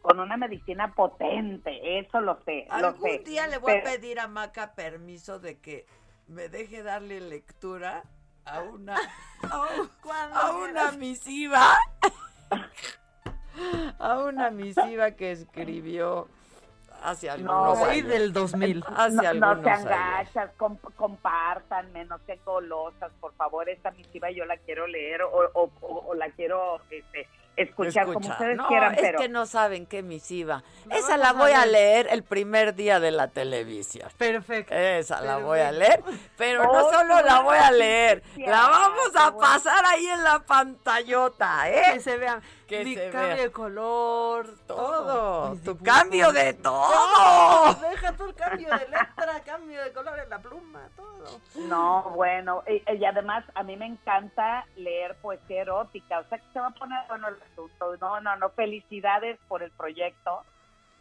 con 0.00 0.20
una 0.20 0.36
medicina 0.36 0.94
potente, 0.94 1.98
eso 1.98 2.20
lo 2.20 2.38
sé, 2.44 2.66
lo 2.68 2.74
Algún 2.86 3.02
sé. 3.02 3.18
día 3.18 3.48
le 3.48 3.58
voy 3.58 3.72
a 3.72 3.82
pedir 3.82 4.20
a 4.20 4.28
Maca 4.28 4.74
permiso 4.74 5.40
de 5.40 5.58
que 5.58 5.86
me 6.30 6.48
deje 6.48 6.82
darle 6.82 7.20
lectura 7.20 8.02
a 8.44 8.60
una 8.60 8.96
a, 9.50 9.60
un- 9.60 9.90
a 10.34 10.50
una 10.56 10.92
misiva 10.92 11.76
a 13.98 14.18
una 14.18 14.50
misiva 14.50 15.10
que 15.12 15.32
escribió 15.32 16.28
hace 17.02 17.30
algunos 17.30 17.78
No, 17.78 17.84
años. 17.84 18.08
del 18.08 18.32
2000. 18.32 18.84
Hace 18.94 19.16
no, 19.16 19.22
no 19.22 19.28
algunos 19.50 19.64
sean 19.64 19.84
gachas, 19.84 20.50
comp- 20.58 20.94
compártanme, 20.96 22.04
no 22.04 22.18
sean 22.26 22.38
golosas, 22.44 23.10
por 23.20 23.32
favor, 23.34 23.68
esta 23.68 23.90
misiva 23.92 24.30
yo 24.30 24.44
la 24.44 24.56
quiero 24.58 24.86
leer 24.86 25.22
o, 25.22 25.30
o- 25.54 25.70
o- 25.80 26.04
o 26.08 26.14
la 26.14 26.30
quiero 26.30 26.80
este, 26.90 27.26
escuchar 27.56 28.06
como 28.06 28.20
Escucha. 28.20 28.32
ustedes 28.32 28.56
no, 28.56 28.68
quieran, 28.68 28.94
es 28.94 29.00
pero 29.00 29.18
que 29.18 29.28
no 29.28 29.46
saben 29.46 29.86
qué 29.86 30.02
misiva. 30.02 30.62
Esa 30.90 31.16
la 31.16 31.30
a 31.30 31.32
voy 31.32 31.52
a 31.52 31.66
leer. 31.66 32.08
el 32.10 32.22
primer 32.22 32.74
día 32.74 33.00
de 33.00 33.10
la 33.10 33.28
televisión. 33.28 34.08
Perfecto. 34.16 34.74
Esa 34.74 35.20
la 35.20 35.38
voy 35.38 35.60
a 35.60 35.72
leer, 35.72 36.02
pero 36.36 36.64
no 36.64 36.90
solo 36.90 37.20
la 37.22 37.40
voy 37.40 37.58
a 37.58 37.70
leer, 37.70 38.22
la 38.36 38.68
vamos 38.68 39.10
a 39.16 39.36
pasar 39.36 39.84
ahí 39.84 40.06
en 40.06 40.24
la 40.24 40.40
pantallota, 40.40 41.70
¿eh? 41.70 41.82
Que 41.94 42.00
se 42.00 42.16
vean. 42.16 42.42
Que 42.70 42.84
Mi 42.84 42.94
se 42.94 43.10
cambio 43.10 43.34
vea. 43.34 43.36
de 43.36 43.50
color. 43.50 44.46
Todo, 44.68 45.56
tu 45.64 45.76
cambio 45.78 46.30
de 46.30 46.54
Todo. 46.54 47.74
Deja 47.74 48.12
tú 48.12 48.26
el 48.26 48.34
cambio 48.36 48.68
de 48.70 48.86
letra, 48.86 49.40
cambio 49.44 49.82
de 49.82 49.92
color 49.92 50.20
en 50.20 50.30
la 50.30 50.38
pluma, 50.38 50.88
todo. 50.94 51.40
no, 51.66 52.10
bueno, 52.14 52.62
y, 52.68 52.80
y 52.94 53.04
además 53.04 53.44
a 53.56 53.64
mí 53.64 53.76
me 53.76 53.86
encanta 53.86 54.64
leer 54.76 55.16
poesía 55.16 55.62
erótica, 55.62 56.20
o 56.20 56.24
sea 56.28 56.38
que 56.38 56.44
se 56.52 56.60
va 56.60 56.68
a 56.68 56.70
poner 56.70 56.98
bueno 57.08 57.26
el 57.26 57.36
asunto. 57.42 57.96
No, 58.00 58.20
no, 58.20 58.36
no, 58.36 58.50
felicidades 58.50 59.36
por 59.48 59.64
el 59.64 59.72
proyecto 59.72 60.44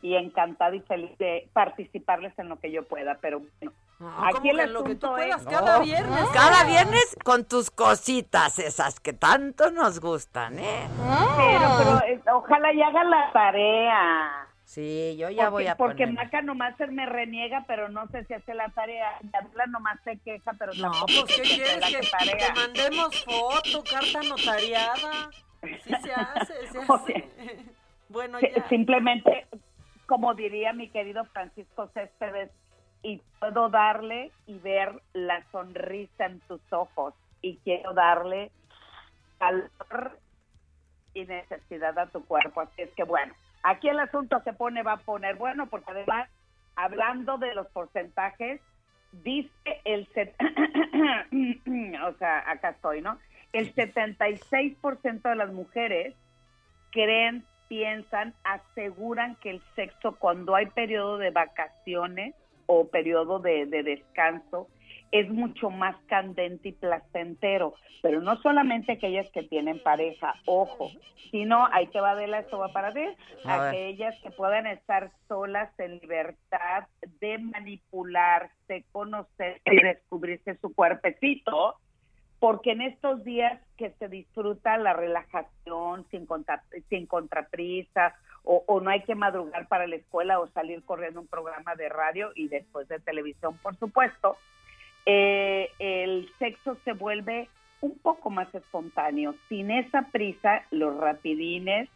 y 0.01 0.15
encantada 0.15 0.75
y 0.75 0.79
feliz 0.81 1.17
de 1.17 1.49
participarles 1.53 2.37
en 2.39 2.49
lo 2.49 2.59
que 2.59 2.71
yo 2.71 2.83
pueda, 2.83 3.17
pero 3.21 3.39
bueno. 3.39 3.73
¿cómo 3.97 4.25
Aquí 4.25 4.49
el 4.49 4.57
que 4.57 4.63
en 4.63 4.73
lo 4.73 4.83
que 4.83 4.95
tú 4.95 5.07
asunto 5.07 5.15
puedas? 5.15 5.41
es... 5.41 5.47
Cada 5.47 5.79
viernes. 5.79 6.25
Cada 6.33 6.63
viernes 6.63 7.17
con 7.23 7.45
tus 7.45 7.69
cositas 7.69 8.57
esas 8.59 8.99
que 8.99 9.13
tanto 9.13 9.71
nos 9.71 9.99
gustan, 9.99 10.57
¿eh? 10.59 10.87
Pero, 11.37 12.01
pero 12.23 12.37
ojalá 12.37 12.71
y 12.73 12.81
hagan 12.81 13.09
la 13.09 13.29
tarea. 13.33 14.45
Sí, 14.63 15.17
yo 15.17 15.29
ya 15.31 15.45
porque, 15.45 15.51
voy 15.51 15.67
a 15.67 15.75
Porque 15.75 16.03
poner. 16.05 16.13
Maca 16.25 16.41
nomás 16.43 16.77
se 16.77 16.85
me 16.87 17.05
reniega, 17.07 17.65
pero 17.67 17.89
no 17.89 18.07
sé 18.09 18.23
si 18.25 18.35
hace 18.35 18.53
la 18.53 18.69
tarea. 18.69 19.17
Y 19.23 19.35
Adela 19.35 19.65
nomás 19.65 19.99
se 20.03 20.17
queja, 20.19 20.53
pero 20.59 20.71
No, 20.75 20.91
pues 21.07 21.35
¿qué 21.35 21.41
quieres? 21.41 21.79
Que 21.85 22.35
te 22.37 22.53
mandemos 22.53 23.23
foto, 23.25 23.83
carta 23.83 24.21
notariada. 24.29 25.29
Sí 25.61 25.91
se 26.03 26.13
hace, 26.13 26.67
se 26.71 26.77
hace. 26.87 26.87
Oye. 26.87 27.29
Bueno, 28.09 28.39
ya. 28.39 28.67
Simplemente, 28.69 29.45
como 30.09 30.33
diría 30.33 30.73
mi 30.73 30.89
querido 30.89 31.23
Francisco 31.25 31.87
Céspedes, 31.93 32.49
y 33.03 33.21
puedo 33.39 33.69
darle 33.69 34.31
y 34.47 34.57
ver 34.57 34.91
la 35.13 35.43
sonrisa 35.51 36.25
en 36.25 36.39
tus 36.41 36.61
ojos. 36.73 37.13
Y 37.43 37.57
quiero 37.57 37.93
darle 37.93 38.49
calor 39.37 40.17
y 41.13 41.25
necesidad 41.25 41.97
a 41.99 42.07
tu 42.07 42.25
cuerpo. 42.25 42.61
Así 42.61 42.81
es 42.81 42.89
que 42.95 43.03
bueno, 43.03 43.31
aquí 43.61 43.87
el 43.87 43.99
asunto 43.99 44.41
se 44.43 44.51
pone, 44.53 44.81
va 44.81 44.93
a 44.93 44.97
poner 44.97 45.35
bueno, 45.35 45.67
porque 45.67 45.91
además, 45.91 46.27
hablando 46.75 47.37
de 47.37 47.53
los 47.53 47.67
porcentajes, 47.67 48.59
dice 49.11 49.81
el... 49.85 50.07
set- 50.07 50.35
o 52.03 52.13
sea, 52.17 52.49
acá 52.49 52.69
estoy, 52.71 53.01
¿no? 53.01 53.19
El 53.53 53.73
76% 53.75 55.21
de 55.21 55.35
las 55.35 55.53
mujeres 55.53 56.15
creen, 56.91 57.45
piensan, 57.69 58.33
aseguran 58.43 59.35
que 59.37 59.51
el 59.51 59.61
sexo 59.75 60.17
cuando 60.17 60.55
hay 60.55 60.65
periodo 60.65 61.17
de 61.17 61.29
vacaciones 61.29 62.35
o 62.65 62.89
periodo 62.89 63.39
de, 63.39 63.65
de 63.65 63.83
descanso 63.83 64.67
es 65.11 65.29
mucho 65.29 65.69
más 65.69 65.95
candente 66.07 66.69
y 66.69 66.71
placentero, 66.73 67.73
pero 68.01 68.21
no 68.21 68.39
solamente 68.41 68.93
aquellas 68.93 69.29
que 69.31 69.43
tienen 69.43 69.81
pareja, 69.81 70.35
ojo, 70.45 70.91
sino 71.31 71.67
ahí 71.71 71.87
te 71.87 71.99
va 71.99 72.15
de 72.15 72.27
la 72.27 72.39
esto 72.39 72.59
va 72.59 72.71
para 72.71 72.93
ti, 72.93 73.03
A 73.45 73.61
ver. 73.61 73.69
aquellas 73.69 74.15
que 74.21 74.31
puedan 74.31 74.67
estar 74.67 75.11
solas 75.27 75.71
en 75.79 75.99
libertad 75.99 76.87
de 77.19 77.37
manipularse, 77.39 78.85
conocer 78.91 79.61
y 79.65 79.81
descubrirse 79.81 80.57
su 80.57 80.73
cuerpecito, 80.73 81.75
porque 82.39 82.71
en 82.71 82.81
estos 82.81 83.23
días 83.23 83.59
que 83.77 83.91
se 83.99 84.07
disfruta 84.07 84.77
la 84.77 84.93
relajación 84.93 86.05
sin, 86.09 86.25
contra, 86.25 86.63
sin 86.89 87.05
contraprisa 87.05 88.15
o, 88.43 88.63
o 88.65 88.79
no 88.79 88.89
hay 88.89 89.03
que 89.03 89.15
madrugar 89.15 89.67
para 89.67 89.87
la 89.87 89.97
escuela 89.97 90.39
o 90.39 90.47
salir 90.47 90.83
corriendo 90.83 91.19
un 91.19 91.27
programa 91.27 91.75
de 91.75 91.89
radio 91.89 92.31
y 92.35 92.47
después 92.47 92.87
de 92.87 92.99
televisión, 92.99 93.57
por 93.61 93.75
supuesto, 93.77 94.37
eh, 95.05 95.69
el 95.79 96.31
sexo 96.39 96.77
se 96.85 96.93
vuelve 96.93 97.49
un 97.81 97.97
poco 97.99 98.29
más 98.29 98.53
espontáneo. 98.53 99.35
Sin 99.47 99.71
esa 99.71 100.03
prisa, 100.11 100.63
los 100.71 100.97
rapidines 100.97 101.89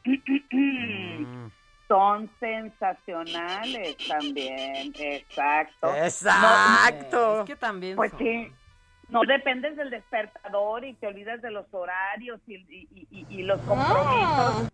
son 1.88 2.30
sensacionales 2.40 3.98
también. 4.08 4.94
Exacto. 4.98 5.96
Exacto. 5.96 7.42
Es 7.42 7.46
que 7.48 7.56
también 7.56 7.96
Pues 7.96 8.12
son. 8.12 8.20
sí. 8.20 8.52
No 9.14 9.22
dependes 9.22 9.78
del 9.78 9.92
despertador 9.92 10.84
y 10.84 10.94
te 10.96 11.08
olvidas 11.08 11.42
de 11.42 11.52
los 11.52 11.72
horarios 11.74 12.42
y, 12.48 12.56
y- 12.56 13.08
y- 13.12 13.26
y 13.30 13.44
los 13.44 13.62
compromisos. 13.62 14.70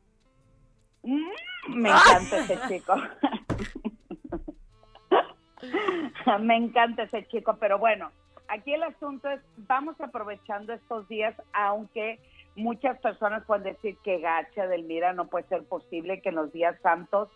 Mm, 1.03 1.29
me 1.75 1.89
encanta 1.89 2.37
ese 2.37 2.57
chico. 2.69 2.95
me 6.39 6.55
encanta 6.55 7.03
ese 7.03 7.25
chico, 7.27 7.57
pero 7.59 7.77
bueno, 7.79 8.11
aquí 8.47 8.73
el 8.73 8.83
asunto 8.83 9.29
es, 9.29 9.41
vamos 9.57 9.99
aprovechando 9.99 10.73
estos 10.73 11.07
días, 11.07 11.35
aunque 11.53 12.19
muchas 12.55 12.99
personas 12.99 13.43
pueden 13.45 13.63
decir 13.63 13.97
que 14.03 14.19
gacha 14.19 14.67
del 14.67 14.83
mira, 14.83 15.13
no 15.13 15.27
puede 15.27 15.47
ser 15.47 15.63
posible 15.65 16.21
que 16.21 16.29
en 16.29 16.35
los 16.35 16.51
días 16.53 16.79
santos, 16.81 17.29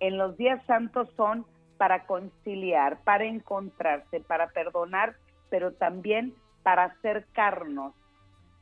en 0.00 0.18
los 0.18 0.36
días 0.36 0.64
santos 0.66 1.08
son 1.16 1.46
para 1.78 2.04
conciliar, 2.06 2.98
para 3.04 3.24
encontrarse, 3.24 4.20
para 4.20 4.48
perdonar, 4.50 5.16
pero 5.50 5.72
también 5.72 6.34
para 6.62 6.84
acercarnos 6.84 7.94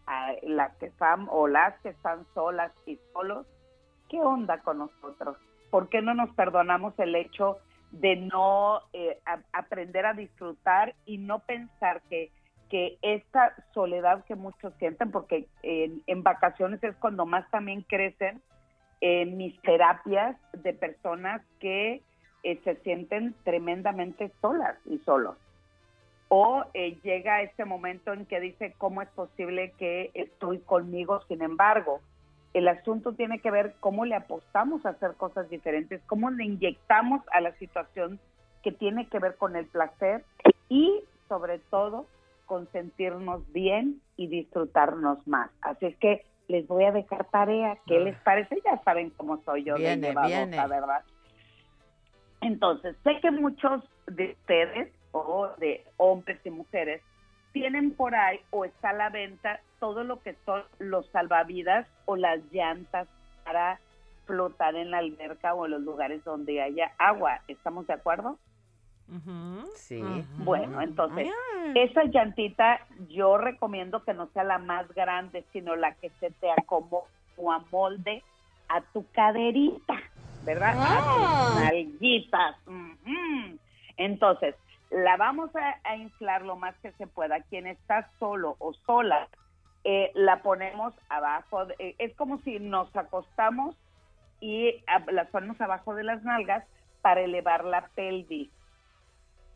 a 0.07 0.33
las 0.43 0.75
que 0.77 0.87
están 0.87 1.27
o 1.31 1.47
las 1.47 1.79
que 1.81 1.91
están 1.91 2.27
solas 2.35 2.73
y 2.87 2.99
solos. 3.13 3.47
¿Qué 4.09 4.21
onda 4.21 4.59
con 4.61 4.79
nosotros? 4.79 5.37
¿Por 5.71 5.89
qué 5.89 6.03
no 6.03 6.15
nos 6.15 6.31
perdonamos 6.35 6.99
el 6.99 7.15
hecho 7.15 7.59
de 7.93 8.17
no 8.17 8.81
eh, 8.93 9.19
aprender 9.53 10.07
a 10.07 10.15
disfrutar 10.15 10.95
y 11.07 11.19
no 11.19 11.41
pensar 11.41 12.03
que, 12.09 12.31
que 12.69 12.99
esta 13.03 13.55
soledad 13.73 14.25
que 14.25 14.37
muchos 14.37 14.73
sienten, 14.79 15.11
porque 15.11 15.49
en, 15.63 16.03
en 16.07 16.23
vacaciones 16.23 16.83
es 16.83 16.97
cuando 16.97 17.27
más 17.27 17.49
también 17.51 17.83
crecen 17.83 18.41
eh, 19.01 19.27
mis 19.27 19.61
terapias 19.63 20.37
de 20.53 20.73
personas 20.73 21.43
que 21.59 22.03
eh, 22.43 22.61
se 22.65 22.77
sienten 22.77 23.35
tremendamente 23.45 24.31
solas 24.41 24.77
y 24.87 24.99
solos. 24.99 25.37
O 26.33 26.65
eh, 26.75 26.97
llega 27.03 27.43
este 27.43 27.65
momento 27.65 28.13
en 28.13 28.25
que 28.25 28.39
dice, 28.39 28.73
¿cómo 28.79 29.03
es 29.03 29.09
posible 29.09 29.73
que 29.79 30.13
estoy 30.15 30.61
conmigo? 30.61 31.21
Sin 31.27 31.43
embargo, 31.43 32.01
El 32.53 32.67
asunto 32.67 33.13
tiene 33.13 33.39
que 33.41 33.51
ver 33.51 33.75
cómo 33.79 34.05
le 34.05 34.17
apostamos 34.17 34.85
a 34.85 34.91
hacer 34.91 35.15
cosas 35.15 35.49
diferentes, 35.51 36.01
cómo 36.07 36.31
le 36.31 36.45
inyectamos 36.45 37.23
a 37.33 37.41
la 37.41 37.53
situación 37.59 38.19
que 38.63 38.73
tiene 38.73 39.07
que 39.07 39.21
ver 39.21 39.37
con 39.37 39.55
el 39.55 39.67
placer 39.67 40.25
y 40.69 41.03
sobre 41.29 41.59
todo 41.59 42.07
con 42.47 42.67
sentirnos 42.73 43.41
bien 43.53 44.01
y 44.17 44.27
disfrutarnos 44.27 45.25
más. 45.29 45.51
Así 45.63 45.87
es 45.87 45.97
que 45.99 46.25
les 46.49 46.67
voy 46.67 46.85
a 46.85 46.93
dejar 46.93 47.25
tarea. 47.27 47.79
¿Qué 47.87 48.01
les 48.01 48.19
parece? 48.23 48.61
Ya 48.65 48.83
saben 48.83 49.11
cómo 49.11 49.41
soy 49.45 49.63
yo 49.63 49.77
Viene, 49.77 49.97
de 49.99 50.09
llevadosa, 50.09 50.45
viene. 50.47 50.69
¿verdad? 50.69 51.05
Entonces, 52.41 52.97
sé 53.05 53.21
que 53.21 53.31
muchos 53.31 53.85
de 54.09 54.33
ustedes 54.33 54.93
o 55.13 55.49
de 55.59 55.85
hombres 55.97 56.41
y 56.45 56.51
mujeres 56.51 57.03
tienen 57.53 57.93
por 57.93 58.15
ahí 58.15 58.41
o 58.51 58.65
está 58.65 58.91
a 58.91 58.95
la 58.95 59.11
venta 59.11 59.61
todo 59.79 60.05
lo 60.05 60.21
que 60.21 60.37
son 60.45 60.63
los 60.79 61.07
salvavidas 61.11 61.87
o 62.05 62.17
las 62.17 62.41
llantas 62.53 63.09
para 63.45 63.81
flotar 64.27 64.77
en 64.77 64.91
la 64.91 64.99
alberca 64.99 65.55
o 65.55 65.65
en 65.65 65.73
los 65.73 65.83
lugares 65.83 66.23
donde 66.25 66.63
haya 66.63 66.93
agua. 66.99 67.41
¿Estamos 67.49 67.87
de 67.87 67.95
acuerdo? 67.95 68.39
Sí. 69.75 70.01
Bueno, 70.39 70.81
entonces, 70.81 71.29
esa 71.75 72.05
llantita 72.05 72.87
yo 73.09 73.39
recomiendo 73.39 74.05
que 74.05 74.15
no 74.15 74.29
sea 74.29 74.45
la 74.45 74.59
más 74.59 74.87
grande, 74.95 75.45
sino 75.53 75.75
la 75.75 75.95
que 75.95 76.11
se 76.21 76.31
te 76.31 76.49
acomode 76.53 77.09
o 77.37 77.51
amolde 77.51 78.23
a 78.69 78.83
tu 78.93 79.05
caderita, 79.11 79.95
¿verdad? 80.45 80.77
A 80.79 81.03
tus 81.17 81.61
nalguitas. 81.61 82.57
Entonces, 83.97 84.55
la 84.91 85.17
vamos 85.17 85.55
a, 85.57 85.81
a 85.85 85.97
inflar 85.97 86.43
lo 86.43 86.57
más 86.57 86.77
que 86.79 86.93
se 86.93 87.07
pueda. 87.07 87.41
Quien 87.43 87.67
está 87.67 88.11
solo 88.19 88.57
o 88.59 88.73
sola, 88.75 89.29
eh, 89.85 90.11
la 90.15 90.43
ponemos 90.43 90.95
abajo. 91.09 91.67
es 91.79 92.15
como 92.17 92.39
si 92.39 92.59
nos 92.59 92.95
acostamos 92.95 93.77
y 94.41 94.83
ah, 94.87 95.03
las 95.11 95.29
ponemos 95.29 95.61
abajo 95.61 95.95
de 95.95 96.05
las 96.05 96.23
nalgas 96.23 96.65
para 97.01 97.23
elevar 97.23 97.65
la 97.65 97.89
pelvis. 97.95 98.51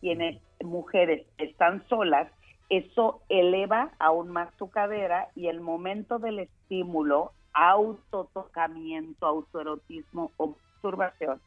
Quienes 0.01 0.41
mujeres 0.63 1.27
están 1.39 1.87
solas, 1.89 2.31
eso 2.71 3.21
eleva 3.29 3.91
aún 3.99 4.31
más 4.31 4.55
tu 4.57 4.71
cadera 4.71 5.29
y 5.35 5.49
el 5.49 5.61
momento 5.61 6.19
del 6.19 6.39
estímulo, 6.39 7.33
autotocamiento, 7.53 9.27
autoerotismo 9.27 10.31
o 10.39 10.57
masturbación, 10.57 11.41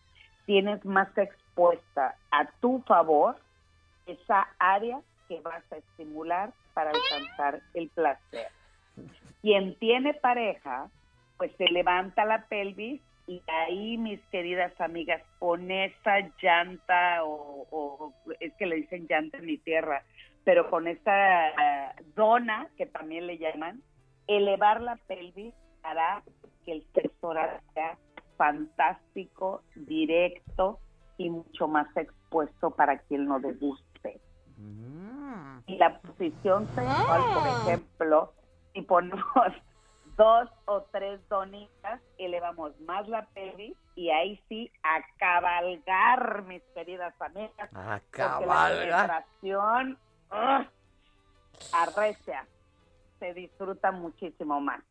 tienes 0.45 0.85
más 0.85 1.15
expuesta 1.18 2.15
a 2.31 2.45
tu 2.61 2.84
favor 2.88 3.38
esa 4.07 4.47
área 4.59 5.01
que 5.27 5.39
vas 5.41 5.63
a 5.71 5.77
estimular 5.77 6.53
para 6.73 6.91
alcanzar 6.91 7.61
el 7.73 7.89
placer. 7.89 8.47
Quien 9.41 9.77
tiene 9.77 10.13
pareja, 10.13 10.89
pues 11.38 11.51
se 11.57 11.65
levanta 11.65 12.25
la 12.25 12.45
pelvis 12.45 13.01
y 13.27 13.41
ahí, 13.47 13.97
mis 13.97 14.21
queridas 14.31 14.79
amigas, 14.79 15.21
con 15.38 15.69
esa 15.69 16.19
llanta 16.41 17.23
o, 17.23 18.13
es 18.39 18.53
que 18.53 18.65
le 18.65 18.77
dicen 18.77 19.05
llanta 19.09 19.38
en 19.38 19.45
mi 19.45 19.57
tierra, 19.57 20.03
pero 20.45 20.69
con 20.69 20.88
esa 20.88 21.49
eh, 21.49 21.91
dona, 22.15 22.69
que 22.77 22.85
también 22.85 23.27
le 23.27 23.38
llaman, 23.38 23.81
elevar 24.27 24.81
la 24.81 24.95
pelvis 24.95 25.53
hará 25.84 26.23
que 26.65 26.71
el 26.71 26.85
sexo 26.93 27.34
sea 27.73 27.97
fantástico, 28.38 29.61
directo 29.75 30.79
y 31.17 31.29
mucho 31.29 31.67
más 31.67 31.88
expuesto 31.97 32.71
para 32.71 32.99
quien 32.99 33.25
lo 33.25 33.39
deguste. 33.39 33.86
Y 35.67 35.77
la 35.77 35.99
posición 35.99 36.67
sexual, 36.73 37.21
por 37.34 37.47
ejemplo, 37.47 38.34
si 38.73 38.81
ponemos 38.81 39.23
dos 40.17 40.49
o 40.65 40.81
tres 40.91 41.19
donitas, 41.29 42.01
elevamos 42.17 42.79
más 42.81 43.07
la 43.07 43.25
pelvis 43.27 43.77
y 43.95 44.09
ahí 44.09 44.41
sí 44.49 44.71
a 44.84 44.99
cabalgar, 45.17 46.43
mis 46.43 46.63
queridas 46.73 47.13
amigas. 47.21 47.69
A 47.73 47.85
la 47.85 49.25
¡ugh! 50.31 50.67
arrecia, 51.73 52.47
se 53.19 53.34
disfruta 53.34 53.91
muchísimo 53.91 54.59
más. 54.59 54.81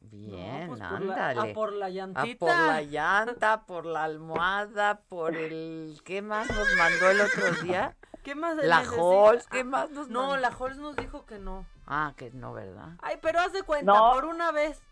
Bien, 0.00 0.66
pues 0.68 0.80
por 0.80 1.00
la- 1.02 1.14
ándale. 1.34 1.50
a 1.50 1.54
por 1.54 1.72
la 1.72 1.86
A 1.86 1.90
llantita. 1.90 2.38
por 2.46 2.48
la 2.56 2.82
llanta, 2.82 3.60
por 3.66 3.86
la 3.86 4.04
almohada, 4.04 5.00
por 5.08 5.36
el... 5.36 6.00
¿Qué 6.04 6.22
más 6.22 6.48
nos 6.48 6.66
mandó 6.76 7.10
el 7.10 7.20
otro 7.20 7.50
día? 7.62 7.96
¿Qué 8.24 8.34
más 8.34 8.56
La? 8.56 8.78
Halls, 8.80 9.46
¿qué 9.48 9.62
más 9.64 9.90
nos 9.90 10.08
No, 10.08 10.20
mandó? 10.28 10.36
la 10.38 10.48
Halls 10.48 10.78
nos 10.78 10.96
dijo 10.96 11.24
que 11.26 11.38
no. 11.38 11.64
Ah, 11.86 12.12
que 12.16 12.30
no, 12.30 12.52
¿verdad? 12.52 12.88
Ay, 13.02 13.16
pero 13.22 13.40
haz 13.40 13.52
de 13.52 13.62
cuenta, 13.62 13.92
No. 13.92 14.12
por 14.12 14.24
una 14.24 14.50
vez. 14.52 14.82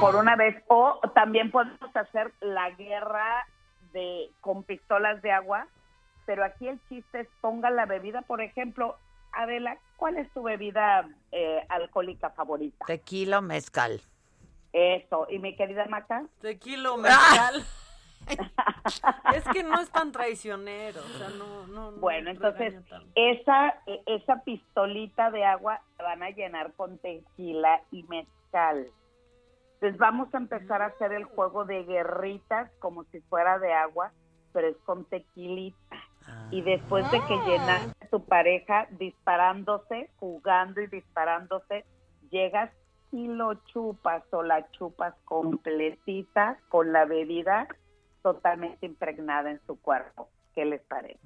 por 0.00 0.16
una 0.16 0.36
vez 0.36 0.62
o 0.68 1.00
también 1.14 1.50
podemos 1.50 1.94
hacer 1.96 2.32
la 2.40 2.70
guerra 2.70 3.46
de 3.92 4.30
con 4.40 4.62
pistolas 4.62 5.20
de 5.22 5.32
agua 5.32 5.66
pero 6.26 6.44
aquí 6.44 6.68
el 6.68 6.80
chiste 6.88 7.20
es 7.20 7.28
ponga 7.40 7.70
la 7.70 7.86
bebida 7.86 8.22
por 8.22 8.40
ejemplo 8.40 8.96
Adela 9.32 9.78
¿cuál 9.96 10.16
es 10.16 10.30
tu 10.32 10.42
bebida 10.42 11.08
eh, 11.30 11.64
alcohólica 11.68 12.30
favorita? 12.30 12.84
Tequila 12.86 13.38
o 13.38 13.42
mezcal. 13.42 14.00
eso 14.72 15.26
y 15.30 15.38
mi 15.38 15.56
querida 15.56 15.86
Maca 15.86 16.26
Tequila 16.40 16.92
o 16.92 16.96
mezcal. 16.96 17.64
es 19.34 19.44
que 19.52 19.62
no 19.62 19.80
es 19.80 19.90
tan 19.90 20.12
traicionero, 20.12 21.00
o 21.00 21.18
sea, 21.18 21.28
no, 21.30 21.66
no, 21.66 21.90
no 21.90 21.98
bueno 21.98 22.30
entonces 22.30 22.74
esa 23.14 23.68
eh, 23.86 24.02
esa 24.06 24.42
pistolita 24.44 25.30
de 25.30 25.44
agua 25.44 25.80
la 25.98 26.04
van 26.04 26.22
a 26.22 26.30
llenar 26.30 26.72
con 26.74 26.98
tequila 26.98 27.82
y 27.90 28.04
mezcal 28.04 28.88
entonces 29.74 29.98
vamos 29.98 30.32
a 30.34 30.38
empezar 30.38 30.82
a 30.82 30.86
hacer 30.86 31.12
el 31.12 31.24
juego 31.24 31.64
de 31.64 31.82
guerritas 31.84 32.70
como 32.78 33.04
si 33.04 33.20
fuera 33.22 33.58
de 33.58 33.72
agua 33.72 34.12
pero 34.52 34.68
es 34.68 34.76
con 34.84 35.04
tequilita 35.04 35.96
y 36.50 36.62
después 36.62 37.08
de 37.10 37.24
que 37.24 37.40
llenaste 37.40 37.92
a 38.04 38.08
tu 38.08 38.24
pareja 38.24 38.86
disparándose, 38.90 40.10
jugando 40.16 40.80
y 40.82 40.86
disparándose, 40.86 41.84
llegas 42.30 42.70
y 43.10 43.28
lo 43.28 43.54
chupas 43.66 44.22
o 44.32 44.42
la 44.42 44.70
chupas 44.72 45.14
completita 45.24 46.58
con 46.68 46.92
la 46.92 47.04
bebida 47.04 47.68
totalmente 48.22 48.86
impregnada 48.86 49.50
en 49.50 49.60
su 49.66 49.80
cuerpo. 49.80 50.28
¿Qué 50.54 50.64
les 50.66 50.82
parece? 50.82 51.18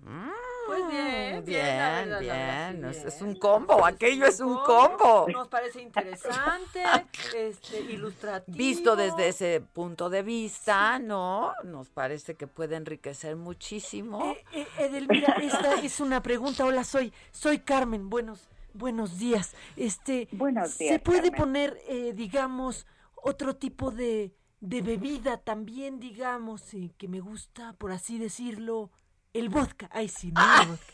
Pues 0.67 0.89
bien, 0.89 0.91
bien, 0.91 1.35
la 1.35 1.41
Bien, 1.41 1.65
verdad, 1.67 2.07
la 2.07 2.19
verdad, 2.21 2.73
bien. 2.75 2.95
sí, 2.95 3.03
Es, 3.07 3.23
un 3.23 3.35
combo, 3.37 3.85
aquello 3.85 4.27
es 4.27 4.39
un 4.41 4.55
combo. 4.65 5.27
Nos 5.33 5.49
parece 5.49 5.83
interesante, 5.83 6.83
este, 7.37 7.81
ilustrativo. 7.81 8.57
Visto 8.57 8.95
desde 8.97 9.29
ese 9.29 9.61
punto 9.61 10.11
de 10.11 10.23
vista, 10.23 10.99
¿no? 11.01 11.53
Nos 11.65 11.89
parece 11.91 12.35
que 12.37 12.47
puede 12.47 12.77
enriquecer 12.77 13.35
muchísimo. 13.37 14.37
Eh, 14.53 14.67
Edelmira, 14.79 15.35
esta 15.43 15.75
es 15.83 15.99
una 16.01 16.23
pregunta. 16.23 16.65
Hola, 16.65 16.85
soy, 16.85 17.13
soy 17.33 17.59
Carmen. 17.59 18.09
Buenos, 18.09 18.49
buenos 18.75 19.19
días. 19.19 19.55
Este, 19.77 20.29
Buenos 20.33 20.71
¿se 20.71 20.85
días, 20.85 21.03
puede 21.03 21.31
Carmen. 21.31 21.39
poner, 21.41 21.79
eh, 21.89 22.13
digamos, 22.15 22.87
otro 23.15 23.57
tipo 23.57 23.91
de, 23.91 24.33
de 24.61 24.83
bebida 24.83 25.37
también, 25.39 25.99
digamos, 25.99 26.75
eh, 26.75 26.93
que 26.97 27.09
me 27.09 27.21
gusta, 27.21 27.73
por 27.75 27.91
así 27.93 28.19
decirlo, 28.19 28.91
el 29.39 29.49
vodka? 29.49 29.89
Ay, 29.93 30.09
sí, 30.09 30.33
no, 30.33 30.43
el 30.63 30.69
vodka. 30.69 30.93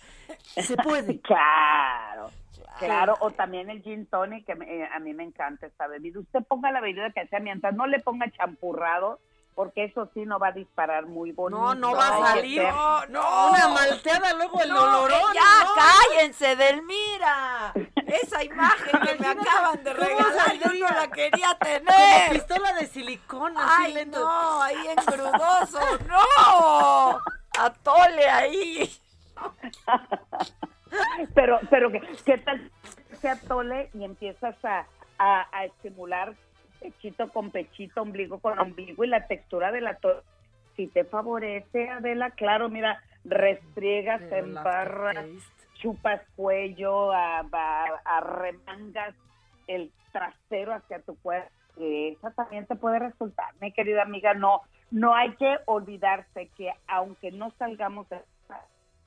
Se 0.62 0.76
puede. 0.76 1.20
Claro, 1.22 2.30
claro, 2.78 3.16
o 3.20 3.30
también 3.30 3.70
el 3.70 3.82
gin 3.82 4.06
tonic, 4.06 4.44
que 4.46 4.54
me- 4.54 4.66
eh, 4.82 4.88
a 4.92 4.98
mí 4.98 5.12
me 5.14 5.24
encanta 5.24 5.66
esta 5.66 5.86
bebida. 5.86 6.20
Usted 6.20 6.40
ponga 6.48 6.70
la 6.72 6.80
bebida 6.80 7.10
que 7.10 7.26
sea, 7.28 7.38
mientras 7.40 7.74
no 7.74 7.86
le 7.86 8.00
ponga 8.00 8.30
champurrado, 8.32 9.20
porque 9.54 9.84
eso 9.84 10.08
sí 10.14 10.24
no 10.24 10.38
va 10.38 10.48
a 10.48 10.52
disparar 10.52 11.06
muy 11.06 11.30
bonito. 11.32 11.60
No, 11.60 11.74
no 11.74 11.92
va 11.94 12.08
a 12.08 12.34
salir. 12.34 12.60
ser- 12.62 12.72
No, 12.72 13.06
no. 13.06 13.50
Una 13.50 13.68
malteada, 13.68 14.32
luego 14.34 14.60
el 14.62 14.70
No, 14.70 14.82
olorón. 14.82 15.20
eh, 15.20 15.34
ya, 15.34 15.66
cállense, 16.16 16.56
Delmira. 16.56 17.72
Esa 18.06 18.42
imagen 18.42 19.00
que 19.00 19.14
me 19.16 19.26
acaban 19.28 19.84
de 19.84 19.94
¿Cómo 19.94 20.06
regalar, 20.06 20.52
yo 20.54 20.72
no 20.80 20.88
la 20.88 21.08
quería 21.10 21.56
Como 21.60 21.70
tener. 21.70 22.30
pistola 22.32 22.72
de 22.72 22.86
silicona, 22.86 23.60
así 23.64 23.82
Ay, 23.86 23.94
lento. 23.94 24.18
no, 24.20 24.62
ahí 24.62 24.88
engrudoso, 24.88 25.80
no. 26.08 27.20
Atole 27.58 28.28
ahí. 28.28 28.90
pero, 31.34 31.60
pero 31.70 31.90
¿qué, 31.90 32.00
qué 32.24 32.38
tal 32.38 32.70
se 33.20 33.28
atole 33.28 33.90
y 33.94 34.04
empiezas 34.04 34.56
a, 34.64 34.86
a, 35.18 35.46
a 35.52 35.64
estimular 35.64 36.34
pechito 36.80 37.28
con 37.28 37.50
pechito, 37.50 38.02
ombligo 38.02 38.40
con 38.40 38.58
ombligo 38.58 39.04
y 39.04 39.08
la 39.08 39.26
textura 39.26 39.72
del 39.72 39.86
atole? 39.86 40.22
Si 40.76 40.86
te 40.86 41.04
favorece, 41.04 41.90
Adela, 41.90 42.30
claro, 42.30 42.68
mira, 42.70 43.02
restriegas, 43.24 44.22
el 44.22 44.32
embarras, 44.32 45.26
chupas 45.74 46.22
cuello, 46.34 47.12
arremangas 48.04 49.14
el 49.66 49.92
trasero 50.12 50.74
hacia 50.74 51.00
tu 51.00 51.16
cuerpo. 51.16 51.50
Esa 51.78 52.30
también 52.32 52.66
te 52.66 52.76
puede 52.76 52.98
resultar, 52.98 53.54
mi 53.60 53.72
querida 53.72 54.02
amiga. 54.02 54.34
No, 54.34 54.62
no 54.92 55.14
hay 55.14 55.34
que 55.36 55.58
olvidarse 55.64 56.48
que 56.56 56.70
aunque 56.86 57.32
no 57.32 57.50
salgamos 57.58 58.08
de 58.10 58.20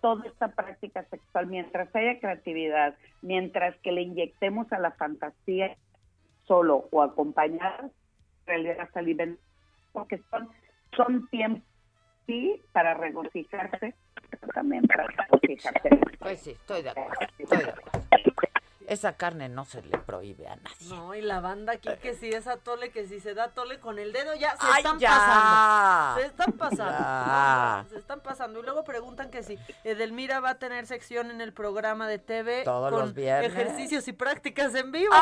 toda 0.01 0.25
esta 0.27 0.49
práctica 0.49 1.03
sexual, 1.05 1.47
mientras 1.47 1.95
haya 1.95 2.19
creatividad, 2.19 2.95
mientras 3.21 3.75
que 3.77 3.91
le 3.91 4.01
inyectemos 4.01 4.71
a 4.71 4.79
la 4.79 4.91
fantasía, 4.91 5.75
solo 6.47 6.87
o 6.91 7.01
acompañadas, 7.01 7.91
en 8.41 8.45
realidad 8.45 8.89
alimentos, 8.95 9.43
porque 9.93 10.21
son, 10.29 10.49
son 10.95 11.27
tiempos, 11.29 11.63
sí, 12.27 12.61
para 12.71 12.93
regocijarse, 12.95 13.95
pero 14.29 14.47
también 14.53 14.83
para 14.83 15.07
regocijarse. 15.07 15.89
Pues 16.19 16.41
sí, 16.41 16.51
estoy 16.51 16.81
de 16.83 16.89
acuerdo. 16.89 17.15
Esa 18.87 19.13
carne 19.17 19.49
no 19.49 19.65
se 19.65 19.81
le 19.81 19.97
prohíbe 19.97 20.47
a 20.47 20.55
nadie. 20.57 20.89
No, 20.89 21.15
y 21.15 21.21
la 21.21 21.39
banda 21.39 21.73
aquí 21.73 21.89
que 22.01 22.13
si 22.13 22.29
es 22.29 22.45
atole, 22.47 22.91
que 22.91 23.07
si 23.07 23.19
se 23.19 23.33
da 23.33 23.49
tole 23.49 23.79
con 23.79 23.97
el 23.99 24.11
dedo, 24.13 24.35
ya 24.35 24.51
se 24.51 24.57
Ay, 24.61 24.77
están 24.83 24.99
ya. 24.99 25.09
pasando. 25.09 26.21
Se 26.21 26.27
están 26.27 26.51
pasando. 26.53 26.91
Ya. 26.99 27.85
Se 27.89 27.97
están 27.97 28.19
pasando. 28.21 28.59
Y 28.59 28.63
luego 28.63 28.83
preguntan 28.83 29.31
que 29.31 29.41
si 29.43 29.57
Edelmira 29.83 30.39
va 30.39 30.51
a 30.51 30.59
tener 30.59 30.85
sección 30.85 31.31
en 31.31 31.41
el 31.41 31.51
programa 31.53 32.07
de 32.07 32.19
TV 32.19 32.63
Todos 32.63 32.91
con 32.91 32.99
los 33.01 33.13
viernes. 33.13 33.51
ejercicios 33.51 34.07
y 34.07 34.13
prácticas 34.13 34.75
en 34.75 34.91
vivo. 34.91 35.13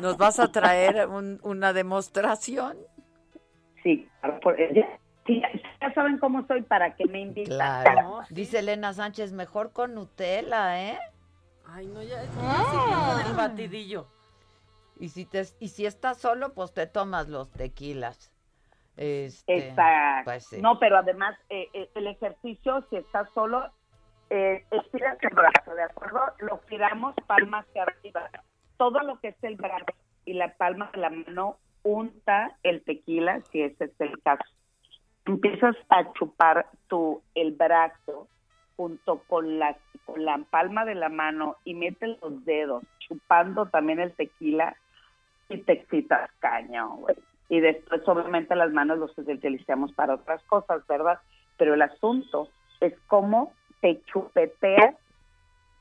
¿Nos 0.00 0.16
vas 0.16 0.38
a 0.40 0.50
traer 0.50 1.06
un- 1.08 1.38
una 1.42 1.72
demostración? 1.72 2.76
Sí, 3.82 4.08
por- 4.42 4.56
ya, 4.74 4.86
sí, 5.26 5.42
ya 5.80 5.92
saben 5.94 6.18
cómo 6.18 6.46
soy, 6.46 6.62
para 6.62 6.94
que 6.96 7.06
me 7.06 7.20
invitan. 7.20 7.54
Claro. 7.56 8.20
Dice 8.30 8.58
Elena 8.58 8.92
Sánchez, 8.92 9.32
mejor 9.32 9.72
con 9.72 9.94
Nutella, 9.94 10.80
¿eh? 10.92 10.98
Ay, 11.72 11.86
no, 11.86 12.02
ya, 12.02 12.22
es 12.22 12.30
que 12.30 12.36
yo 12.36 12.52
sí 12.70 13.22
con 13.22 13.26
el 13.26 13.36
batidillo. 13.36 14.06
Y 14.98 15.08
si, 15.08 15.24
te, 15.24 15.42
y 15.60 15.68
si 15.68 15.86
estás 15.86 16.18
solo, 16.18 16.52
pues 16.52 16.74
te 16.74 16.86
tomas 16.86 17.28
los 17.28 17.50
tequilas. 17.52 18.32
Este, 18.96 19.68
Exacto. 19.68 20.24
Pues 20.24 20.46
sí. 20.46 20.60
No, 20.60 20.78
pero 20.78 20.98
además 20.98 21.38
eh, 21.48 21.68
eh, 21.72 21.90
el 21.94 22.06
ejercicio, 22.08 22.84
si 22.90 22.96
estás 22.96 23.28
solo, 23.34 23.70
eh, 24.28 24.64
estiras 24.70 25.16
el 25.22 25.30
brazo, 25.30 25.74
¿de 25.74 25.82
acuerdo? 25.82 26.20
Lo 26.40 26.60
giramos 26.68 27.14
palma 27.26 27.60
hacia 27.60 27.84
arriba. 27.84 28.28
Todo 28.76 29.00
lo 29.00 29.18
que 29.20 29.28
es 29.28 29.42
el 29.42 29.56
brazo 29.56 29.86
y 30.24 30.34
la 30.34 30.54
palma 30.56 30.90
de 30.92 31.00
la 31.00 31.10
mano 31.10 31.56
unta 31.82 32.56
el 32.62 32.84
tequila, 32.84 33.40
si 33.50 33.62
ese 33.62 33.84
es 33.84 34.00
el 34.00 34.20
caso. 34.22 34.44
Empiezas 35.24 35.76
a 35.88 36.12
chupar 36.12 36.66
tu 36.88 37.22
el 37.34 37.52
brazo 37.52 38.28
junto 38.80 39.18
con 39.28 39.58
la, 39.58 39.76
con 40.06 40.24
la 40.24 40.38
palma 40.48 40.86
de 40.86 40.94
la 40.94 41.10
mano 41.10 41.56
y 41.64 41.74
metes 41.74 42.16
los 42.22 42.42
dedos 42.46 42.82
chupando 42.98 43.66
también 43.66 44.00
el 44.00 44.10
tequila 44.14 44.74
y 45.50 45.58
te 45.58 45.72
excitas 45.74 46.30
caño, 46.38 46.88
güey. 46.96 47.14
Y 47.50 47.60
después, 47.60 48.00
obviamente, 48.08 48.56
las 48.56 48.72
manos 48.72 48.96
los 48.96 49.18
utilizamos 49.18 49.92
para 49.92 50.14
otras 50.14 50.42
cosas, 50.44 50.86
¿verdad? 50.86 51.18
Pero 51.58 51.74
el 51.74 51.82
asunto 51.82 52.48
es 52.80 52.94
cómo 53.06 53.52
te 53.82 54.00
chupeteas, 54.04 54.94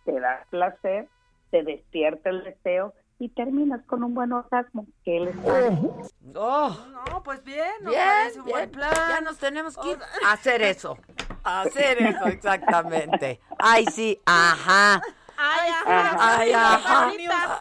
te 0.03 0.19
da 0.19 0.43
placer, 0.49 1.07
te 1.51 1.63
despierta 1.63 2.31
el 2.31 2.43
deseo 2.43 2.93
y 3.17 3.29
terminas 3.29 3.81
con 3.85 4.03
un 4.03 4.13
buen 4.13 4.33
orgasmo. 4.33 4.85
¿Qué 5.05 5.21
les 5.21 5.37
parece? 5.37 5.87
Oh, 6.35 6.75
No, 7.07 7.23
pues 7.23 7.41
bien, 7.45 7.71
nos 7.81 7.93
bien, 7.93 8.05
parece 8.05 8.39
un 8.39 8.45
bien. 8.45 8.57
buen 8.57 8.71
plan. 8.71 8.91
Ya 9.07 9.21
nos 9.21 9.37
tenemos 9.37 9.77
que 9.77 9.91
ir 9.91 9.99
a 10.27 10.33
hacer 10.33 10.61
eso. 10.63 10.97
Hacer 11.43 12.01
eso, 12.01 12.25
exactamente. 12.27 13.39
Ay, 13.57 13.85
sí, 13.85 14.19
ajá. 14.25 15.01
Ay, 15.37 15.69
Ajá. 15.85 16.37
Ay, 16.37 16.51
ajá. 16.53 17.09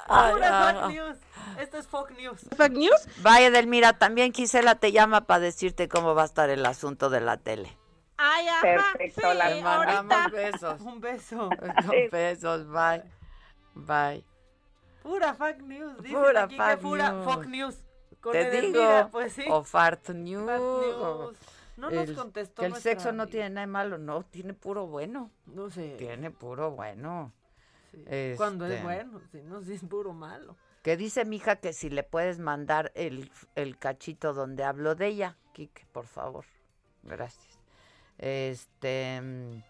Ay, 0.08 0.94
news. 0.94 1.16
Esto 1.58 1.78
es 1.78 1.86
fake 1.88 2.16
news. 2.16 2.40
¿Fake 2.56 2.72
news? 2.76 3.08
Vaya, 3.22 3.50
Delmira, 3.50 3.92
también 3.92 4.32
Gisela 4.32 4.76
te 4.76 4.92
llama 4.92 5.22
para 5.22 5.40
decirte 5.40 5.88
cómo 5.88 6.14
va 6.14 6.22
a 6.22 6.26
estar 6.26 6.50
el 6.50 6.64
asunto 6.66 7.10
de 7.10 7.20
la 7.20 7.36
tele. 7.36 7.76
Ay, 8.16 8.48
ajá. 8.48 8.60
Perfecto, 8.62 9.20
sí, 9.30 9.36
la 9.36 9.74
ahorita. 9.76 10.28
besos. 10.28 10.80
Un 10.80 11.00
beso. 11.00 11.50
Besos, 12.12 12.66
bye. 12.68 13.02
Bye. 13.74 14.24
Pura 15.02 15.34
fake 15.34 15.62
news. 15.62 16.02
Dicen 16.02 16.18
Pura 16.20 16.42
aquí 16.44 16.56
que 16.58 16.76
pura 16.78 17.10
news. 17.12 17.24
fake 17.34 17.46
news. 17.48 17.76
Con 18.20 18.32
Te 18.32 18.40
Edelmira, 18.40 18.96
digo. 18.98 19.10
pues 19.12 19.32
sí. 19.32 19.44
O 19.48 19.62
fart 19.62 20.08
news. 20.10 20.46
Fake 20.50 20.60
news. 20.60 21.36
No 21.78 21.90
nos 21.90 22.08
El- 22.08 22.14
contestó 22.16 22.60
Que 22.62 22.66
el 22.66 22.74
sexo 22.74 23.12
no 23.12 23.26
tiene 23.28 23.50
nada 23.50 23.66
de 23.66 23.72
malo, 23.72 23.98
no, 23.98 24.24
tiene 24.24 24.52
puro 24.52 24.86
bueno. 24.86 25.30
No 25.46 25.70
sé. 25.70 25.94
Tiene 25.96 26.30
puro 26.30 26.72
bueno. 26.72 27.32
Cuando 28.36 28.66
es 28.66 28.72
Este, 28.72 28.82
bueno, 28.84 29.20
si 29.32 29.42
no, 29.42 29.62
si 29.62 29.72
es 29.74 29.82
puro 29.84 30.12
malo. 30.12 30.56
Que 30.82 30.96
dice 30.96 31.24
mi 31.24 31.36
hija 31.36 31.56
que 31.56 31.72
si 31.72 31.88
le 31.90 32.02
puedes 32.02 32.38
mandar 32.38 32.92
el, 32.94 33.30
el 33.54 33.78
cachito 33.78 34.32
donde 34.34 34.64
hablo 34.64 34.94
de 34.94 35.06
ella, 35.06 35.36
Kike, 35.52 35.86
por 35.92 36.06
favor. 36.06 36.44
Gracias. 37.02 37.58
Este. 38.18 39.20
mm, 39.20 39.62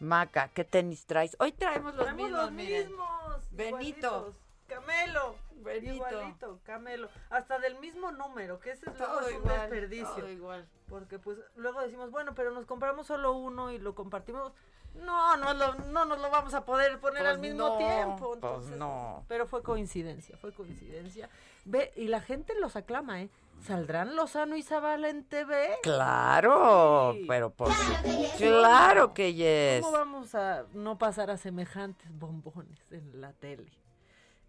Maca, 0.00 0.48
¿qué 0.48 0.64
tenis 0.64 1.06
traes? 1.06 1.36
Hoy 1.38 1.52
traemos 1.52 1.94
los 1.94 2.04
Traemos 2.04 2.24
mismos, 2.24 2.42
los 2.42 2.52
mismos. 2.52 3.50
Benito. 3.52 4.34
Camelo. 4.66 5.36
Benito. 5.62 5.94
Igualito, 5.94 6.60
Camelo. 6.64 7.08
Hasta 7.30 7.58
del 7.58 7.78
mismo 7.78 8.12
número, 8.12 8.58
que 8.60 8.70
ese 8.72 8.90
es, 8.90 8.96
Todo 8.96 9.20
luego 9.20 9.28
es 9.28 9.36
un 9.36 9.48
desperdicio. 9.48 10.14
todo 10.16 10.30
igual. 10.30 10.68
Porque 10.88 11.18
pues 11.18 11.38
luego 11.56 11.80
decimos, 11.80 12.10
bueno, 12.10 12.34
pero 12.34 12.50
nos 12.52 12.66
compramos 12.66 13.06
solo 13.06 13.32
uno 13.32 13.70
y 13.72 13.78
lo 13.78 13.94
compartimos. 13.94 14.52
No, 14.94 15.38
no, 15.38 15.54
lo- 15.54 15.74
no 15.86 16.04
nos 16.04 16.20
lo 16.20 16.28
vamos 16.30 16.52
a 16.52 16.66
poder 16.66 16.98
poner 17.00 17.22
Pues 17.22 17.32
al 17.34 17.38
mismo 17.40 17.66
no, 17.68 17.78
tiempo. 17.78 18.16
pues 18.18 18.34
entonces, 18.34 18.76
no. 18.76 19.24
Pero 19.26 19.46
fue 19.46 19.62
coincidencia, 19.62 20.36
fue 20.36 20.52
coincidencia. 20.52 21.30
Ve, 21.64 21.92
y 21.96 22.08
la 22.08 22.20
gente 22.20 22.52
los 22.60 22.76
aclama, 22.76 23.22
¿eh? 23.22 23.30
¿Saldrán 23.62 24.16
Lozano 24.16 24.54
y 24.56 24.62
Zavala 24.62 25.08
en 25.08 25.24
TV? 25.24 25.76
Claro, 25.82 27.12
Sí. 27.14 27.24
pero 27.26 27.50
por 27.54 27.72
su- 27.72 28.36
Claro 28.36 29.14
que 29.14 29.32
yes. 29.32 29.80
¿Cómo 29.82 29.96
vamos 29.96 30.34
a 30.34 30.66
no 30.74 30.98
pasar 30.98 31.30
a 31.30 31.36
semejantes 31.38 32.10
bombones 32.18 32.78
en 32.90 33.20
la 33.20 33.32
tele? 33.32 33.72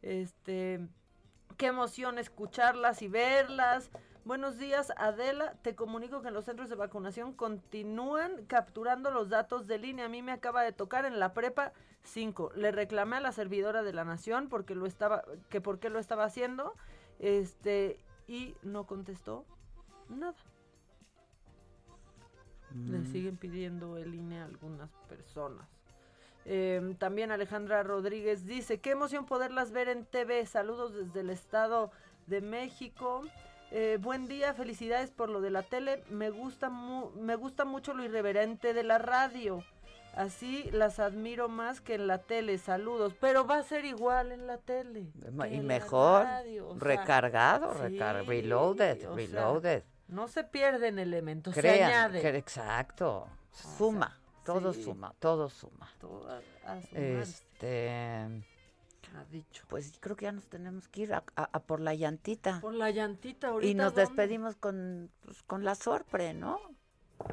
Este, 0.02 0.82
qué 1.58 1.68
emoción 1.68 2.18
escucharlas 2.18 3.02
y 3.02 3.08
verlas. 3.08 3.90
Buenos 4.26 4.58
días, 4.58 4.92
Adela. 4.98 5.54
Te 5.62 5.76
comunico 5.76 6.22
que 6.22 6.30
en 6.30 6.34
los 6.34 6.46
centros 6.46 6.70
de 6.70 6.76
vacunación 6.76 7.34
continúan 7.34 8.46
capturando 8.46 9.12
los 9.12 9.30
datos 9.30 9.68
de 9.68 9.78
línea. 9.80 10.06
A 10.06 10.10
mí 10.10 10.22
me 10.22 10.32
acaba 10.32 10.64
de 10.64 10.72
tocar 10.72 11.06
en 11.06 11.20
la 11.20 11.34
prepa 11.34 11.74
5. 12.04 12.52
Le 12.56 12.72
reclamé 12.72 13.18
a 13.18 13.22
la 13.22 13.32
servidora 13.34 13.84
de 13.84 13.94
la 13.94 14.06
Nación 14.06 14.48
porque 14.50 14.76
lo 14.76 14.86
estaba 14.86 15.24
que 15.50 15.60
por 15.62 15.80
qué 15.80 15.90
lo 15.90 16.00
estaba 16.00 16.24
haciendo. 16.24 16.74
Este, 17.20 18.00
y 18.28 18.56
no 18.64 18.86
contestó 18.86 19.46
nada. 20.10 20.36
Le 22.74 23.00
Mm. 23.00 23.12
siguen 23.12 23.38
pidiendo 23.38 23.98
el 23.98 24.16
INE 24.16 24.40
a 24.42 24.46
algunas 24.46 24.90
personas. 25.08 25.68
Em, 26.46 26.96
también 26.96 27.32
Alejandra 27.32 27.84
Rodríguez 27.84 28.46
dice, 28.46 28.80
qué 28.80 28.92
emoción 28.92 29.26
poderlas 29.26 29.72
ver 29.72 29.88
en 29.90 30.06
TV. 30.06 30.46
Saludos 30.46 30.94
desde 30.94 31.22
el 31.22 31.30
Estado 31.30 31.92
de 32.28 32.42
México. 32.42 33.22
Eh, 33.72 33.98
buen 34.00 34.28
día, 34.28 34.54
felicidades 34.54 35.10
por 35.12 35.30
lo 35.30 35.42
de 35.42 35.50
la 35.52 35.64
tele. 35.64 36.04
Me 36.10 36.30
gusta, 36.30 36.70
mu- 36.70 37.12
me 37.12 37.36
gusta 37.36 37.66
mucho 37.66 37.94
lo 37.94 38.04
irreverente 38.04 38.74
de 38.74 38.84
la 38.84 38.98
radio. 38.98 39.64
Así 40.16 40.70
las 40.72 41.00
admiro 41.00 41.50
más 41.50 41.82
que 41.82 41.96
en 41.96 42.06
la 42.06 42.20
tele. 42.20 42.60
Saludos. 42.60 43.16
Pero 43.20 43.48
va 43.48 43.58
a 43.58 43.64
ser 43.64 43.84
igual 43.86 44.32
en 44.32 44.46
la 44.46 44.58
tele. 44.60 45.08
Y 45.50 45.60
mejor, 45.62 46.24
radio, 46.24 46.68
o 46.70 46.78
sea, 46.78 46.88
recargado, 46.88 47.74
sí, 47.88 47.98
reloaded, 48.28 49.00
sea, 49.00 49.10
reloaded. 49.10 49.84
no 50.10 50.28
se 50.28 50.44
pierden 50.44 51.00
elementos, 51.00 51.56
se 51.56 51.62
Crean, 51.62 51.90
añade. 51.90 52.22
que- 52.22 52.38
exacto. 52.38 53.28
Suma, 53.50 54.20
todo 54.44 54.74
sí. 54.74 54.84
suma, 54.84 55.14
todo 55.20 55.50
suma. 55.50 55.90
Todo 56.00 56.30
a- 56.30 56.42
a. 56.72 56.80
Este, 56.80 58.20
Ha 59.16 59.26
dicho. 59.32 59.64
pues 59.68 59.94
creo 60.00 60.16
que 60.16 60.26
ya 60.26 60.32
nos 60.32 60.48
tenemos 60.48 60.88
que 60.88 61.02
ir 61.02 61.14
a, 61.14 61.24
a- 61.36 61.50
a 61.52 61.60
por 61.60 61.80
la 61.80 61.94
llantita. 61.94 62.60
Por 62.62 62.74
la 62.74 62.90
llantita 62.92 63.50
ahorita. 63.50 63.70
Y 63.72 63.76
nos 63.76 63.96
despedimos 63.96 64.56
con, 64.56 65.10
pues, 65.24 65.44
con 65.44 65.64
la 65.64 65.76
sorpre, 65.76 66.34
¿no? 66.34 66.60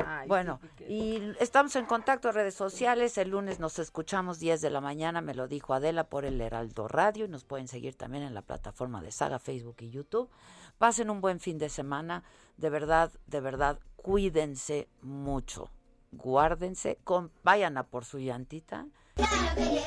Ay, 0.06 0.28
bueno, 0.28 0.60
sí, 0.78 0.84
y 0.84 1.32
estamos 1.40 1.74
en 1.74 1.84
contacto 1.86 2.28
en 2.28 2.34
redes 2.34 2.54
sociales. 2.54 3.16
El 3.18 3.30
lunes 3.30 3.58
nos 3.58 3.78
escuchamos 3.80 4.38
10 4.38 4.60
de 4.60 4.70
la 4.70 4.80
mañana, 4.80 5.20
me 5.20 5.34
lo 5.34 5.48
dijo 5.48 5.74
Adela 5.74 6.04
por 6.04 6.24
el 6.24 6.40
Heraldo 6.40 6.86
Radio. 6.86 7.24
Y 7.24 7.28
nos 7.28 7.44
pueden 7.44 7.66
seguir 7.66 7.96
también 7.96 8.22
en 8.22 8.34
la 8.34 8.42
plataforma 8.42 9.02
de 9.02 9.10
Saga, 9.10 9.38
Facebook 9.40 9.76
y 9.80 9.90
YouTube. 9.90 10.30
Pasen 10.78 11.10
un 11.10 11.20
buen 11.20 11.40
fin 11.40 11.58
de 11.58 11.70
semana. 11.70 12.22
De 12.56 12.70
verdad, 12.70 13.10
de 13.26 13.40
verdad, 13.40 13.80
cuídense 13.96 14.86
mucho. 15.02 15.70
Guárdense, 16.12 16.98
con, 17.04 17.30
vayan 17.42 17.76
a 17.76 17.84
por 17.84 18.04
su 18.04 18.18
llantita 18.18 18.86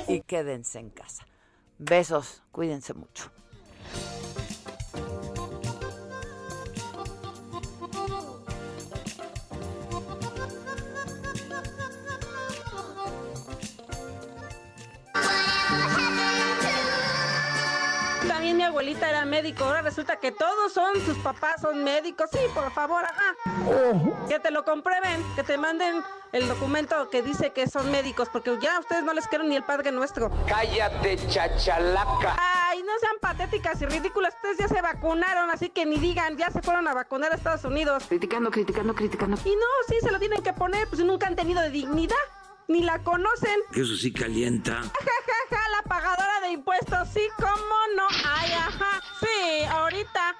y 0.07 0.21
quédense 0.21 0.79
en 0.79 0.89
casa. 0.89 1.25
Besos, 1.77 2.43
cuídense 2.51 2.93
mucho. 2.93 3.31
Abuelita 18.83 19.09
era 19.09 19.23
médico, 19.23 19.63
ahora 19.63 19.81
resulta 19.81 20.17
que 20.17 20.33
todos 20.33 20.73
son, 20.73 20.93
sus 21.05 21.17
papás 21.19 21.61
son 21.61 21.85
médicos. 21.85 22.29
Sí, 22.33 22.39
por 22.53 22.69
favor, 22.73 23.05
ajá. 23.05 24.27
Que 24.27 24.39
te 24.39 24.51
lo 24.51 24.65
comprueben, 24.65 25.23
que 25.35 25.43
te 25.43 25.57
manden 25.57 26.03
el 26.33 26.49
documento 26.49 27.09
que 27.09 27.21
dice 27.21 27.53
que 27.53 27.67
son 27.67 27.89
médicos, 27.91 28.27
porque 28.27 28.57
ya 28.61 28.75
a 28.75 28.79
ustedes 28.79 29.03
no 29.03 29.13
les 29.13 29.25
quiero 29.27 29.45
ni 29.45 29.55
el 29.55 29.63
padre 29.63 29.93
nuestro. 29.93 30.29
Cállate, 30.47 31.15
chachalaca. 31.29 32.35
Ay, 32.37 32.83
no 32.83 32.91
sean 32.99 33.15
pa 33.21 33.29
patéticas 33.29 33.81
y 33.81 33.85
ridículas. 33.85 34.33
Ustedes 34.35 34.57
ya 34.57 34.67
se 34.67 34.81
vacunaron, 34.81 35.49
así 35.49 35.69
que 35.69 35.85
ni 35.85 35.97
digan, 35.97 36.35
ya 36.35 36.51
se 36.51 36.61
fueron 36.61 36.85
a 36.89 36.93
vacunar 36.93 37.31
a 37.31 37.35
Estados 37.35 37.63
Unidos. 37.63 38.03
Criticando, 38.09 38.51
criticando, 38.51 38.93
criticando. 38.93 39.37
Y 39.45 39.55
no, 39.55 39.65
sí, 39.87 39.95
se 40.01 40.11
lo 40.11 40.19
tienen 40.19 40.43
que 40.43 40.51
poner, 40.51 40.89
pues 40.89 41.01
nunca 41.05 41.27
han 41.27 41.37
tenido 41.37 41.61
de 41.61 41.69
dignidad. 41.69 42.17
Ni 42.67 42.81
la 42.81 42.99
conocen. 43.03 43.59
Eso 43.73 43.95
sí 43.95 44.11
calienta. 44.11 44.81
Ja, 44.81 44.89
ja, 44.89 45.57
ja, 45.57 45.69
la 45.69 45.89
pagadora 45.89 46.41
de 46.41 46.51
impuestos, 46.51 47.09
sí, 47.13 47.21
cómo 47.37 47.75
no. 47.95 48.07
Ay, 48.25 48.51
ajá. 48.53 49.01
Sí, 49.19 49.63
ahorita. 49.69 50.35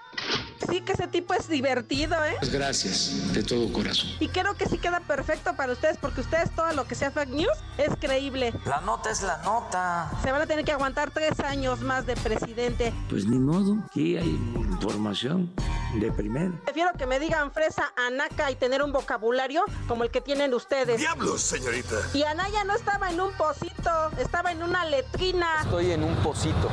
Sí 0.70 0.82
que 0.82 0.94
ese 0.94 1.08
tipo 1.08 1.34
es 1.34 1.48
divertido, 1.48 2.16
¿eh? 2.26 2.38
Gracias, 2.52 3.34
de 3.34 3.44
todo 3.44 3.72
corazón. 3.72 4.10
Y 4.20 4.28
creo 4.30 4.56
que 4.56 4.68
sí 4.68 4.78
queda 4.78 5.00
perfecto 5.02 5.56
para 5.56 5.74
ustedes, 5.74 5.98
porque 5.98 6.22
ustedes 6.22 6.50
todo 6.56 6.72
lo 6.74 6.86
que 6.86 6.96
sea 6.96 7.12
fake 7.12 7.30
news 7.30 7.58
es 7.78 7.90
creíble. 8.00 8.54
La 8.66 8.82
nota 8.82 9.12
es 9.12 9.22
la 9.22 9.42
nota. 9.44 10.12
Se 10.24 10.32
van 10.32 10.42
a 10.42 10.46
tener 10.46 10.66
que 10.66 10.72
aguantar 10.72 11.12
tres 11.12 11.40
años 11.42 11.82
más 11.82 12.06
de 12.06 12.16
presidente. 12.16 12.94
Pues 13.10 13.26
ni 13.26 13.38
modo, 13.38 13.78
aquí 13.86 14.18
hay 14.18 14.30
información 14.30 15.54
de 16.00 16.12
primera. 16.12 16.52
Prefiero 16.66 16.92
que 16.94 17.06
me 17.06 17.20
digan 17.20 17.52
fresa, 17.52 17.94
anaca 18.08 18.50
y 18.52 18.56
tener 18.56 18.82
un 18.82 18.92
vocabulario 18.92 19.64
como 19.88 20.04
el 20.04 20.12
que 20.12 20.22
tienen 20.22 20.54
ustedes. 20.54 21.00
¡Diablos, 21.00 21.42
señorita! 21.42 21.96
Y 22.14 22.24
Anaya 22.24 22.64
no 22.64 22.76
estaba 22.76 23.10
en 23.12 23.20
un 23.20 23.32
pocito, 23.34 23.92
estaba 24.18 24.52
en 24.52 24.64
una 24.64 24.86
letrina. 24.86 25.62
Estoy 25.64 25.92
en 25.92 26.04
un 26.04 26.16
pocito. 26.18 26.70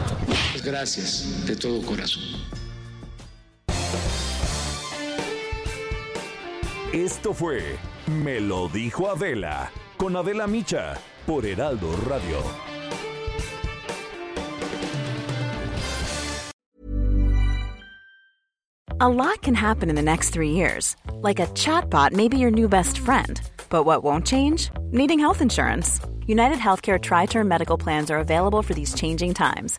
Gracias, 0.64 1.46
de 1.46 1.56
todo 1.56 1.82
corazón. 1.82 2.22
Esto 6.92 7.32
fue 7.32 7.78
Me 8.06 8.40
lo 8.40 8.68
dijo 8.68 9.08
Adela 9.08 9.70
con 9.96 10.16
Adela 10.16 10.46
Micha 10.46 10.98
por 11.26 11.44
Heraldo 11.44 11.92
Radio. 12.08 12.42
A 19.02 19.08
lot 19.08 19.40
can 19.40 19.54
happen 19.54 19.88
in 19.88 19.96
the 19.96 20.02
next 20.02 20.30
three 20.30 20.50
years. 20.50 20.94
Like 21.22 21.40
a 21.40 21.46
chatbot 21.54 22.12
may 22.12 22.28
be 22.28 22.36
your 22.36 22.50
new 22.50 22.68
best 22.68 22.98
friend. 22.98 23.40
But 23.70 23.84
what 23.84 24.02
won't 24.02 24.26
change? 24.26 24.70
Needing 24.90 25.18
health 25.18 25.40
insurance. 25.40 26.00
United 26.26 26.58
Healthcare 26.58 27.00
Tri 27.00 27.26
Term 27.26 27.48
Medical 27.48 27.78
Plans 27.78 28.10
are 28.10 28.18
available 28.18 28.62
for 28.62 28.74
these 28.74 28.92
changing 28.94 29.32
times. 29.32 29.78